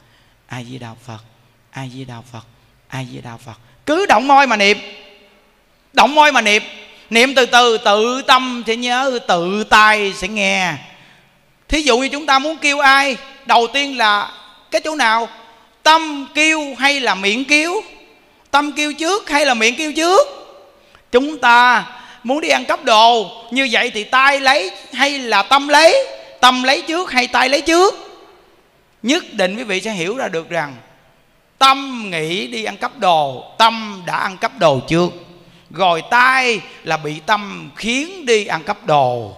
a 0.48 0.64
di 0.64 0.78
đà 0.78 0.90
phật 1.08 1.24
a 1.72 1.88
di 1.94 2.06
đà 2.06 2.16
phật 2.32 2.44
a 2.88 3.04
di 3.12 3.22
đà 3.22 3.38
phật. 3.46 3.58
Cứ 3.86 4.06
động 4.06 4.28
môi 4.28 4.48
mà 4.48 4.56
niệm. 4.56 4.78
Động 5.94 6.16
môi 6.16 6.32
mà 6.32 6.42
niệm. 6.42 6.64
Niệm 7.10 7.36
từ 7.36 7.46
từ, 7.46 7.78
tự 7.78 8.22
tâm 8.22 8.64
sẽ 8.68 8.76
nhớ, 8.76 9.20
tự 9.28 9.64
tay 9.64 10.14
sẽ 10.14 10.28
nghe. 10.28 10.74
Thí 11.68 11.82
dụ 11.82 11.98
như 11.98 12.10
chúng 12.10 12.26
ta 12.26 12.40
muốn 12.40 12.58
kêu 12.58 12.80
ai? 12.80 13.18
Đầu 13.48 13.68
tiên 13.74 13.98
là 13.98 14.32
cái 14.72 14.82
chỗ 14.82 14.96
nào? 14.96 15.30
Tâm 15.84 16.28
kêu 16.34 16.76
hay 16.80 17.00
là 17.00 17.16
miệng 17.16 17.46
kêu? 17.46 17.82
Tâm 18.52 18.72
kêu 18.72 18.94
trước 18.94 19.30
hay 19.30 19.46
là 19.46 19.54
miệng 19.54 19.76
kêu 19.76 19.94
trước? 19.94 20.28
Chúng 21.12 21.38
ta 21.38 21.86
muốn 22.24 22.42
đi 22.42 22.50
ăn 22.50 22.66
cắp 22.66 22.84
đồ, 22.84 23.32
như 23.52 23.68
vậy 23.72 23.92
thì 23.94 24.04
tay 24.04 24.40
lấy 24.40 24.72
hay 24.94 25.20
là 25.20 25.44
tâm 25.44 25.68
lấy? 25.68 26.08
Tâm 26.42 26.64
lấy 26.64 26.82
trước 26.82 27.12
hay 27.12 27.28
tay 27.28 27.50
lấy 27.50 27.62
trước? 27.62 27.94
Nhất 29.04 29.24
định 29.34 29.58
quý 29.58 29.64
vị 29.64 29.82
sẽ 29.82 29.92
hiểu 29.92 30.18
ra 30.18 30.28
được 30.28 30.50
rằng, 30.50 30.76
tâm 31.58 32.10
nghĩ 32.12 32.48
đi 32.48 32.64
ăn 32.64 32.78
cắp 32.78 33.00
đồ, 33.00 33.44
tâm 33.58 34.04
đã 34.06 34.18
ăn 34.18 34.38
cắp 34.38 34.60
đồ 34.60 34.80
trước. 34.88 35.10
Rồi 35.72 36.04
tay 36.10 36.62
là 36.84 36.98
bị 36.98 37.20
tâm 37.26 37.72
khiến 37.76 38.26
đi 38.26 38.46
ăn 38.46 38.64
cắp 38.64 38.86
đồ. 38.86 39.36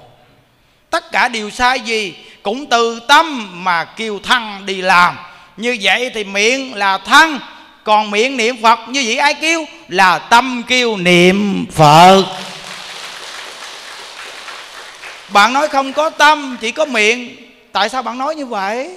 Tất 0.90 1.11
cả 1.11 1.27
điều 1.27 1.49
sai 1.49 1.80
gì 1.80 2.14
cũng 2.46 2.66
từ 2.66 3.00
tâm 3.08 3.50
mà 3.64 3.84
kêu 3.84 4.20
thân 4.24 4.66
đi 4.66 4.82
làm. 4.82 5.18
Như 5.58 5.78
vậy 5.82 6.12
thì 6.14 6.24
miệng 6.24 6.76
là 6.76 6.98
thân 6.98 7.40
còn 7.84 8.12
miệng 8.12 8.38
niệm 8.38 8.56
phật, 8.62 8.80
như 8.88 9.04
vậy 9.06 9.18
ai 9.18 9.34
kêu? 9.34 9.66
Là 9.88 10.20
tâm 10.20 10.64
kêu 10.68 10.98
niệm 10.98 11.66
phật. 11.72 12.24
Bạn 15.30 15.54
nói 15.54 15.68
không 15.68 15.94
có 15.94 16.10
tâm, 16.10 16.58
chỉ 16.62 16.72
có 16.72 16.86
miệng. 16.86 17.36
Tại 17.72 17.90
sao 17.90 18.02
bạn 18.02 18.18
nói 18.18 18.36
như 18.36 18.46
vậy? 18.46 18.90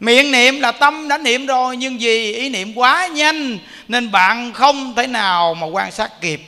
Miệng 0.00 0.32
niệm 0.32 0.60
là 0.60 0.72
tâm 0.72 1.08
đã 1.08 1.18
niệm 1.18 1.46
rồi, 1.46 1.76
nhưng 1.76 1.98
vì 1.98 2.34
ý 2.34 2.48
niệm 2.48 2.72
quá 2.74 3.06
nhanh, 3.06 3.58
nên 3.88 4.10
bạn 4.10 4.52
không 4.52 4.94
thể 4.96 5.06
nào 5.06 5.54
mà 5.54 5.66
quan 5.66 5.92
sát 5.92 6.20
kịp. 6.20 6.40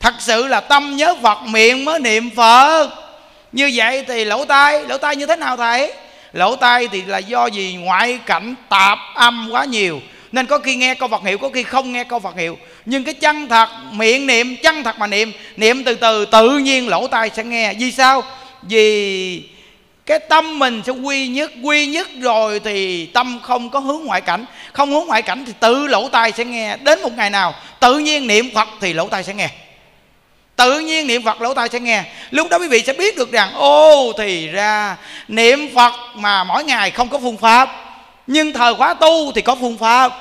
Thật 0.00 0.14
sự 0.18 0.46
là 0.46 0.60
tâm 0.60 0.96
nhớ 0.96 1.14
phật, 1.22 1.38
miệng 1.42 1.84
mới 1.84 2.00
niệm 2.00 2.30
phật 2.30 3.09
như 3.52 3.70
vậy 3.74 4.04
thì 4.08 4.24
lỗ 4.24 4.44
tai 4.44 4.86
lỗ 4.86 4.98
tai 4.98 5.16
như 5.16 5.26
thế 5.26 5.36
nào 5.36 5.56
thầy? 5.56 5.92
Lỗ 6.32 6.56
tai 6.56 6.88
thì 6.88 7.02
là 7.02 7.18
do 7.18 7.46
gì 7.46 7.76
ngoại 7.80 8.18
cảnh 8.26 8.54
tạp 8.68 8.98
âm 9.14 9.48
quá 9.50 9.64
nhiều. 9.64 10.00
Nên 10.32 10.46
có 10.46 10.58
khi 10.58 10.76
nghe 10.76 10.94
câu 10.94 11.08
Phật 11.08 11.22
hiệu, 11.24 11.38
có 11.38 11.48
khi 11.48 11.62
không 11.62 11.92
nghe 11.92 12.04
câu 12.04 12.18
Phật 12.18 12.36
hiệu. 12.36 12.58
Nhưng 12.84 13.04
cái 13.04 13.14
chân 13.14 13.48
thật, 13.48 13.68
miệng 13.92 14.26
niệm, 14.26 14.56
chân 14.62 14.82
thật 14.82 14.98
mà 14.98 15.06
niệm 15.06 15.32
niệm 15.56 15.84
từ 15.84 15.94
từ, 15.94 16.24
tự 16.24 16.58
nhiên 16.58 16.88
lỗ 16.88 17.06
tai 17.06 17.30
sẽ 17.36 17.44
nghe. 17.44 17.74
Vì 17.74 17.92
sao? 17.92 18.22
Vì 18.62 19.42
cái 20.06 20.18
tâm 20.18 20.58
mình 20.58 20.82
sẽ 20.86 20.92
quy 20.92 21.28
nhất 21.28 21.52
quy 21.62 21.86
nhất 21.86 22.08
rồi 22.20 22.60
thì 22.60 23.06
tâm 23.06 23.40
không 23.42 23.70
có 23.70 23.78
hướng 23.78 24.04
ngoại 24.04 24.20
cảnh. 24.20 24.44
Không 24.72 24.90
hướng 24.90 25.06
ngoại 25.06 25.22
cảnh 25.22 25.44
thì 25.46 25.52
tự 25.60 25.86
lỗ 25.86 26.08
tai 26.08 26.32
sẽ 26.32 26.44
nghe. 26.44 26.76
Đến 26.76 27.02
một 27.02 27.12
ngày 27.16 27.30
nào, 27.30 27.54
tự 27.80 27.98
nhiên 27.98 28.26
niệm 28.26 28.50
phật 28.54 28.68
thì 28.80 28.92
lỗ 28.92 29.08
tai 29.08 29.24
sẽ 29.24 29.34
nghe 29.34 29.48
tự 30.60 30.78
nhiên 30.78 31.06
niệm 31.06 31.22
phật 31.22 31.42
lỗ 31.42 31.54
tai 31.54 31.68
sẽ 31.68 31.80
nghe. 31.80 32.04
Lúc 32.30 32.48
đó 32.50 32.58
quý 32.58 32.68
vị 32.68 32.82
sẽ 32.86 32.92
biết 32.92 33.16
được 33.16 33.32
rằng, 33.32 33.54
ô, 33.54 34.12
thì 34.18 34.48
ra 34.48 34.96
niệm 35.28 35.68
phật 35.74 35.92
mà 36.14 36.44
mỗi 36.44 36.64
ngày 36.64 36.90
không 36.90 37.08
có 37.08 37.18
phương 37.18 37.36
pháp. 37.36 37.70
Nhưng 38.26 38.52
thời 38.52 38.74
khóa 38.74 38.94
tu 38.94 39.32
thì 39.32 39.42
có 39.42 39.56
phương 39.60 39.78
pháp. 39.78 40.12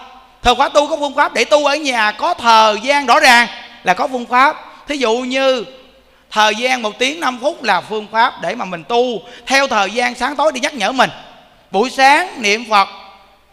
Thời 0.41 0.55
khóa 0.55 0.69
tu 0.69 0.87
có 0.87 0.97
phương 0.99 1.15
pháp 1.15 1.33
để 1.33 1.43
tu 1.43 1.65
ở 1.65 1.75
nhà, 1.75 2.11
có 2.11 2.33
thời 2.33 2.75
gian 2.83 3.05
rõ 3.05 3.19
ràng 3.19 3.47
là 3.83 3.93
có 3.93 4.07
phương 4.07 4.25
pháp. 4.25 4.55
Thí 4.87 4.97
dụ 4.97 5.17
như, 5.17 5.65
thời 6.31 6.55
gian 6.55 6.81
một 6.81 6.99
tiếng 6.99 7.19
5 7.19 7.39
phút 7.41 7.63
là 7.63 7.81
phương 7.81 8.07
pháp 8.11 8.41
để 8.41 8.55
mà 8.55 8.65
mình 8.65 8.83
tu. 8.83 9.21
Theo 9.45 9.67
thời 9.67 9.91
gian 9.91 10.15
sáng 10.15 10.35
tối 10.35 10.51
đi 10.51 10.59
nhắc 10.59 10.73
nhở 10.73 10.91
mình. 10.91 11.09
Buổi 11.71 11.89
sáng 11.89 12.41
niệm 12.41 12.65
phật 12.69 12.87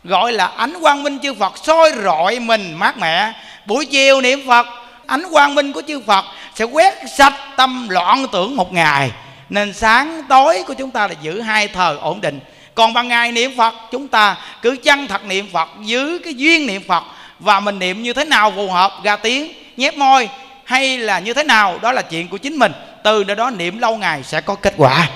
gọi 0.04 0.32
là 0.32 0.46
ánh 0.46 0.74
quang 0.80 1.02
minh 1.02 1.18
chư 1.22 1.34
phật 1.34 1.52
soi 1.62 1.92
rọi 2.04 2.38
mình 2.38 2.74
mát 2.74 2.98
mẻ. 2.98 3.32
Buổi 3.66 3.86
chiều 3.86 4.20
niệm 4.20 4.48
phật 4.48 4.66
ánh 5.06 5.22
quang 5.30 5.54
minh 5.54 5.72
của 5.72 5.82
chư 5.88 6.00
phật 6.00 6.24
sẽ 6.54 6.64
quét 6.64 6.94
sạch 7.16 7.34
tâm 7.56 7.88
loạn 7.88 8.26
tưởng 8.32 8.56
một 8.56 8.72
ngày. 8.72 9.10
Nên 9.48 9.72
sáng 9.72 10.22
tối 10.28 10.62
của 10.66 10.74
chúng 10.74 10.90
ta 10.90 11.08
là 11.08 11.14
giữ 11.22 11.40
hai 11.40 11.68
thời 11.68 11.96
ổn 11.96 12.20
định. 12.20 12.40
Còn 12.74 12.92
ban 12.92 13.08
ngày 13.08 13.32
niệm 13.32 13.56
phật 13.56 13.74
chúng 13.92 14.08
ta 14.08 14.36
cứ 14.62 14.76
chăng 14.84 15.06
thật 15.06 15.24
niệm 15.24 15.48
phật 15.52 15.68
giữ 15.82 16.18
cái 16.24 16.34
duyên 16.34 16.66
niệm 16.66 16.82
phật. 16.88 17.04
Và 17.38 17.60
mình 17.60 17.78
niệm 17.78 18.02
như 18.02 18.12
thế 18.12 18.24
nào 18.24 18.52
phù 18.56 18.70
hợp 18.70 18.92
ra 19.04 19.16
tiếng 19.16 19.52
nhép 19.76 19.96
môi 19.96 20.28
hay 20.64 20.98
là 20.98 21.18
như 21.18 21.34
thế 21.34 21.44
nào 21.44 21.78
đó 21.82 21.92
là 21.92 22.02
chuyện 22.02 22.28
của 22.28 22.36
chính 22.36 22.56
mình. 22.56 22.72
Từ 23.04 23.24
đó, 23.24 23.34
đó 23.34 23.50
niệm 23.50 23.78
lâu 23.78 23.96
ngày 23.96 24.22
sẽ 24.22 24.40
có 24.40 24.54
kết 24.54 24.74
quả. 24.76 25.08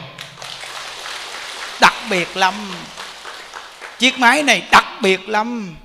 Đặc 1.81 1.95
biệt 2.11 2.37
lắm. 2.37 2.55
Chiếc 3.99 4.19
máy 4.19 4.43
này 4.43 4.63
đặc 4.71 4.87
biệt 5.01 5.29
lắm. 5.29 5.77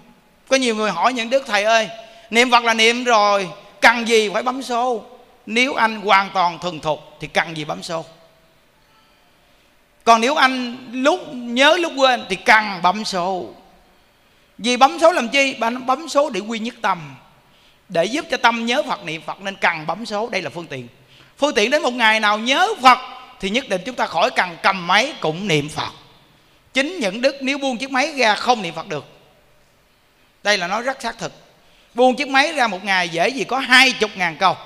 Có 0.47 0.57
nhiều 0.57 0.75
người 0.75 0.91
hỏi 0.91 1.13
những 1.13 1.29
đức 1.29 1.43
thầy 1.47 1.63
ơi 1.63 1.89
niệm 2.29 2.51
phật 2.51 2.63
là 2.63 2.73
niệm 2.73 3.03
rồi 3.03 3.49
cần 3.85 4.07
gì 4.07 4.29
phải 4.33 4.43
bấm 4.43 4.63
số? 4.63 5.03
Nếu 5.45 5.73
anh 5.73 6.01
hoàn 6.01 6.29
toàn 6.33 6.59
thuần 6.59 6.79
thục 6.79 6.99
thì 7.19 7.27
cần 7.27 7.57
gì 7.57 7.65
bấm 7.65 7.83
số? 7.83 8.05
Còn 10.03 10.21
nếu 10.21 10.35
anh 10.35 10.77
lúc 10.91 11.19
nhớ 11.33 11.77
lúc 11.77 11.91
quên 11.97 12.25
thì 12.29 12.35
cần 12.35 12.81
bấm 12.83 13.05
số. 13.05 13.49
Vì 14.57 14.77
bấm 14.77 14.97
số 15.01 15.11
làm 15.11 15.29
chi? 15.29 15.53
Bạn 15.53 15.85
bấm 15.85 16.09
số 16.09 16.29
để 16.29 16.39
quy 16.39 16.59
nhất 16.59 16.75
tâm. 16.81 17.15
Để 17.89 18.05
giúp 18.05 18.25
cho 18.31 18.37
tâm 18.37 18.65
nhớ 18.65 18.83
phật 18.87 19.03
niệm 19.03 19.21
phật 19.21 19.41
nên 19.41 19.55
cần 19.55 19.87
bấm 19.87 20.05
số. 20.05 20.29
Đây 20.29 20.41
là 20.41 20.49
phương 20.49 20.67
tiện. 20.67 20.87
Phương 21.37 21.53
tiện 21.53 21.71
đến 21.71 21.81
một 21.81 21.93
ngày 21.93 22.19
nào 22.19 22.39
nhớ 22.39 22.73
phật 22.81 22.97
thì 23.39 23.49
nhất 23.49 23.69
định 23.69 23.81
chúng 23.85 23.95
ta 23.95 24.05
khỏi 24.05 24.29
cần 24.35 24.57
cầm 24.63 24.87
máy 24.87 25.13
cũng 25.19 25.47
niệm 25.47 25.69
phật. 25.69 25.91
Chính 26.73 26.99
những 26.99 27.21
đức 27.21 27.35
nếu 27.41 27.57
buông 27.57 27.77
chiếc 27.77 27.91
máy 27.91 28.13
ra 28.17 28.35
không 28.35 28.61
niệm 28.61 28.73
phật 28.73 28.87
được. 28.87 29.05
Đây 30.43 30.57
là 30.57 30.67
nói 30.67 30.81
rất 30.81 31.01
xác 31.01 31.17
thực 31.17 31.44
buông 31.95 32.15
chiếc 32.15 32.27
máy 32.27 32.53
ra 32.53 32.67
một 32.67 32.83
ngày 32.83 33.09
dễ 33.09 33.29
gì 33.29 33.43
có 33.43 33.59
hai 33.59 33.91
chục 33.91 34.11
ngàn 34.15 34.35
câu. 34.37 34.57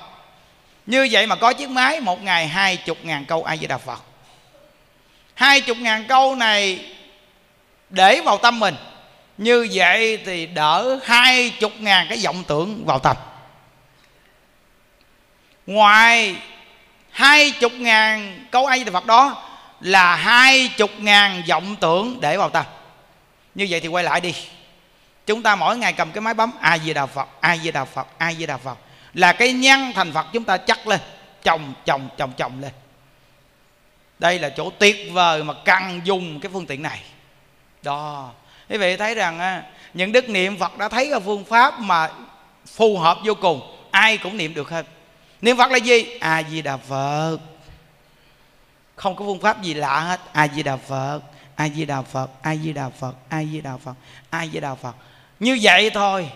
Như 0.86 1.08
vậy 1.10 1.26
mà 1.26 1.36
có 1.36 1.52
chiếc 1.52 1.70
máy, 1.70 2.00
một 2.00 2.22
ngày 2.22 2.48
hai 2.48 2.76
chục 2.76 2.98
ngàn 3.02 3.24
câu 3.24 3.44
ai 3.44 3.56
với 3.56 3.66
đà 3.66 3.78
phật. 3.78 4.02
Hai 5.34 5.60
chục 5.60 5.76
ngàn 5.76 6.04
câu 6.08 6.34
này 6.34 6.84
để 7.90 8.20
vào 8.20 8.38
tâm 8.38 8.60
mình. 8.60 8.74
Như 9.38 9.68
vậy 9.72 10.18
thì 10.24 10.46
đỡ 10.46 10.98
hai 11.04 11.50
chục 11.50 11.72
ngàn 11.78 12.06
cái 12.08 12.18
vọng 12.24 12.44
tưởng 12.46 12.84
vào 12.86 12.98
tâm. 12.98 13.16
Ngoài 15.66 16.36
hai 17.10 17.50
chục 17.50 17.72
ngàn 17.72 18.46
câu 18.50 18.66
ai 18.66 18.84
với 18.84 18.92
Phật 18.92 19.06
đó 19.06 19.42
là 19.80 20.16
hai 20.16 20.68
chục 20.76 20.90
ngàn 20.98 21.42
vọng 21.48 21.76
tưởng 21.76 22.20
để 22.20 22.36
vào 22.36 22.50
tâm. 22.50 22.64
Như 23.54 23.66
vậy 23.70 23.80
thì 23.80 23.88
quay 23.88 24.04
lại 24.04 24.20
đi 24.20 24.34
chúng 25.30 25.42
ta 25.42 25.56
mỗi 25.56 25.78
ngày 25.78 25.92
cầm 25.92 26.12
cái 26.12 26.20
máy 26.20 26.34
bấm 26.34 26.50
ai 26.60 26.80
di 26.84 26.94
đà 26.94 27.06
phật 27.06 27.28
ai 27.40 27.58
di 27.62 27.70
đà 27.70 27.84
phật 27.84 28.06
ai 28.18 28.34
di 28.34 28.46
đà 28.46 28.56
phật. 28.56 28.78
Là 29.14 29.32
cái 29.32 29.52
nhân 29.52 29.92
thành 29.94 30.12
phật 30.12 30.26
chúng 30.32 30.44
ta 30.44 30.56
chắc 30.56 30.86
lên, 30.86 31.00
chồng 31.42 31.72
chồng 31.84 32.08
chồng 32.18 32.32
chồng 32.36 32.60
lên. 32.60 32.70
Đây 34.18 34.38
là 34.38 34.50
chỗ 34.56 34.70
tuyệt 34.70 34.96
vời 35.12 35.44
mà 35.44 35.54
cần 35.64 36.00
dùng 36.04 36.40
cái 36.40 36.50
phương 36.52 36.66
tiện 36.66 36.82
này. 36.82 37.02
Đó. 37.82 38.30
Quý 38.68 38.78
vị 38.78 38.96
thấy 38.96 39.14
rằng 39.14 39.62
những 39.94 40.12
đức 40.12 40.28
niệm 40.28 40.56
phật 40.58 40.78
đã 40.78 40.88
thấy 40.88 41.08
cái 41.10 41.20
phương 41.20 41.44
pháp 41.44 41.80
mà 41.80 42.10
phù 42.66 42.98
hợp 42.98 43.18
vô 43.24 43.34
cùng, 43.34 43.76
ai 43.90 44.18
cũng 44.18 44.36
niệm 44.36 44.54
được 44.54 44.70
hết. 44.70 44.86
Niệm 45.40 45.56
phật 45.56 45.70
là 45.70 45.76
gì? 45.76 46.18
A 46.20 46.42
di 46.42 46.62
đà 46.62 46.76
phật. 46.76 47.38
Không 48.96 49.16
có 49.16 49.24
phương 49.24 49.40
pháp 49.40 49.62
gì 49.62 49.74
lạ 49.74 50.00
hết. 50.00 50.20
A 50.32 50.48
di 50.48 50.62
đà 50.62 50.76
phật, 50.76 51.20
a 51.54 51.68
di 51.68 51.84
đà 51.84 52.02
phật, 52.02 52.30
a 52.42 52.56
di 52.56 52.72
đà 52.72 52.88
phật, 52.88 53.14
a 53.28 53.44
di 53.44 53.60
đà 53.60 53.76
phật, 53.76 53.94
a 54.30 54.46
di 54.46 54.60
đà 54.60 54.74
phật 54.74 54.94
như 55.40 55.58
vậy 55.62 55.90
thôi. 55.90 56.28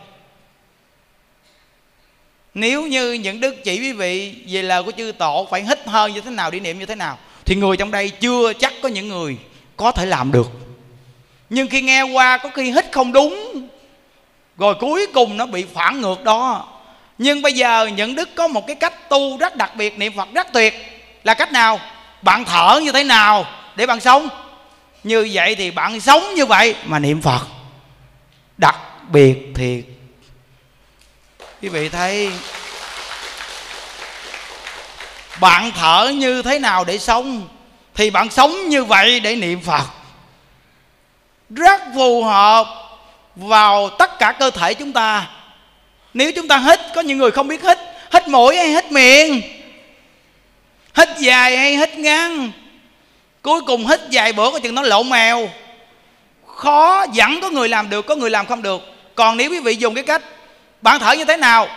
Nếu 2.54 2.86
như 2.86 3.12
những 3.12 3.40
đức 3.40 3.64
chỉ 3.64 3.80
quý 3.80 3.92
vị 3.92 4.34
về 4.48 4.62
lời 4.62 4.82
của 4.82 4.92
chư 4.96 5.12
tổ 5.18 5.48
phải 5.50 5.62
hít 5.62 5.86
hơi 5.86 6.12
như 6.12 6.20
thế 6.20 6.30
nào 6.30 6.50
để 6.50 6.60
niệm 6.60 6.78
như 6.78 6.86
thế 6.86 6.94
nào, 6.94 7.18
thì 7.44 7.54
người 7.54 7.76
trong 7.76 7.90
đây 7.90 8.10
chưa 8.10 8.52
chắc 8.52 8.72
có 8.82 8.88
những 8.88 9.08
người 9.08 9.36
có 9.76 9.92
thể 9.92 10.06
làm 10.06 10.32
được. 10.32 10.50
Nhưng 11.50 11.68
khi 11.68 11.80
nghe 11.80 12.02
qua, 12.02 12.38
có 12.38 12.48
khi 12.54 12.70
hít 12.70 12.92
không 12.92 13.12
đúng. 13.12 13.68
Rồi 14.58 14.74
cuối 14.80 15.06
cùng 15.14 15.36
nó 15.36 15.46
bị 15.46 15.64
phản 15.74 16.00
ngược 16.00 16.24
đó. 16.24 16.68
Nhưng 17.18 17.42
bây 17.42 17.52
giờ 17.52 17.90
những 17.96 18.14
đức 18.14 18.28
có 18.34 18.48
một 18.48 18.66
cái 18.66 18.76
cách 18.76 19.08
tu 19.08 19.36
rất 19.36 19.56
đặc 19.56 19.76
biệt, 19.76 19.98
niệm 19.98 20.12
phật 20.16 20.28
rất 20.34 20.52
tuyệt. 20.52 20.74
Là 21.24 21.34
cách 21.34 21.52
nào? 21.52 21.80
Bạn 22.22 22.44
thở 22.44 22.80
như 22.82 22.92
thế 22.92 23.04
nào 23.04 23.46
để 23.76 23.86
bạn 23.86 24.00
sống? 24.00 24.28
Như 25.04 25.28
vậy 25.32 25.54
thì 25.54 25.70
bạn 25.70 26.00
sống 26.00 26.34
như 26.34 26.46
vậy 26.46 26.76
mà 26.84 26.98
niệm 26.98 27.22
phật. 27.22 27.40
Đặc 28.58 28.76
biệt 29.12 29.36
thiệt. 29.54 29.84
Quý 31.62 31.68
vị 31.68 31.88
thấy, 31.88 32.30
bạn 35.40 35.72
thở 35.76 36.12
như 36.14 36.42
thế 36.42 36.58
nào 36.58 36.84
để 36.84 36.98
sống, 36.98 37.48
thì 37.94 38.10
bạn 38.10 38.30
sống 38.30 38.68
như 38.68 38.84
vậy 38.84 39.20
để 39.20 39.36
niệm 39.36 39.60
phật. 39.60 39.84
Rất 41.50 41.80
phù 41.94 42.24
hợp 42.24 42.66
vào 43.36 43.90
tất 43.90 44.18
cả 44.18 44.32
cơ 44.32 44.50
thể 44.50 44.74
chúng 44.74 44.92
ta. 44.92 45.30
Nếu 46.14 46.32
chúng 46.36 46.48
ta 46.48 46.58
hít, 46.58 46.80
có 46.94 47.00
những 47.00 47.18
người 47.18 47.30
không 47.30 47.48
biết 47.48 47.62
hít 47.62 47.78
hít 48.12 48.28
mũi 48.28 48.56
hay 48.56 48.68
hít 48.68 48.92
miệng, 48.92 49.42
hít 50.96 51.08
dài 51.18 51.56
hay 51.56 51.76
hít 51.76 51.98
ngắn 51.98 52.52
cuối 53.42 53.60
cùng 53.66 53.86
hít 53.86 54.00
dài 54.10 54.32
bữa 54.32 54.50
có 54.50 54.58
chừng 54.58 54.74
nó 54.74 54.82
lộ 54.82 55.02
mèo. 55.02 55.48
Khó, 56.46 57.06
vẫn 57.14 57.40
có 57.40 57.50
người 57.50 57.68
làm 57.68 57.90
được, 57.90 58.06
có 58.06 58.14
người 58.14 58.30
làm 58.30 58.46
không 58.46 58.62
được 58.62 58.93
còn 59.14 59.36
nếu 59.36 59.50
quý 59.50 59.60
vị 59.60 59.76
dùng 59.76 59.94
cái 59.94 60.04
cách, 60.04 60.22
bạn 60.82 61.00
thở 61.00 61.12
như 61.12 61.24
thế 61.24 61.36
nào? 61.36 61.68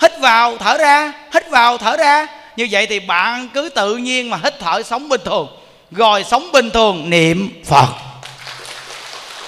Hít 0.00 0.12
vào, 0.20 0.58
thở 0.58 0.78
ra, 0.78 1.12
hít 1.34 1.50
vào, 1.50 1.78
thở 1.78 1.96
ra. 1.96 2.26
Như 2.56 2.68
vậy 2.70 2.86
thì 2.86 3.00
bạn 3.00 3.48
cứ 3.54 3.68
tự 3.68 3.96
nhiên 3.96 4.30
mà 4.30 4.38
hít 4.44 4.54
thở 4.58 4.82
sống 4.82 5.08
bình 5.08 5.20
thường. 5.24 5.48
Rồi 5.90 6.24
sống 6.24 6.52
bình 6.52 6.70
thường, 6.70 7.10
niệm 7.10 7.62
phật. 7.64 7.88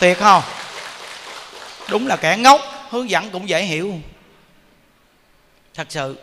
Tuyệt 0.00 0.18
không? 0.18 0.42
Đúng 1.88 2.06
là 2.06 2.16
kẻ 2.16 2.36
ngốc, 2.36 2.60
hướng 2.90 3.10
dẫn 3.10 3.30
cũng 3.30 3.48
dễ 3.48 3.62
hiểu. 3.62 3.94
Thật 5.74 5.86
sự, 5.88 6.18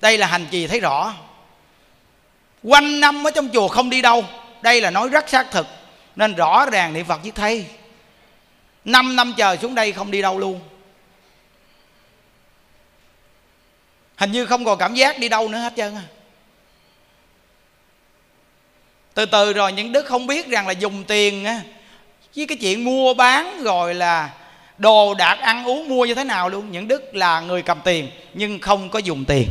đây 0.00 0.18
là 0.18 0.26
hành 0.26 0.46
trì 0.50 0.66
thấy 0.66 0.80
rõ. 0.80 1.12
Quanh 2.62 3.00
năm 3.00 3.26
ở 3.26 3.30
trong 3.30 3.48
chùa 3.52 3.68
không 3.68 3.90
đi 3.90 4.02
đâu, 4.02 4.24
đây 4.62 4.80
là 4.80 4.90
nói 4.90 5.08
rất 5.08 5.28
xác 5.28 5.50
thực. 5.50 5.66
Nên 6.16 6.34
rõ 6.34 6.66
ràng 6.72 6.92
niệm 6.92 7.06
phật 7.06 7.22
với 7.22 7.30
thầy. 7.30 7.66
5 8.86 9.16
năm 9.16 9.34
chờ 9.36 9.56
xuống 9.56 9.74
đây 9.74 9.92
không 9.92 10.10
đi 10.10 10.22
đâu 10.22 10.38
luôn. 10.38 10.60
Hình 14.16 14.32
như 14.32 14.46
không 14.46 14.64
còn 14.64 14.78
cảm 14.78 14.94
giác 14.94 15.18
đi 15.18 15.28
đâu 15.28 15.48
nữa 15.48 15.58
hết 15.58 15.72
trơn 15.76 15.94
à 15.94 16.02
Từ 19.14 19.26
từ 19.26 19.52
rồi 19.52 19.72
những 19.72 19.92
đức 19.92 20.06
không 20.06 20.26
biết 20.26 20.48
rằng 20.48 20.66
là 20.66 20.72
dùng 20.72 21.04
tiền 21.04 21.44
á 21.44 21.60
Với 22.36 22.46
cái 22.46 22.58
chuyện 22.60 22.84
mua 22.84 23.14
bán 23.14 23.62
rồi 23.62 23.94
là 23.94 24.30
Đồ 24.78 25.14
đạc 25.14 25.38
ăn 25.40 25.64
uống 25.64 25.88
mua 25.88 26.04
như 26.04 26.14
thế 26.14 26.24
nào 26.24 26.48
luôn. 26.48 26.70
Những 26.70 26.88
đức 26.88 27.14
là 27.14 27.40
người 27.40 27.62
cầm 27.62 27.80
tiền 27.84 28.10
Nhưng 28.34 28.58
không 28.58 28.90
có 28.90 28.98
dùng 28.98 29.24
tiền. 29.24 29.48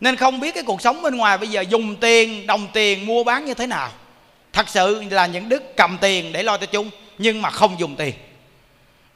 Nên 0.00 0.16
không 0.16 0.40
biết 0.40 0.54
cái 0.54 0.64
cuộc 0.64 0.82
sống 0.82 1.02
bên 1.02 1.16
ngoài 1.16 1.38
bây 1.38 1.48
giờ 1.48 1.60
Dùng 1.60 1.96
tiền, 1.96 2.46
đồng 2.46 2.68
tiền 2.72 3.06
mua 3.06 3.24
bán 3.24 3.44
như 3.44 3.54
thế 3.54 3.66
nào. 3.66 3.90
Thật 4.52 4.68
sự 4.68 5.04
là 5.10 5.26
những 5.26 5.48
đức 5.48 5.76
cầm 5.76 5.98
tiền 6.00 6.32
để 6.32 6.42
lo 6.42 6.56
cho 6.56 6.66
chung 6.66 6.90
nhưng 7.20 7.42
mà 7.42 7.50
không 7.50 7.80
dùng 7.80 7.96
tiền. 7.96 8.14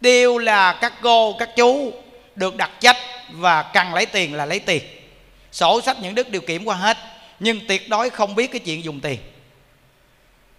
Đều 0.00 0.38
là 0.38 0.72
các 0.72 0.92
cô, 1.02 1.36
các 1.38 1.50
chú 1.56 1.92
được 2.34 2.56
đặt 2.56 2.70
trách 2.80 2.96
và 3.30 3.62
cần 3.62 3.94
lấy 3.94 4.06
tiền 4.06 4.34
là 4.34 4.46
lấy 4.46 4.58
tiền. 4.58 4.82
Sổ 5.52 5.80
sách 5.80 5.96
những 6.00 6.14
đức 6.14 6.30
đều 6.30 6.40
kiểm 6.40 6.64
qua 6.64 6.76
hết, 6.76 6.98
nhưng 7.40 7.66
tuyệt 7.68 7.88
đối 7.88 8.10
không 8.10 8.34
biết 8.34 8.52
cái 8.52 8.60
chuyện 8.60 8.84
dùng 8.84 9.00
tiền. 9.00 9.18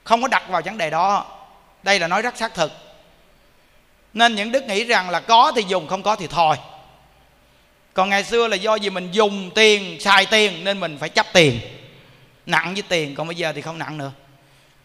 Không 0.04 0.22
có 0.22 0.28
đặt 0.28 0.50
vào 0.50 0.62
vấn 0.66 0.78
đề 0.78 0.90
đó. 0.90 1.26
Đây 1.84 2.00
là 2.00 2.08
nói 2.08 2.22
rất 2.22 2.38
xác 2.38 2.54
thực. 2.54 2.72
Nên 4.14 4.36
những 4.36 4.52
đức 4.52 4.64
nghĩ 4.64 4.84
rằng 4.84 5.10
là 5.10 5.20
có 5.20 5.52
thì 5.56 5.64
dùng, 5.68 5.88
không 5.88 6.04
có 6.04 6.16
thì 6.16 6.28
thôi. 6.28 6.56
Còn 7.94 8.10
ngày 8.10 8.24
xưa 8.24 8.48
là 8.48 8.56
do 8.56 8.78
vì 8.82 8.90
mình 8.90 9.12
dùng 9.12 9.52
tiền, 9.56 10.00
xài 10.00 10.26
tiền 10.26 10.64
nên 10.64 10.80
mình 10.80 10.98
phải 10.98 11.10
chấp 11.10 11.26
tiền. 11.34 11.60
Nặng 12.46 12.74
với 12.74 12.84
tiền, 12.90 13.16
còn 13.16 13.28
bây 13.28 13.36
giờ 13.36 13.54
thì 13.56 13.62
không 13.62 13.80
nặng 13.80 13.98
nữa 13.98 14.12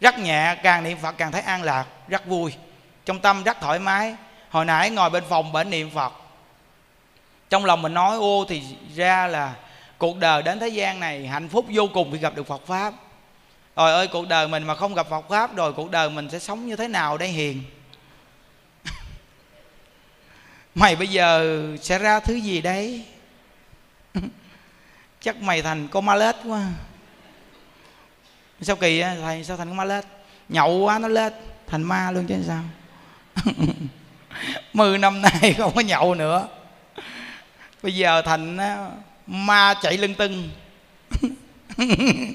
rất 0.01 0.19
nhẹ, 0.19 0.55
càng 0.63 0.85
niệm 0.85 0.99
phật 0.99 1.15
càng 1.19 1.33
thấy 1.33 1.41
an 1.41 1.63
lạc 1.63 1.87
rất 2.09 2.27
vui. 2.27 2.55
Trong 3.05 3.21
tâm 3.21 3.43
rất 3.43 3.61
thoải 3.61 3.79
mái. 3.79 4.17
Hồi 4.51 4.65
nãy 4.65 4.91
ngồi 4.91 5.11
bên 5.11 5.25
phòng 5.29 5.53
bệnh 5.53 5.71
niệm 5.71 5.91
phật. 5.91 6.13
Trong 7.51 7.65
lòng 7.65 7.83
mình 7.83 7.95
nói, 7.95 8.17
ô, 8.17 8.45
thì 8.49 8.63
ra 8.95 9.27
là 9.27 9.55
cuộc 9.99 10.17
đời 10.17 10.43
đến 10.43 10.59
thế 10.59 10.69
gian 10.69 11.01
này 11.01 11.27
hạnh 11.27 11.49
phúc 11.49 11.67
vô 11.69 11.89
cùng 11.95 12.13
khi 12.13 12.19
gặp 12.19 12.35
được 12.35 12.47
phật 12.47 12.67
pháp. 12.67 12.95
Rồi 13.77 13.93
ơi, 13.93 14.09
cuộc 14.09 14.29
đời 14.29 14.49
mình 14.49 14.63
mà 14.63 14.75
không 14.75 14.95
gặp 14.95 15.07
phật 15.11 15.29
pháp, 15.29 15.57
rồi 15.57 15.73
cuộc 15.73 15.91
đời 15.91 16.11
mình 16.11 16.31
sẽ 16.31 16.39
sống 16.39 16.67
như 16.67 16.77
thế 16.77 16.89
nào 16.89 17.19
đây 17.19 17.29
hiền? 17.29 17.63
Mày 20.75 20.97
bây 20.97 21.09
giờ 21.09 21.59
sẽ 21.81 21.99
ra 21.99 22.21
thứ 22.21 22.35
gì 22.35 22.61
đấy? 22.61 23.05
Chắc 25.21 25.37
mày 25.43 25.63
thành 25.63 25.89
con 25.89 26.07
ma 26.07 26.15
lết 26.15 26.37
quá 26.45 26.69
sao 28.63 28.77
kỳ 28.77 29.01
á? 29.01 29.17
Thầy 29.23 29.45
sao 29.45 29.57
thành 29.57 29.69
con 29.69 29.77
ma 29.77 29.85
lết? 29.85 30.05
Nhậu 30.49 30.79
quá 30.79 30.99
nó 30.99 31.09
lết. 31.09 31.33
Thành 31.67 31.83
ma 31.83 32.11
luôn 32.11 32.27
chứ 32.27 32.35
sao? 32.47 32.63
Mười 34.73 34.99
năm 34.99 35.23
nay 35.23 35.55
không 35.59 35.75
có 35.75 35.81
nhậu 35.81 36.15
nữa. 36.15 36.49
Bây 37.83 37.95
giờ 37.95 38.23
thành 38.23 38.59
ma 39.27 39.75
chạy 39.83 39.97
lưng 39.97 40.15
tưng. 40.15 40.51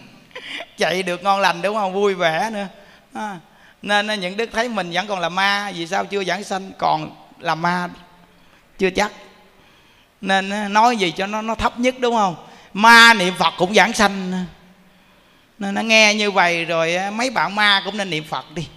Chạy 0.77 1.03
được 1.03 1.23
ngon 1.23 1.39
lành 1.39 1.61
đúng 1.61 1.75
không? 1.75 1.93
Vui 1.93 2.13
vẻ 2.13 2.49
nữa. 2.53 2.67
À, 3.13 3.39
nên 3.81 4.19
những 4.19 4.37
đức 4.37 4.49
thấy 4.53 4.69
mình 4.69 4.91
vẫn 4.91 5.07
còn 5.07 5.19
là 5.19 5.29
ma 5.29 5.71
vì 5.75 5.87
sao 5.87 6.05
chưa 6.05 6.23
giảng 6.23 6.43
sanh 6.43 6.71
còn 6.77 7.15
là 7.39 7.55
ma? 7.55 7.89
Chưa 8.77 8.89
chắc. 8.89 9.11
Nên 10.21 10.73
nói 10.73 10.97
gì 10.97 11.11
cho 11.11 11.27
nó 11.27 11.41
nó 11.41 11.55
thấp 11.55 11.79
nhất 11.79 11.95
đúng 11.99 12.15
không? 12.15 12.35
Ma 12.73 13.13
niệm 13.13 13.33
phật 13.37 13.53
cũng 13.57 13.73
giảng 13.73 13.93
sanh 13.93 14.45
nên 15.59 15.75
nó 15.75 15.81
nghe 15.81 16.13
như 16.15 16.31
vậy 16.31 16.65
rồi 16.65 16.95
mấy 17.13 17.29
bạn 17.29 17.55
ma 17.55 17.81
cũng 17.85 17.97
nên 17.97 18.09
niệm 18.09 18.23
phật 18.23 18.45
đi. 18.55 18.67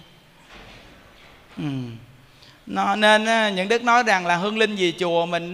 Ừ. 1.57 1.63
nó, 2.65 2.95
nên 2.95 3.55
những 3.55 3.67
đức 3.67 3.83
nói 3.83 4.03
rằng 4.03 4.25
là 4.25 4.35
hương 4.35 4.57
linh 4.57 4.75
về 4.75 4.93
chùa 4.99 5.25
mình 5.25 5.53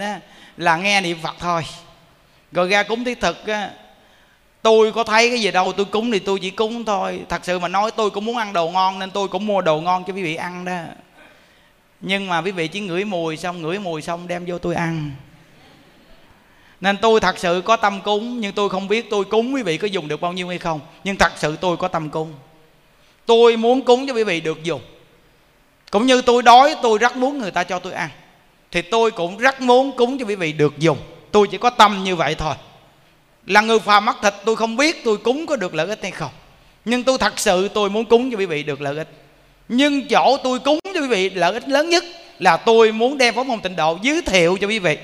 là 0.57 0.77
nghe 0.77 1.01
niệm 1.01 1.17
phật 1.23 1.35
thôi. 1.39 1.65
Rồi 2.51 2.69
ra 2.69 2.83
cúng 2.83 3.03
thiết 3.03 3.19
thực 3.19 3.37
tôi 4.61 4.91
có 4.91 5.03
thấy 5.03 5.29
cái 5.29 5.41
gì 5.41 5.51
đâu 5.51 5.73
tôi 5.73 5.85
cúng 5.85 6.11
thì 6.11 6.19
tôi 6.19 6.39
chỉ 6.41 6.49
cúng 6.49 6.85
thôi. 6.85 7.21
Thật 7.29 7.45
sự 7.45 7.59
mà 7.59 7.67
nói 7.67 7.91
tôi 7.91 8.09
cũng 8.09 8.25
muốn 8.25 8.37
ăn 8.37 8.53
đồ 8.53 8.69
ngon 8.69 8.99
nên 8.99 9.11
tôi 9.11 9.27
cũng 9.27 9.45
mua 9.45 9.61
đồ 9.61 9.81
ngon 9.81 10.03
cho 10.07 10.13
quý 10.13 10.23
vị 10.23 10.35
ăn 10.35 10.65
đó. 10.65 10.81
Nhưng 12.01 12.27
mà 12.27 12.41
quý 12.41 12.51
vị 12.51 12.67
chỉ 12.67 12.79
ngửi 12.79 13.05
mùi 13.05 13.37
xong 13.37 13.61
ngửi 13.61 13.79
mùi 13.79 14.01
xong 14.01 14.27
đem 14.27 14.45
vô 14.45 14.57
tôi 14.57 14.75
ăn 14.75 15.11
nên 16.85 16.97
tôi 16.97 17.19
thật 17.19 17.39
sự 17.39 17.61
có 17.65 17.75
tâm 17.75 18.01
cúng, 18.01 18.41
nhưng 18.41 18.53
tôi 18.53 18.69
không 18.69 18.87
biết 18.87 19.09
tôi 19.09 19.25
cúng 19.25 19.53
quý 19.53 19.63
vị 19.63 19.77
có 19.77 19.87
dùng 19.87 20.07
được 20.07 20.21
bao 20.21 20.33
nhiêu 20.33 20.47
hay 20.47 20.57
không. 20.57 20.79
Nhưng 21.03 21.15
thật 21.15 21.31
sự 21.35 21.55
tôi 21.61 21.77
có 21.77 21.87
tâm 21.87 22.09
cúng. 22.09 22.33
Tôi 23.25 23.57
muốn 23.57 23.81
cúng 23.81 24.07
cho 24.07 24.13
quý 24.13 24.23
vị 24.23 24.41
được 24.41 24.63
dùng. 24.63 24.81
Cũng 25.91 26.05
như 26.05 26.21
tôi 26.21 26.43
đói, 26.43 26.75
tôi 26.81 26.97
rất 26.97 27.15
muốn 27.15 27.37
người 27.37 27.51
ta 27.51 27.63
cho 27.63 27.79
tôi 27.79 27.93
ăn. 27.93 28.09
Thì 28.71 28.81
tôi 28.81 29.11
cũng 29.11 29.37
rất 29.37 29.61
muốn 29.61 29.91
cúng 29.97 30.17
cho 30.19 30.25
quý 30.25 30.35
vị 30.35 30.53
được 30.53 30.79
dùng. 30.79 30.97
Tôi 31.31 31.47
chỉ 31.51 31.57
có 31.57 31.69
tâm 31.69 32.03
như 32.03 32.15
vậy 32.15 32.35
thôi. 32.35 32.55
Là 33.45 33.61
người 33.61 33.79
phàm 33.79 34.05
mắc 34.05 34.17
thịt, 34.21 34.33
tôi 34.45 34.55
không 34.55 34.77
biết 34.77 35.03
tôi 35.03 35.17
cúng 35.17 35.45
có 35.45 35.55
được 35.55 35.75
lợi 35.75 35.87
ích 35.87 35.99
hay 36.01 36.11
không. 36.11 36.31
Nhưng 36.85 37.03
tôi 37.03 37.17
thật 37.17 37.39
sự, 37.39 37.67
tôi 37.67 37.89
muốn 37.89 38.05
cúng 38.05 38.31
cho 38.31 38.37
quý 38.37 38.45
vị 38.45 38.63
được 38.63 38.81
lợi 38.81 38.97
ích. 38.97 39.09
Nhưng 39.69 40.07
chỗ 40.07 40.37
tôi 40.43 40.59
cúng 40.59 40.79
cho 40.93 41.01
quý 41.01 41.07
vị 41.07 41.29
lợi 41.29 41.53
ích 41.53 41.69
lớn 41.69 41.89
nhất 41.89 42.03
là 42.39 42.57
tôi 42.57 42.91
muốn 42.91 43.17
đem 43.17 43.35
phóng 43.35 43.47
môn 43.47 43.61
tịnh 43.61 43.75
độ 43.75 43.97
giới 44.01 44.21
thiệu 44.21 44.57
cho 44.61 44.67
quý 44.67 44.79
vị 44.79 44.97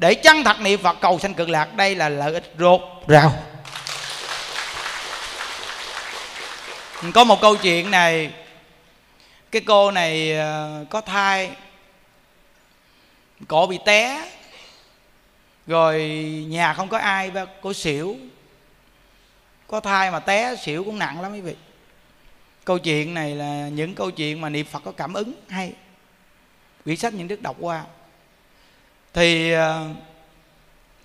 để 0.00 0.14
chân 0.14 0.44
thật 0.44 0.60
niệm 0.60 0.82
phật, 0.82 0.96
cầu 1.00 1.18
sanh 1.18 1.34
cực 1.34 1.48
lạc, 1.48 1.76
đây 1.76 1.94
là 1.94 2.08
lợi 2.08 2.32
ích 2.32 2.54
rốt 2.58 2.80
rào 3.06 3.32
có 7.14 7.24
một 7.24 7.40
câu 7.40 7.56
chuyện 7.56 7.90
này, 7.90 8.32
cái 9.50 9.62
cô 9.66 9.90
này 9.90 10.36
ờ, 10.36 10.84
có 10.90 11.00
thai, 11.00 11.50
cổ 13.48 13.66
bị 13.66 13.78
té, 13.84 14.30
rồi 15.66 16.00
nhà 16.48 16.74
không 16.74 16.88
có 16.88 16.98
ai, 16.98 17.30
ba 17.30 17.44
cô 17.62 17.72
xỉu, 17.72 18.16
có 19.66 19.80
thai 19.80 20.10
mà 20.10 20.20
té, 20.20 20.56
xỉu 20.56 20.84
cũng 20.84 20.98
nặng 20.98 21.20
lắm 21.20 21.32
quý 21.32 21.40
vị. 21.40 21.54
Câu 22.64 22.78
chuyện 22.78 23.14
này 23.14 23.34
là 23.34 23.68
những 23.68 23.94
câu 23.94 24.10
chuyện 24.10 24.40
mà 24.40 24.48
niệm 24.48 24.66
phật 24.66 24.82
có 24.84 24.92
cảm 24.92 25.14
ứng 25.14 25.32
hay. 25.48 25.72
Quyển 26.84 26.96
sách 26.96 27.14
những 27.14 27.28
đức 27.28 27.42
đọc 27.42 27.56
qua 27.60 27.84
thì 29.12 29.52
ờ, 29.52 29.88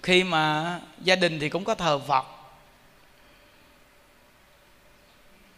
khi 0.04 0.24
mà 0.24 0.80
gia 1.02 1.16
đình 1.16 1.40
thì 1.40 1.50
cũng 1.50 1.64
có 1.64 1.76
thờ 1.76 2.00
phật. 2.00 2.26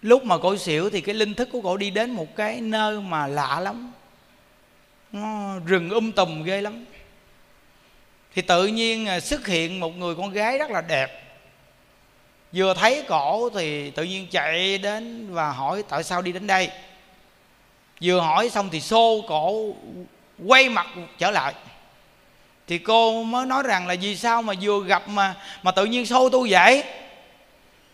Lúc 0.01 0.23
mà 0.23 0.37
cổ 0.37 0.57
xỉu 0.57 0.89
thì 0.89 1.01
cái 1.01 1.15
linh 1.15 1.33
thức 1.33 1.49
của 1.51 1.61
cổ 1.61 1.77
đi 1.77 1.89
đến 1.89 2.11
một 2.11 2.35
cái 2.35 2.61
nơi 2.61 3.01
mà 3.01 3.27
lạ 3.27 3.59
lắm. 3.59 3.91
Nó 5.11 5.59
rừng 5.65 5.89
um 5.89 6.11
tùm 6.11 6.43
ghê 6.43 6.61
lắm. 6.61 6.85
Thì 8.33 8.41
tự 8.41 8.67
nhiên 8.67 9.05
ờ, 9.05 9.19
xuất 9.19 9.47
hiện 9.47 9.79
một 9.79 9.97
người 9.97 10.15
con 10.15 10.31
gái 10.31 10.57
rất 10.57 10.71
là 10.71 10.81
đẹp. 10.81 11.23
Vừa 12.53 12.73
thấy 12.73 13.05
cổ 13.07 13.49
thì 13.49 13.91
tự 13.91 14.03
nhiên 14.03 14.27
chạy 14.31 14.77
đến 14.77 15.33
và 15.33 15.51
hỏi 15.51 15.83
tại 15.89 16.03
sao 16.03 16.21
đi 16.21 16.31
đến 16.31 16.47
đây. 16.47 16.69
Vừa 18.01 18.19
hỏi 18.19 18.49
xong 18.49 18.69
thì 18.69 18.81
xô 18.81 19.25
cổ 19.27 19.75
quay 20.45 20.69
mặt 20.69 20.87
trở 21.17 21.31
lại 21.31 21.53
thì 22.67 22.77
cô 22.77 23.23
mới 23.23 23.45
nói 23.45 23.63
rằng 23.63 23.87
là 23.87 23.95
vì 24.01 24.15
sao 24.15 24.41
mà 24.41 24.53
vừa 24.61 24.83
gặp 24.83 25.07
mà 25.07 25.35
mà 25.63 25.71
tự 25.71 25.85
nhiên 25.85 26.05
xô 26.05 26.29
tôi 26.29 26.47
vậy 26.51 26.83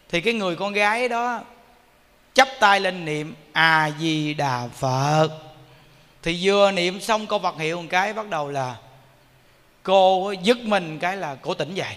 thì 0.10 0.22
cái 0.22 0.34
người 0.34 0.56
con 0.56 0.74
gái 0.74 1.10
đó 1.10 1.42
chắp 2.34 2.48
tay 2.60 2.80
lên 2.80 3.06
niệm, 3.06 3.36
a 3.52 3.90
di 4.00 4.34
đà 4.34 4.68
phật. 4.68 5.30
Thì 6.24 6.40
vừa 6.42 6.72
niệm 6.72 7.02
xong 7.02 7.28
câu 7.28 7.40
phật 7.40 7.60
hiệu 7.60 7.82
một 7.82 7.88
cái, 7.90 8.14
bắt 8.14 8.30
đầu 8.30 8.50
là 8.50 8.76
cô 9.84 10.32
dứt 10.32 10.58
mình 10.58 11.00
cái 11.00 11.18
là 11.18 11.36
cổ 11.36 11.54
tỉnh 11.54 11.76
dậy. 11.76 11.96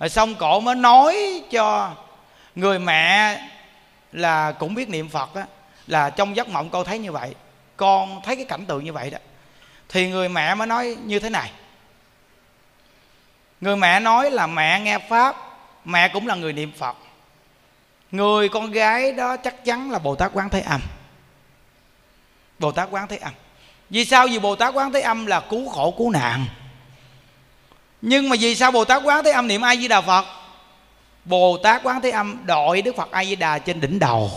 Rồi 0.00 0.08
xong 0.08 0.34
cổ 0.34 0.60
mới 0.60 0.74
nói 0.74 1.42
cho 1.50 1.92
người 2.54 2.78
mẹ 2.78 3.40
là 4.12 4.52
cũng 4.52 4.74
biết 4.74 4.88
niệm 4.88 5.08
phật 5.08 5.34
á, 5.34 5.46
là 5.86 6.10
trong 6.10 6.36
giấc 6.36 6.48
mộng 6.48 6.70
cô 6.70 6.84
thấy 6.84 6.98
như 6.98 7.12
vậy, 7.12 7.34
con 7.76 8.20
thấy 8.24 8.36
cái 8.36 8.44
cảnh 8.44 8.66
tượng 8.66 8.84
như 8.84 8.92
vậy 8.92 9.10
đó. 9.10 9.18
Thì 9.88 10.08
người 10.08 10.28
mẹ 10.28 10.54
mới 10.54 10.66
nói 10.66 10.96
như 11.04 11.18
thế 11.18 11.30
này 11.30 11.50
người 13.62 13.76
mẹ 13.76 14.00
nói 14.00 14.30
là 14.30 14.46
mẹ 14.46 14.80
nghe 14.80 14.98
pháp, 14.98 15.36
mẹ 15.84 16.08
cũng 16.08 16.26
là 16.26 16.34
người 16.34 16.52
niệm 16.52 16.72
phật. 16.78 16.96
Người 18.10 18.48
con 18.48 18.70
gái 18.70 19.12
đó 19.12 19.36
chắc 19.36 19.64
chắn 19.64 19.90
là 19.90 19.98
bồ 19.98 20.14
tát 20.14 20.30
quán 20.34 20.48
thế 20.48 20.60
âm. 20.60 20.80
Bồ 22.58 22.72
tát 22.72 22.88
quán 22.90 23.08
thế 23.08 23.16
âm. 23.16 23.32
Vì 23.90 24.04
sao? 24.04 24.26
Vì 24.26 24.38
bồ 24.38 24.56
tát 24.56 24.74
quán 24.74 24.92
thế 24.92 25.00
âm 25.00 25.26
là 25.26 25.40
cứu 25.40 25.68
khổ 25.68 25.94
cứu 25.98 26.10
nạn. 26.10 26.46
Nhưng 28.00 28.28
mà 28.28 28.36
vì 28.40 28.54
sao 28.54 28.70
bồ 28.70 28.84
tát 28.84 29.02
quán 29.04 29.24
thế 29.24 29.30
âm 29.30 29.48
niệm 29.48 29.60
a 29.60 29.76
di 29.76 29.88
đà 29.88 30.00
phật? 30.00 30.24
Bồ 31.24 31.56
tát 31.62 31.82
quán 31.82 32.00
thế 32.00 32.10
âm 32.10 32.46
đội 32.46 32.82
đức 32.82 32.96
phật 32.96 33.10
a 33.10 33.24
di 33.24 33.36
đà 33.36 33.58
trên 33.58 33.80
đỉnh 33.80 33.98
đầu. 33.98 34.30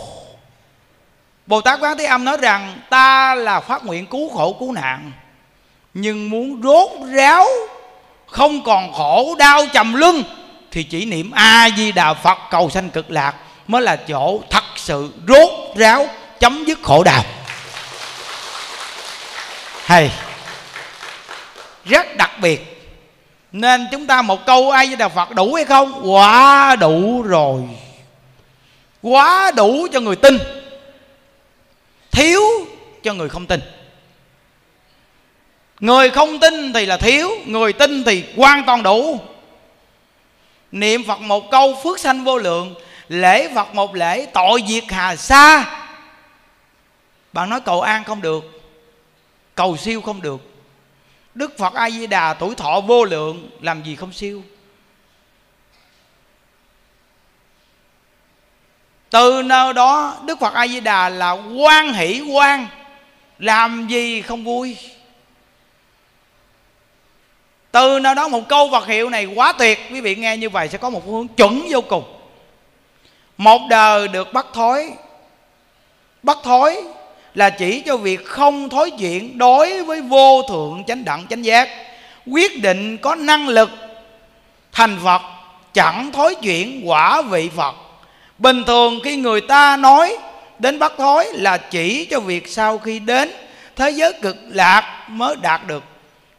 Bồ 1.46 1.60
tát 1.60 1.80
quán 1.80 1.98
thế 1.98 2.04
âm 2.04 2.24
nói 2.24 2.36
rằng, 2.36 2.80
ta 2.90 3.34
là 3.34 3.60
phát 3.60 3.84
nguyện 3.84 4.06
cứu 4.06 4.28
khổ 4.28 4.56
cứu 4.60 4.72
nạn, 4.72 5.12
nhưng 5.94 6.30
muốn 6.30 6.62
rốt 6.62 6.90
ráo 7.14 7.46
không 8.26 8.62
còn 8.64 8.92
khổ 8.92 9.34
đau 9.38 9.66
trầm 9.72 9.94
lưng 9.94 10.22
thì 10.70 10.82
chỉ 10.82 11.04
niệm 11.04 11.30
a 11.30 11.68
di 11.76 11.92
đà 11.92 12.14
phật 12.14 12.38
cầu 12.50 12.70
sanh 12.70 12.90
cực 12.90 13.10
lạc, 13.10 13.34
mới 13.66 13.82
là 13.82 13.96
chỗ 13.96 14.40
thật 14.50 14.64
sự 14.76 15.12
rốt 15.28 15.50
ráo, 15.76 16.08
chấm 16.40 16.64
dứt 16.64 16.78
khổ 16.82 17.02
đau. 17.04 17.22
Hay, 19.84 20.10
rất 21.84 22.16
đặc 22.16 22.30
biệt. 22.40 22.72
Nên 23.52 23.86
chúng 23.92 24.06
ta 24.06 24.22
một 24.22 24.46
câu 24.46 24.70
ai 24.70 24.86
với 24.86 24.96
đà 24.96 25.08
phật 25.08 25.30
đủ 25.30 25.54
hay 25.54 25.64
không? 25.64 26.12
Quá 26.12 26.76
đủ 26.76 27.22
rồi. 27.22 27.62
Quá 29.02 29.50
đủ 29.56 29.86
cho 29.92 30.00
người 30.00 30.16
tin. 30.16 30.38
Thiếu 32.10 32.42
cho 33.02 33.14
người 33.14 33.28
không 33.28 33.46
tin 33.46 33.60
người 35.80 36.10
không 36.10 36.40
tin 36.40 36.72
thì 36.72 36.86
là 36.86 36.96
thiếu, 36.96 37.30
người 37.46 37.72
tin 37.72 38.04
thì 38.04 38.24
hoàn 38.36 38.64
toàn 38.64 38.82
đủ. 38.82 39.20
Niệm 40.72 41.04
phật 41.04 41.20
một 41.20 41.50
câu 41.50 41.76
phước 41.82 41.98
sanh 41.98 42.24
vô 42.24 42.38
lượng, 42.38 42.74
lễ 43.08 43.54
phật 43.54 43.74
một 43.74 43.94
lễ, 43.94 44.26
tội 44.34 44.62
diệt 44.68 44.84
hà 44.88 45.16
sa. 45.16 45.64
Bạn 47.32 47.50
nói 47.50 47.60
cầu 47.60 47.80
an 47.80 48.04
không 48.04 48.22
được, 48.22 48.62
cầu 49.54 49.76
siêu 49.76 50.00
không 50.00 50.22
được. 50.22 50.40
Đức 51.34 51.58
phật 51.58 51.74
a 51.74 51.90
di 51.90 52.06
đà 52.06 52.34
tuổi 52.34 52.54
thọ 52.54 52.80
vô 52.80 53.04
lượng, 53.04 53.50
làm 53.60 53.82
gì 53.82 53.96
không 53.96 54.12
siêu? 54.12 54.42
Từ 59.10 59.42
nơi 59.42 59.72
đó, 59.72 60.16
đức 60.24 60.40
phật 60.40 60.54
a 60.54 60.66
di 60.66 60.80
đà 60.80 61.08
là 61.08 61.30
quan 61.30 61.92
hỷ 61.92 62.20
quan 62.20 62.66
làm 63.38 63.88
gì 63.88 64.22
không 64.22 64.44
vui? 64.44 64.76
Từ 67.76 67.98
nơi 67.98 68.14
đó 68.14 68.28
một 68.28 68.48
câu 68.48 68.68
vật 68.68 68.86
hiệu 68.86 69.10
này 69.10 69.26
quá 69.26 69.52
tuyệt, 69.52 69.78
quý 69.92 70.00
vị 70.00 70.14
nghe 70.14 70.36
như 70.36 70.50
vậy 70.50 70.68
sẽ 70.68 70.78
có 70.78 70.90
một 70.90 71.06
hướng 71.06 71.28
chuẩn 71.28 71.66
vô 71.70 71.80
cùng. 71.80 72.04
Một 73.36 73.60
đời 73.70 74.08
được 74.08 74.32
bắt 74.32 74.46
thối 74.52 74.90
bắt 76.22 76.38
thối 76.44 76.82
là 77.34 77.50
chỉ 77.50 77.80
cho 77.80 77.96
việc 77.96 78.26
không 78.26 78.68
thối 78.68 78.90
chuyện 78.98 79.38
đối 79.38 79.82
với 79.82 80.00
vô 80.00 80.42
thượng 80.48 80.84
chánh 80.86 81.04
đẳng, 81.04 81.26
chánh 81.30 81.44
giác. 81.44 81.68
Quyết 82.26 82.62
định 82.62 82.98
có 82.98 83.14
năng 83.14 83.48
lực 83.48 83.70
thành 84.72 84.98
phật, 85.04 85.22
chẳng 85.74 86.10
thối 86.12 86.34
chuyển 86.34 86.82
quả 86.84 87.22
vị 87.22 87.50
phật. 87.56 87.74
Bình 88.38 88.64
thường 88.66 89.00
khi 89.04 89.16
người 89.16 89.40
ta 89.40 89.76
nói 89.76 90.18
đến 90.58 90.78
bắt 90.78 90.92
thối 90.98 91.26
là 91.32 91.56
chỉ 91.56 92.04
cho 92.04 92.20
việc 92.20 92.48
sau 92.48 92.78
khi 92.78 92.98
đến 92.98 93.32
thế 93.76 93.90
giới 93.90 94.12
cực 94.22 94.36
lạc 94.48 95.06
mới 95.08 95.36
đạt 95.42 95.66
được 95.66 95.84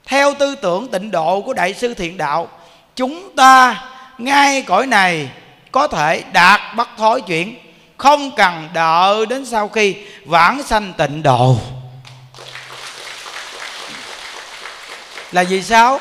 theo 0.07 0.33
tư 0.33 0.55
tưởng 0.55 0.87
tịnh 0.87 1.11
độ 1.11 1.41
của 1.41 1.53
đại 1.53 1.73
sư 1.73 1.93
thiện 1.93 2.17
đạo, 2.17 2.47
chúng 2.95 3.35
ta 3.35 3.83
ngay 4.17 4.61
cõi 4.61 4.85
này 4.85 5.29
có 5.71 5.87
thể 5.87 6.23
đạt 6.33 6.61
bất 6.75 6.87
thối 6.97 7.21
chuyển, 7.21 7.55
không 7.97 8.31
cần 8.35 8.69
đợi 8.73 9.25
đến 9.25 9.45
sau 9.45 9.67
khi 9.67 9.95
vãng 10.25 10.63
sanh 10.63 10.93
tịnh 10.97 11.23
độ. 11.23 11.57
Là 15.31 15.43
vì 15.43 15.63
sao? 15.63 15.99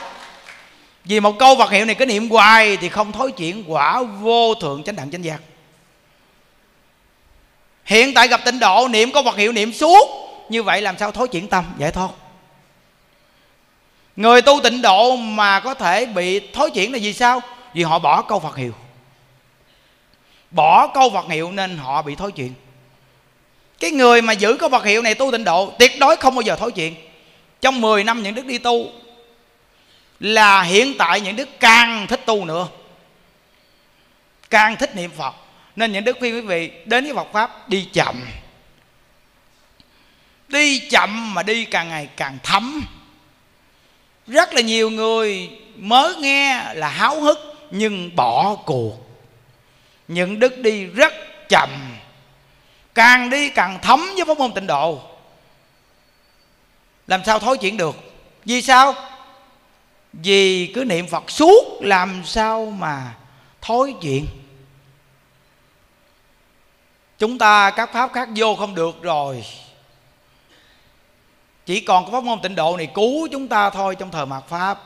Vì 1.05 1.21
một 1.21 1.39
câu 1.39 1.55
vật 1.55 1.71
hiệu 1.71 1.85
này, 1.85 1.95
cái 1.95 2.07
niệm 2.07 2.31
hoài 2.31 2.77
thì 2.77 2.89
không 2.89 3.13
thối 3.13 3.33
chuyển, 3.33 3.65
quả 3.67 4.03
vô 4.03 4.55
thượng 4.55 4.83
chánh 4.83 4.97
đẳng 4.97 5.11
chánh 5.11 5.25
giác. 5.25 5.41
Hiện 7.85 8.15
tại 8.15 8.29
gặp 8.29 8.41
tịnh 8.45 8.59
độ, 8.59 8.89
niệm 8.89 9.13
câu 9.13 9.23
vật 9.23 9.37
hiệu 9.37 9.53
niệm 9.53 9.73
suốt, 9.73 10.09
như 10.49 10.63
vậy 10.63 10.83
làm 10.83 10.99
sao 10.99 11.13
thối 11.13 11.29
chuyển 11.29 11.49
tâm? 11.49 11.65
Giải 11.79 11.93
thoát 11.93 12.09
người 14.17 14.43
tu 14.43 14.61
tịnh 14.63 14.83
độ 14.83 15.17
mà 15.17 15.61
có 15.61 15.75
thể 15.75 16.07
bị 16.07 16.41
thối 16.53 16.71
chuyển 16.71 16.93
là 16.93 16.99
vì 17.03 17.13
sao? 17.13 17.41
Vì 17.75 17.83
họ 17.83 17.99
bỏ 17.99 18.23
câu 18.23 18.41
phật 18.41 18.57
hiệu. 18.57 18.75
Bỏ 20.51 20.87
câu 20.95 21.11
Phật 21.11 21.27
hiệu 21.29 21.53
nên 21.53 21.77
họ 21.77 22.03
bị 22.03 22.15
thối 22.15 22.33
chuyện 22.33 22.55
cái 23.81 23.91
người 23.91 24.23
mà 24.23 24.33
giữ 24.33 24.57
câu 24.61 24.69
Phật 24.69 24.85
hiệu 24.85 25.03
này 25.03 25.15
tu 25.15 25.33
tịnh 25.33 25.45
độ 25.45 25.75
tuyệt 25.79 25.93
đối 26.01 26.17
không 26.17 26.35
bao 26.35 26.43
giờ 26.43 26.57
thối 26.57 26.73
chuyện 26.73 26.95
trong 27.61 27.81
10 27.81 28.05
năm 28.05 28.23
những 28.23 28.35
đức 28.35 28.47
đi 28.47 28.59
tu 28.59 28.93
là 30.21 30.63
hiện 30.63 30.95
tại 30.99 31.21
những 31.21 31.37
đức 31.37 31.49
càng 31.61 32.07
thích 32.07 32.21
tu 32.27 32.45
nữa. 32.45 32.69
Càng 34.51 34.77
thích 34.77 34.97
niệm 34.97 35.11
Phật. 35.17 35.35
Nên 35.77 35.93
những 35.93 36.05
đức 36.05 36.17
khuyên 36.19 36.35
quý 36.35 36.41
vị 36.41 36.71
đến 36.85 37.05
với 37.05 37.15
Phật 37.15 37.33
pháp 37.33 37.69
đi 37.69 37.89
chậm. 37.93 38.23
Đi 40.49 40.79
chậm 40.79 41.35
mà 41.35 41.43
đi 41.43 41.65
càng 41.65 41.89
ngày 41.89 42.09
càng 42.17 42.39
thấm 42.43 42.87
rất 44.27 44.55
là 44.55 44.61
nhiều 44.61 44.91
người 44.91 45.51
mới 45.77 46.17
nghe 46.17 46.75
là 46.75 46.89
háo 46.89 47.21
hức, 47.21 47.39
nhưng 47.71 48.17
bỏ 48.17 48.55
cuộc. 48.55 48.93
Những 50.09 50.41
đức 50.41 50.59
đi 50.59 50.85
rất 50.85 51.13
chậm. 51.49 51.71
Càng 52.95 53.31
đi 53.31 53.49
càng 53.49 53.79
thấm 53.83 54.07
với 54.15 54.25
pháp 54.25 54.39
môn 54.39 54.53
tịnh 54.53 54.67
độ. 54.67 55.01
Làm 57.07 57.25
sao 57.27 57.39
thối 57.39 57.59
chuyển 57.59 57.77
được? 57.77 57.97
Vì 58.45 58.63
sao? 58.63 58.95
Vì 60.13 60.73
cứ 60.75 60.85
niệm 60.85 61.07
phật 61.07 61.31
suốt, 61.31 61.79
làm 61.81 62.23
sao 62.25 62.67
mà 62.79 63.15
thối 63.61 63.95
chuyện 64.03 64.27
chúng 67.19 67.39
ta 67.39 67.71
các 67.71 67.93
pháp 67.93 68.13
khác 68.13 68.29
vô 68.37 68.55
không 68.55 68.75
được 68.75 69.03
rồi 69.03 69.45
chỉ 71.67 71.81
còn 71.81 72.05
có 72.05 72.11
pháp 72.11 72.25
môn 72.25 72.41
tịnh 72.41 72.55
độ 72.55 72.77
này 72.77 72.87
cứu 72.95 73.29
chúng 73.33 73.49
ta 73.49 73.71
thôi 73.71 73.97
trong 73.99 74.11
thời 74.11 74.27
mạt 74.27 74.45
pháp. 74.49 74.79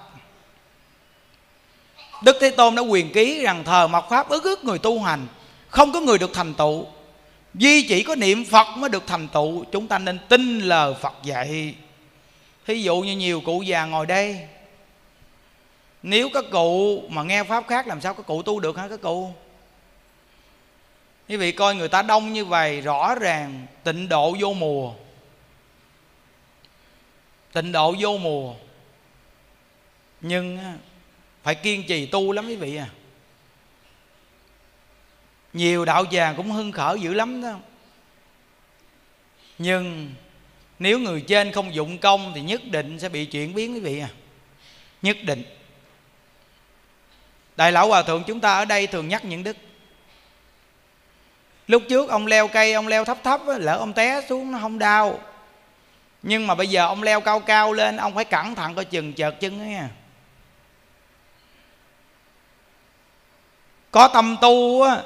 Đức 2.22 2.36
Thế 2.40 2.50
Tôn 2.50 2.74
đã 2.74 2.82
quyền 2.82 3.12
ký 3.12 3.42
rằng 3.42 3.64
thờ 3.64 3.86
mạt 3.86 4.04
pháp 4.10 4.28
ức 4.28 4.44
ức 4.44 4.64
người 4.64 4.78
tu 4.78 5.00
hành, 5.00 5.26
Không 5.68 5.92
có 5.92 6.00
người 6.00 6.18
được 6.18 6.30
thành 6.34 6.54
tựu. 6.54 6.86
Duy 7.54 7.82
chỉ 7.82 8.02
có 8.02 8.14
niệm 8.14 8.44
Phật 8.44 8.66
mới 8.76 8.90
được 8.90 9.06
thành 9.06 9.28
tựu, 9.28 9.64
Chúng 9.64 9.86
ta 9.86 9.98
nên 9.98 10.18
tin 10.28 10.60
lời 10.60 10.94
Phật 11.00 11.14
dạy. 11.22 11.74
Thí 12.66 12.82
dụ 12.82 13.00
như 13.00 13.16
nhiều 13.16 13.40
cụ 13.40 13.62
già 13.62 13.84
ngồi 13.84 14.06
đây, 14.06 14.38
Nếu 16.02 16.28
các 16.34 16.44
cụ 16.50 17.02
mà 17.08 17.22
nghe 17.22 17.44
Pháp 17.44 17.64
khác 17.68 17.86
Làm 17.86 18.00
sao 18.00 18.14
các 18.14 18.26
cụ 18.26 18.42
tu 18.42 18.60
được 18.60 18.76
hả 18.76 18.88
các 18.88 19.00
cụ? 19.00 19.32
Quý 21.28 21.36
vị 21.36 21.52
coi 21.52 21.74
người 21.74 21.88
ta 21.88 22.02
đông 22.02 22.32
như 22.32 22.44
vậy, 22.44 22.80
Rõ 22.80 23.14
ràng 23.14 23.66
tịnh 23.84 24.08
độ 24.08 24.36
vô 24.40 24.52
mùa. 24.52 24.92
Tịnh 27.52 27.72
độ 27.72 27.94
vô 27.98 28.18
mùa. 28.18 28.54
Nhưng 30.20 30.58
phải 31.42 31.54
kiên 31.54 31.86
trì 31.86 32.06
tu 32.06 32.32
lắm 32.32 32.46
quý 32.46 32.56
vị 32.56 32.76
à. 32.76 32.88
Nhiều 35.52 35.84
đạo 35.84 36.04
tràng 36.10 36.36
cũng 36.36 36.50
hưng 36.50 36.72
khởi 36.72 37.00
dữ 37.00 37.14
lắm 37.14 37.42
đó. 37.42 37.58
Nhưng 39.58 40.14
nếu 40.78 40.98
người 40.98 41.20
trên 41.20 41.52
không 41.52 41.74
dụng 41.74 41.98
công 41.98 42.32
thì 42.34 42.40
nhất 42.40 42.60
định 42.64 42.98
sẽ 42.98 43.08
bị 43.08 43.24
chuyển 43.24 43.54
biến 43.54 43.74
quý 43.74 43.80
vị 43.80 43.98
à. 43.98 44.08
Nhất 45.02 45.16
định. 45.22 45.42
Đại 47.56 47.72
lão 47.72 47.88
hòa 47.88 48.02
thượng 48.02 48.24
chúng 48.26 48.40
ta 48.40 48.54
ở 48.54 48.64
đây 48.64 48.86
thường 48.86 49.08
nhắc 49.08 49.24
những 49.24 49.44
đức. 49.44 49.56
Lúc 51.66 51.82
trước 51.88 52.10
ông 52.10 52.26
leo 52.26 52.48
cây, 52.48 52.72
ông 52.72 52.88
leo 52.88 53.04
thấp 53.04 53.18
thấp 53.24 53.40
lỡ 53.46 53.76
ông 53.76 53.92
té 53.92 54.22
xuống 54.28 54.52
nó 54.52 54.58
không 54.58 54.78
đau 54.78 55.20
nhưng 56.22 56.46
mà 56.46 56.54
bây 56.54 56.66
giờ 56.66 56.86
ông 56.86 57.02
leo 57.02 57.20
cao 57.20 57.40
cao 57.40 57.72
lên, 57.72 57.96
ông 57.96 58.14
phải 58.14 58.24
cẩn 58.24 58.54
thận 58.54 58.74
coi 58.74 58.84
chừng 58.84 59.12
chợt 59.12 59.40
chân 59.40 59.60
ấy 59.60 59.68
nha. 59.68 59.88
Có 63.90 64.08
tâm 64.08 64.36
tu 64.40 64.82
á, 64.82 64.96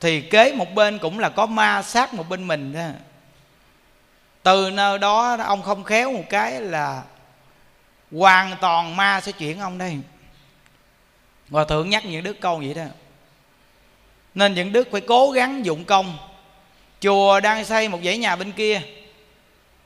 thì 0.00 0.20
kế 0.20 0.52
một 0.52 0.74
bên 0.74 0.98
cũng 0.98 1.18
là 1.18 1.28
có 1.28 1.46
ma 1.46 1.82
sát 1.82 2.14
một 2.14 2.28
bên 2.28 2.48
mình 2.48 2.72
đó. 2.72 2.88
Từ 4.42 4.70
nơi 4.70 4.98
đó 4.98 5.36
ông 5.44 5.62
không 5.62 5.84
khéo 5.84 6.12
một 6.12 6.24
cái 6.28 6.60
là 6.60 7.02
hoàn 8.12 8.56
toàn 8.60 8.96
ma 8.96 9.20
sẽ 9.20 9.32
chuyển 9.32 9.60
ông 9.60 9.78
đây. 9.78 9.98
Hòa 11.50 11.64
thượng 11.64 11.90
nhắc 11.90 12.04
những 12.04 12.22
đức 12.22 12.40
câu 12.40 12.58
vậy 12.58 12.74
đó. 12.74 12.84
Nên 14.34 14.54
những 14.54 14.72
đức 14.72 14.88
phải 14.92 15.00
cố 15.00 15.30
gắng 15.30 15.64
dụng 15.64 15.84
công. 15.84 16.18
Chùa 17.00 17.40
đang 17.40 17.64
xây 17.64 17.88
một 17.88 17.98
dãy 18.04 18.18
nhà 18.18 18.36
bên 18.36 18.52
kia 18.52 18.82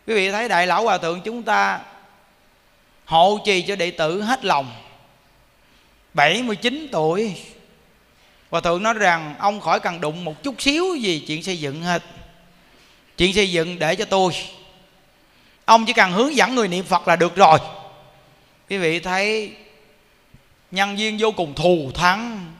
quý 0.07 0.15
vị 0.15 0.31
thấy 0.31 0.49
đại 0.49 0.67
lão 0.67 0.85
hòa 0.85 0.99
thượng 0.99 1.21
chúng 1.21 1.43
ta 1.43 1.81
hộ 3.05 3.39
trì 3.45 3.63
cho 3.63 3.77
đệ 3.77 3.91
tử 3.91 4.23
hết 4.23 4.45
lòng. 4.45 4.73
79 6.15 6.89
tuổi. 6.93 7.35
Hòa 8.51 8.61
thượng 8.61 8.83
nói 8.83 8.95
rằng, 8.95 9.35
ông 9.39 9.61
khỏi 9.61 9.81
cần 9.81 10.01
đụng 10.01 10.25
một 10.25 10.43
chút 10.43 10.63
xíu 10.63 10.95
gì 10.95 11.25
chuyện 11.27 11.43
xây 11.43 11.61
dựng 11.61 11.83
hết. 11.83 12.03
Chuyện 13.17 13.33
xây 13.33 13.53
dựng 13.53 13.79
để 13.79 13.97
cho 13.97 14.05
tôi. 14.05 14.33
Ông 15.65 15.87
chỉ 15.87 15.93
cần 15.93 16.13
hướng 16.13 16.37
dẫn 16.37 16.55
người 16.55 16.69
niệm 16.69 16.85
Phật 16.85 17.09
là 17.09 17.17
được 17.17 17.37
rồi. 17.37 17.59
Quý 18.69 18.79
vị 18.79 19.01
thấy 19.01 19.53
Nhân 20.71 20.97
viên 20.97 21.17
vô 21.21 21.31
cùng 21.31 21.55
thù 21.55 21.91
thắng. 21.95 22.53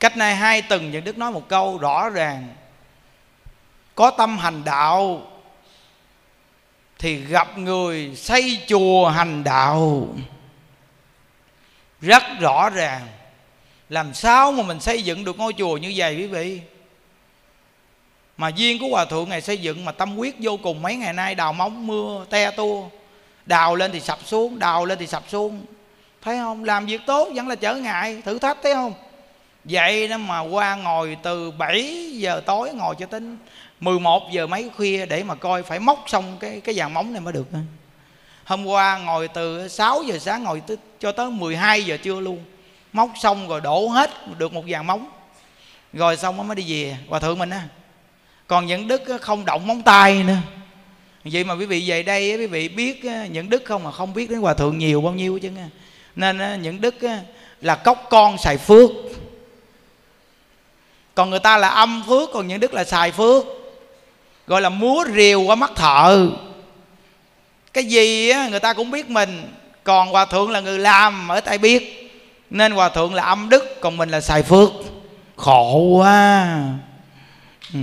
Cách 0.00 0.16
nay 0.16 0.34
hai 0.34 0.62
tuần 0.62 0.90
những 0.90 1.04
Đức 1.04 1.18
nói 1.18 1.32
một 1.32 1.48
câu 1.48 1.78
rõ 1.78 2.08
ràng. 2.08 2.54
Có 3.94 4.10
tâm 4.10 4.38
hành 4.38 4.64
đạo 4.64 5.26
thì 6.98 7.16
gặp 7.16 7.58
người 7.58 8.16
xây 8.16 8.62
chùa 8.66 9.08
hành 9.08 9.44
đạo. 9.44 10.08
Rất 12.00 12.22
rõ 12.40 12.70
ràng. 12.70 13.06
Làm 13.88 14.14
sao 14.14 14.52
mà 14.52 14.62
mình 14.62 14.80
xây 14.80 15.02
dựng 15.02 15.24
được 15.24 15.38
ngôi 15.38 15.52
chùa 15.58 15.76
như 15.76 15.92
vậy 15.96 16.16
quý 16.16 16.26
vị? 16.26 16.60
Mà 18.36 18.48
duyên 18.48 18.78
của 18.78 18.88
hòa 18.90 19.04
thượng 19.04 19.28
ngày 19.28 19.40
xây 19.40 19.58
dựng 19.58 19.84
mà 19.84 19.92
tâm 19.92 20.16
quyết 20.16 20.36
vô 20.38 20.56
cùng, 20.62 20.82
mấy 20.82 20.96
ngày 20.96 21.12
nay 21.12 21.34
đào 21.34 21.52
móng 21.52 21.86
mưa, 21.86 22.24
te 22.30 22.50
tua. 22.50 22.88
Đào 23.46 23.74
lên 23.74 23.92
thì 23.92 24.00
sập 24.00 24.18
xuống, 24.24 24.58
đào 24.58 24.84
lên 24.84 24.98
thì 24.98 25.06
sập 25.06 25.22
xuống. 25.28 25.66
Thấy 26.22 26.36
không? 26.36 26.64
Làm 26.64 26.86
việc 26.86 27.00
tốt 27.06 27.28
vẫn 27.34 27.48
là 27.48 27.54
trở 27.54 27.74
ngại, 27.74 28.22
thử 28.24 28.38
thách, 28.38 28.58
thấy 28.62 28.74
không? 28.74 28.92
Vậy 29.64 30.08
đó 30.08 30.16
mà 30.18 30.40
qua 30.40 30.74
ngồi 30.74 31.16
từ 31.22 31.50
7 31.50 32.10
giờ 32.12 32.40
tối 32.46 32.72
ngồi 32.74 32.94
cho 32.98 33.06
đến 33.10 33.38
11 33.80 34.32
giờ 34.32 34.46
mấy 34.46 34.70
khuya 34.76 35.06
để 35.06 35.22
mà 35.22 35.34
coi 35.34 35.62
phải 35.62 35.78
móc 35.78 36.04
xong 36.06 36.36
cái 36.40 36.60
cái 36.60 36.74
dàn 36.74 36.94
móng 36.94 37.12
này 37.12 37.20
mới 37.20 37.32
được. 37.32 37.46
Hôm 38.44 38.66
qua 38.66 38.98
ngồi 38.98 39.28
từ 39.28 39.68
6 39.68 40.02
giờ 40.02 40.18
sáng 40.18 40.44
ngồi 40.44 40.62
tới, 40.66 40.76
cho 41.00 41.12
tới 41.12 41.30
12 41.30 41.82
giờ 41.82 41.96
trưa 41.96 42.20
luôn. 42.20 42.44
Móc 42.92 43.10
xong 43.22 43.48
rồi 43.48 43.60
đổ 43.60 43.88
hết 43.88 44.10
được 44.38 44.52
một 44.52 44.64
vàng 44.66 44.86
móng. 44.86 45.06
Rồi 45.92 46.16
xong 46.16 46.48
mới 46.48 46.54
đi 46.54 46.64
về 46.68 46.96
hòa 47.08 47.20
thượng 47.20 47.38
mình 47.38 47.50
á. 47.50 47.62
Còn 48.46 48.66
những 48.66 48.88
đức 48.88 49.02
không 49.20 49.44
động 49.44 49.66
móng 49.66 49.82
tay 49.82 50.22
nữa. 50.22 50.36
Vậy 51.24 51.44
mà 51.44 51.54
quý 51.54 51.66
vị 51.66 51.84
về 51.86 52.02
đây 52.02 52.36
quý 52.36 52.46
vị 52.46 52.68
biết 52.68 53.04
những 53.30 53.50
đức 53.50 53.62
không? 53.64 53.84
Mà 53.84 53.92
không 53.92 54.14
biết 54.14 54.30
đến 54.30 54.38
hòa 54.40 54.54
thượng 54.54 54.78
nhiều 54.78 55.00
bao 55.00 55.12
nhiêu 55.12 55.38
chứ 55.42 55.50
nên 56.16 56.62
những 56.62 56.80
đức 56.80 56.94
là 57.60 57.74
cốc 57.74 58.06
con 58.10 58.38
xài 58.38 58.58
phước. 58.58 58.90
Còn 61.14 61.30
người 61.30 61.38
ta 61.38 61.56
là 61.56 61.68
âm 61.68 62.02
phước 62.08 62.28
còn 62.32 62.48
những 62.48 62.60
đức 62.60 62.74
là 62.74 62.84
xài 62.84 63.12
phước 63.12 63.44
gọi 64.46 64.60
là 64.60 64.68
múa 64.68 65.04
rìu 65.14 65.42
qua 65.42 65.54
mắt 65.54 65.70
thợ. 65.76 66.28
Cái 67.72 67.84
gì 67.84 68.30
á, 68.30 68.48
người 68.48 68.60
ta 68.60 68.72
cũng 68.72 68.90
biết 68.90 69.10
mình. 69.10 69.52
Còn 69.84 70.08
hòa 70.08 70.24
thượng 70.24 70.50
là 70.50 70.60
người 70.60 70.78
làm, 70.78 71.28
ở 71.28 71.40
tay 71.40 71.58
biết. 71.58 72.10
Nên 72.50 72.72
hòa 72.72 72.88
thượng 72.88 73.14
là 73.14 73.22
âm 73.22 73.48
đức, 73.48 73.80
còn 73.80 73.96
mình 73.96 74.08
là 74.08 74.20
xài 74.20 74.42
phước. 74.42 74.70
Khổ 75.36 75.78
quá. 75.78 76.46
Ừ. 77.74 77.80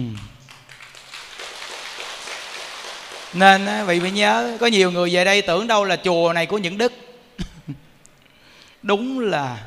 nên 3.34 3.68
vị 3.88 4.00
phải 4.00 4.12
nhớ, 4.12 4.58
có 4.60 4.68
nhiều 4.68 4.92
người 4.92 5.10
về 5.14 5.26
đây 5.26 5.42
tưởng 5.42 5.68
đâu 5.68 5.86
là 5.86 5.96
chùa 5.96 6.34
này 6.34 6.46
của 6.46 6.58
những 6.58 6.78
đức. 6.78 6.94
Đúng 8.82 9.20
là 9.20 9.58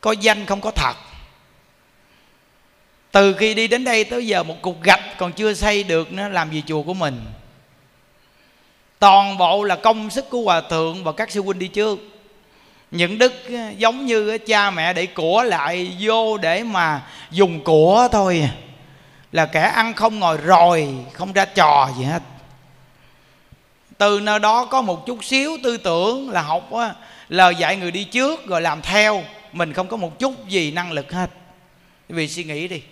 có 0.00 0.12
danh 0.12 0.46
không 0.46 0.60
có 0.60 0.70
thật 0.70 0.94
từ 3.12 3.34
khi 3.34 3.54
đi 3.54 3.68
đến 3.68 3.84
đây 3.84 4.04
tới 4.04 4.26
giờ 4.26 4.42
một 4.42 4.62
cục 4.62 4.82
gạch 4.82 5.18
còn 5.18 5.32
chưa 5.32 5.54
xây 5.54 5.82
được 5.82 6.12
nó 6.12 6.28
làm 6.28 6.50
gì 6.50 6.62
chùa 6.66 6.82
của 6.82 6.94
mình. 6.94 7.20
Toàn 8.98 9.38
bộ 9.38 9.64
là 9.64 9.76
công 9.76 10.10
sức 10.10 10.30
của 10.30 10.40
hòa 10.40 10.60
thượng 10.60 11.04
và 11.04 11.12
các 11.12 11.30
sư 11.30 11.42
huynh 11.42 11.58
đi 11.58 11.68
trước. 11.68 11.98
Những 12.90 13.18
đức 13.18 13.32
ờ, 13.48 13.70
giống 13.78 14.06
như 14.06 14.30
ờ, 14.30 14.38
cha 14.46 14.70
mẹ 14.70 14.92
để 14.92 15.06
của 15.06 15.42
lại 15.42 15.96
vô 16.00 16.38
để 16.38 16.62
mà 16.62 17.02
dùng 17.30 17.64
của 17.64 18.08
thôi. 18.12 18.50
Là 19.32 19.46
kẻ 19.46 19.60
ăn 19.60 19.94
không 19.94 20.18
ngồi 20.18 20.36
rồi 20.36 20.88
không 21.12 21.32
ra 21.32 21.44
trò 21.44 21.90
gì 21.98 22.04
hết. 22.04 22.22
Từ 23.98 24.20
nơi 24.20 24.38
đó 24.38 24.64
có 24.64 24.82
một 24.82 25.06
chút 25.06 25.24
xíu 25.24 25.58
tư 25.62 25.76
tưởng 25.76 26.30
là 26.30 26.42
học 26.42 26.72
á, 26.72 26.94
lời 27.28 27.54
dạy 27.54 27.76
người 27.76 27.90
đi 27.90 28.04
trước 28.04 28.46
rồi 28.46 28.60
làm 28.60 28.82
theo. 28.82 29.22
Mình 29.52 29.72
không 29.72 29.88
có 29.88 29.96
một 29.96 30.18
chút 30.18 30.48
gì 30.48 30.70
năng 30.70 30.92
lực 30.92 31.12
hết. 31.12 31.30
Vì 32.08 32.28
suy 32.28 32.44
nghĩ 32.44 32.68
đi 32.68 32.82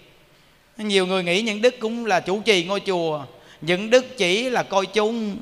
nhiều 0.79 1.07
người 1.07 1.25
nghĩ 1.25 1.43
những 1.43 1.63
đức 1.63 1.81
cũng 1.81 2.07
là 2.07 2.21
chủ 2.21 2.41
trì 2.41 2.65
ngôi 2.65 2.81
chùa, 2.81 3.25
những 3.61 3.91
đức 3.91 4.17
chỉ 4.19 4.51
là 4.51 4.63
coi 4.63 4.87
chung. 4.87 5.37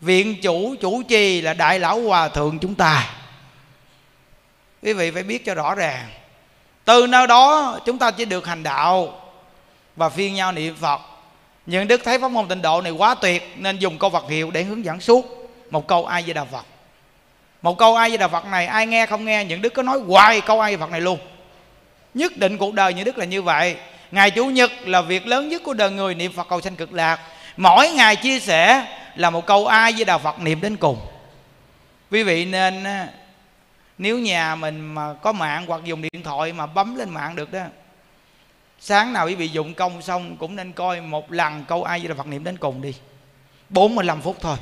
Viện 0.00 0.36
chủ 0.42 0.74
chủ 0.80 1.02
trì 1.02 1.40
là 1.40 1.54
đại 1.54 1.78
lão 1.78 2.00
hòa 2.00 2.28
thượng 2.28 2.58
chúng 2.58 2.74
ta. 2.74 3.14
Quý 4.82 4.92
vị 4.92 5.10
phải 5.10 5.22
biết 5.22 5.44
cho 5.44 5.54
rõ 5.54 5.74
ràng, 5.74 6.08
từ 6.84 7.06
nơi 7.06 7.26
đó 7.26 7.78
chúng 7.86 7.98
ta 7.98 8.10
chỉ 8.10 8.24
được 8.24 8.46
hành 8.46 8.62
đạo 8.62 9.20
và 9.96 10.08
phiên 10.08 10.34
nhau 10.34 10.52
niệm 10.52 10.76
phật. 10.80 11.00
Những 11.66 11.88
đức 11.88 12.00
thấy 12.04 12.18
pháp 12.18 12.30
môn 12.30 12.48
tịnh 12.48 12.62
độ 12.62 12.80
này 12.80 12.92
quá 12.92 13.14
tuyệt 13.14 13.54
nên 13.56 13.78
dùng 13.78 13.98
câu 13.98 14.10
vật 14.10 14.24
hiệu 14.28 14.50
để 14.50 14.62
hướng 14.62 14.84
dẫn 14.84 15.00
suốt 15.00 15.50
một 15.70 15.88
câu 15.88 16.06
ai 16.06 16.22
với 16.22 16.34
đà 16.34 16.44
phật. 16.44 16.66
Một 17.62 17.78
câu 17.78 17.96
ai 17.96 18.08
với 18.08 18.18
đà 18.18 18.28
phật 18.28 18.46
này, 18.46 18.66
ai 18.66 18.86
nghe 18.86 19.06
không 19.06 19.24
nghe, 19.24 19.44
những 19.44 19.62
đức 19.62 19.74
có 19.74 19.82
nói 19.82 19.98
hoài 20.06 20.40
câu 20.40 20.60
ai 20.60 20.76
với 20.76 20.80
phật 20.80 20.90
này 20.90 21.00
luôn. 21.00 21.18
Nhất 22.14 22.36
định 22.36 22.58
cuộc 22.58 22.74
đời 22.74 22.94
những 22.94 23.04
đức 23.04 23.18
là 23.18 23.24
như 23.24 23.42
vậy 23.42 23.76
ngày 24.10 24.30
chủ 24.30 24.46
nhật 24.46 24.70
là 24.84 25.00
việc 25.00 25.26
lớn 25.26 25.48
nhất 25.48 25.62
của 25.64 25.74
đời 25.74 25.90
người 25.90 26.14
niệm 26.14 26.32
phật 26.32 26.48
cầu 26.48 26.60
sanh 26.60 26.76
cực 26.76 26.92
lạc. 26.92 27.20
Mỗi 27.56 27.90
ngày 27.90 28.16
chia 28.16 28.40
sẻ 28.40 28.86
là 29.16 29.30
một 29.30 29.46
câu 29.46 29.66
ai 29.66 29.92
với 29.92 30.04
đạo 30.04 30.18
phật 30.18 30.40
niệm 30.40 30.60
đến 30.60 30.76
cùng. 30.76 31.06
Quý 32.10 32.22
vị 32.22 32.44
nên 32.44 32.84
nếu 33.98 34.18
nhà 34.18 34.54
mình 34.54 34.94
mà 34.94 35.14
có 35.14 35.32
mạng 35.32 35.64
hoặc 35.66 35.80
dùng 35.84 36.02
điện 36.02 36.22
thoại 36.24 36.52
mà 36.52 36.66
bấm 36.66 36.94
lên 36.94 37.10
mạng 37.10 37.36
được 37.36 37.52
đó, 37.52 37.60
sáng 38.80 39.12
nào 39.12 39.26
quý 39.26 39.34
vị 39.34 39.48
dụng 39.48 39.74
công 39.74 40.02
xong 40.02 40.36
cũng 40.36 40.56
nên 40.56 40.72
coi 40.72 41.00
một 41.00 41.32
lần 41.32 41.64
câu 41.68 41.82
ai 41.82 41.98
với 41.98 42.08
đạo 42.08 42.16
phật 42.16 42.26
niệm 42.26 42.44
đến 42.44 42.56
cùng 42.56 42.82
đi. 42.82 42.94
45 43.68 44.20
phút 44.20 44.36
thôi. 44.40 44.56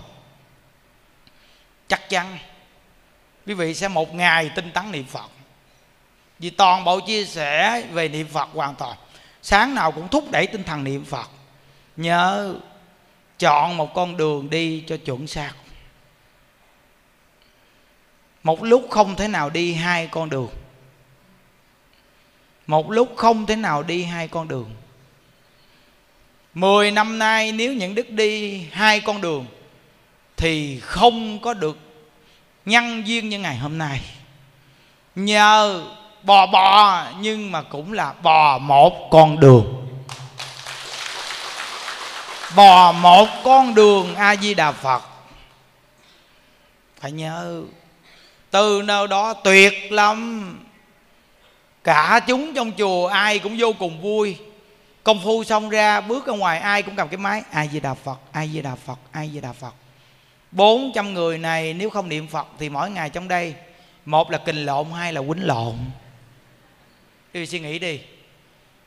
Chắc 1.89 2.09
chắn 2.09 2.39
quý 3.47 3.55
vị 3.55 3.75
sẽ 3.75 3.89
một 3.89 4.15
ngày 4.15 4.51
tinh 4.55 4.71
tấn 4.73 4.93
niệm 4.93 5.05
phật. 5.05 5.31
Vì 6.39 6.51
toàn 6.51 6.85
bộ 6.85 7.01
chia 7.01 7.25
sẻ 7.25 7.83
về 7.93 8.09
niệm 8.09 8.27
phật 8.33 8.49
hoàn 8.53 8.75
toàn 8.75 8.97
sáng 9.49 9.75
nào 9.75 9.93
cũng 9.93 10.09
thúc 10.09 10.31
đẩy 10.31 10.47
tinh 10.47 10.65
thần 10.65 10.85
niệm 10.85 11.05
phật. 11.05 11.31
Nhớ 11.97 12.55
chọn 13.39 13.77
một 13.77 13.95
con 13.95 14.17
đường 14.17 14.51
đi 14.51 14.85
cho 14.87 14.97
chuẩn 14.97 15.27
xác. 15.27 15.53
Một 18.43 18.63
lúc 18.63 18.87
không 18.91 19.17
thể 19.17 19.29
nào 19.29 19.51
đi 19.51 19.75
hai 19.75 20.07
con 20.07 20.31
đường. 20.31 20.49
Một 22.67 22.91
lúc 22.91 23.13
không 23.17 23.47
thể 23.47 23.57
nào 23.57 23.83
đi 23.83 24.05
hai 24.05 24.29
con 24.29 24.49
đường. 24.49 24.71
Mười 26.55 26.91
năm 26.91 27.19
nay 27.19 27.53
nếu 27.53 27.73
những 27.73 27.95
đức 27.95 28.11
đi 28.11 28.61
hai 28.73 29.01
con 29.01 29.21
đường 29.21 29.47
Thì 30.37 30.81
không 30.81 31.41
có 31.41 31.55
được 31.55 31.79
nhân 32.65 33.07
duyên 33.07 33.29
như 33.29 33.39
ngày 33.39 33.57
hôm 33.57 33.79
nay. 33.79 34.01
Nhờ 35.15 35.85
bò 36.23 36.47
bò, 36.47 37.05
nhưng 37.21 37.53
mà 37.53 37.63
cũng 37.63 37.93
là 37.93 38.13
bò 38.23 38.59
một 38.59 39.11
con 39.11 39.41
đường. 39.41 39.87
Bò 42.57 42.93
một 42.93 43.29
con 43.45 43.75
đường 43.75 44.15
a 44.15 44.37
di 44.37 44.55
đà 44.55 44.73
phật. 44.73 45.03
Phải 47.01 47.13
nhớ, 47.13 47.63
từ 48.51 48.83
nơi 48.85 49.09
đó 49.09 49.35
tuyệt 49.35 49.93
lắm. 49.93 50.59
Cả 51.85 52.21
chúng 52.27 52.55
trong 52.55 52.73
chùa 52.73 53.07
ai 53.07 53.39
cũng 53.39 53.57
vô 53.59 53.73
cùng 53.79 54.01
vui. 54.01 54.37
Công 55.05 55.21
phu 55.25 55.45
xong 55.45 55.69
ra, 55.69 56.01
bước 56.01 56.27
ra 56.27 56.35
ngoài 56.35 56.59
ai 56.59 56.83
cũng 56.83 56.97
cầm 56.97 57.09
cái 57.09 57.19
máy 57.19 57.43
ai 57.51 57.69
di 57.73 57.81
đà 57.81 57.95
phật 57.95 58.19
ai 58.33 58.51
di 58.53 58.63
đà 58.63 58.75
phật 58.75 58.99
ai 59.13 59.31
di 59.35 59.41
đà 59.41 59.53
phật. 59.53 59.75
400 60.53 61.15
người 61.15 61.39
này, 61.39 61.75
nếu 61.75 61.91
không 61.91 62.09
niệm 62.09 62.29
phật 62.29 62.47
thì 62.59 62.69
mỗi 62.69 62.91
ngày 62.91 63.11
trong 63.11 63.29
đây, 63.29 63.55
một 64.05 64.31
là 64.31 64.39
kình 64.39 64.67
lộn, 64.67 64.87
hai 64.91 65.13
là 65.13 65.21
quýnh 65.21 65.47
lộn 65.47 65.75
quý 67.35 67.41
vị 67.41 67.47
suy 67.47 67.61
nghĩ 67.61 67.79
đi. 67.79 68.01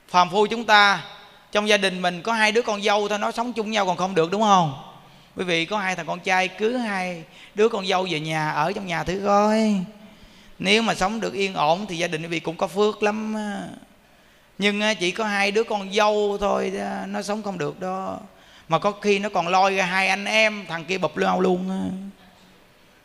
Phàm 0.08 0.30
phu 0.30 0.48
chúng 0.48 0.66
ta, 0.66 1.04
trong 1.52 1.70
gia 1.70 1.78
đình 1.78 2.02
mình 2.02 2.22
có 2.22 2.34
hai 2.34 2.52
đứa 2.52 2.62
con 2.62 2.82
dâu 2.82 3.08
thôi, 3.08 3.20
nó 3.20 3.32
sống 3.32 3.54
chung 3.54 3.72
nhau 3.72 3.86
còn 3.86 3.98
không 3.98 4.16
được, 4.16 4.32
đúng 4.32 4.42
không? 4.42 4.84
Quý 5.36 5.44
vị, 5.44 5.66
có 5.66 5.78
hai 5.78 5.96
thằng 5.96 6.08
con 6.08 6.20
trai, 6.20 6.48
cứ 6.48 6.78
hai 6.78 7.24
đứa 7.56 7.70
con 7.70 7.88
dâu 7.88 8.08
về 8.12 8.20
nhà, 8.20 8.52
ở 8.52 8.74
trong 8.74 8.88
nhà 8.88 9.04
thử 9.04 9.22
coi. 9.26 9.76
Nếu 10.60 10.82
mà 10.82 10.96
sống 10.96 11.20
được 11.20 11.34
yên 11.34 11.54
ổn 11.54 11.86
thì 11.90 11.98
gia 11.98 12.08
đình 12.08 12.22
quý 12.22 12.28
vị 12.28 12.40
cũng 12.40 12.58
có 12.58 12.68
phước 12.68 13.04
lắm 13.04 13.36
nhưng 14.58 14.82
chỉ 15.00 15.12
có 15.12 15.26
hai 15.26 15.52
đứa 15.52 15.64
con 15.64 15.94
dâu 15.94 16.38
thôi 16.42 16.74
nó 17.08 17.22
sống 17.22 17.44
không 17.44 17.58
được 17.58 17.80
đó. 17.80 18.20
Mà 18.70 18.80
có 18.80 18.92
khi 18.92 19.20
nó 19.20 19.30
còn 19.30 19.48
lôi 19.48 19.76
ra 19.76 19.86
hai 19.86 20.08
anh 20.08 20.26
em, 20.26 20.66
thằng 20.68 20.86
kia 20.86 20.98
bụp 20.98 21.18
nhau 21.18 21.42
luôn 21.42 21.70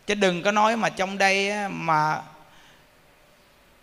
chứ 0.07 0.15
đừng 0.15 0.43
có 0.43 0.53
nói 0.53 0.77
mà 0.77 0.89
trong 0.89 1.19
đây 1.19 1.53
mà 1.69 2.23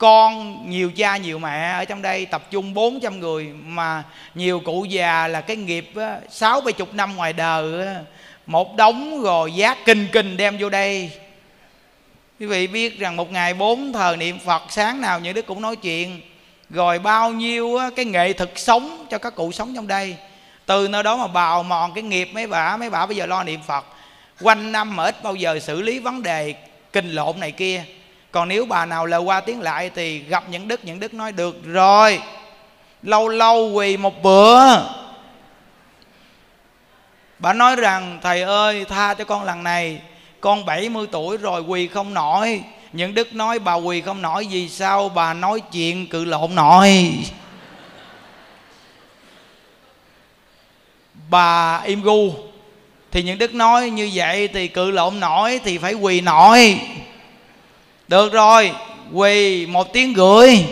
con, 0.03 0.63
nhiều 0.69 0.91
cha, 0.95 1.17
nhiều 1.17 1.39
mẹ 1.39 1.71
ở 1.71 1.85
trong 1.85 2.01
đây, 2.01 2.25
tập 2.25 2.51
trung 2.51 2.73
400 2.73 3.19
người 3.19 3.45
mà 3.65 4.03
nhiều 4.35 4.59
cụ 4.59 4.85
già 4.85 5.27
là 5.27 5.41
cái 5.41 5.55
nghiệp 5.55 5.91
sáu 6.29 6.61
bảy 6.61 6.73
chục 6.73 6.93
năm 6.93 7.15
ngoài 7.15 7.33
đời 7.33 7.87
một 8.45 8.75
đống 8.75 9.21
rồi 9.21 9.53
giá 9.53 9.75
kinh 9.85 10.07
kinh 10.11 10.37
đem 10.37 10.57
vô 10.59 10.69
đây. 10.69 11.11
Quý 12.39 12.45
vị 12.45 12.67
biết 12.67 12.99
rằng 12.99 13.15
một 13.15 13.31
ngày 13.31 13.53
bốn 13.53 13.93
thờ 13.93 14.15
niệm 14.19 14.39
phật, 14.39 14.63
sáng 14.69 15.01
nào 15.01 15.19
những 15.19 15.33
đứa 15.33 15.41
cũng 15.41 15.61
nói 15.61 15.75
chuyện, 15.75 16.21
rồi 16.69 16.99
bao 16.99 17.31
nhiêu 17.31 17.79
cái 17.95 18.05
nghệ 18.05 18.33
thực 18.33 18.59
sống 18.59 19.05
cho 19.09 19.17
các 19.17 19.35
cụ 19.35 19.51
sống 19.51 19.75
trong 19.75 19.87
đây. 19.87 20.15
Từ 20.65 20.87
nơi 20.87 21.03
đó 21.03 21.17
mà 21.17 21.27
bào 21.27 21.63
mòn 21.63 21.93
cái 21.93 22.03
nghiệp, 22.03 22.29
mấy 22.33 22.47
bà 22.47 22.77
mấy 22.77 22.89
bà 22.89 23.05
bây 23.05 23.15
giờ 23.15 23.25
lo 23.25 23.43
niệm 23.43 23.59
phật. 23.67 23.85
Quanh 24.41 24.71
năm 24.71 24.95
mà 24.95 25.03
ít 25.03 25.23
bao 25.23 25.35
giờ 25.35 25.59
xử 25.59 25.81
lý 25.81 25.99
vấn 25.99 26.23
đề 26.23 26.53
kinh 26.93 27.11
lộn 27.11 27.39
này 27.39 27.51
kia 27.51 27.83
còn 28.33 28.47
nếu 28.47 28.65
bà 28.65 28.85
nào 28.85 29.05
lời 29.05 29.19
qua 29.19 29.41
tiếng 29.41 29.61
lại 29.61 29.91
thì 29.95 30.19
gặp 30.19 30.43
những 30.49 30.67
đức 30.67 30.85
những 30.85 30.99
đức 30.99 31.13
nói, 31.13 31.31
được 31.31 31.65
rồi. 31.65 32.21
Lâu 33.03 33.27
lâu 33.27 33.71
quỳ 33.71 33.97
một 33.97 34.23
bữa. 34.23 34.59
Bà 37.39 37.53
nói 37.53 37.75
rằng, 37.75 38.19
thầy 38.23 38.41
ơi, 38.41 38.85
tha 38.89 39.13
cho 39.13 39.23
con 39.23 39.43
lần 39.43 39.63
này. 39.63 40.01
Con 40.41 40.65
70 40.65 41.07
tuổi 41.11 41.37
rồi 41.37 41.61
quỳ 41.61 41.87
không 41.87 42.13
nổi. 42.13 42.63
Những 42.93 43.13
đức 43.13 43.35
nói 43.35 43.59
bà 43.59 43.73
quỳ 43.73 44.01
không 44.01 44.21
nổi, 44.21 44.47
vì 44.51 44.69
sao 44.69 45.09
bà 45.09 45.33
nói 45.33 45.61
chuyện 45.71 46.07
cự 46.07 46.25
lộn 46.25 46.55
nổi? 46.55 47.13
Bà 51.29 51.81
im 51.85 52.01
gu. 52.01 52.33
Thì 53.11 53.23
những 53.23 53.37
đức 53.37 53.53
nói 53.53 53.89
như 53.89 54.09
vậy 54.13 54.47
thì 54.47 54.67
cự 54.67 54.91
lộn 54.91 55.19
nổi 55.19 55.59
thì 55.63 55.77
phải 55.77 55.93
quỳ 55.93 56.21
nổi 56.21 56.79
được 58.07 58.33
rồi, 58.33 58.71
quỳ 59.13 59.65
một 59.65 59.93
tiếng 59.93 60.13
gửi. 60.13 60.65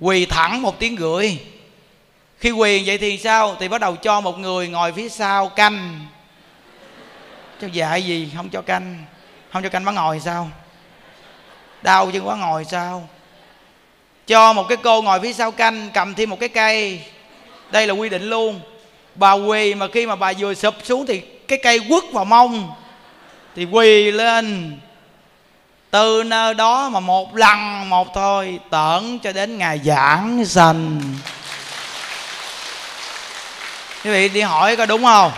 Quỳ 0.00 0.26
thẳng 0.26 0.62
một 0.62 0.78
tiếng 0.78 0.96
gửi. 0.96 1.38
Khi 2.38 2.50
quỳ 2.50 2.82
vậy 2.86 2.98
thì 2.98 3.18
sao? 3.18 3.56
Thì 3.60 3.68
bắt 3.68 3.80
đầu 3.80 3.96
cho 3.96 4.20
một 4.20 4.38
người 4.38 4.68
ngồi 4.68 4.92
phía 4.92 5.08
sau 5.08 5.48
canh. 5.48 6.06
Cho 7.60 7.68
dạy 7.72 8.02
gì? 8.02 8.28
Không 8.36 8.48
cho 8.48 8.62
canh. 8.62 9.04
Không 9.52 9.62
cho 9.62 9.68
canh 9.68 9.84
bắt 9.84 9.92
ngồi 9.92 10.20
sao? 10.20 10.50
Đau 11.82 12.10
chân 12.10 12.26
quá 12.26 12.36
ngồi 12.36 12.64
sao? 12.64 13.08
Cho 14.26 14.52
một 14.52 14.64
cái 14.68 14.76
cô 14.82 15.02
ngồi 15.02 15.20
phía 15.20 15.32
sau 15.32 15.50
canh, 15.50 15.88
cầm 15.94 16.14
thêm 16.14 16.30
một 16.30 16.40
cái 16.40 16.48
cây. 16.48 17.00
Đây 17.70 17.86
là 17.86 17.94
quy 17.94 18.08
định 18.08 18.30
luôn. 18.30 18.60
Bà 19.14 19.32
quỳ 19.32 19.74
mà 19.74 19.86
khi 19.92 20.06
mà 20.06 20.16
bà 20.16 20.32
vừa 20.38 20.54
sụp 20.54 20.74
xuống 20.84 21.06
thì 21.06 21.20
cái 21.20 21.58
cây 21.62 21.80
quất 21.88 22.04
vào 22.12 22.24
mông. 22.24 22.72
Thì 23.56 23.64
quỳ 23.64 24.10
lên 24.10 24.78
từ 25.96 26.22
nơi 26.26 26.54
đó 26.54 26.88
mà 26.88 27.00
một 27.00 27.36
lần 27.36 27.88
một 27.88 28.14
thôi, 28.14 28.58
tận 28.70 29.18
cho 29.18 29.32
đến 29.32 29.58
ngày 29.58 29.80
giảng 29.84 30.44
sanh. 30.44 31.00
Quý 34.04 34.10
vị 34.10 34.28
đi 34.28 34.40
hỏi 34.40 34.76
có 34.76 34.86
đúng 34.86 35.04
không? 35.04 35.32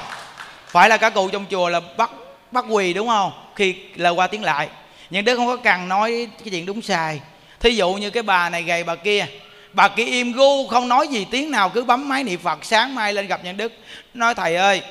Phải 0.67 0.89
là 0.89 0.97
các 0.97 1.15
cụ 1.15 1.29
trong 1.29 1.45
chùa 1.51 1.69
là 1.69 1.81
bắt 1.97 2.11
bắt 2.51 2.65
quỳ 2.69 2.93
đúng 2.93 3.09
không? 3.09 3.33
Khi 3.57 3.75
lời 3.95 4.13
qua 4.13 4.27
tiếng 4.27 4.45
lại. 4.45 4.69
Nhưng 5.11 5.25
đức 5.25 5.37
không 5.37 5.47
có 5.47 5.57
cần 5.57 5.89
nói 5.89 6.29
cái 6.39 6.51
chuyện 6.51 6.67
đúng 6.67 6.83
sai. 6.83 7.21
Thí 7.61 7.71
dụ 7.71 7.93
như 7.93 8.11
cái 8.11 8.23
bà 8.23 8.49
này 8.51 8.63
gầy 8.63 8.85
bà 8.85 8.95
kia 8.95 9.27
bà 9.73 9.89
kia 9.89 10.05
im 10.05 10.33
gu, 10.33 10.69
không 10.69 10.89
nói 10.89 11.09
gì 11.09 11.27
tiếng 11.31 11.51
nào, 11.51 11.69
cứ 11.69 11.85
bấm 11.85 12.09
máy 12.09 12.25
niệm 12.25 12.41
phật, 12.41 12.65
sáng 12.65 12.95
mai 12.95 13.13
lên 13.13 13.27
gặp 13.27 13.45
nhân 13.45 13.57
đức. 13.57 13.73
Nói, 14.15 14.35
thầy 14.35 14.57
ơi, 14.57 14.83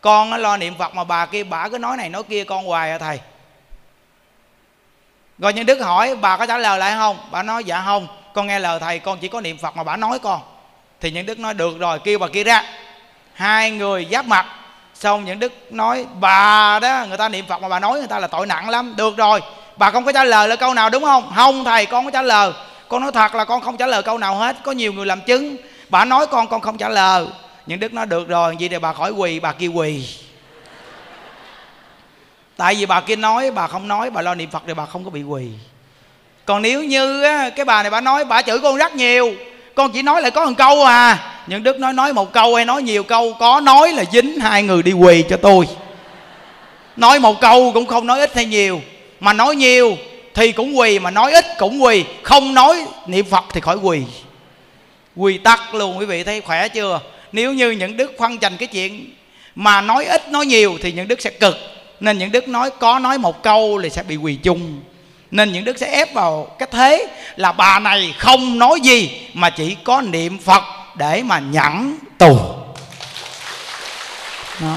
con 0.00 0.32
lo 0.34 0.56
niệm 0.56 0.74
phật 0.78 0.94
mà 0.94 1.04
bà 1.04 1.26
kia, 1.26 1.44
bà 1.44 1.68
cứ 1.68 1.78
nói 1.78 1.96
này 1.96 2.08
nói 2.08 2.22
kia, 2.22 2.44
con 2.44 2.66
hoài 2.66 2.90
à 2.90 2.98
thầy 2.98 3.18
rồi 5.38 5.52
những 5.52 5.66
đức 5.66 5.80
hỏi, 5.80 6.16
bà 6.16 6.36
có 6.36 6.46
trả 6.46 6.58
lời 6.58 6.78
lại 6.78 6.94
không? 6.96 7.16
Bà 7.30 7.42
nói 7.42 7.64
dạ 7.64 7.82
không. 7.84 8.06
Con 8.34 8.46
nghe 8.46 8.58
lời 8.58 8.78
thầy, 8.80 8.98
con 8.98 9.18
chỉ 9.18 9.28
có 9.28 9.40
niệm 9.40 9.58
phật 9.58 9.76
mà 9.76 9.84
bà 9.84 9.96
nói 9.96 10.18
con. 10.18 10.40
Thì 11.00 11.10
những 11.10 11.26
đức 11.26 11.38
nói, 11.38 11.54
được 11.54 11.78
rồi, 11.78 11.98
kêu 12.04 12.18
bà 12.18 12.28
kia 12.28 12.44
ra. 12.44 12.64
Hai 13.34 13.70
người 13.70 14.06
giáp 14.10 14.26
mặt. 14.26 14.46
Xong 14.94 15.24
những 15.24 15.38
đức 15.38 15.72
nói, 15.72 16.06
bà 16.20 16.78
đó, 16.80 17.04
người 17.08 17.18
ta 17.18 17.28
niệm 17.28 17.44
phật 17.48 17.62
mà 17.62 17.68
bà 17.68 17.80
nói 17.80 17.98
người 17.98 18.08
ta 18.08 18.18
là 18.18 18.26
tội 18.26 18.46
nặng 18.46 18.68
lắm. 18.68 18.96
Được 18.96 19.16
rồi. 19.16 19.40
Bà 19.76 19.90
không 19.90 20.04
có 20.04 20.12
trả 20.12 20.24
lời 20.24 20.48
là 20.48 20.56
câu 20.56 20.74
nào, 20.74 20.90
đúng 20.90 21.02
không? 21.02 21.32
Không 21.36 21.64
thầy, 21.64 21.86
con 21.86 22.04
có 22.04 22.10
trả 22.10 22.22
lời. 22.22 22.52
Con 22.88 23.02
nói 23.02 23.12
thật 23.12 23.34
là 23.34 23.44
con 23.44 23.60
không 23.60 23.76
trả 23.76 23.86
lời 23.86 24.02
câu 24.02 24.18
nào 24.18 24.34
hết. 24.34 24.56
Có 24.62 24.72
nhiều 24.72 24.92
người 24.92 25.06
làm 25.06 25.20
chứng. 25.20 25.56
Bà 25.88 26.04
nói 26.04 26.26
con 26.26 26.48
con 26.48 26.60
không 26.60 26.78
trả 26.78 26.88
lời. 26.88 27.26
Những 27.66 27.80
đức 27.80 27.92
nói, 27.92 28.06
được 28.06 28.28
rồi, 28.28 28.56
vậy 28.60 28.68
thì 28.68 28.78
bà 28.78 28.92
khỏi 28.92 29.10
quỳ, 29.10 29.40
bà 29.40 29.52
kia 29.52 29.66
quỳ 29.66 30.08
tại 32.58 32.74
vì 32.74 32.86
bà 32.86 33.00
kia 33.00 33.16
nói 33.16 33.50
bà 33.50 33.66
không 33.66 33.88
nói 33.88 34.10
bà 34.10 34.22
lo 34.22 34.34
niệm 34.34 34.50
phật 34.50 34.62
thì 34.66 34.74
bà 34.74 34.86
không 34.86 35.04
có 35.04 35.10
bị 35.10 35.22
quỳ. 35.22 35.46
Còn 36.44 36.62
nếu 36.62 36.84
như 36.84 37.22
á, 37.22 37.50
cái 37.50 37.64
bà 37.64 37.82
này 37.82 37.90
bà 37.90 38.00
nói 38.00 38.24
bà 38.24 38.42
chửi 38.42 38.58
con 38.58 38.76
rất 38.76 38.94
nhiều 38.94 39.34
con 39.74 39.92
chỉ 39.92 40.02
nói 40.02 40.22
lại 40.22 40.30
có 40.30 40.46
một 40.46 40.52
câu 40.58 40.84
à. 40.84 41.18
Những 41.46 41.62
đức 41.62 41.80
nói 41.80 41.92
nói 41.92 42.12
một 42.12 42.32
câu 42.32 42.54
hay 42.54 42.64
nói 42.64 42.82
nhiều 42.82 43.02
câu 43.02 43.36
có 43.38 43.60
nói 43.60 43.92
là 43.92 44.04
dính 44.12 44.40
hai 44.40 44.62
người 44.62 44.82
đi 44.82 44.92
quỳ 44.92 45.24
cho 45.30 45.36
tôi. 45.36 45.68
Nói 46.96 47.18
một 47.18 47.40
câu 47.40 47.70
cũng 47.74 47.86
không 47.86 48.06
nói 48.06 48.20
ít 48.20 48.34
hay 48.34 48.44
nhiều 48.46 48.80
mà 49.20 49.32
nói 49.32 49.56
nhiều 49.56 49.96
thì 50.34 50.52
cũng 50.52 50.78
quỳ 50.78 50.98
mà 50.98 51.10
nói 51.10 51.32
ít 51.32 51.44
cũng 51.58 51.82
quỳ. 51.82 52.04
Không 52.22 52.54
nói 52.54 52.86
niệm 53.06 53.26
phật 53.30 53.44
thì 53.52 53.60
khỏi 53.60 53.76
quỳ. 53.76 54.02
Quỳ 55.16 55.38
tắt 55.38 55.74
luôn 55.74 55.98
quý 55.98 56.06
vị 56.06 56.24
thấy 56.24 56.40
khỏe 56.40 56.68
chưa? 56.68 57.00
Nếu 57.32 57.52
như 57.52 57.70
những 57.70 57.96
đức 57.96 58.12
khoan 58.18 58.42
dành 58.42 58.56
cái 58.56 58.66
chuyện 58.66 59.14
mà 59.54 59.80
nói 59.80 60.04
ít 60.04 60.28
nói 60.28 60.46
nhiều 60.46 60.78
thì 60.82 60.92
những 60.92 61.08
đức 61.08 61.20
sẽ 61.20 61.30
cực 61.30 61.77
nên 62.00 62.18
những 62.18 62.32
đức 62.32 62.48
nói 62.48 62.70
có 62.80 62.98
nói 62.98 63.18
một 63.18 63.42
câu 63.42 63.80
thì 63.82 63.90
sẽ 63.90 64.02
bị 64.02 64.16
quỳ 64.16 64.34
chung 64.34 64.80
nên 65.30 65.52
những 65.52 65.64
đức 65.64 65.78
sẽ 65.78 65.86
ép 65.86 66.14
vào 66.14 66.44
cái 66.58 66.68
thế 66.72 67.06
là 67.36 67.52
bà 67.52 67.78
này 67.78 68.14
không 68.18 68.58
nói 68.58 68.80
gì 68.80 69.28
mà 69.34 69.50
chỉ 69.50 69.76
có 69.84 70.00
niệm 70.00 70.38
phật 70.38 70.62
để 70.96 71.22
mà 71.22 71.38
nhẫn 71.38 71.98
tù 72.18 72.38
đó. 74.60 74.76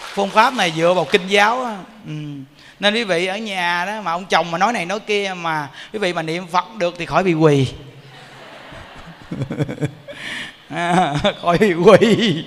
phương 0.00 0.30
pháp 0.30 0.54
này 0.54 0.72
dựa 0.76 0.94
vào 0.94 1.04
kinh 1.04 1.26
giáo. 1.28 1.78
Ừ. 2.06 2.12
nên 2.80 2.94
quý 2.94 3.04
vị 3.04 3.26
ở 3.26 3.36
nhà 3.36 3.84
đó 3.86 4.00
mà 4.02 4.12
ông 4.12 4.24
chồng 4.24 4.50
mà 4.50 4.58
nói 4.58 4.72
này 4.72 4.86
nói 4.86 5.00
kia 5.00 5.34
mà 5.36 5.68
quý 5.92 5.98
vị 5.98 6.12
mà 6.12 6.22
niệm 6.22 6.46
phật 6.46 6.64
được 6.76 6.94
thì 6.98 7.06
khỏi 7.06 7.24
bị 7.24 7.34
quỳ 7.34 7.66
à, 10.68 11.14
khỏi 11.42 11.58
bị 11.58 11.74
quỳ 11.74 12.44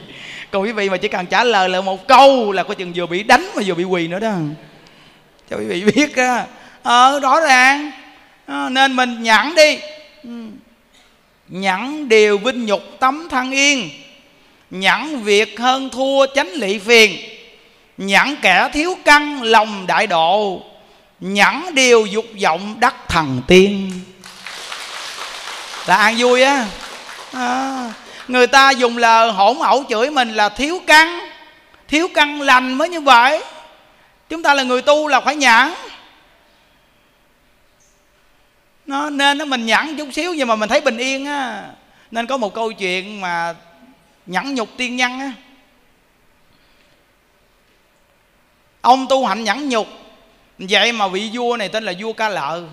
còn 0.53 0.63
quý 0.63 0.71
vị 0.71 0.89
mà 0.89 0.97
chỉ 0.97 1.07
cần 1.07 1.25
trả 1.25 1.43
lời 1.43 1.69
là 1.69 1.81
một 1.81 2.07
câu 2.07 2.51
là 2.51 2.63
có 2.63 2.73
chừng 2.73 2.91
vừa 2.95 3.05
bị 3.05 3.23
đánh 3.23 3.49
mà 3.55 3.61
vừa 3.65 3.73
bị 3.73 3.83
quỳ 3.83 4.07
nữa 4.07 4.19
đó. 4.19 4.31
Cho 5.49 5.57
quý 5.57 5.65
vị 5.65 5.83
biết 5.83 6.15
á 6.15 6.45
ờ 6.83 7.19
rõ 7.19 7.39
ràng. 7.39 7.91
À, 8.45 8.69
nên 8.69 8.95
mình 8.95 9.23
nhẫn 9.23 9.55
đi. 9.55 9.79
Nhẫn 11.47 12.09
điều 12.09 12.37
vinh 12.37 12.65
nhục 12.65 12.81
tấm 12.99 13.27
thân 13.29 13.51
yên. 13.51 13.89
Nhẫn 14.69 15.23
việc 15.23 15.59
hơn 15.59 15.89
thua 15.89 16.25
chánh 16.35 16.49
lị 16.49 16.79
phiền. 16.79 17.17
Nhẫn 17.97 18.35
kẻ 18.41 18.69
thiếu 18.73 18.97
căn 19.05 19.41
lòng 19.41 19.87
đại 19.87 20.07
độ. 20.07 20.61
Nhẫn 21.19 21.75
điều 21.75 22.05
dục 22.05 22.25
vọng 22.43 22.75
đắc 22.79 22.95
thần 23.09 23.41
tiên. 23.47 23.91
Là 25.85 25.95
an 25.95 26.15
vui 26.17 26.41
á. 26.41 26.67
À, 27.31 27.93
người 28.27 28.47
ta 28.47 28.71
dùng 28.71 28.97
lời 28.97 29.31
hỗn 29.31 29.57
ẩu 29.59 29.83
chửi 29.89 30.09
mình 30.09 30.29
là 30.29 30.49
thiếu 30.49 30.81
căn 30.87 31.19
thiếu 31.87 32.07
căn 32.13 32.41
lành 32.41 32.73
mới 32.73 32.89
như 32.89 33.01
vậy. 33.01 33.43
Chúng 34.29 34.43
ta 34.43 34.53
là 34.53 34.63
người 34.63 34.81
tu 34.81 35.07
là 35.07 35.21
phải 35.21 35.35
nhẫn 35.35 35.73
nó 38.85 39.09
nên 39.09 39.37
nó 39.37 39.45
mình 39.45 39.65
nhẫn 39.65 39.97
chút 39.97 40.07
xíu 40.13 40.33
nhưng 40.33 40.47
mà 40.47 40.55
mình 40.55 40.69
thấy 40.69 40.81
bình 40.81 40.97
yên 40.97 41.25
á. 41.25 41.69
Nên 42.11 42.27
có 42.27 42.37
một 42.37 42.53
câu 42.53 42.71
chuyện 42.71 43.21
mà 43.21 43.55
nhẫn 44.25 44.55
nhục 44.55 44.69
tiên 44.77 44.95
nhân 44.95 45.19
á. 45.19 45.33
Ông 48.81 49.07
tu 49.09 49.25
hạnh 49.25 49.43
nhẫn 49.43 49.69
nhục. 49.69 49.87
Vậy 50.57 50.91
mà 50.91 51.07
vị 51.07 51.29
vua 51.33 51.57
này 51.57 51.69
tên 51.69 51.83
là 51.83 51.93
vua 51.99 52.13
ca 52.13 52.29
lợi 52.29 52.63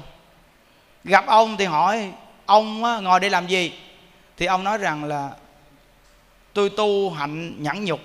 gặp 1.05 1.27
ông 1.27 1.56
thì 1.56 1.64
hỏi 1.64 2.12
ông 2.47 2.85
á, 2.85 2.98
ngồi 2.98 3.20
đây 3.20 3.31
làm 3.31 3.47
gì? 3.47 3.72
Thì 4.36 4.47
ông 4.47 4.64
nói 4.64 4.78
rằng 4.78 5.05
là 5.05 5.31
tôi 6.52 6.70
tu 6.70 7.10
hạnh 7.10 7.62
nhẫn 7.62 7.85
nhục. 7.85 8.01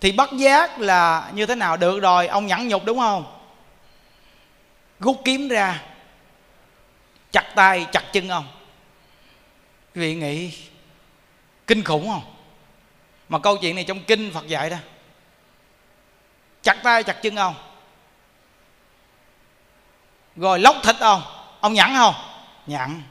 Thì 0.00 0.12
bất 0.12 0.32
giác 0.32 0.80
là 0.80 1.30
như 1.34 1.46
thế 1.46 1.54
nào 1.54 1.76
được 1.76 2.00
rồi? 2.00 2.26
Ông 2.26 2.46
nhẫn 2.46 2.68
nhục 2.68 2.84
đúng 2.84 2.98
không? 2.98 3.38
Rút 5.00 5.20
kiếm 5.24 5.48
ra. 5.48 5.82
Chặt 7.32 7.52
tay, 7.54 7.86
chặt 7.92 8.12
chân 8.12 8.28
ông. 8.28 8.46
Quý 9.94 10.00
vị 10.00 10.14
nghĩ 10.14 10.52
kinh 11.66 11.84
khủng 11.84 12.08
không? 12.08 12.22
Mà 13.28 13.38
câu 13.38 13.56
chuyện 13.56 13.74
này 13.74 13.84
trong 13.84 14.00
kinh 14.00 14.30
phật 14.34 14.46
dạy 14.46 14.70
đó. 14.70 14.76
Chặt 16.62 16.80
tay, 16.82 17.02
chặt 17.02 17.22
chân 17.22 17.36
ông. 17.36 17.54
Rồi 20.36 20.58
lóc 20.58 20.76
thịt 20.82 20.96
ông. 21.00 21.22
Ông 21.60 21.74
nhẫn 21.74 21.94
không? 21.96 22.14
Nhẫn. 22.66 23.02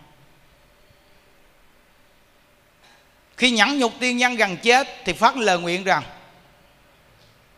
Khi 3.37 3.51
nhẫn 3.51 3.79
nhục 3.79 3.93
tiên 3.99 4.17
nhân 4.17 4.35
gần 4.35 4.57
chết 4.57 4.87
thì 5.05 5.13
phát 5.13 5.37
lời 5.37 5.59
nguyện 5.59 5.83
rằng, 5.83 6.03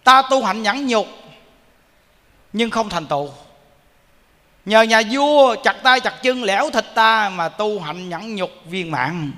ta 0.04 0.22
tu 0.30 0.44
hạnh 0.44 0.64
nhẫn 0.64 0.88
nhục, 0.88 1.08
nhưng 2.54 2.70
không 2.70 2.90
thành 2.90 3.08
tựu. 3.08 3.32
Nhờ 4.66 4.82
nhà 4.82 5.02
vua 5.12 5.56
chặt 5.64 5.76
tay 5.84 6.00
chặt 6.00 6.24
chân 6.24 6.44
lẻo 6.44 6.70
thịt 6.70 6.86
ta 6.96 7.30
mà 7.30 7.50
tu 7.50 7.80
hạnh 7.80 8.10
nhẫn 8.10 8.36
nhục 8.36 8.52
viên 8.66 8.92
mãn. 8.92 9.32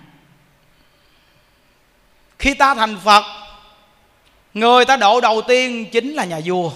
Khi 2.40 2.54
ta 2.54 2.76
thành 2.76 2.98
phật, 3.06 3.24
người 4.54 4.86
ta 4.86 4.98
độ 4.98 5.22
đầu 5.22 5.42
tiên 5.48 5.86
chính 5.92 6.14
là 6.14 6.26
nhà 6.26 6.40
vua. 6.46 6.72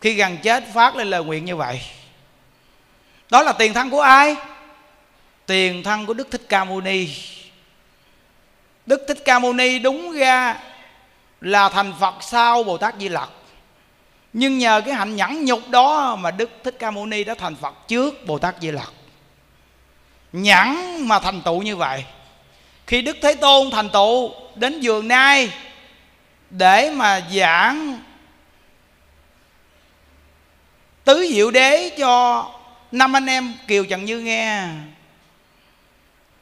Khi 0.00 0.14
gần 0.14 0.38
chết 0.42 0.64
phát 0.74 0.96
lên 0.96 1.10
lời 1.10 1.24
nguyện 1.24 1.44
như 1.44 1.56
vậy. 1.56 1.80
Đó 3.30 3.42
là 3.42 3.52
tiền 3.52 3.74
thân 3.74 3.90
của 3.90 4.00
ai? 4.00 4.36
Tiền 5.46 5.82
thân 5.82 6.06
của 6.06 6.14
đức 6.14 6.28
thích 6.30 6.42
ca 6.48 6.64
mâu 6.64 6.80
ni 6.80 7.08
đức 8.86 9.04
thích 9.08 9.18
ca 9.24 9.38
mâu 9.38 9.52
ni 9.52 9.78
đúng 9.78 10.12
ra 10.12 10.56
là 11.40 11.68
thành 11.68 11.92
phật 12.00 12.14
sau 12.20 12.62
bồ 12.62 12.78
tát 12.78 12.94
di 13.00 13.08
lặc. 13.08 13.28
Nhưng 14.32 14.58
nhờ 14.58 14.80
cái 14.86 14.94
hạnh 14.94 15.16
nhẫn 15.16 15.44
nhục 15.44 15.68
đó 15.68 16.16
mà 16.16 16.30
đức 16.30 16.50
thích 16.64 16.76
ca 16.78 16.90
mâu 16.90 17.06
ni 17.06 17.24
đã 17.24 17.34
thành 17.34 17.56
phật 17.56 17.88
trước 17.88 18.26
bồ 18.26 18.38
tát 18.38 18.54
di 18.60 18.70
lặc. 18.70 18.92
Nhẫn 20.32 20.96
mà 21.08 21.18
thành 21.18 21.42
tựu 21.42 21.62
như 21.62 21.76
vậy. 21.76 22.04
Khi 22.86 23.02
đức 23.02 23.16
thế 23.22 23.34
tôn 23.34 23.70
thành 23.70 23.88
tựu 23.90 24.32
đến 24.54 24.80
giường 24.80 25.08
nay 25.08 25.52
để 26.50 26.90
mà 26.90 27.20
giảng 27.34 27.98
tứ 31.04 31.26
diệu 31.30 31.50
đế 31.50 31.90
cho 31.98 32.46
năm 32.92 33.16
anh 33.16 33.26
em 33.26 33.54
kiều 33.66 33.84
trần 33.84 34.04
như 34.04 34.20
nghe 34.20 34.68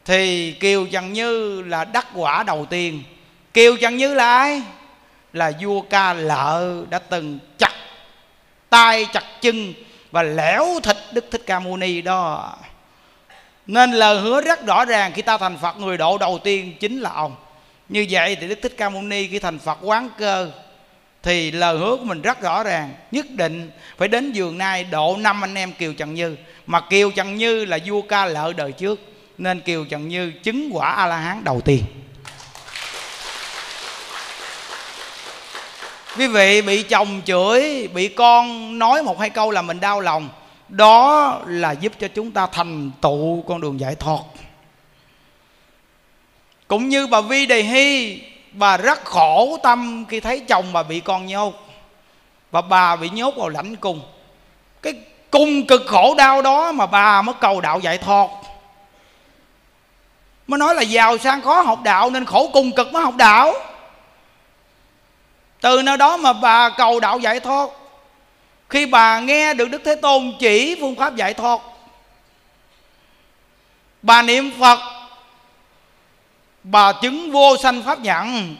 thì 0.08 0.52
kiều 0.52 0.86
trần 0.86 1.12
như 1.12 1.62
là 1.62 1.84
đắc 1.84 2.06
quả 2.14 2.42
đầu 2.42 2.66
tiên. 2.70 3.02
Kiều 3.54 3.76
trần 3.76 3.96
như 3.96 4.14
là 4.14 4.38
ai? 4.38 4.62
Là 5.32 5.52
vua 5.60 5.80
ca 5.80 6.12
lợ 6.12 6.84
đã 6.90 6.98
từng 6.98 7.38
chặt 7.58 7.72
tay, 8.70 9.06
chặt 9.12 9.24
chân 9.40 9.74
và 10.10 10.22
lẻo 10.22 10.66
thịt 10.82 10.96
đức 11.12 11.24
thích 11.30 11.42
ca 11.46 11.60
mâu 11.60 11.76
ni 11.76 12.02
đó. 12.02 12.54
Nên 13.66 13.92
lời 13.92 14.20
hứa 14.20 14.40
rất 14.40 14.66
rõ 14.66 14.84
ràng, 14.84 15.12
khi 15.14 15.22
ta 15.22 15.38
thành 15.38 15.58
phật, 15.58 15.78
người 15.78 15.96
độ 15.96 16.18
đầu 16.18 16.38
tiên 16.44 16.72
chính 16.80 17.00
là 17.00 17.10
ông. 17.10 17.36
Như 17.88 18.06
vậy 18.10 18.36
thì 18.40 18.48
đức 18.48 18.58
thích 18.62 18.74
ca 18.76 18.88
mâu 18.88 19.02
ni 19.02 19.26
khi 19.26 19.38
thành 19.38 19.58
phật 19.58 19.78
quán 19.82 20.08
cơ, 20.18 20.50
thì 21.22 21.50
lời 21.50 21.78
hứa 21.78 21.96
của 21.96 22.04
mình 22.04 22.22
rất 22.22 22.40
rõ 22.40 22.64
ràng, 22.64 22.94
nhất 23.10 23.26
định 23.30 23.70
phải 23.96 24.08
đến 24.08 24.32
giường 24.32 24.58
nay 24.58 24.84
độ 24.84 25.16
năm 25.16 25.44
anh 25.44 25.54
em 25.54 25.72
kiều 25.72 25.92
trần 25.92 26.14
như. 26.14 26.36
Mà 26.66 26.80
kiều 26.80 27.10
trần 27.10 27.36
như 27.36 27.64
là 27.64 27.78
vua 27.86 28.02
ca 28.02 28.26
lợi 28.26 28.54
đời 28.54 28.72
trước 28.72 29.00
nên 29.38 29.60
kiều 29.60 29.84
trần 29.84 30.08
như 30.08 30.32
chứng 30.42 30.70
quả 30.72 30.90
a 30.90 31.06
la 31.06 31.16
hán 31.16 31.44
đầu 31.44 31.60
tiên. 31.60 31.84
Quý 36.18 36.26
vị, 36.26 36.62
bị 36.62 36.82
chồng 36.82 37.22
chửi, 37.24 37.88
bị 37.94 38.08
con 38.08 38.78
nói 38.78 39.02
một 39.02 39.20
hai 39.20 39.30
câu 39.30 39.50
là 39.50 39.62
mình 39.62 39.80
đau 39.80 40.00
lòng. 40.00 40.28
Đó 40.68 41.40
là 41.46 41.72
giúp 41.72 41.92
cho 42.00 42.08
chúng 42.08 42.30
ta 42.30 42.46
thành 42.46 42.90
tựu 43.00 43.44
con 43.48 43.60
đường 43.60 43.80
giải 43.80 43.94
thoát. 43.94 44.20
Cũng 46.68 46.88
như 46.88 47.06
bà 47.06 47.20
vi 47.20 47.46
đề 47.46 47.62
hy 47.62 48.20
bà 48.52 48.76
rất 48.76 49.04
khổ 49.04 49.58
tâm 49.62 50.04
khi 50.08 50.20
thấy 50.20 50.40
chồng 50.40 50.72
bà 50.72 50.82
bị 50.82 51.00
con 51.00 51.26
nhốt. 51.26 51.54
Và 52.50 52.60
bà 52.60 52.96
bị 52.96 53.08
nhốt 53.08 53.34
vào 53.36 53.48
lãnh 53.48 53.76
cung. 53.76 54.00
Cái 54.82 54.92
cung 55.30 55.66
cực 55.66 55.82
khổ 55.86 56.14
đau 56.14 56.42
đó 56.42 56.72
mà 56.72 56.86
bà 56.86 57.22
mới 57.22 57.34
cầu 57.40 57.60
đạo 57.60 57.80
giải 57.80 57.98
thoát 57.98 58.28
mới 60.48 60.58
nói 60.58 60.74
là 60.74 60.82
giàu 60.82 61.18
sang 61.18 61.42
khó 61.42 61.60
học 61.60 61.82
đạo 61.82 62.10
nên 62.10 62.24
khổ 62.24 62.50
cùng 62.52 62.72
cực 62.72 62.92
mới 62.92 63.02
học 63.02 63.16
đạo. 63.16 63.54
Từ 65.60 65.82
nơi 65.82 65.96
đó 65.96 66.16
mà 66.16 66.32
bà 66.32 66.70
cầu 66.70 67.00
đạo 67.00 67.18
giải 67.18 67.40
thoát. 67.40 67.68
Khi 68.68 68.86
bà 68.86 69.20
nghe 69.20 69.54
được 69.54 69.70
đức 69.70 69.82
thế 69.84 69.94
tôn 69.94 70.32
chỉ 70.38 70.76
phương 70.80 70.94
pháp 70.94 71.16
giải 71.16 71.34
thoát, 71.34 71.60
bà 74.02 74.22
niệm 74.22 74.50
phật, 74.60 74.78
bà 76.62 76.92
chứng 76.92 77.30
vô 77.32 77.56
sanh 77.56 77.82
pháp 77.82 78.00
nhận 78.00 78.56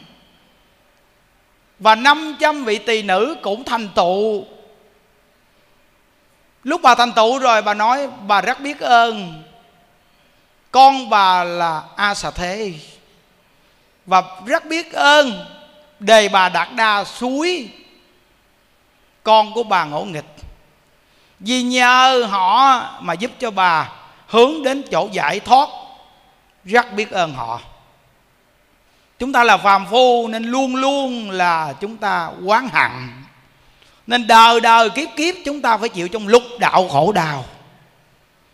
và 1.79 1.95
500 1.95 2.65
vị 2.65 2.77
tỳ 2.77 3.01
nữ 3.01 3.35
cũng 3.41 3.63
thành 3.63 3.89
tựu. 3.95 4.45
Lúc 6.63 6.81
bà 6.81 6.95
thành 6.95 7.13
tựu 7.13 7.39
rồi, 7.39 7.61
bà 7.61 7.73
nói, 7.73 8.07
bà 8.27 8.41
rất 8.41 8.59
biết 8.59 8.79
ơn 8.79 9.43
con 10.71 11.09
bà 11.09 11.43
là 11.43 11.83
a 11.95 12.13
xà 12.13 12.31
thế 12.31 12.73
và 14.05 14.23
rất 14.45 14.65
biết 14.65 14.93
ơn 14.93 15.45
đề 15.99 16.29
bà 16.29 16.49
đạt 16.49 16.67
đa 16.75 17.03
suối, 17.03 17.69
con 19.23 19.53
của 19.53 19.63
bà 19.63 19.85
ngỗ 19.85 20.03
nghịch. 20.03 20.35
Vì 21.39 21.63
nhờ 21.63 22.27
họ 22.29 22.81
mà 22.99 23.13
giúp 23.13 23.31
cho 23.39 23.51
bà 23.51 23.89
hướng 24.27 24.63
đến 24.63 24.83
chỗ 24.91 25.09
giải 25.11 25.39
thoát, 25.39 25.69
rất 26.65 26.93
biết 26.93 27.11
ơn 27.11 27.33
họ. 27.33 27.59
Chúng 29.19 29.33
ta 29.33 29.43
là 29.43 29.57
phàm 29.57 29.85
phu 29.85 30.27
nên 30.27 30.43
luôn 30.43 30.75
luôn 30.75 31.31
là 31.31 31.73
chúng 31.81 31.97
ta 31.97 32.31
quán 32.45 32.69
hận. 32.73 32.91
Nên 34.07 34.27
đời 34.27 34.61
đời 34.61 34.89
kiếp 34.89 35.09
kiếp 35.15 35.35
chúng 35.45 35.61
ta 35.61 35.77
phải 35.77 35.89
chịu 35.89 36.07
trong 36.07 36.27
lúc 36.27 36.43
đạo 36.59 36.87
khổ 36.87 37.11
đau 37.11 37.45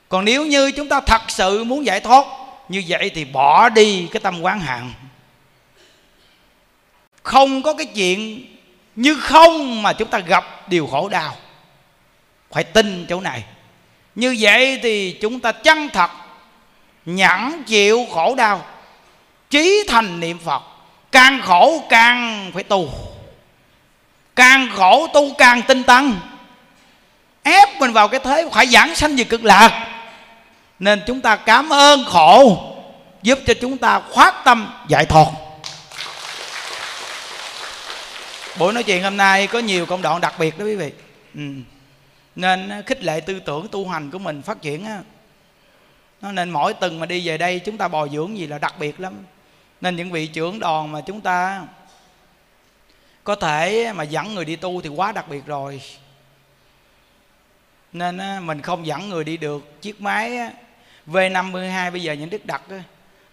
còn 0.10 0.26
nếu 0.26 0.45
như 0.45 0.72
chúng 0.72 0.90
ta 0.90 1.02
thật 1.02 1.22
sự 1.27 1.64
muốn 1.64 1.86
giải 1.86 1.99
thoát, 1.99 2.26
như 2.69 2.84
vậy 2.88 3.11
thì 3.15 3.26
bỏ 3.26 3.69
đi 3.69 4.07
cái 4.11 4.19
tâm 4.19 4.41
quán 4.41 4.60
hạn 4.60 4.94
không 7.26 7.64
có 7.64 7.73
cái 7.73 7.86
chuyện 7.86 8.45
như 8.95 9.15
không 9.15 9.82
mà 9.82 9.94
chúng 9.94 10.07
ta 10.07 10.19
gặp 10.19 10.69
điều 10.69 10.88
khổ 10.88 11.10
đau. 11.10 11.36
Phải 12.52 12.64
tin 12.64 13.06
chỗ 13.10 13.22
này. 13.22 13.44
Như 14.15 14.38
vậy 14.40 14.80
thì 14.84 15.18
chúng 15.22 15.40
ta 15.40 15.52
chân 15.52 15.90
thật, 15.94 16.11
nhẫn 17.06 17.64
chịu 17.64 18.06
khổ 18.14 18.36
đau 18.36 18.65
chí 19.49 19.84
thành 19.88 20.19
niệm 20.19 20.40
phật. 20.40 20.64
Càng 21.11 21.41
khổ 21.41 21.84
càng 21.90 22.52
phải 22.53 22.64
tu. 22.64 22.90
Càng 24.36 24.69
khổ 24.76 25.07
tu 25.14 25.34
càng 25.38 25.61
tinh 25.61 25.84
tấn. 25.84 26.14
Ép 27.44 27.80
mình 27.80 27.94
vào 27.94 28.07
cái 28.07 28.19
thế 28.23 28.49
phải 28.53 28.68
giảng 28.68 28.95
sanh 28.95 29.15
về 29.15 29.23
cực 29.23 29.44
lạc 29.44 29.95
nên 30.80 31.02
chúng 31.08 31.22
ta 31.22 31.36
cảm 31.36 31.74
ơn 31.74 32.04
khổ, 32.06 32.58
giúp 33.24 33.40
cho 33.48 33.54
chúng 33.62 33.78
ta 33.78 34.00
khoát 34.00 34.34
tâm 34.46 34.74
giải 34.88 35.06
thoát. 35.06 35.28
Buổi 38.60 38.74
nói 38.74 38.84
chuyện 38.84 39.04
hôm 39.04 39.18
nay 39.18 39.48
có 39.48 39.60
nhiều 39.60 39.86
công 39.86 40.02
đoạn 40.02 40.22
đặc 40.22 40.34
biệt 40.40 40.60
đó 40.60 40.66
quý 40.66 40.76
vị. 40.76 40.92
Ừ. 41.36 41.42
nên 42.36 42.84
khích 42.86 43.04
lệ 43.04 43.20
tư 43.20 43.40
tưởng 43.40 43.68
tu 43.68 43.88
hành 43.88 44.12
của 44.12 44.20
mình 44.20 44.42
phát 44.42 44.62
triển 44.62 44.86
á. 44.86 45.02
Nó 46.22 46.32
nên 46.32 46.50
mỗi 46.50 46.74
tuần 46.74 47.00
mà 47.00 47.06
đi 47.06 47.28
về 47.28 47.38
đây 47.38 47.60
chúng 47.60 47.78
ta 47.78 47.88
bồi 47.88 48.10
dưỡng 48.10 48.38
gì 48.38 48.48
là 48.48 48.58
đặc 48.58 48.76
biệt 48.80 49.00
lắm. 49.00 49.14
Nên 49.82 49.96
những 49.96 50.12
vị 50.12 50.28
trưởng 50.28 50.60
đoàn 50.60 50.92
mà 50.92 51.02
chúng 51.02 51.22
ta 51.22 51.62
có 53.24 53.36
thể 53.36 53.94
mà 53.94 54.04
dẫn 54.04 54.36
người 54.36 54.46
đi 54.46 54.56
tu 54.56 54.82
thì 54.82 54.90
quá 54.90 55.12
đặc 55.12 55.30
biệt 55.30 55.46
rồi. 55.46 55.82
Nên 57.94 58.20
mình 58.42 58.62
không 58.62 58.86
dẫn 58.86 59.10
người 59.10 59.24
đi 59.24 59.38
được. 59.38 59.82
Chiếc 59.82 60.02
máy 60.02 60.40
V52 61.07 61.91
bây 61.91 62.02
giờ 62.02 62.14
những 62.14 62.30
đức 62.30 62.45
đặt 62.45 62.61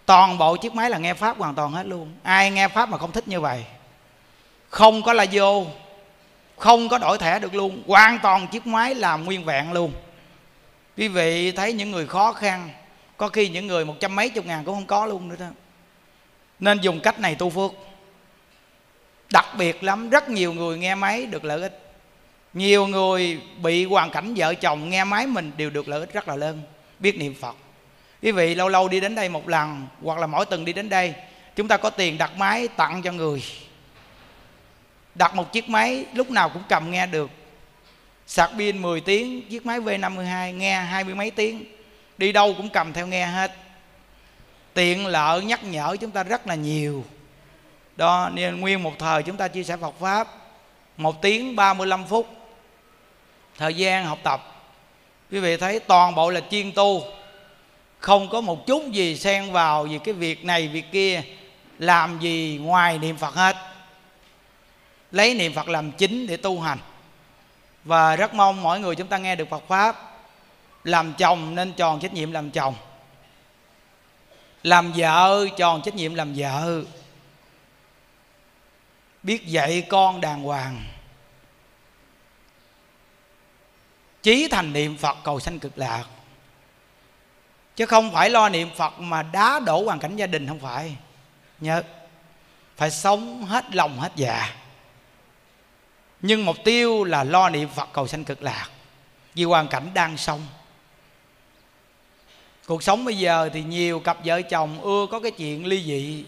toàn 0.07 0.39
bộ 0.39 0.57
chiếc 0.57 0.75
máy 0.75 0.91
là 0.91 0.99
nghe 0.99 1.15
pháp 1.15 1.39
hoàn 1.39 1.55
toàn 1.55 1.73
hết 1.73 1.87
luôn. 1.87 2.13
Ai 2.23 2.51
nghe 2.51 2.69
pháp 2.69 2.89
mà 2.89 2.99
không 2.99 3.13
thích 3.13 3.29
như 3.29 3.41
vậy? 3.41 3.65
Không 4.69 5.03
có 5.03 5.13
là 5.13 5.27
vô, 5.33 5.67
không 6.57 6.89
có 6.89 6.99
đổi 6.99 7.19
thẻ 7.19 7.39
được 7.39 7.55
luôn. 7.55 7.83
Hoàn 7.87 8.19
toàn 8.23 8.47
chiếc 8.47 8.67
máy 8.67 8.95
làm 8.95 9.25
nguyên 9.25 9.45
vẹn 9.45 9.73
luôn. 9.73 9.93
Quý 10.97 11.09
vị 11.09 11.53
thấy 11.53 11.73
những 11.73 11.91
người 11.91 12.07
khó 12.07 12.33
khăn, 12.33 12.71
có 13.17 13.29
khi 13.29 13.49
những 13.49 13.67
người 13.67 13.85
một 13.85 13.95
trăm 14.01 14.17
mấy 14.17 14.29
chục 14.29 14.47
ngàn 14.47 14.65
cũng 14.65 14.75
không 14.75 14.87
có 14.87 15.07
luôn 15.07 15.29
nữa 15.29 15.37
đó. 15.39 15.47
Nên 16.61 16.81
dùng 16.81 17.01
cách 17.01 17.21
này 17.21 17.35
tu 17.35 17.51
phước. 17.51 17.71
Đặc 19.33 19.47
biệt 19.59 19.85
lắm, 19.85 20.11
rất 20.11 20.29
nhiều 20.29 20.53
người 20.53 20.79
nghe 20.79 20.95
máy 20.95 21.27
được 21.27 21.45
lợi 21.45 21.63
ích. 21.63 21.93
Nhiều 22.55 22.87
người 22.87 23.41
bị 23.63 23.85
hoàn 23.85 24.11
cảnh 24.11 24.35
vợ 24.37 24.55
chồng 24.55 24.91
nghe 24.91 25.05
máy 25.05 25.27
mình 25.27 25.53
đều 25.57 25.71
được 25.71 25.89
lợi 25.89 26.01
ích 26.01 26.13
rất 26.13 26.29
là 26.29 26.37
lớn 26.37 26.63
biết 27.03 27.19
niệm 27.19 27.35
phật. 27.35 27.57
Quý 28.23 28.33
vị 28.33 28.55
lâu 28.55 28.69
lâu 28.69 28.89
đi 28.89 29.01
đến 29.01 29.15
đây 29.15 29.29
một 29.29 29.49
lần, 29.49 29.87
hoặc 30.03 30.19
là 30.19 30.27
mỗi 30.27 30.47
tuần 30.47 30.65
đi 30.65 30.73
đến 30.73 30.89
đây, 30.89 31.15
chúng 31.57 31.69
ta 31.69 31.77
có 31.77 31.91
tiền 31.91 32.19
đặt 32.19 32.37
máy 32.37 32.69
tặng 32.69 33.03
cho 33.03 33.13
người. 33.13 33.45
Đặt 35.15 35.35
một 35.35 35.53
chiếc 35.53 35.69
máy, 35.69 36.05
lúc 36.15 36.31
nào 36.31 36.49
cũng 36.49 36.63
cầm 36.69 36.91
nghe 36.91 37.07
được. 37.07 37.31
Sạc 38.27 38.51
pin 38.59 38.83
10 38.83 39.01
tiếng, 39.01 39.49
chiếc 39.49 39.67
máy 39.67 39.81
V52 39.81 40.53
nghe 40.53 40.81
hai 40.81 41.05
mươi 41.05 41.15
mấy 41.15 41.31
tiếng. 41.31 41.65
Đi 42.19 42.33
đâu 42.33 42.55
cũng 42.57 42.69
cầm 42.69 42.93
theo 42.93 43.07
nghe 43.07 43.27
hết. 43.27 43.53
Tiện 44.75 45.07
lợi, 45.07 45.45
nhắc 45.45 45.65
nhở 45.65 45.97
chúng 46.01 46.11
ta 46.11 46.23
rất 46.23 46.47
là 46.47 46.55
nhiều. 46.55 47.05
Đó, 47.97 48.31
nên 48.35 48.61
nguyên 48.61 48.83
một 48.83 48.93
thời 48.99 49.23
chúng 49.23 49.37
ta 49.37 49.49
chia 49.49 49.65
sẻ 49.65 49.77
Phật 49.77 49.95
pháp. 50.01 50.29
Một 50.97 51.23
tiếng 51.23 51.57
35 51.57 52.05
phút. 52.07 52.29
Thời 53.59 53.75
gian 53.75 54.05
học 54.05 54.19
tập 54.23 54.52
quý 55.33 55.39
vị 55.41 55.57
thấy 55.57 55.81
toàn 55.81 56.15
bộ 56.15 56.31
là 56.31 56.41
chuyên 56.51 56.73
tu. 56.73 57.05
Không 57.99 58.29
có 58.29 58.41
một 58.41 58.67
chút 58.67 58.91
gì 58.91 59.17
xen 59.17 59.53
vào 59.53 59.87
gì 59.87 59.99
cái 60.05 60.15
việc 60.15 60.45
này, 60.45 60.69
việc 60.69 60.93
kia. 60.93 61.23
Làm 61.79 62.21
gì 62.21 62.59
ngoài 62.63 62.99
niệm 62.99 63.17
phật 63.17 63.35
hết. 63.35 63.57
Lấy 65.13 65.35
niệm 65.35 65.55
phật 65.55 65.69
làm 65.69 65.93
chính 65.93 66.27
để 66.27 66.37
tu 66.37 66.61
hành. 66.61 66.79
Và 67.85 68.17
rất 68.17 68.35
mong 68.35 68.63
mọi 68.63 68.81
người 68.81 68.95
chúng 68.95 69.07
ta 69.07 69.19
nghe 69.19 69.37
được 69.37 69.51
phật 69.51 69.63
pháp. 69.69 70.19
Làm 70.85 71.15
chồng 71.19 71.55
nên 71.55 71.73
tròn 71.73 72.01
trách 72.01 72.13
nhiệm 72.13 72.33
làm 72.33 72.51
chồng. 72.51 72.75
Làm 74.63 74.93
vợ, 74.97 75.47
tròn 75.57 75.83
trách 75.83 75.95
nhiệm 75.95 76.15
làm 76.15 76.35
vợ. 76.37 76.83
Biết 79.23 79.47
dạy 79.47 79.83
con 79.89 80.21
đàng 80.21 80.43
hoàng. 80.43 80.85
Chí 84.23 84.49
thành 84.49 84.73
niệm 84.73 84.97
phật 84.97 85.17
cầu 85.25 85.41
sanh 85.41 85.59
cực 85.59 85.79
lạc. 85.79 86.05
Chứ 87.77 87.87
không 87.87 88.13
phải 88.13 88.31
lo 88.31 88.49
niệm 88.49 88.71
phật 88.77 89.01
mà 89.01 89.23
đá 89.23 89.61
đổ 89.67 89.85
hoàn 89.85 89.99
cảnh 89.99 90.17
gia 90.17 90.27
đình 90.27 90.47
không 90.47 90.61
phải. 90.61 90.97
Nhớ, 91.61 91.83
phải 92.77 92.91
sống 92.91 93.45
hết 93.45 93.75
lòng 93.75 93.99
hết 94.01 94.13
dạ. 94.17 94.55
Nhưng 96.21 96.45
mục 96.45 96.57
tiêu 96.65 97.05
là 97.05 97.25
lo 97.25 97.49
niệm 97.49 97.69
phật 97.69 97.89
cầu 97.93 98.07
sanh 98.07 98.25
cực 98.25 98.43
lạc. 98.43 98.69
Vì 99.35 99.45
hoàn 99.45 99.69
cảnh 99.69 99.91
đang 99.95 100.17
sống. 100.17 100.47
Cuộc 102.67 102.83
sống 102.83 103.05
bây 103.05 103.19
giờ 103.19 103.51
thì 103.53 103.63
nhiều 103.63 104.01
cặp 104.01 104.19
vợ 104.25 104.43
chồng 104.43 104.81
ưa 104.81 105.07
có 105.11 105.21
cái 105.21 105.31
chuyện 105.31 105.67
ly 105.67 105.85
dị. 105.85 106.25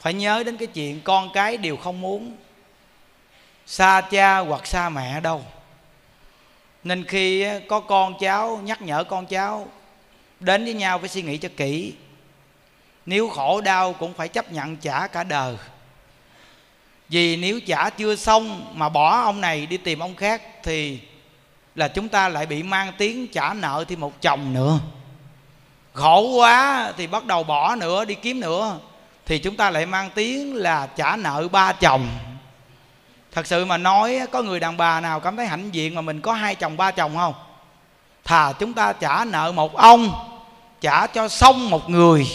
Phải 0.00 0.14
nhớ 0.14 0.42
đến 0.46 0.56
cái 0.56 0.66
chuyện 0.66 1.00
con 1.00 1.30
cái 1.34 1.56
đều 1.56 1.76
không 1.76 2.00
muốn 2.00 2.36
xa 3.66 4.00
cha 4.00 4.38
hoặc 4.38 4.66
xa 4.66 4.88
mẹ 4.88 5.20
đâu 5.20 5.44
nên 6.84 7.04
khi 7.04 7.46
có 7.68 7.80
con 7.80 8.14
cháu, 8.20 8.60
nhắc 8.64 8.82
nhở 8.82 9.04
con 9.04 9.26
cháu, 9.26 9.68
đến 10.40 10.64
với 10.64 10.74
nhau 10.74 10.98
phải 10.98 11.08
suy 11.08 11.22
nghĩ 11.22 11.36
cho 11.36 11.48
kỹ. 11.56 11.92
Nếu 13.06 13.28
khổ 13.28 13.60
đau 13.60 13.92
cũng 13.92 14.14
phải 14.14 14.28
chấp 14.28 14.52
nhận 14.52 14.76
trả 14.76 15.06
cả 15.06 15.24
đời. 15.24 15.56
Vì 17.08 17.36
nếu 17.36 17.60
trả 17.60 17.90
chưa 17.90 18.16
xong 18.16 18.72
mà 18.74 18.88
bỏ 18.88 19.20
ông 19.22 19.40
này 19.40 19.66
đi 19.66 19.76
tìm 19.76 19.98
ông 19.98 20.16
khác 20.16 20.42
thì 20.62 21.00
là 21.74 21.88
chúng 21.88 22.08
ta 22.08 22.28
lại 22.28 22.46
bị 22.46 22.62
mang 22.62 22.92
tiếng 22.98 23.28
trả 23.28 23.54
nợ 23.54 23.84
thêm 23.88 24.00
một 24.00 24.22
chồng 24.22 24.54
nữa. 24.54 24.78
Khổ 25.92 26.20
quá 26.36 26.92
thì 26.96 27.06
bắt 27.06 27.24
đầu 27.24 27.42
bỏ 27.42 27.74
nữa, 27.74 28.04
đi 28.04 28.14
kiếm 28.14 28.40
nữa, 28.40 28.78
thì 29.26 29.38
chúng 29.38 29.56
ta 29.56 29.70
lại 29.70 29.86
mang 29.86 30.10
tiếng 30.14 30.54
là 30.54 30.86
trả 30.86 31.16
nợ 31.16 31.48
ba 31.52 31.72
chồng 31.72 32.08
thật 33.34 33.46
sự 33.46 33.64
mà 33.64 33.76
nói, 33.76 34.20
có 34.32 34.42
người 34.42 34.60
đàn 34.60 34.76
bà 34.76 35.00
nào 35.00 35.20
cảm 35.20 35.36
thấy 35.36 35.46
hạnh 35.46 35.70
diện 35.70 35.94
mà 35.94 36.00
mình 36.00 36.20
có 36.20 36.32
hai 36.32 36.54
chồng, 36.54 36.76
ba 36.76 36.90
chồng 36.90 37.16
không? 37.16 37.34
Thà 38.24 38.52
chúng 38.52 38.72
ta 38.72 38.92
trả 38.92 39.24
nợ 39.24 39.52
một 39.52 39.76
ông, 39.76 40.12
trả 40.80 41.06
cho 41.06 41.28
xong 41.28 41.70
một 41.70 41.90
người. 41.90 42.26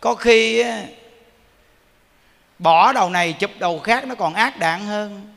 Có 0.00 0.14
khi 0.14 0.64
bỏ 2.58 2.92
đầu 2.92 3.10
này 3.10 3.32
chụp 3.32 3.50
đầu 3.58 3.78
khác 3.78 4.06
nó 4.06 4.14
còn 4.14 4.34
ác 4.34 4.58
đạn 4.58 4.86
hơn. 4.86 5.34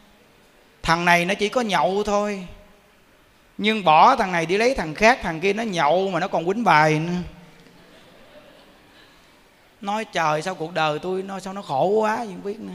Thằng 0.84 1.06
này 1.06 1.26
nó 1.26 1.34
chỉ 1.34 1.50
có 1.50 1.62
nhậu 1.62 2.04
thôi. 2.04 2.48
Nhưng 3.58 3.84
bỏ 3.84 4.16
thằng 4.16 4.32
này 4.32 4.46
đi 4.46 4.58
lấy 4.58 4.76
thằng 4.76 4.96
khác, 4.96 5.20
thằng 5.22 5.40
kia 5.40 5.54
nó 5.54 5.64
nhậu 5.64 6.10
mà 6.10 6.20
nó 6.20 6.28
còn 6.28 6.46
quýnh 6.46 6.64
bài 6.64 7.00
nữa. 7.00 7.14
Nói 9.82 10.06
trời, 10.06 10.42
sao 10.42 10.56
cuộc 10.56 10.74
đời 10.74 11.00
tôi 11.00 11.24
nói 11.24 11.42
sao 11.42 11.54
nó 11.54 11.62
khổ 11.62 11.88
quá 11.88 12.18
không 12.18 12.44
biết 12.44 12.60
nữa 12.60 12.74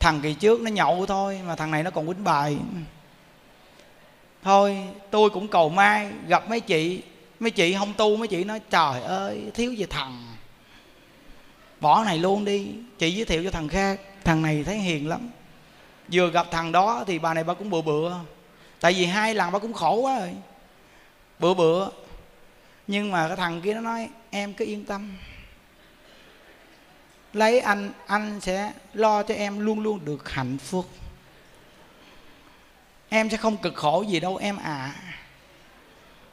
thằng 0.00 0.20
kỳ 0.20 0.34
trước 0.34 0.60
nó 0.60 0.70
nhậu 0.70 1.06
thôi, 1.06 1.40
mà 1.46 1.56
thằng 1.56 1.70
này 1.70 1.82
nó 1.82 1.90
còn 1.90 2.06
quýnh 2.06 2.24
bài. 2.24 2.56
Thôi, 4.42 4.78
tôi 5.10 5.30
cũng 5.30 5.48
cầu 5.48 5.68
mai 5.68 6.10
gặp 6.26 6.48
mấy 6.48 6.60
chị 6.60 7.02
mấy 7.40 7.50
chị 7.50 7.74
không 7.78 7.94
tu, 7.96 8.16
mấy 8.16 8.28
chị 8.28 8.44
nói, 8.44 8.60
trời 8.70 9.02
ơi, 9.02 9.42
thiếu 9.54 9.72
gì 9.72 9.86
thằng? 9.90 10.36
Bỏ 11.80 12.04
này 12.04 12.18
luôn 12.18 12.44
đi. 12.44 12.66
Chị 12.98 13.10
giới 13.10 13.24
thiệu 13.24 13.44
cho 13.44 13.50
thằng 13.50 13.68
khác, 13.68 14.00
thằng 14.24 14.42
này 14.42 14.64
thấy 14.64 14.78
hiền 14.78 15.08
lắm. 15.08 15.30
Vừa 16.12 16.30
gặp 16.30 16.46
thằng 16.50 16.72
đó 16.72 17.04
thì 17.06 17.18
bà 17.18 17.34
này 17.34 17.44
bà 17.44 17.54
cũng 17.54 17.70
bựa 17.70 17.80
bựa 17.80 18.16
tại 18.80 18.92
vì 18.92 19.04
hai 19.04 19.34
lần 19.34 19.52
bà 19.52 19.58
cũng 19.58 19.72
khổ 19.72 19.94
quá 19.94 20.18
rồi. 20.18 20.30
Bựa 21.38 21.54
bựa 21.54 21.88
nhưng 22.86 23.10
mà 23.12 23.28
cái 23.28 23.36
thằng 23.36 23.60
kia 23.60 23.74
nó 23.74 23.80
nói, 23.80 24.08
em 24.30 24.54
cứ 24.54 24.64
yên 24.64 24.84
tâm 24.84 25.16
lấy 27.38 27.60
anh 27.60 27.90
anh 28.06 28.40
sẽ 28.40 28.72
lo 28.94 29.22
cho 29.22 29.34
em 29.34 29.58
luôn 29.58 29.80
luôn 29.80 30.04
được 30.04 30.32
hạnh 30.32 30.58
phúc. 30.58 30.88
Em 33.08 33.30
sẽ 33.30 33.36
không 33.36 33.56
cực 33.56 33.74
khổ 33.74 34.02
gì 34.02 34.20
đâu 34.20 34.36
em 34.36 34.56
à 34.56 34.94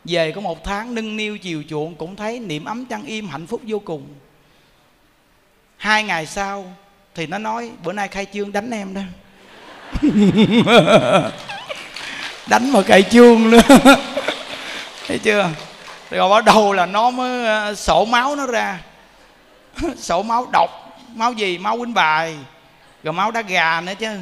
về 0.05 0.31
có 0.31 0.41
một 0.41 0.63
tháng 0.63 0.95
nâng 0.95 1.17
niu 1.17 1.37
chiều 1.37 1.63
chuộng 1.69 1.95
cũng 1.95 2.15
thấy 2.15 2.39
niệm 2.39 2.65
ấm 2.65 2.85
chăn 2.85 3.03
im 3.05 3.27
hạnh 3.27 3.47
phúc 3.47 3.61
vô 3.67 3.79
cùng. 3.79 4.07
Hai 5.77 6.03
ngày 6.03 6.25
sau 6.25 6.73
thì 7.15 7.27
nó 7.27 7.37
nói, 7.37 7.71
bữa 7.83 7.93
nay 7.93 8.07
khai 8.07 8.25
trương 8.33 8.51
đánh 8.51 8.71
em 8.71 8.93
đó. 8.93 9.01
Đánh 12.47 12.71
mà 12.71 12.81
cài 12.81 13.03
chuông 13.03 13.49
nữa. 13.49 13.61
Thấy 15.07 15.19
chưa? 15.19 15.49
Rồi 16.11 16.29
bắt 16.29 16.45
đầu 16.45 16.73
là 16.73 16.85
nó 16.85 17.09
mới 17.09 17.45
ờ, 17.45 17.75
sổ 17.75 18.05
máu 18.05 18.35
nó 18.35 18.45
ra. 18.45 18.79
Sổ 19.97 20.23
máu 20.23 20.47
độc 20.51 20.84
máu 21.15 21.33
gì? 21.33 21.57
Máu 21.57 21.77
quýnh 21.77 21.93
bài. 21.93 22.37
Rồi 23.03 23.13
máu 23.13 23.31
đá 23.31 23.41
gà 23.41 23.81
nữa 23.81 23.93
chứ. 23.99 24.19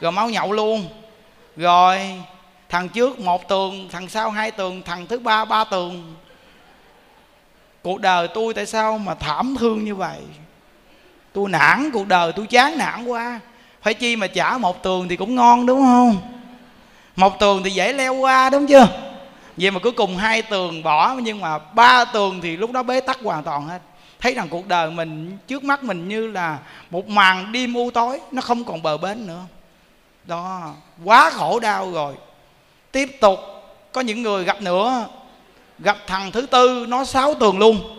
Rồi 0.00 0.12
máu 0.12 0.30
nhậu 0.30 0.52
luôn. 0.52 0.88
Rồi, 1.56 2.22
thằng 2.68 2.88
trước 2.88 3.20
một 3.20 3.48
tường, 3.48 3.88
thằng 3.92 4.08
sau 4.08 4.30
hai 4.30 4.50
tường, 4.50 4.82
thằng 4.82 5.06
thứ 5.06 5.18
ba 5.18 5.44
ba 5.44 5.64
tường. 5.64 6.14
Cuộc 7.82 8.00
đời 8.00 8.28
tôi 8.28 8.54
tại 8.54 8.66
sao 8.66 8.98
mà 8.98 9.14
thảm 9.14 9.56
thương 9.58 9.84
như 9.84 9.94
vậy? 9.94 10.18
Tôi 11.32 11.48
nản, 11.48 11.90
cuộc 11.92 12.08
đời 12.08 12.32
tôi 12.32 12.46
chán 12.46 12.78
nản 12.78 13.04
quá. 13.04 13.40
Phải 13.82 13.94
chi 13.94 14.16
mà 14.16 14.26
trả 14.26 14.58
một 14.58 14.82
tường 14.82 15.08
thì 15.08 15.16
cũng 15.16 15.34
ngon, 15.34 15.66
đúng 15.66 15.80
không? 15.80 16.16
Một 17.16 17.38
tường 17.38 17.62
thì 17.62 17.70
dễ 17.70 17.92
leo 17.92 18.14
qua, 18.14 18.50
đúng 18.50 18.66
chưa? 18.66 18.88
Vậy 19.56 19.70
mà 19.70 19.78
cuối 19.78 19.92
cùng 19.92 20.16
hai 20.16 20.42
tường 20.42 20.82
bỏ, 20.82 21.14
nhưng 21.14 21.40
mà 21.40 21.58
ba 21.58 22.04
tường 22.04 22.40
thì 22.40 22.56
lúc 22.56 22.72
đó 22.72 22.82
bế 22.82 23.00
tắc 23.00 23.18
hoàn 23.22 23.42
toàn 23.42 23.68
hết 23.68 23.78
thấy 24.20 24.34
rằng 24.34 24.48
cuộc 24.48 24.66
đời 24.66 24.90
mình 24.90 25.38
trước 25.46 25.64
mắt 25.64 25.82
mình 25.82 26.08
như 26.08 26.26
là 26.26 26.58
một 26.90 27.08
màn 27.08 27.52
đêm 27.52 27.74
u 27.74 27.90
tối, 27.90 28.20
nó 28.32 28.42
không 28.42 28.64
còn 28.64 28.82
bờ 28.82 28.96
bến 28.96 29.26
nữa. 29.26 29.42
Đó, 30.24 30.74
quá 31.04 31.30
khổ 31.30 31.60
đau 31.60 31.92
rồi. 31.92 32.14
Tiếp 32.92 33.20
tục, 33.20 33.40
có 33.92 34.00
những 34.00 34.22
người 34.22 34.44
gặp 34.44 34.62
nữa. 34.62 35.06
Gặp 35.78 35.96
thằng 36.06 36.32
thứ 36.32 36.46
tư, 36.46 36.86
nó 36.88 37.04
sáu 37.04 37.34
tường 37.34 37.58
luôn. 37.58 37.96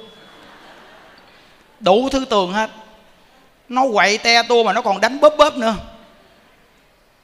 Đủ 1.80 2.10
thứ 2.10 2.26
tường 2.30 2.54
hết. 2.54 2.70
Nó 3.70 3.84
quậy 3.94 4.18
te 4.18 4.44
tua 4.44 4.64
mà 4.64 4.74
nó 4.74 4.82
còn 4.82 5.02
đánh 5.02 5.20
bóp 5.20 5.34
bóp 5.38 5.58
nữa. 5.58 5.76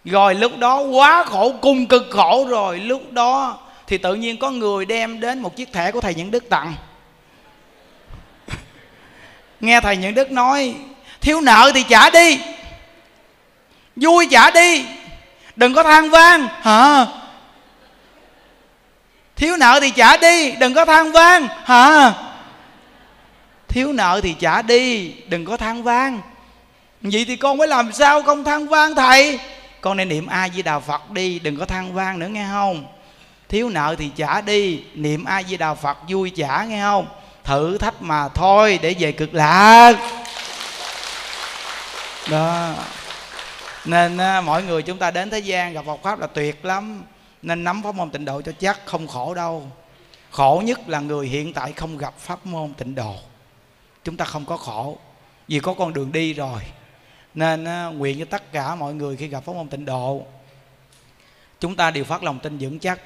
Rồi 0.06 0.36
lúc 0.36 0.52
đó 0.58 0.80
quá 0.80 1.24
khổ 1.24 1.54
cung 1.62 1.86
cực 1.86 2.08
khổ 2.12 2.46
rồi. 2.50 2.80
Lúc 2.80 3.12
đó 3.12 3.60
thì 3.88 3.98
tự 3.98 4.16
nhiên 4.16 4.38
có 4.38 4.52
người 4.52 4.86
đem 4.86 5.20
đến 5.20 5.40
một 5.40 5.56
chiếc 5.56 5.74
thẻ 5.74 5.92
của 5.92 6.02
thầy 6.02 6.16
những 6.16 6.32
đức 6.32 6.50
tặng 6.50 6.74
nghe 9.60 9.82
thầy 9.82 9.98
những 9.98 10.14
đức 10.14 10.32
nói, 10.32 10.76
thiếu 11.22 11.42
nợ 11.42 11.72
thì 11.74 11.84
trả 11.90 12.10
đi, 12.10 12.40
vui 13.96 14.28
trả 14.32 14.52
đi, 14.52 14.86
đừng 15.56 15.74
có 15.74 15.84
than 15.84 16.10
vang. 16.10 16.48
Hả? 16.62 17.06
Thiếu 19.36 19.58
nợ 19.58 19.80
thì 19.82 19.92
trả 19.92 20.18
đi, 20.18 20.52
đừng 20.52 20.74
có 20.74 20.86
than 20.86 21.12
vang. 21.12 21.48
Hả? 21.64 22.14
Thiếu 23.68 23.94
nợ 23.94 24.20
thì 24.24 24.36
trả 24.40 24.62
đi, 24.62 25.14
đừng 25.28 25.46
có 25.46 25.58
than 25.58 25.84
vang. 25.84 26.22
Vậy 27.02 27.26
thì 27.28 27.36
con 27.36 27.58
phải 27.58 27.68
làm 27.68 27.94
sao 27.94 28.24
không 28.24 28.44
than 28.44 28.68
vang 28.68 28.96
thầy? 28.96 29.40
Con 29.82 29.98
nên 29.98 30.10
niệm 30.10 30.28
a 30.28 30.50
di 30.50 30.62
đà 30.62 30.80
phật 30.80 31.12
đi, 31.12 31.40
đừng 31.40 31.60
có 31.60 31.66
than 31.66 31.94
vang 31.94 32.20
nữa 32.20 32.28
nghe 32.28 32.46
không? 32.52 32.86
Thiếu 33.50 33.70
nợ 33.70 33.96
thì 34.00 34.10
trả 34.16 34.42
đi, 34.42 34.84
niệm 34.94 35.24
a 35.24 35.44
di 35.44 35.58
đà 35.58 35.74
phật 35.74 35.98
vui 36.10 36.30
trả 36.30 36.64
nghe 36.64 36.82
không? 36.82 37.08
Thử 37.48 37.78
thách 37.78 38.02
mà 38.02 38.30
thôi 38.30 38.80
để 38.82 38.96
về 39.00 39.12
cực 39.12 39.34
lạc. 39.34 39.94
Đó. 42.30 42.74
Nên 43.86 44.18
á, 44.18 44.42
mọi 44.42 44.64
người 44.64 44.82
chúng 44.82 44.98
ta 44.98 45.12
đến 45.12 45.30
thế 45.30 45.40
gian 45.40 45.74
gặp 45.74 45.86
Phật 45.86 46.00
pháp 46.04 46.20
là 46.20 46.28
tuyệt 46.28 46.66
lắm. 46.66 47.04
Nên 47.42 47.64
nắm 47.64 47.84
pháp 47.84 47.96
môn 47.96 48.10
tịnh 48.10 48.26
độ 48.26 48.42
cho 48.42 48.52
chắc 48.60 48.86
không 48.86 49.08
khổ 49.08 49.34
đâu. 49.34 49.72
Khổ 50.32 50.62
nhất 50.66 50.90
là 50.90 51.00
người 51.00 51.28
hiện 51.28 51.54
tại 51.54 51.72
không 51.72 51.98
gặp 51.98 52.18
pháp 52.18 52.46
môn 52.46 52.74
tịnh 52.74 52.96
độ. 52.96 53.16
Chúng 54.04 54.18
ta 54.18 54.26
không 54.26 54.46
có 54.46 54.58
khổ 54.58 54.98
vì 55.48 55.60
có 55.60 55.74
con 55.74 55.94
đường 55.94 56.12
đi 56.12 56.34
rồi. 56.34 56.62
Nên 57.34 57.66
á, 57.66 57.86
nguyện 57.86 58.20
cho 58.20 58.26
tất 58.26 58.52
cả 58.52 58.76
mọi 58.76 58.94
người 58.94 59.18
khi 59.18 59.28
gặp 59.28 59.44
pháp 59.46 59.54
môn 59.54 59.68
tịnh 59.68 59.86
độ 59.86 60.26
chúng 61.60 61.76
ta 61.76 61.92
đều 61.92 62.04
phát 62.04 62.24
lòng 62.24 62.40
tin 62.40 62.58
vững 62.58 62.80
chắc 62.80 63.00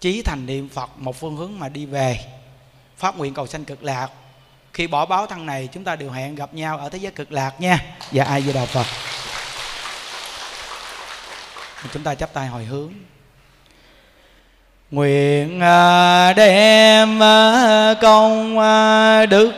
chí 0.00 0.22
thành 0.22 0.46
niệm 0.46 0.68
phật 0.68 0.90
một 0.96 1.16
phương 1.16 1.36
hướng 1.36 1.58
mà 1.58 1.68
đi 1.68 1.86
về 1.86 2.18
phát 2.98 3.16
nguyện 3.16 3.34
cầu 3.34 3.46
sanh 3.46 3.64
cực 3.64 3.82
lạc. 3.82 4.08
Khi 4.72 4.86
bỏ 4.86 5.06
báo 5.06 5.26
thân 5.26 5.46
này, 5.46 5.68
chúng 5.72 5.84
ta 5.84 5.96
đều 5.96 6.10
hẹn 6.10 6.34
gặp 6.34 6.54
nhau 6.54 6.78
ở 6.78 6.88
thế 6.88 6.98
giới 6.98 7.12
cực 7.12 7.32
lạc 7.32 7.60
nha. 7.60 7.78
Và 8.12 8.24
ai 8.24 8.42
di 8.42 8.52
đạo 8.52 8.66
phật? 8.66 8.86
Chúng 11.92 12.02
ta 12.02 12.14
chắp 12.14 12.32
tay 12.32 12.46
hồi 12.46 12.64
hướng. 12.64 12.92
Nguyện 14.90 15.60
à, 15.60 16.32
đem 16.32 17.22
à, 17.22 17.94
công 18.02 18.58
à, 18.58 19.26
đức 19.26 19.52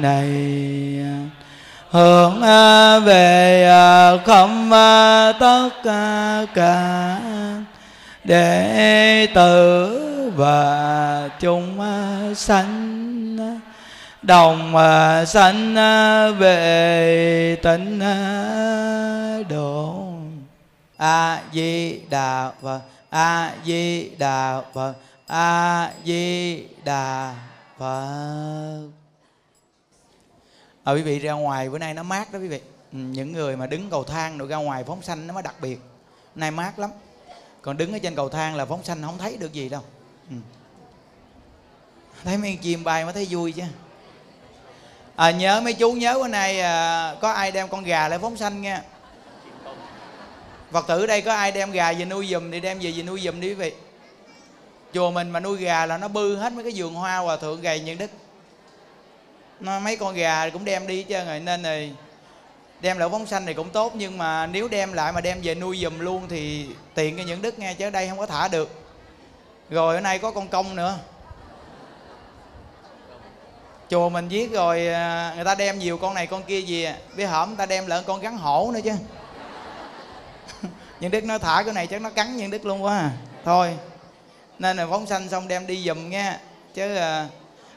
này 0.00 0.28
hướng 1.90 2.40
về 3.04 3.70
không 4.26 4.70
tất 5.40 5.68
cả 6.54 7.20
đệ 8.24 9.26
tử 9.34 10.15
và 10.34 11.28
chúng 11.40 11.80
à, 11.80 12.34
sanh 12.34 13.36
à, 13.40 13.60
đồng 14.22 14.76
à, 14.76 15.24
sanh 15.24 15.74
về 16.38 17.56
tịnh 17.62 18.00
độ 19.48 20.08
a 20.96 21.42
di 21.52 22.00
đà 22.10 22.50
phật 22.62 22.80
a 23.10 23.54
di 23.64 24.10
đà 24.18 24.60
phật 24.74 24.94
a 25.26 25.90
di 26.04 26.62
đà 26.84 27.34
phật 27.78 28.88
à, 30.84 30.92
quý 30.92 31.02
vị 31.02 31.18
ra 31.18 31.32
ngoài 31.32 31.68
bữa 31.70 31.78
nay 31.78 31.94
nó 31.94 32.02
mát 32.02 32.32
đó 32.32 32.38
quý 32.38 32.48
vị. 32.48 32.60
Ừ, 32.92 32.98
những 32.98 33.32
người 33.32 33.56
mà 33.56 33.66
đứng 33.66 33.90
cầu 33.90 34.04
thang 34.04 34.38
rồi 34.38 34.48
ra 34.48 34.56
ngoài 34.56 34.84
phóng 34.84 35.02
sanh 35.02 35.26
nó 35.26 35.34
mới 35.34 35.42
đặc 35.42 35.54
biệt. 35.60 35.80
Nay 36.34 36.50
mát 36.50 36.78
lắm. 36.78 36.90
Còn 37.62 37.76
đứng 37.76 37.92
ở 37.92 37.98
trên 37.98 38.14
cầu 38.14 38.28
thang 38.28 38.54
là 38.54 38.64
phóng 38.64 38.84
sanh 38.84 39.02
không 39.02 39.18
thấy 39.18 39.36
được 39.36 39.52
gì 39.52 39.68
đâu 39.68 39.82
ừ. 40.30 40.36
thấy 42.24 42.38
mấy 42.38 42.58
chim 42.62 42.84
bay 42.84 43.04
mới 43.04 43.12
thấy 43.12 43.26
vui 43.30 43.52
chứ. 43.52 43.62
À, 45.16 45.30
nhớ 45.30 45.60
mấy 45.60 45.72
chú 45.72 45.92
nhớ 45.92 46.18
bữa 46.18 46.28
nay 46.28 46.60
à, 46.60 47.14
có 47.20 47.30
ai 47.30 47.52
đem 47.52 47.68
con 47.68 47.84
gà 47.84 48.08
lại 48.08 48.18
phóng 48.18 48.36
sanh 48.36 48.62
nha 48.62 48.82
phật 50.70 50.86
tử 50.86 51.06
đây 51.06 51.22
có 51.22 51.34
ai 51.34 51.52
đem 51.52 51.70
gà 51.70 51.92
về 51.92 52.04
nuôi 52.04 52.26
giùm 52.26 52.50
thì 52.50 52.60
đem 52.60 52.78
về 52.78 52.90
về 52.90 53.02
nuôi 53.02 53.20
giùm 53.20 53.40
đi 53.40 53.48
quý 53.48 53.54
vị? 53.54 53.72
Chùa 54.94 55.10
mình 55.10 55.30
mà 55.30 55.40
nuôi 55.40 55.58
gà 55.58 55.86
là 55.86 55.98
nó 55.98 56.08
bư 56.08 56.36
hết 56.36 56.52
mấy 56.52 56.64
cái 56.64 56.72
vườn 56.76 56.94
hoa 56.94 57.16
hòa 57.16 57.36
thượng 57.36 57.60
gầy 57.60 57.80
nhân 57.80 57.98
đức 57.98 58.10
nó 59.60 59.80
mấy 59.80 59.96
con 59.96 60.14
gà 60.14 60.50
cũng 60.50 60.64
đem 60.64 60.86
đi 60.86 61.02
chứ 61.02 61.24
rồi 61.24 61.40
nên 61.40 61.62
rồi 61.62 61.92
đem 62.80 62.98
lại 62.98 63.08
phóng 63.08 63.26
sanh 63.26 63.46
thì 63.46 63.54
cũng 63.54 63.70
tốt 63.70 63.92
nhưng 63.96 64.18
mà 64.18 64.46
nếu 64.46 64.68
đem 64.68 64.92
lại 64.92 65.12
mà 65.12 65.20
đem 65.20 65.40
về 65.42 65.54
nuôi 65.54 65.78
giùm 65.82 65.98
luôn 65.98 66.22
thì 66.28 66.66
tiện 66.94 67.16
cho 67.16 67.22
những 67.22 67.42
đức 67.42 67.58
nghe 67.58 67.74
chứ 67.74 67.86
ở 67.86 67.90
đây 67.90 68.08
không 68.08 68.18
có 68.18 68.26
thả 68.26 68.48
được 68.48 68.85
rồi 69.70 69.94
ở 69.94 70.00
nay 70.00 70.18
có 70.18 70.30
con 70.30 70.48
công 70.48 70.76
nữa 70.76 70.98
chùa 73.90 74.08
mình 74.08 74.28
viết 74.28 74.52
rồi 74.52 74.86
à, 74.86 75.32
người 75.34 75.44
ta 75.44 75.54
đem 75.54 75.78
nhiều 75.78 75.98
con 75.98 76.14
này 76.14 76.26
con 76.26 76.42
kia 76.42 76.60
gì 76.60 76.88
biết 77.16 77.24
hổm 77.24 77.48
người 77.48 77.56
ta 77.56 77.66
đem 77.66 77.86
lợn 77.86 78.04
con 78.06 78.20
gắn 78.20 78.38
hổ 78.38 78.70
nữa 78.74 78.80
chứ 78.84 78.92
nhưng 81.00 81.10
đức 81.10 81.24
nó 81.24 81.38
thả 81.38 81.62
cái 81.62 81.74
này 81.74 81.86
chắc 81.86 82.00
nó 82.00 82.10
cắn 82.10 82.36
nhân 82.36 82.50
đức 82.50 82.66
luôn 82.66 82.84
quá 82.84 82.98
à. 82.98 83.10
thôi 83.44 83.76
nên 84.58 84.76
là 84.76 84.86
phóng 84.90 85.06
sanh 85.06 85.28
xong 85.28 85.48
đem 85.48 85.66
đi 85.66 85.84
giùm 85.86 86.10
nghe. 86.10 86.38
chứ 86.74 86.96
à, 86.96 87.28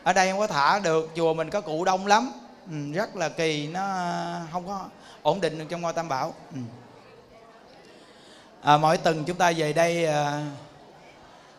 ở 0.03 0.13
đây 0.13 0.31
không 0.31 0.39
có 0.39 0.47
thả 0.47 0.79
được 0.79 1.09
chùa 1.15 1.33
mình 1.33 1.49
có 1.49 1.61
cụ 1.61 1.85
đông 1.85 2.07
lắm 2.07 2.31
ừ, 2.71 2.75
rất 2.93 3.15
là 3.15 3.29
kỳ 3.29 3.67
nó 3.67 3.81
không 4.51 4.67
có 4.67 4.85
ổn 5.21 5.41
định 5.41 5.59
được 5.59 5.65
trong 5.69 5.81
ngôi 5.81 5.93
tam 5.93 6.09
bảo 6.09 6.33
ừ. 6.53 6.59
à, 8.61 8.77
mỗi 8.77 8.97
tuần 8.97 9.23
chúng 9.25 9.37
ta 9.37 9.51
về 9.57 9.73
đây 9.73 10.05
à, 10.05 10.45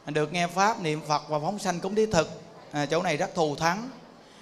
được 0.06 0.32
nghe 0.32 0.47
pháp 0.47 0.81
niệm 0.81 1.01
phật 1.09 1.28
và 1.28 1.39
phóng 1.39 1.59
sanh 1.59 1.81
cúng 1.81 1.94
thí 1.94 2.06
thực. 2.06 2.43
À, 2.72 2.86
chỗ 2.86 3.02
này 3.02 3.16
rất 3.16 3.35
thù 3.35 3.56
thắng. 3.56 3.90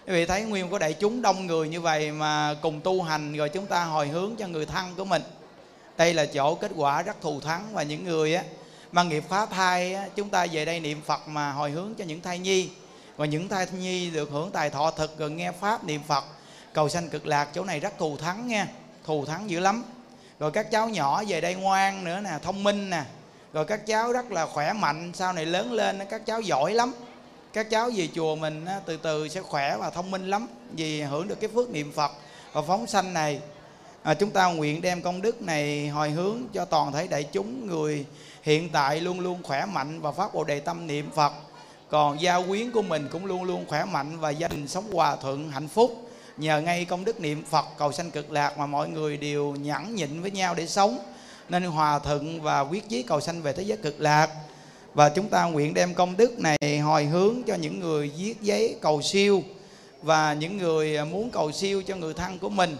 Quý 0.06 0.12
vị 0.12 0.26
thấy 0.26 0.42
nguyên 0.42 0.70
có 0.70 0.78
đại 0.78 0.92
chúng 0.92 1.22
đông 1.22 1.46
người 1.46 1.68
như 1.68 1.80
vậy 1.80 2.12
mà 2.12 2.54
cùng 2.62 2.80
tu 2.80 3.02
hành 3.02 3.36
rồi 3.36 3.48
chúng 3.48 3.66
ta 3.66 3.84
hồi 3.84 4.08
hướng 4.08 4.36
cho 4.38 4.48
người 4.48 4.66
thân 4.66 4.94
của 4.96 5.04
mình. 5.04 5.22
Đây 5.96 6.14
là 6.14 6.26
chỗ 6.26 6.54
kết 6.54 6.70
quả 6.76 7.02
rất 7.02 7.20
thù 7.20 7.40
thắng 7.40 7.68
và 7.72 7.82
những 7.82 8.04
người 8.04 8.34
á 8.34 8.42
mà 8.92 9.02
nghiệp 9.02 9.24
phá 9.28 9.46
thai 9.46 9.94
á, 9.94 10.08
chúng 10.16 10.28
ta 10.28 10.46
về 10.52 10.64
đây 10.64 10.80
niệm 10.80 11.00
phật 11.06 11.28
mà 11.28 11.52
hồi 11.52 11.70
hướng 11.70 11.94
cho 11.94 12.04
những 12.04 12.20
thai 12.20 12.38
nhi. 12.38 12.70
Và 13.16 13.26
những 13.26 13.48
thai 13.48 13.66
nhi 13.78 14.10
được 14.10 14.30
hưởng 14.30 14.50
tài 14.50 14.70
thọ 14.70 14.90
thực 14.90 15.18
rồi 15.18 15.30
nghe 15.30 15.52
pháp 15.52 15.84
niệm 15.84 16.00
phật 16.06 16.24
cầu 16.72 16.88
sanh 16.88 17.08
cực 17.08 17.26
lạc 17.26 17.48
chỗ 17.54 17.64
này 17.64 17.80
rất 17.80 17.98
thù 17.98 18.16
thắng 18.16 18.48
nha. 18.48 18.66
Thù 19.04 19.24
thắng 19.24 19.50
dữ 19.50 19.60
lắm. 19.60 19.84
Rồi 20.38 20.50
các 20.50 20.70
cháu 20.70 20.88
nhỏ 20.88 21.22
về 21.28 21.40
đây 21.40 21.54
ngoan 21.54 22.04
nữa 22.04 22.20
nè 22.20 22.30
thông 22.42 22.64
minh 22.64 22.90
nè 22.90 23.02
rồi 23.52 23.64
các 23.64 23.86
cháu 23.86 24.12
rất 24.12 24.32
là 24.32 24.46
khỏe 24.46 24.72
mạnh 24.72 25.10
sau 25.14 25.32
này 25.32 25.46
lớn 25.46 25.72
lên 25.72 25.98
các 26.10 26.26
cháu 26.26 26.40
giỏi 26.40 26.74
lắm. 26.74 26.92
Các 27.52 27.70
cháu 27.70 27.90
về 27.96 28.08
chùa 28.14 28.36
mình 28.36 28.66
từ 28.86 28.96
từ 28.96 29.28
sẽ 29.28 29.40
khỏe 29.40 29.76
và 29.76 29.90
thông 29.90 30.10
minh 30.10 30.30
lắm 30.30 30.46
vì 30.72 31.02
hưởng 31.02 31.28
được 31.28 31.40
cái 31.40 31.50
phước 31.54 31.70
niệm 31.70 31.92
phật 31.92 32.12
và 32.52 32.62
phóng 32.62 32.86
sanh 32.86 33.14
này. 33.14 33.40
À, 34.02 34.14
chúng 34.14 34.30
ta 34.30 34.46
nguyện 34.46 34.80
đem 34.80 35.02
công 35.02 35.22
đức 35.22 35.42
này 35.42 35.88
hồi 35.88 36.10
hướng 36.10 36.42
cho 36.52 36.64
toàn 36.64 36.92
thể 36.92 37.06
đại 37.06 37.24
chúng 37.24 37.66
người 37.66 38.04
hiện 38.42 38.68
tại 38.72 39.00
luôn 39.00 39.20
luôn 39.20 39.42
khỏe 39.42 39.64
mạnh 39.66 40.00
và 40.00 40.12
phát 40.12 40.34
bồ 40.34 40.44
đề 40.44 40.60
tâm 40.60 40.86
niệm 40.86 41.10
phật. 41.14 41.32
Còn 41.88 42.20
gia 42.20 42.40
quyến 42.40 42.70
của 42.70 42.82
mình 42.82 43.08
cũng 43.12 43.26
luôn 43.26 43.44
luôn 43.44 43.64
khỏe 43.68 43.84
mạnh 43.84 44.20
và 44.20 44.30
gia 44.30 44.48
đình 44.48 44.68
sống 44.68 44.92
hòa 44.92 45.16
thuận 45.16 45.50
hạnh 45.50 45.68
phúc. 45.68 46.10
Nhờ 46.36 46.60
ngay 46.60 46.84
công 46.84 47.04
đức 47.04 47.20
niệm 47.20 47.44
phật 47.50 47.64
cầu 47.78 47.92
sanh 47.92 48.10
cực 48.10 48.32
lạc 48.32 48.58
mà 48.58 48.66
mọi 48.66 48.88
người 48.88 49.16
đều 49.16 49.52
nhẫn 49.52 49.94
nhịn 49.94 50.22
với 50.22 50.30
nhau 50.30 50.54
để 50.54 50.66
sống 50.66 50.98
nên 51.48 51.62
hòa 51.62 51.98
thuận 51.98 52.42
và 52.42 52.60
quyết 52.60 52.88
chí 52.88 53.02
cầu 53.02 53.20
sanh 53.20 53.42
về 53.42 53.52
thế 53.52 53.62
giới 53.62 53.76
cực 53.76 54.00
lạc. 54.00 54.30
Và 54.94 55.08
chúng 55.08 55.28
ta 55.28 55.44
nguyện 55.44 55.74
đem 55.74 55.94
công 55.94 56.16
đức 56.16 56.38
này 56.38 56.78
hồi 56.78 57.04
hướng 57.04 57.42
cho 57.46 57.54
những 57.54 57.80
người 57.80 58.10
viết 58.18 58.42
giấy 58.42 58.76
cầu 58.80 59.02
siêu 59.02 59.42
và 60.02 60.32
những 60.32 60.56
người 60.56 61.04
muốn 61.04 61.30
cầu 61.30 61.52
siêu 61.52 61.82
cho 61.82 61.96
người 61.96 62.14
thân 62.14 62.38
của 62.38 62.48
mình. 62.48 62.76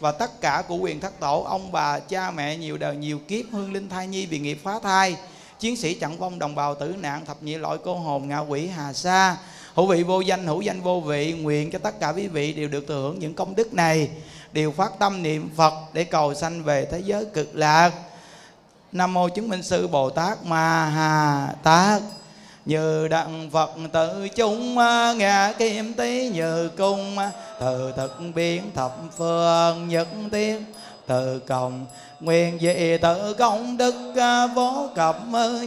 Và 0.00 0.12
tất 0.12 0.40
cả 0.40 0.62
của 0.68 0.76
quyền 0.76 1.00
thất 1.00 1.20
tổ, 1.20 1.42
ông 1.42 1.72
bà, 1.72 1.98
cha 1.98 2.30
mẹ, 2.30 2.56
nhiều 2.56 2.78
đời, 2.78 2.96
nhiều 2.96 3.18
kiếp, 3.18 3.44
hương 3.52 3.72
linh 3.72 3.88
thai 3.88 4.06
nhi 4.06 4.26
bị 4.26 4.38
nghiệp 4.38 4.58
phá 4.62 4.78
thai. 4.82 5.16
Chiến 5.60 5.76
sĩ 5.76 5.94
chặn 5.94 6.18
vong, 6.18 6.38
đồng 6.38 6.54
bào 6.54 6.74
tử 6.74 6.94
nạn, 7.00 7.24
thập 7.26 7.42
nhị 7.42 7.54
loại 7.54 7.78
cô 7.84 7.94
hồn, 7.94 8.28
ngạ 8.28 8.38
quỷ, 8.38 8.66
hà 8.66 8.92
sa. 8.92 9.36
Hữu 9.74 9.86
vị 9.86 10.02
vô 10.02 10.20
danh, 10.20 10.46
hữu 10.46 10.60
danh 10.60 10.80
vô 10.80 11.00
vị, 11.00 11.32
nguyện 11.32 11.70
cho 11.70 11.78
tất 11.78 12.00
cả 12.00 12.08
quý 12.08 12.28
vị 12.28 12.52
đều 12.52 12.68
được 12.68 12.84
thừa 12.88 12.94
hưởng 12.94 13.18
những 13.18 13.34
công 13.34 13.54
đức 13.54 13.74
này, 13.74 14.08
đều 14.52 14.72
phát 14.72 14.92
tâm 14.98 15.22
niệm 15.22 15.50
phật 15.56 15.74
để 15.92 16.04
cầu 16.04 16.34
sanh 16.34 16.62
về 16.62 16.84
thế 16.90 17.00
giới 17.04 17.24
cực 17.24 17.54
lạc 17.54 17.92
nam 18.92 19.14
mô 19.14 19.28
chứng 19.28 19.48
minh 19.48 19.62
sư 19.62 19.88
bồ 19.88 20.10
tát 20.10 20.44
ma 20.44 20.84
ha 20.86 21.48
tát. 21.62 22.02
Như 22.64 23.08
đặng 23.08 23.50
phật 23.52 23.70
tự 23.92 24.28
chúng 24.28 24.78
à, 24.78 25.12
ngã 25.12 25.52
kim 25.58 25.94
tí 25.94 26.28
như 26.28 26.68
cung 26.68 27.18
à, 27.18 27.30
từ 27.60 27.92
thực 27.96 28.20
biến 28.34 28.62
thập 28.74 28.92
phương 29.16 29.88
nhất 29.88 30.08
thiết 30.32 30.60
từ 31.06 31.38
cộng 31.38 31.86
nguyện 32.20 32.58
dị 32.60 32.98
tự 33.02 33.34
công 33.34 33.76
đức 33.76 33.94
à, 34.16 34.46
vô 34.46 34.88
cập 34.94 35.16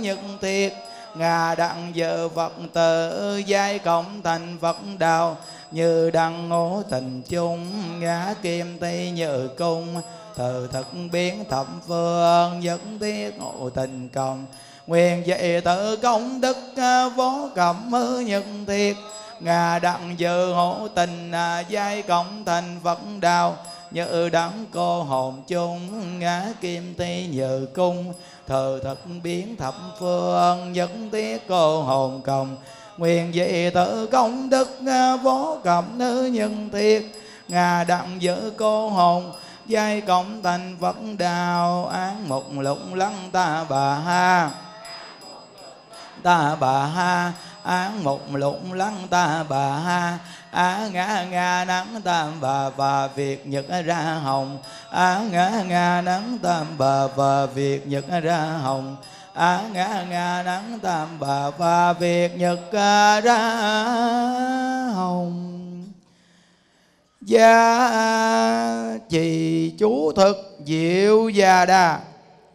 nhất 0.01 0.19
tiệt 0.41 0.73
ngà 1.15 1.55
đặng 1.55 1.91
giờ 1.93 2.29
phật 2.35 2.53
tự 2.73 3.37
giai 3.37 3.79
cộng 3.79 4.21
thành 4.23 4.57
phật 4.61 4.77
đạo 4.99 5.37
như 5.71 6.09
đặng 6.09 6.49
ngũ 6.49 6.81
tình 6.89 7.21
chung 7.29 7.67
ngã 7.99 8.33
kim 8.41 8.77
tây 8.79 9.11
như 9.11 9.47
cung 9.57 10.01
từ 10.37 10.69
thực 10.71 10.87
biến 11.11 11.45
thập 11.49 11.67
phương, 11.87 12.63
dẫn 12.63 12.99
thiết 12.99 13.37
ngộ 13.39 13.69
tình 13.69 14.09
cộng 14.13 14.45
nguyện 14.87 15.27
dạy 15.27 15.61
tự 15.61 15.95
công 15.95 16.41
đức 16.41 16.57
à, 16.75 17.09
vô 17.09 17.49
cẩm 17.55 17.91
nhân 18.25 18.65
thiết 18.67 18.97
ngà 19.39 19.79
đặng 19.79 20.15
dự 20.17 20.53
hộ 20.53 20.87
tình 20.95 21.31
à, 21.31 21.59
giai 21.59 22.01
cộng 22.01 22.45
thành 22.45 22.79
phật 22.83 22.99
đạo 23.19 23.57
như 23.91 24.29
đắng 24.29 24.65
cô 24.71 25.03
hồn 25.03 25.43
chung, 25.47 25.79
ngã 26.19 26.45
kim 26.61 26.93
ti 26.93 27.27
nhờ 27.27 27.65
cung. 27.75 28.13
Thờ 28.47 28.79
thật 28.83 28.97
biến 29.23 29.55
thập 29.55 29.75
phương, 29.99 30.75
dẫn 30.75 31.09
tiết 31.11 31.47
cô 31.47 31.81
hồn 31.81 32.21
cộng 32.25 32.57
nguyện 32.97 33.31
dị 33.33 33.69
tự 33.73 34.07
công 34.11 34.49
đức 34.49 34.69
à, 34.87 35.15
vô 35.15 35.57
cẩm 35.63 35.85
nữ 35.97 36.25
nhân 36.33 36.69
thiết 36.73 37.15
ngà 37.47 37.83
đặng 37.83 38.17
giữ 38.19 38.51
cô 38.57 38.89
hồn 38.89 39.31
giai 39.67 40.01
cộng 40.01 40.43
thành 40.43 40.77
phật 40.81 40.95
đạo 41.17 41.87
án 41.87 42.29
một 42.29 42.43
lục 42.57 42.79
lăng 42.93 43.29
ta 43.31 43.65
bà 43.69 43.95
ha. 43.95 44.51
Ta 46.23 46.55
bà 46.55 46.85
ha. 46.85 47.33
Án 47.63 48.03
một 48.03 48.21
lục 48.33 48.59
lăng 48.71 49.07
ta 49.09 49.43
bà 49.49 49.77
ha. 49.77 50.17
Á 50.51 50.87
ngã 50.91 51.23
nga 51.23 51.65
nắng 51.65 52.01
tam 52.03 52.41
bà 52.41 52.69
và 52.69 53.07
việt 53.07 53.47
nhật 53.47 53.65
ra 53.85 54.01
hồng. 54.23 54.57
Á 54.89 55.21
ngã 55.31 55.49
nga 55.67 56.01
nắng 56.01 56.37
tam 56.41 56.65
bà 56.77 57.07
và 57.07 57.45
việt 57.45 57.87
nhật 57.87 58.05
ra 58.23 58.37
hồng. 58.37 58.95
Á 59.33 59.61
ngã 59.73 60.03
nga 60.09 60.43
nắng 60.43 60.79
tam 60.79 61.19
bà 61.19 61.49
và 61.49 61.93
việt 61.93 62.37
nhật 62.37 62.59
à, 62.73 63.21
ra 63.21 63.37
hồng 64.95 65.64
gia 67.25 68.97
trì 69.09 69.69
chú 69.79 70.11
thực 70.11 70.59
diệu 70.65 71.29
già 71.29 71.65
đà, 71.65 71.99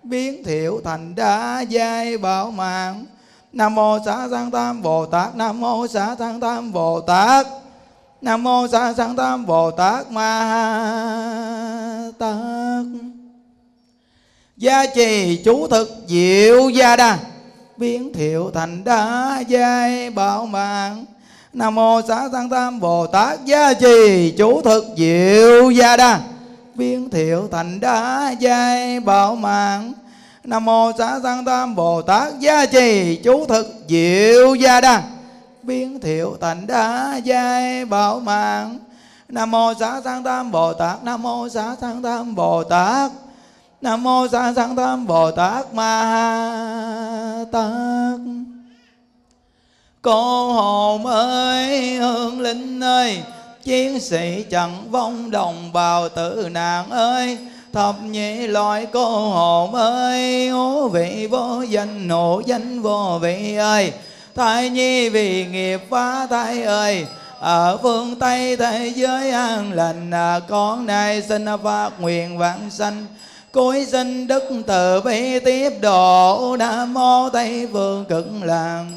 biến 0.03 0.45
thiệu 0.45 0.81
thành 0.85 1.15
đa 1.15 1.61
giai 1.61 2.19
bảo 2.19 2.51
mạng. 2.51 3.07
Nam 3.53 3.75
mô 3.75 3.99
xá 4.07 4.29
sanh 4.31 4.51
tam 4.51 4.83
bồ 4.83 5.07
tát, 5.07 5.37
nam 5.37 5.61
mô 5.61 5.87
xá 5.87 6.17
sanh 6.19 6.41
tam 6.41 6.73
bồ 6.73 7.01
tát, 7.01 7.47
nam 8.21 8.43
mô 8.43 8.69
xá 8.69 8.93
sanh 8.93 9.17
tam 9.17 9.47
bồ 9.47 9.71
tát 9.71 10.11
ma 10.11 10.33
tát. 12.19 12.85
Gia 14.57 14.87
trì 14.87 15.43
chú 15.45 15.67
thực 15.67 16.05
diệu 16.07 16.69
gia 16.69 16.97
đà, 16.97 17.19
biến 17.77 18.13
thiệu 18.13 18.51
thành 18.55 18.85
đa 18.85 19.43
giai 19.49 20.11
bảo 20.11 20.47
mạng 20.47 21.05
nam 21.52 21.74
mô 21.74 22.01
xá 22.09 22.28
sanh 22.32 22.48
tam 22.48 22.81
bồ 22.81 23.06
tát 23.06 23.44
gia 23.44 23.74
trì, 23.74 24.31
chú 24.39 24.62
thực 24.62 24.85
diệu 24.97 25.70
gia 25.70 25.97
đa. 25.97 26.20
Biến 26.74 27.10
thiệu 27.10 27.48
thành 27.52 27.81
đá 27.81 28.31
giai 28.40 29.01
bảo 29.01 29.35
mạng. 29.35 29.93
Nam 30.44 30.64
mô 30.64 30.93
xá 30.98 31.20
sanh 31.22 31.44
tam 31.44 31.74
bồ 31.74 32.02
tát 32.02 32.39
gia 32.40 32.66
trì, 32.66 33.16
chú 33.24 33.47
thực 33.47 33.66
diệu 33.89 34.55
gia 34.55 34.81
đa. 34.81 35.02
Biến 35.62 36.01
thiệu 36.01 36.36
thành 36.40 36.66
đá 36.66 37.16
giai 37.24 37.85
bảo 37.85 38.20
mạng. 38.20 38.78
Nam 39.28 39.51
mô 39.51 39.74
xá 39.81 40.01
sanh 40.05 40.24
tam 40.24 40.51
bồ 40.51 40.72
tát, 40.72 41.05
nam 41.05 41.22
mô 41.22 41.48
xá 41.48 41.77
sanh 41.81 42.02
tam 42.02 42.35
bồ 42.35 42.64
tát. 42.64 43.12
Nam 43.81 44.02
mô 44.02 44.28
xá 44.28 44.52
sanh 44.56 44.77
tam 44.77 45.06
bồ 45.06 45.31
tát 45.31 45.74
ma 45.74 47.44
tát 47.52 48.20
cô 50.02 50.52
hồn 50.52 51.06
ơi, 51.06 51.94
hương 51.94 52.40
linh 52.40 52.81
ơi, 52.81 53.22
chiến 53.64 54.01
sĩ 54.01 54.44
chẳng 54.51 54.90
vong 54.90 55.31
đồng 55.31 55.72
bào 55.72 56.09
tử 56.09 56.48
nạn 56.52 56.90
ơi. 56.90 57.39
Thập 57.72 58.02
nhị 58.02 58.47
loại 58.47 58.86
cô 58.93 59.28
hồn 59.28 59.74
ơi, 59.74 60.48
hố 60.48 60.89
vị 60.89 61.28
vô 61.31 61.62
danh 61.62 62.09
nộ 62.09 62.43
danh 62.47 62.82
vô 62.82 63.18
vị 63.22 63.56
ơi. 63.56 63.93
Thai 64.35 64.70
nhi 64.70 65.09
vì 65.09 65.47
nghiệp 65.47 65.81
phá 65.90 66.27
thai 66.31 66.62
ơi, 66.62 67.06
ở 67.40 67.78
phương 67.82 68.18
tây 68.18 68.56
thế 68.56 68.93
giới 68.97 69.31
an 69.31 69.72
lành 69.72 70.10
à, 70.10 70.40
con 70.48 70.86
này 70.86 71.22
xin 71.22 71.47
phát 71.62 71.90
nguyện 72.01 72.39
vãng 72.39 72.70
sanh. 72.70 73.06
Cối 73.52 73.86
sinh 73.86 74.27
đức 74.27 74.43
từ 74.66 75.01
bi 75.01 75.39
tiếp 75.39 75.70
độ, 75.81 76.56
nam 76.59 76.94
mô 76.94 77.28
tây 77.28 77.68
phương 77.72 78.05
cực 78.05 78.27
làng 78.43 78.93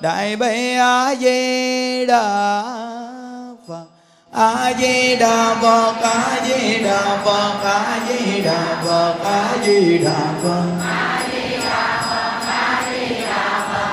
đại 0.00 0.36
bi 0.36 0.76
a 0.76 1.14
di 1.14 2.06
đà 2.06 2.62
phật. 3.68 3.84
A 4.32 4.72
di 4.78 5.16
đà 5.16 5.54
phật 5.62 5.94
a 6.02 6.40
di 6.48 6.78
đà 6.84 7.18
phật 7.24 7.54
a 7.64 7.98
di 8.08 8.42
đà 8.42 8.60
phật 8.84 9.14
a 9.24 9.56
di 9.64 9.98
đà 9.98 10.18
phật. 10.42 10.62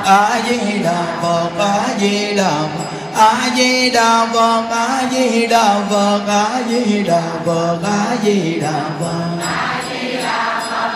A 0.06 0.42
di 0.50 0.84
đà 0.84 1.06
phật 1.22 1.50
a 1.60 1.88
di 2.00 2.36
đà 2.36 2.52
phật. 2.74 2.86
A 3.16 3.50
di 3.56 3.90
đà 3.92 4.28
phật 4.34 4.70
a 4.72 5.10
di 5.12 5.48
đà 5.48 5.80
phật 5.90 6.22
a 6.28 6.62
di 6.70 7.04
đà 7.04 7.24
phật 7.46 7.80
a 7.84 8.16
di 8.24 8.60
đà 8.60 8.72
phật. 9.00 9.28
A 9.42 9.82
di 9.90 10.18
đà 10.18 10.60
phật 10.70 10.94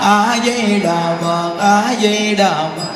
a 0.00 0.36
di 0.44 0.80
đà 0.80 1.16
phật 1.22 1.58
a 1.60 1.94
di 2.00 2.34
đà 2.34 2.54
phật 2.76 2.95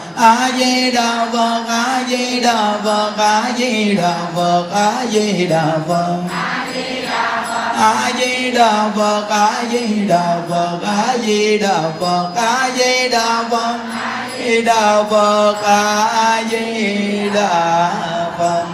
a 0.21 0.51
di 0.57 0.91
đà 0.91 1.29
phật 1.33 1.63
a 1.67 2.03
di 2.09 2.39
đà 2.39 2.77
phật 2.83 3.13
a 3.17 3.53
di 3.57 3.95
đà 3.95 4.15
phật 4.35 4.69
a 4.71 5.05
di 5.11 5.47
đà 5.47 5.79
phật 5.87 6.23
a 6.29 6.65
di 6.73 7.01
đà 7.01 7.41
phật 7.45 7.73
a 7.75 8.11
di 8.13 8.47
đà 8.51 8.91
phật 8.95 9.27
a 9.29 9.63
di 9.65 10.07
đà 10.07 10.41
phật 10.49 10.79
a 10.85 11.17
di 11.25 11.57
đà 11.57 11.91
phật 11.99 12.31
a 12.35 12.71
di 12.77 13.09
đà 13.09 13.43
phật 13.49 13.93
a 13.93 14.43
di 14.43 14.61
đà 14.61 15.03
phật 15.09 15.55
a 15.63 16.43
di 16.51 17.29
đà 17.33 17.93
phật 18.37 18.65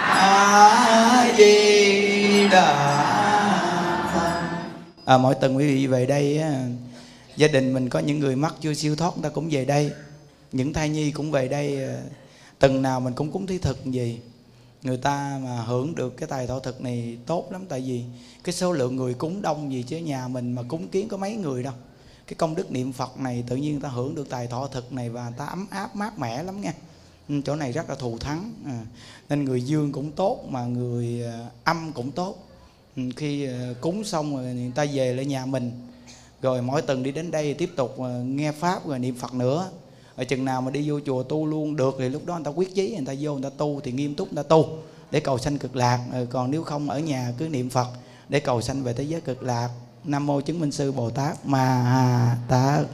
a 0.00 1.26
di 1.38 2.48
đà 2.50 2.74
phật 4.14 4.40
à, 5.04 5.18
mỗi 5.18 5.34
tuần 5.34 5.56
quý 5.56 5.66
vị 5.66 5.86
về 5.86 6.06
đây 6.06 6.40
gia 7.36 7.48
đình 7.48 7.74
mình 7.74 7.88
có 7.88 7.98
những 7.98 8.18
người 8.18 8.36
mắc 8.36 8.54
chưa 8.60 8.74
siêu 8.74 8.96
thoát 8.96 9.10
người 9.16 9.22
ta 9.22 9.28
cũng 9.28 9.48
về 9.50 9.64
đây 9.64 9.90
những 10.52 10.72
thai 10.72 10.88
nhi 10.88 11.10
cũng 11.10 11.30
về 11.30 11.48
đây 11.48 11.84
ờ, 11.84 12.00
từng 12.58 12.82
nào 12.82 13.00
mình 13.00 13.14
cũng 13.14 13.32
cúng 13.32 13.46
thí 13.46 13.58
thực 13.58 13.84
gì. 13.84 14.20
Người 14.82 14.96
ta 14.96 15.40
mà 15.44 15.60
hưởng 15.60 15.94
được 15.94 16.16
cái 16.16 16.28
tài 16.28 16.46
thọ 16.46 16.58
thực 16.58 16.80
này 16.80 17.18
tốt 17.26 17.48
lắm, 17.50 17.64
tại 17.68 17.80
vì 17.80 18.04
cái 18.44 18.52
số 18.52 18.72
lượng 18.72 18.96
người 18.96 19.14
cúng 19.14 19.42
đông 19.42 19.72
gì 19.72 19.82
chứ 19.82 19.96
nhà 19.96 20.28
mình 20.28 20.52
mà 20.52 20.62
cúng 20.68 20.88
kiến 20.88 21.08
có 21.08 21.16
mấy 21.16 21.34
người 21.34 21.62
đâu. 21.62 21.72
Cái 22.26 22.34
công 22.34 22.54
đức 22.54 22.72
niệm 22.72 22.92
phật 22.92 23.20
này 23.20 23.44
tự 23.48 23.56
nhiên 23.56 23.72
người 23.72 23.82
ta 23.82 23.88
hưởng 23.88 24.14
được 24.14 24.30
tài 24.30 24.46
thọ 24.46 24.66
thực 24.66 24.92
này 24.92 25.10
và 25.10 25.28
người 25.28 25.38
ta 25.38 25.46
ấm 25.46 25.66
áp, 25.70 25.96
mát 25.96 26.18
mẻ 26.18 26.42
lắm 26.42 26.60
nha. 26.60 26.72
Ừ, 27.28 27.34
chỗ 27.44 27.56
này 27.56 27.72
rất 27.72 27.90
là 27.90 27.94
thù 27.94 28.18
thắng 28.18 28.52
à. 28.66 28.86
nên 29.28 29.44
người 29.44 29.62
dương 29.62 29.92
cũng 29.92 30.12
tốt 30.12 30.44
mà 30.48 30.64
người 30.64 31.22
ờ, 31.22 31.46
âm 31.64 31.92
cũng 31.92 32.10
tốt. 32.10 32.36
Ừ, 32.96 33.02
khi 33.16 33.48
cúng 33.80 34.04
xong 34.04 34.36
rồi 34.36 34.54
người 34.54 34.72
ta 34.74 34.86
về 34.92 35.14
lại 35.14 35.26
nhà 35.26 35.46
mình. 35.46 35.72
Rồi 36.42 36.62
mỗi 36.62 36.82
tuần 36.82 37.02
đi 37.02 37.12
đến 37.12 37.30
đây 37.30 37.54
tiếp 37.54 37.70
tục 37.76 37.96
nghe 38.24 38.52
pháp 38.52 38.86
rồi 38.86 38.98
niệm 38.98 39.14
phật 39.14 39.34
nữa 39.34 39.70
ở 40.18 40.24
chừng 40.24 40.44
nào 40.44 40.62
mà 40.62 40.70
đi 40.70 40.90
vô 40.90 41.00
chùa 41.06 41.22
tu 41.22 41.46
luôn 41.46 41.76
được 41.76 41.96
thì 41.98 42.08
lúc 42.08 42.26
đó 42.26 42.34
người 42.34 42.44
ta 42.44 42.50
quyết 42.50 42.74
chí 42.74 42.90
người 42.96 43.06
ta 43.06 43.14
vô 43.20 43.32
người 43.32 43.42
ta 43.42 43.50
tu 43.56 43.80
thì 43.80 43.92
nghiêm 43.92 44.14
túc 44.14 44.32
người 44.32 44.44
ta 44.44 44.48
tu 44.48 44.68
để 45.10 45.20
cầu 45.20 45.38
sanh 45.38 45.58
cực 45.58 45.76
lạc 45.76 46.00
còn 46.30 46.50
nếu 46.50 46.62
không 46.62 46.90
ở 46.90 46.98
nhà 46.98 47.32
cứ 47.38 47.48
niệm 47.48 47.70
phật 47.70 47.88
để 48.28 48.40
cầu 48.40 48.60
sanh 48.60 48.82
về 48.82 48.92
thế 48.92 49.04
giới 49.04 49.20
cực 49.20 49.42
lạc 49.42 49.68
nam 50.04 50.26
mô 50.26 50.40
chứng 50.40 50.60
minh 50.60 50.72
sư 50.72 50.92
bồ 50.92 51.10
tát 51.10 51.46
ma 51.46 51.66
ha 51.66 52.36
tát 52.48 52.86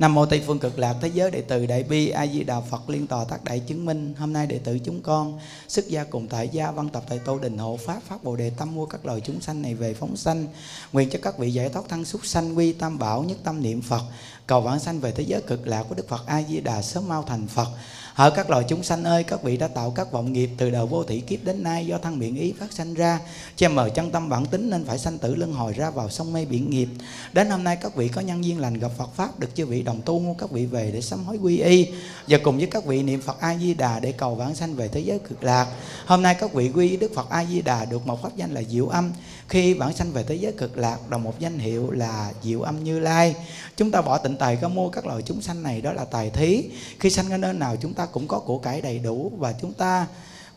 Nam 0.00 0.14
mô 0.14 0.26
Tây 0.26 0.42
phương 0.46 0.58
cực 0.58 0.78
lạc 0.78 0.96
thế 1.00 1.10
giới 1.14 1.30
đệ 1.30 1.40
tử 1.40 1.66
Đại 1.66 1.82
bi 1.82 2.08
A 2.08 2.26
Di 2.26 2.44
Đà 2.44 2.60
Phật 2.60 2.90
liên 2.90 3.06
tòa 3.06 3.24
tác 3.24 3.44
đại 3.44 3.60
chứng 3.60 3.86
minh. 3.86 4.14
Hôm 4.18 4.32
nay 4.32 4.46
đệ 4.46 4.58
tử 4.58 4.78
chúng 4.78 5.02
con 5.02 5.38
sức 5.68 5.88
gia 5.88 6.04
cùng 6.04 6.28
tại 6.28 6.48
gia 6.48 6.70
văn 6.70 6.88
tập 6.88 7.02
tại 7.08 7.20
Tô 7.24 7.38
Đình 7.38 7.58
hộ 7.58 7.76
pháp 7.76 8.02
pháp 8.08 8.24
Bồ 8.24 8.36
đề 8.36 8.50
tâm 8.50 8.74
mua 8.74 8.86
các 8.86 9.06
loài 9.06 9.20
chúng 9.20 9.40
sanh 9.40 9.62
này 9.62 9.74
về 9.74 9.94
phóng 9.94 10.16
sanh. 10.16 10.46
Nguyện 10.92 11.08
cho 11.10 11.18
các 11.22 11.38
vị 11.38 11.50
giải 11.50 11.68
thoát 11.68 11.82
thân 11.88 12.04
súc 12.04 12.26
sanh 12.26 12.58
quy 12.58 12.72
tam 12.72 12.98
bảo 12.98 13.22
nhất 13.22 13.38
tâm 13.44 13.62
niệm 13.62 13.82
Phật, 13.82 14.02
cầu 14.46 14.60
vãng 14.60 14.78
sanh 14.78 15.00
về 15.00 15.12
thế 15.12 15.24
giới 15.24 15.42
cực 15.42 15.66
lạc 15.66 15.82
của 15.88 15.94
Đức 15.94 16.08
Phật 16.08 16.26
A 16.26 16.42
Di 16.42 16.60
Đà 16.60 16.82
sớm 16.82 17.08
mau 17.08 17.22
thành 17.22 17.46
Phật. 17.46 17.68
Hỡi 18.20 18.30
các 18.30 18.50
loài 18.50 18.64
chúng 18.68 18.82
sanh 18.82 19.04
ơi, 19.04 19.24
các 19.24 19.42
vị 19.42 19.56
đã 19.56 19.68
tạo 19.68 19.90
các 19.90 20.12
vọng 20.12 20.32
nghiệp 20.32 20.50
từ 20.58 20.70
đầu 20.70 20.86
vô 20.86 21.04
thị 21.04 21.20
kiếp 21.20 21.44
đến 21.44 21.62
nay 21.62 21.86
do 21.86 21.98
thân 21.98 22.18
miệng 22.18 22.36
ý 22.36 22.52
phát 22.58 22.72
sanh 22.72 22.94
ra, 22.94 23.20
che 23.56 23.68
mờ 23.68 23.88
chân 23.88 24.10
tâm 24.10 24.28
bản 24.28 24.46
tính 24.46 24.70
nên 24.70 24.84
phải 24.84 24.98
sanh 24.98 25.18
tử 25.18 25.34
luân 25.34 25.52
hồi 25.52 25.72
ra 25.72 25.90
vào 25.90 26.10
sông 26.10 26.32
mê 26.32 26.44
biển 26.44 26.70
nghiệp. 26.70 26.88
Đến 27.32 27.50
hôm 27.50 27.64
nay 27.64 27.76
các 27.82 27.96
vị 27.96 28.08
có 28.08 28.20
nhân 28.20 28.44
duyên 28.44 28.58
lành 28.58 28.74
gặp 28.74 28.90
Phật 28.98 29.14
pháp 29.16 29.38
được 29.38 29.54
chư 29.54 29.66
vị 29.66 29.82
đồng 29.82 30.02
tu 30.02 30.18
mua 30.18 30.34
các 30.34 30.50
vị 30.50 30.66
về 30.66 30.90
để 30.94 31.00
sám 31.00 31.24
hối 31.24 31.36
quy 31.36 31.58
y 31.58 31.86
và 32.28 32.38
cùng 32.44 32.56
với 32.58 32.66
các 32.66 32.84
vị 32.84 33.02
niệm 33.02 33.22
Phật 33.22 33.40
A 33.40 33.56
Di 33.56 33.74
Đà 33.74 34.00
để 34.00 34.12
cầu 34.12 34.34
vãng 34.34 34.54
sanh 34.54 34.74
về 34.74 34.88
thế 34.88 35.00
giới 35.00 35.18
cực 35.18 35.44
lạc. 35.44 35.66
Hôm 36.06 36.22
nay 36.22 36.36
các 36.40 36.52
vị 36.52 36.70
quy 36.74 36.90
y 36.90 36.96
Đức 36.96 37.12
Phật 37.14 37.30
A 37.30 37.44
Di 37.44 37.62
Đà 37.62 37.84
được 37.84 38.06
một 38.06 38.22
pháp 38.22 38.36
danh 38.36 38.54
là 38.54 38.62
Diệu 38.62 38.88
Âm, 38.88 39.12
khi 39.48 39.74
vãng 39.74 39.96
sanh 39.96 40.12
về 40.12 40.22
thế 40.22 40.34
giới 40.34 40.52
cực 40.52 40.78
lạc 40.78 41.10
đồng 41.10 41.22
một 41.22 41.38
danh 41.38 41.58
hiệu 41.58 41.90
là 41.90 42.32
Diệu 42.42 42.62
Âm 42.62 42.84
Như 42.84 42.98
Lai. 42.98 43.34
Chúng 43.76 43.90
ta 43.90 44.02
bỏ 44.02 44.18
tịnh 44.18 44.36
tài 44.36 44.56
có 44.56 44.68
mua 44.68 44.88
các 44.88 45.06
loài 45.06 45.22
chúng 45.22 45.42
sanh 45.42 45.62
này 45.62 45.80
đó 45.80 45.92
là 45.92 46.04
tài 46.04 46.30
thí. 46.30 46.64
Khi 46.98 47.10
sanh 47.10 47.30
ở 47.30 47.36
nơi 47.36 47.52
nào 47.52 47.76
chúng 47.76 47.94
ta 47.94 48.06
cũng 48.12 48.28
có 48.28 48.38
của 48.38 48.58
cải 48.58 48.80
đầy 48.80 48.98
đủ. 48.98 49.32
Và 49.38 49.52
chúng 49.52 49.72
ta 49.72 50.06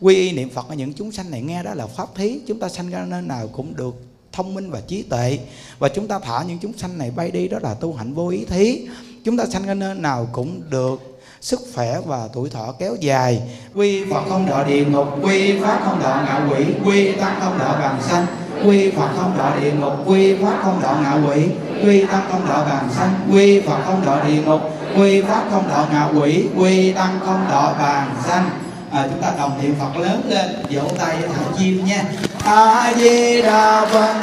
quy 0.00 0.14
y 0.14 0.32
niệm 0.32 0.50
Phật 0.50 0.68
ở 0.68 0.74
những 0.74 0.92
chúng 0.92 1.12
sanh 1.12 1.30
này 1.30 1.42
nghe 1.42 1.62
đó 1.62 1.74
là 1.74 1.86
pháp 1.86 2.14
thí. 2.14 2.40
Chúng 2.46 2.58
ta 2.58 2.68
sanh 2.68 2.90
ra 2.90 3.04
nơi 3.08 3.22
nào 3.22 3.48
cũng 3.52 3.76
được 3.76 3.94
thông 4.32 4.54
minh 4.54 4.70
và 4.70 4.80
trí 4.80 5.02
tuệ. 5.02 5.38
Và 5.78 5.88
chúng 5.88 6.08
ta 6.08 6.18
thả 6.18 6.42
những 6.42 6.58
chúng 6.58 6.72
sanh 6.78 6.98
này 6.98 7.10
bay 7.10 7.30
đi 7.30 7.48
đó 7.48 7.58
là 7.62 7.74
tu 7.74 7.92
hạnh 7.92 8.14
vô 8.14 8.28
ý 8.28 8.44
thí. 8.44 8.86
Chúng 9.24 9.36
ta 9.36 9.46
sanh 9.46 9.66
ra 9.66 9.74
nơi 9.74 9.94
nào 9.94 10.28
cũng 10.32 10.60
được 10.70 11.20
sức 11.40 11.60
khỏe 11.74 12.00
và 12.06 12.28
tuổi 12.32 12.50
thọ 12.50 12.72
kéo 12.78 12.96
dài. 13.00 13.42
Quy 13.74 14.04
Phật 14.10 14.22
không 14.28 14.46
đọa 14.46 14.64
địa 14.64 14.84
ngục, 14.84 15.08
quy 15.22 15.60
pháp 15.60 15.82
không 15.84 16.00
đọa 16.02 16.24
ngạ 16.24 16.48
quỷ, 16.50 16.64
quy 16.84 17.12
tăng 17.12 17.40
không 17.40 17.58
đọa 17.58 17.78
bàn 17.78 18.02
sanh 18.02 18.26
quy 18.66 18.90
Phật 18.90 19.08
không 19.16 19.38
đọa 19.38 19.60
địa 19.60 19.72
ngục, 19.72 19.92
quy 20.06 20.36
pháp 20.36 20.60
không 20.62 20.80
đọa 20.82 21.00
ngạ 21.00 21.28
quỷ, 21.28 21.42
quy 21.84 22.06
tăng 22.06 22.26
không 22.30 22.46
đọa 22.48 22.64
bàn 22.64 22.88
sanh 22.96 23.28
quy 23.32 23.60
Phật 23.60 23.82
không 23.84 24.04
đọa 24.04 24.24
địa 24.28 24.42
ngục 24.42 24.60
quy 24.96 25.22
pháp 25.22 25.42
không 25.50 25.68
độ 25.68 25.84
ngạ 25.92 26.06
quỷ 26.14 26.44
quy 26.56 26.92
tăng 26.92 27.20
không 27.26 27.46
độ 27.50 27.72
bàn 27.78 28.10
sanh 28.26 28.50
à, 28.92 29.06
chúng 29.10 29.22
ta 29.22 29.28
đồng 29.38 29.58
niệm 29.62 29.74
phật 29.80 30.00
lớn 30.00 30.22
lên 30.28 30.46
vỗ 30.70 30.88
tay 30.98 31.16
thả 31.20 31.42
chim 31.58 31.84
nha. 31.84 32.04
A 32.44 32.92
di 32.96 33.42
đà 33.42 33.86
phật 33.86 34.14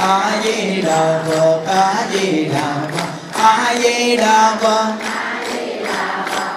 a 0.00 0.30
di 0.44 0.82
đà 0.82 1.22
phật 1.28 1.60
a 1.66 2.06
di 2.12 2.44
đà 2.44 2.88
phật 2.92 3.10
a 3.42 3.74
di 3.82 4.16
đà 4.16 4.56
phật 4.60 4.92
a 5.16 5.54
di 5.58 5.76
đà 5.76 6.16
phật 6.22 6.54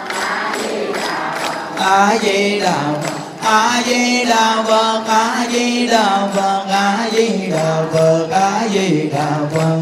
a 1.79 2.17
di 2.21 2.59
đà 2.59 2.77
phật 3.01 3.17
a 3.43 3.83
di 3.85 4.25
đà 4.25 4.63
phật 4.67 5.03
a 5.07 5.45
di 5.51 5.87
đà 5.87 6.27
phật 6.35 6.65
a 6.69 7.09
di 7.13 7.47
đà 7.51 7.83
phật 7.93 8.27
a 8.31 8.67
di 8.73 9.09
đà 9.13 9.27
phật 9.53 9.81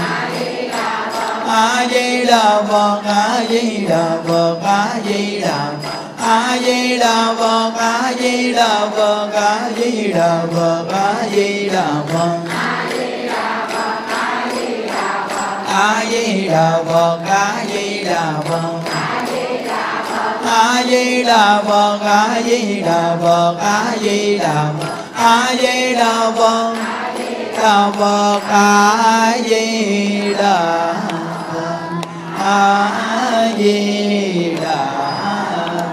a 1.51 1.85
di 1.91 2.25
đà 2.25 2.61
phật 2.69 3.01
a 3.05 3.43
di 3.49 3.85
đà 3.89 4.17
a 6.17 6.57
di 6.65 6.97
đà 6.97 7.35
phật 7.39 7.71
a 7.77 8.13
di 8.19 8.53
đà 8.53 8.89
phật 8.95 9.29
a 9.33 9.69
di 9.77 10.13
đà 10.13 10.39
phật 10.53 10.85
a 10.91 11.27
di 11.35 11.69
đà 11.69 11.87
phật 12.13 12.43
a 12.53 12.85
di 12.95 13.27
đà 13.29 13.57
phật 13.73 13.99
a 15.67 16.03
di 16.11 16.47
đà 16.47 16.83
phật 16.87 17.19
a 17.27 17.65
di 17.71 18.03
đà 18.03 18.33
phật 18.45 18.69
a 20.45 20.83
di 20.89 21.21
đà 21.21 21.61
phật 21.63 21.99
a 22.05 22.43
di 22.43 22.81
đà 22.81 23.17
phật 23.19 23.55
a 23.61 23.97
di 23.99 24.39
đà 24.39 24.67
phật 24.79 25.15
a 25.17 25.55
di 25.55 25.97
đà 25.97 26.31
phật 26.37 26.75
a 26.83 27.15
di 27.19 27.35
đà 27.61 27.91
phật 27.99 28.41
a 28.49 29.37
di 29.49 30.33
đà 30.37 30.93
a 32.43 33.53
di 33.57 34.55
đà 34.61 34.91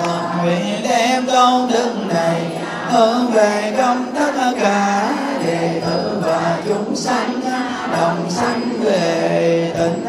phật 0.03 0.43
nguyện 0.43 0.83
đem 0.83 1.27
công 1.27 1.71
đức 1.73 1.95
này 2.09 2.43
hướng 2.91 3.31
về 3.33 3.75
công 3.79 4.13
tất 4.15 4.53
cả 4.61 5.13
đệ 5.47 5.81
tử 5.87 6.23
và 6.25 6.63
chúng 6.69 6.97
sanh 6.97 7.41
đồng 7.93 8.31
sanh 8.31 8.71
về 8.81 9.73
tịnh 9.79 10.05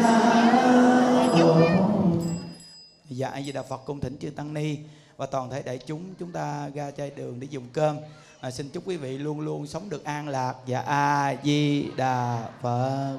dạ 3.10 3.28
a 3.28 3.40
di 3.40 3.52
đà 3.52 3.62
phật 3.62 3.80
cung 3.86 4.00
thỉnh 4.00 4.16
chư 4.20 4.30
tăng 4.30 4.54
ni 4.54 4.76
và 5.16 5.26
toàn 5.26 5.50
thể 5.50 5.62
đại 5.62 5.78
chúng 5.86 6.14
chúng 6.18 6.32
ta 6.32 6.68
ra 6.74 6.90
chai 6.90 7.10
đường 7.16 7.40
để 7.40 7.46
dùng 7.50 7.64
cơm. 7.72 7.96
À, 8.40 8.50
xin 8.50 8.68
chúc 8.68 8.82
quý 8.86 8.96
vị 8.96 9.18
luôn 9.18 9.40
luôn 9.40 9.66
sống 9.66 9.88
được 9.88 10.04
an 10.04 10.28
lạc. 10.28 10.54
Và 10.66 10.80
a 10.80 11.34
di 11.44 11.86
đà 11.96 12.44
phật 12.62 13.18